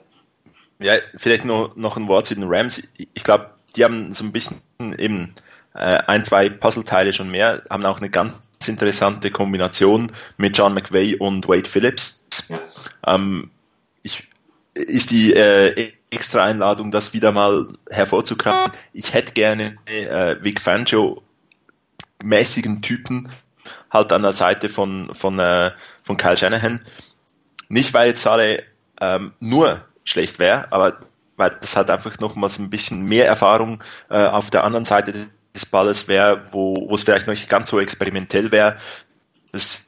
ja, 0.79 0.95
vielleicht 1.15 1.45
noch, 1.45 1.77
noch 1.77 1.99
ein 1.99 2.09
Wort 2.09 2.25
zu 2.25 2.35
den 2.35 2.45
Rams. 2.45 2.83
Ich 2.97 3.23
glaube, 3.23 3.51
die 3.77 3.85
haben 3.85 4.15
so 4.15 4.25
ein 4.25 4.33
bisschen 4.33 4.63
eben 4.97 5.35
ein, 5.79 6.25
zwei 6.25 6.49
Puzzleteile 6.49 7.13
schon 7.13 7.31
mehr, 7.31 7.63
haben 7.71 7.85
auch 7.87 7.99
eine 7.99 8.11
ganz 8.11 8.35
interessante 8.67 9.31
Kombination 9.31 10.13
mit 10.37 10.57
John 10.57 10.75
McVay 10.75 11.17
und 11.17 11.49
Wade 11.49 11.69
Phillips. 11.69 12.21
Ja. 12.49 12.59
Ähm, 13.07 13.51
ich, 14.03 14.27
ist 14.75 15.11
die 15.11 15.33
äh, 15.35 15.93
extra 16.11 16.45
Einladung, 16.45 16.91
das 16.91 17.13
wieder 17.13 17.33
mal 17.33 17.69
hervorzukramen. 17.89 18.73
Ich 18.93 19.15
hätte 19.15 19.33
gerne 19.33 19.75
äh, 19.87 20.37
Vic 20.43 20.61
Fangio 20.61 21.23
mäßigen 22.23 22.83
Typen 22.83 23.29
halt 23.91 24.13
an 24.13 24.23
der 24.23 24.33
Seite 24.33 24.69
von 24.69 25.15
von 25.15 25.39
äh, 25.39 25.71
von 26.03 26.17
Kyle 26.17 26.37
Shanahan. 26.37 26.81
Nicht 27.69 27.95
weil 27.95 28.09
jetzt 28.09 28.27
alle 28.27 28.65
ähm, 29.01 29.33
nur 29.41 29.85
schlecht 30.05 30.39
wäre, 30.39 30.73
aber 30.73 30.99
weil 31.37 31.57
das 31.61 31.77
hat 31.77 31.91
einfach 31.91 32.19
nochmals 32.19 32.59
ein 32.59 32.71
bisschen 32.71 33.05
mehr 33.05 33.27
Erfahrung 33.27 33.83
äh, 34.11 34.27
auf 34.27 34.51
der 34.51 34.65
anderen 34.65 34.85
Seite 34.85 35.31
des 35.55 35.67
Balles 35.67 36.09
wäre, 36.09 36.47
wo, 36.53 36.89
wo 36.89 36.95
es 36.95 37.03
vielleicht 37.03 37.27
noch 37.27 37.35
nicht 37.35 37.49
ganz 37.49 37.71
so 37.71 37.81
experimentell 37.81 38.53
wäre. 38.53 38.77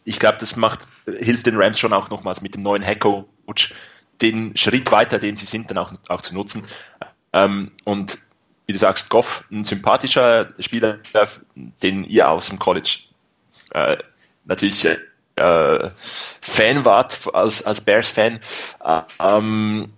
ich 0.04 0.18
glaube, 0.18 0.38
das 0.38 0.56
macht, 0.56 0.80
hilft 1.06 1.46
den 1.46 1.56
Rams 1.56 1.78
schon 1.78 1.92
auch 1.92 2.10
nochmals 2.10 2.42
mit 2.42 2.54
dem 2.54 2.62
neuen 2.62 2.82
Headcoach 2.82 3.74
den 4.20 4.56
Schritt 4.56 4.90
weiter, 4.90 5.18
den 5.18 5.36
sie 5.36 5.46
sind, 5.46 5.70
dann 5.70 5.78
auch, 5.78 5.92
auch 6.08 6.22
zu 6.22 6.34
nutzen. 6.34 6.64
Ähm, 7.32 7.72
und 7.84 8.18
wie 8.66 8.72
du 8.72 8.78
sagst, 8.78 9.08
Goff, 9.08 9.44
ein 9.50 9.64
sympathischer 9.64 10.52
Spieler, 10.58 11.00
den 11.82 12.04
ihr 12.04 12.28
aus 12.28 12.48
dem 12.48 12.58
College 12.58 12.98
äh, 13.72 13.96
natürlich 14.44 14.84
äh, 15.36 15.90
Fan 15.96 16.84
wart, 16.84 17.34
als, 17.34 17.64
als 17.64 17.80
Bears-Fan. 17.80 18.40
Äh, 18.84 19.02
ähm, 19.18 19.92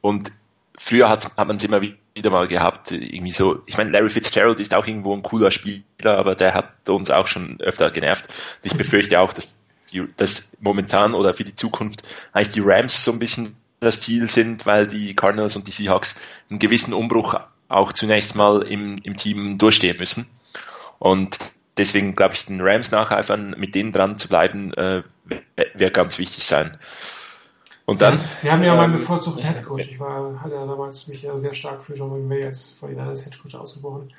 und 0.00 0.32
früher 0.78 1.08
hat, 1.08 1.36
hat 1.36 1.48
man 1.48 1.56
es 1.56 1.64
immer 1.64 1.80
wieder 1.80 1.96
mal 2.22 2.46
gehabt, 2.46 2.92
irgendwie 2.92 3.32
so, 3.32 3.62
ich 3.66 3.76
meine, 3.76 3.90
Larry 3.90 4.08
Fitzgerald 4.08 4.60
ist 4.60 4.74
auch 4.74 4.86
irgendwo 4.86 5.12
ein 5.14 5.22
cooler 5.22 5.50
Spieler, 5.50 6.16
aber 6.18 6.34
der 6.34 6.54
hat 6.54 6.88
uns 6.88 7.10
auch 7.10 7.26
schon 7.26 7.60
öfter 7.60 7.90
genervt. 7.90 8.26
Ich 8.62 8.76
befürchte 8.76 9.18
auch, 9.18 9.32
dass, 9.32 9.56
die, 9.92 10.06
dass 10.16 10.48
momentan 10.60 11.14
oder 11.14 11.34
für 11.34 11.44
die 11.44 11.54
Zukunft 11.54 12.02
eigentlich 12.32 12.54
die 12.54 12.62
Rams 12.64 13.04
so 13.04 13.12
ein 13.12 13.18
bisschen 13.18 13.56
das 13.80 14.00
Ziel 14.00 14.28
sind, 14.28 14.64
weil 14.64 14.86
die 14.86 15.14
Cardinals 15.14 15.56
und 15.56 15.66
die 15.66 15.72
Seahawks 15.72 16.16
einen 16.50 16.58
gewissen 16.58 16.94
Umbruch 16.94 17.34
auch 17.68 17.92
zunächst 17.92 18.34
mal 18.36 18.62
im, 18.62 18.98
im 19.02 19.16
Team 19.16 19.58
durchstehen 19.58 19.98
müssen. 19.98 20.30
Und 20.98 21.38
deswegen 21.76 22.14
glaube 22.14 22.34
ich, 22.34 22.46
den 22.46 22.60
Rams 22.60 22.92
nacheifern, 22.92 23.56
mit 23.58 23.74
denen 23.74 23.92
dran 23.92 24.18
zu 24.18 24.28
bleiben, 24.28 24.72
äh, 24.74 25.02
wird 25.74 25.94
ganz 25.94 26.18
wichtig 26.18 26.44
sein. 26.44 26.78
Und 27.86 28.00
dann. 28.00 28.18
Sie 28.40 28.50
haben 28.50 28.62
ja 28.62 28.72
ähm, 28.72 28.78
meinen 28.78 28.92
bevorzugten 28.94 29.42
Headcoach. 29.42 29.90
Ich 29.90 30.00
war, 30.00 30.40
hatte 30.40 30.54
ja 30.54 30.66
damals 30.66 31.06
mich 31.08 31.22
ja 31.22 31.36
sehr 31.36 31.52
stark 31.52 31.82
für 31.82 31.94
John 31.94 32.10
McVay 32.10 32.46
als 32.46 32.70
vor 32.70 32.90
ihn 32.90 32.98
als 32.98 33.26
Headcoach 33.26 33.54
ausgebrochen. 33.54 34.12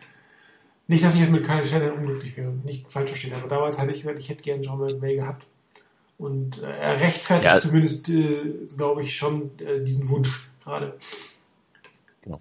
Nicht, 0.87 1.03
dass 1.03 1.15
ich 1.15 1.21
jetzt 1.21 1.31
mit 1.31 1.43
Kyle 1.43 1.65
Shannon 1.65 1.97
unglücklich 1.97 2.37
wäre, 2.37 2.51
nicht 2.63 2.91
falsch 2.91 3.09
verstehen, 3.09 3.33
aber 3.33 3.47
damals 3.47 3.79
hatte 3.79 3.91
ich 3.91 4.01
gesagt, 4.01 4.19
ich 4.19 4.29
hätte 4.29 4.43
gerne 4.43 4.61
John 4.61 4.79
McVay 4.79 5.15
gehabt. 5.15 5.47
Und 6.17 6.61
äh, 6.61 6.77
er 6.77 6.99
rechtfertigt 6.99 7.51
ja. 7.51 7.59
zumindest, 7.59 8.07
äh, 8.09 8.53
glaube 8.75 9.01
ich, 9.01 9.17
schon 9.17 9.51
äh, 9.59 9.83
diesen 9.83 10.09
Wunsch 10.09 10.47
gerade. 10.63 10.97
Genau. 12.21 12.39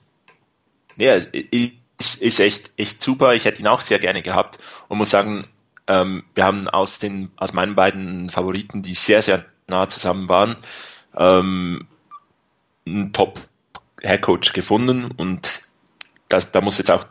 Ja, 0.96 1.14
es 1.14 1.26
ist, 1.26 2.22
ist 2.22 2.38
echt, 2.38 2.70
echt 2.76 3.02
super. 3.02 3.34
Ich 3.34 3.46
hätte 3.46 3.62
ihn 3.62 3.66
auch 3.66 3.80
sehr 3.80 3.98
gerne 3.98 4.22
gehabt 4.22 4.58
und 4.88 4.98
muss 4.98 5.10
sagen, 5.10 5.44
ähm, 5.86 6.24
wir 6.34 6.44
haben 6.44 6.68
aus 6.68 6.98
den, 6.98 7.30
aus 7.36 7.52
meinen 7.52 7.74
beiden 7.74 8.30
Favoriten, 8.30 8.82
die 8.82 8.94
sehr, 8.94 9.22
sehr 9.22 9.44
nah 9.66 9.88
zusammen 9.88 10.28
waren, 10.28 10.56
ähm, 11.16 11.86
einen 12.86 13.12
Top-Headcoach 13.12 14.52
gefunden 14.52 15.10
und 15.16 15.62
das, 16.28 16.50
da 16.50 16.60
muss 16.60 16.78
jetzt 16.78 16.90
auch 16.90 17.06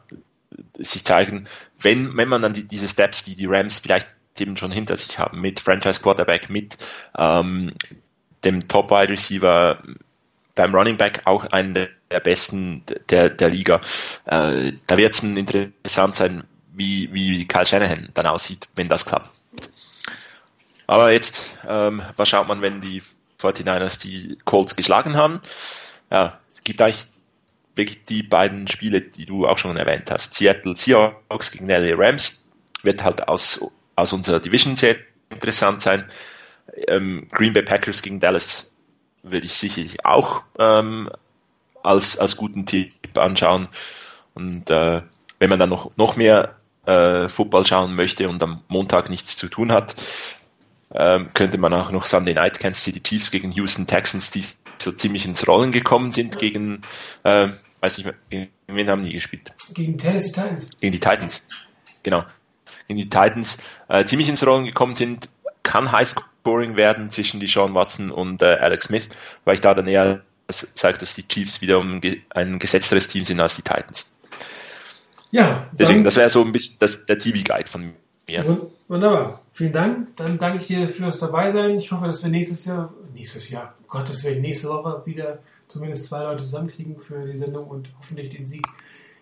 sich 0.78 1.04
zeigen, 1.06 1.48
wenn, 1.80 2.16
wenn 2.18 2.30
man 2.30 2.42
dann 2.42 2.54
die, 2.54 2.64
diese 2.64 2.88
Steps, 2.88 3.24
die 3.24 3.36
die 3.36 3.48
Rams 3.48 3.80
vielleicht 3.80 4.08
eben 4.40 4.58
schon 4.58 4.72
hinter 4.72 4.98
sich 4.98 5.20
haben, 5.20 5.42
mit 5.42 5.60
Franchise 5.60 6.02
Quarterback, 6.02 6.50
mit 6.50 6.78
ähm, 7.18 7.74
dem 8.44 8.68
Top 8.68 8.92
Wide 8.92 9.10
Receiver, 9.10 9.80
beim 10.56 10.76
Running 10.76 10.98
Back 10.98 11.22
auch 11.26 11.46
einen 11.46 11.74
der, 11.74 11.90
der 12.12 12.20
besten 12.20 12.84
der, 13.10 13.30
der 13.30 13.50
Liga. 13.50 13.82
Äh, 14.26 14.74
da 14.88 14.98
wird 14.98 15.14
es 15.14 15.24
interessant 15.24 16.16
sein, 16.16 16.44
wie, 16.72 17.12
wie 17.14 17.48
Kyle 17.48 17.66
Shanahan 17.66 18.10
dann 18.14 18.28
aussieht, 18.28 18.68
wenn 18.76 18.90
das 18.90 19.06
klappt. 19.06 19.30
Aber 20.86 21.12
jetzt, 21.12 21.58
ähm, 21.68 22.02
was 22.18 22.30
schaut 22.30 22.48
man, 22.48 22.62
wenn 22.62 22.82
die 22.82 23.02
49ers 23.44 24.00
die 24.02 24.38
Colts 24.46 24.76
geschlagen 24.76 25.16
haben. 25.16 25.42
Ja, 26.12 26.40
es 26.52 26.64
gibt 26.64 26.82
eigentlich 26.82 27.06
wirklich 27.76 28.04
die 28.04 28.24
beiden 28.24 28.68
Spiele, 28.68 29.02
die 29.02 29.26
du 29.26 29.48
auch 29.48 29.58
schon 29.58 29.78
erwähnt 29.78 30.12
hast. 30.12 30.36
Seattle 30.36 30.76
Seahawks 30.76 31.52
gegen 31.52 31.68
LA 31.68 31.96
Rams 31.96 32.46
wird 32.84 33.04
halt 33.04 33.28
aus, 33.28 33.66
aus 33.96 34.14
unserer 34.14 34.40
Division 34.40 34.76
sehr 34.76 34.96
interessant 35.30 35.82
sein. 35.82 36.06
Ähm, 36.88 37.28
Green 37.32 37.54
Bay 37.54 37.64
Packers 37.64 38.02
gegen 38.02 38.20
Dallas 38.20 38.76
würde 39.24 39.46
ich 39.46 39.54
sicherlich 39.54 40.06
auch 40.06 40.44
ähm, 40.60 41.10
als, 41.82 42.18
als 42.18 42.38
guten 42.38 42.66
Tipp 42.66 42.94
anschauen. 43.18 43.68
Und 44.34 44.70
äh, 44.70 45.02
wenn 45.40 45.50
man 45.50 45.60
dann 45.60 45.70
noch, 45.70 45.96
noch 45.98 46.16
mehr 46.16 46.56
äh, 46.86 47.28
Football 47.28 47.66
schauen 47.66 47.96
möchte 47.96 48.30
und 48.30 48.42
am 48.44 48.64
Montag 48.68 49.10
nichts 49.10 49.38
zu 49.38 49.48
tun 49.48 49.72
hat, 49.72 49.96
ähm, 50.94 51.30
könnte 51.34 51.58
man 51.58 51.74
auch 51.74 51.92
noch 51.92 52.06
Sunday 52.06 52.34
Night 52.34 52.60
Kansas 52.60 52.84
City 52.84 53.02
Chiefs 53.02 53.32
gegen 53.32 53.52
Houston 53.52 53.88
Texans, 53.88 54.32
die 54.32 54.44
so 54.80 54.92
ziemlich 54.92 55.26
ins 55.26 55.48
Rollen 55.48 55.72
gekommen 55.72 56.12
sind 56.12 56.38
gegen, 56.38 56.82
äh, 57.24 57.50
weiß 57.82 57.98
nicht 57.98 58.06
mehr, 58.06 58.16
gegen 58.30 58.50
wen 58.68 58.90
haben 58.90 59.04
die 59.04 59.14
gespielt? 59.14 59.54
Gegen 59.74 59.98
Tennessee 59.98 60.32
Titans. 60.32 60.70
Gegen 60.80 60.92
die 60.92 61.00
Titans, 61.00 61.48
genau. 62.04 62.24
Gegen 62.88 63.00
die 63.00 63.10
Titans 63.10 63.58
äh, 63.88 64.06
ziemlich 64.06 64.30
ins 64.30 64.46
Rollen 64.46 64.66
gekommen 64.66 64.96
sind, 64.96 65.30
kann 65.64 65.92
Highscoring 65.92 66.76
werden 66.76 67.10
zwischen 67.10 67.40
die 67.40 67.48
Sean 67.48 67.74
Watson 67.74 68.12
und 68.12 68.42
äh, 68.42 68.46
Alex 68.46 68.86
Smith, 68.86 69.10
weil 69.46 69.56
ich 69.56 69.62
da 69.62 69.74
dann 69.74 69.88
eher 69.88 70.22
sage, 70.50 70.98
dass 70.98 71.16
die 71.16 71.28
Chiefs 71.28 71.62
wieder 71.62 71.82
ein 72.30 72.60
gesetzteres 72.60 73.08
Team 73.08 73.24
sind 73.24 73.40
als 73.40 73.56
die 73.56 73.62
Titans. 73.62 74.14
Ja. 75.32 75.68
Deswegen, 75.72 76.04
das 76.04 76.16
wäre 76.16 76.30
so 76.30 76.44
ein 76.44 76.52
bisschen 76.52 76.78
das, 76.80 77.06
der 77.06 77.18
TV-Guide 77.18 77.68
von 77.68 77.82
mir. 77.82 77.94
Wunderbar. 78.88 79.42
Vielen 79.54 79.74
Dank. 79.74 80.18
Dann 80.18 80.38
danke 80.38 80.60
ich 80.60 80.68
dir 80.68 80.88
fürs 80.90 81.20
Dabeisein. 81.20 81.78
Ich 81.78 81.92
hoffe, 81.92 82.08
dass 82.08 82.24
wir 82.24 82.32
nächstes 82.32 82.66
Jahr, 82.66 82.94
nächstes 83.14 83.50
Jahr, 83.50 83.76
um 83.82 83.88
Gottes 83.88 84.24
Willen, 84.24 84.42
nächste 84.42 84.70
Woche 84.70 85.06
wieder 85.06 85.40
zumindest 85.68 86.06
zwei 86.06 86.24
Leute 86.24 86.44
zusammenkriegen 86.44 87.00
für 87.00 87.26
die 87.26 87.38
Sendung 87.38 87.68
und 87.68 87.90
hoffentlich 87.98 88.30
den 88.30 88.46
Sieg 88.46 88.66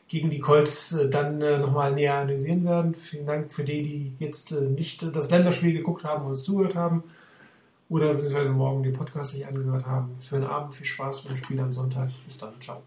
gegen 0.08 0.30
die 0.30 0.40
Colts 0.40 0.92
äh, 0.92 1.10
dann 1.10 1.42
äh, 1.42 1.58
nochmal 1.58 1.94
näher 1.94 2.16
analysieren 2.16 2.66
werden. 2.66 2.96
Vielen 2.96 3.26
Dank 3.26 3.52
für 3.52 3.64
die, 3.64 3.82
die 3.82 4.14
jetzt 4.20 4.52
äh, 4.52 4.62
nicht 4.62 5.04
das 5.16 5.32
Länderspiel 5.32 5.72
geguckt 5.72 6.04
haben 6.04 6.26
und 6.26 6.32
uns 6.32 6.44
zugehört 6.44 6.76
haben 6.76 7.04
oder 7.88 8.14
beziehungsweise 8.14 8.52
morgen 8.52 8.84
den 8.84 8.94
Podcast 8.94 9.32
sich 9.32 9.48
angehört 9.48 9.86
haben. 9.86 10.12
Schönen 10.22 10.46
Abend, 10.46 10.74
viel 10.74 10.86
Spaß 10.86 11.22
beim 11.22 11.38
Spiel 11.38 11.60
am 11.62 11.72
Sonntag. 11.72 12.10
Bis 12.26 12.38
dann, 12.38 12.54
ciao. 12.60 12.82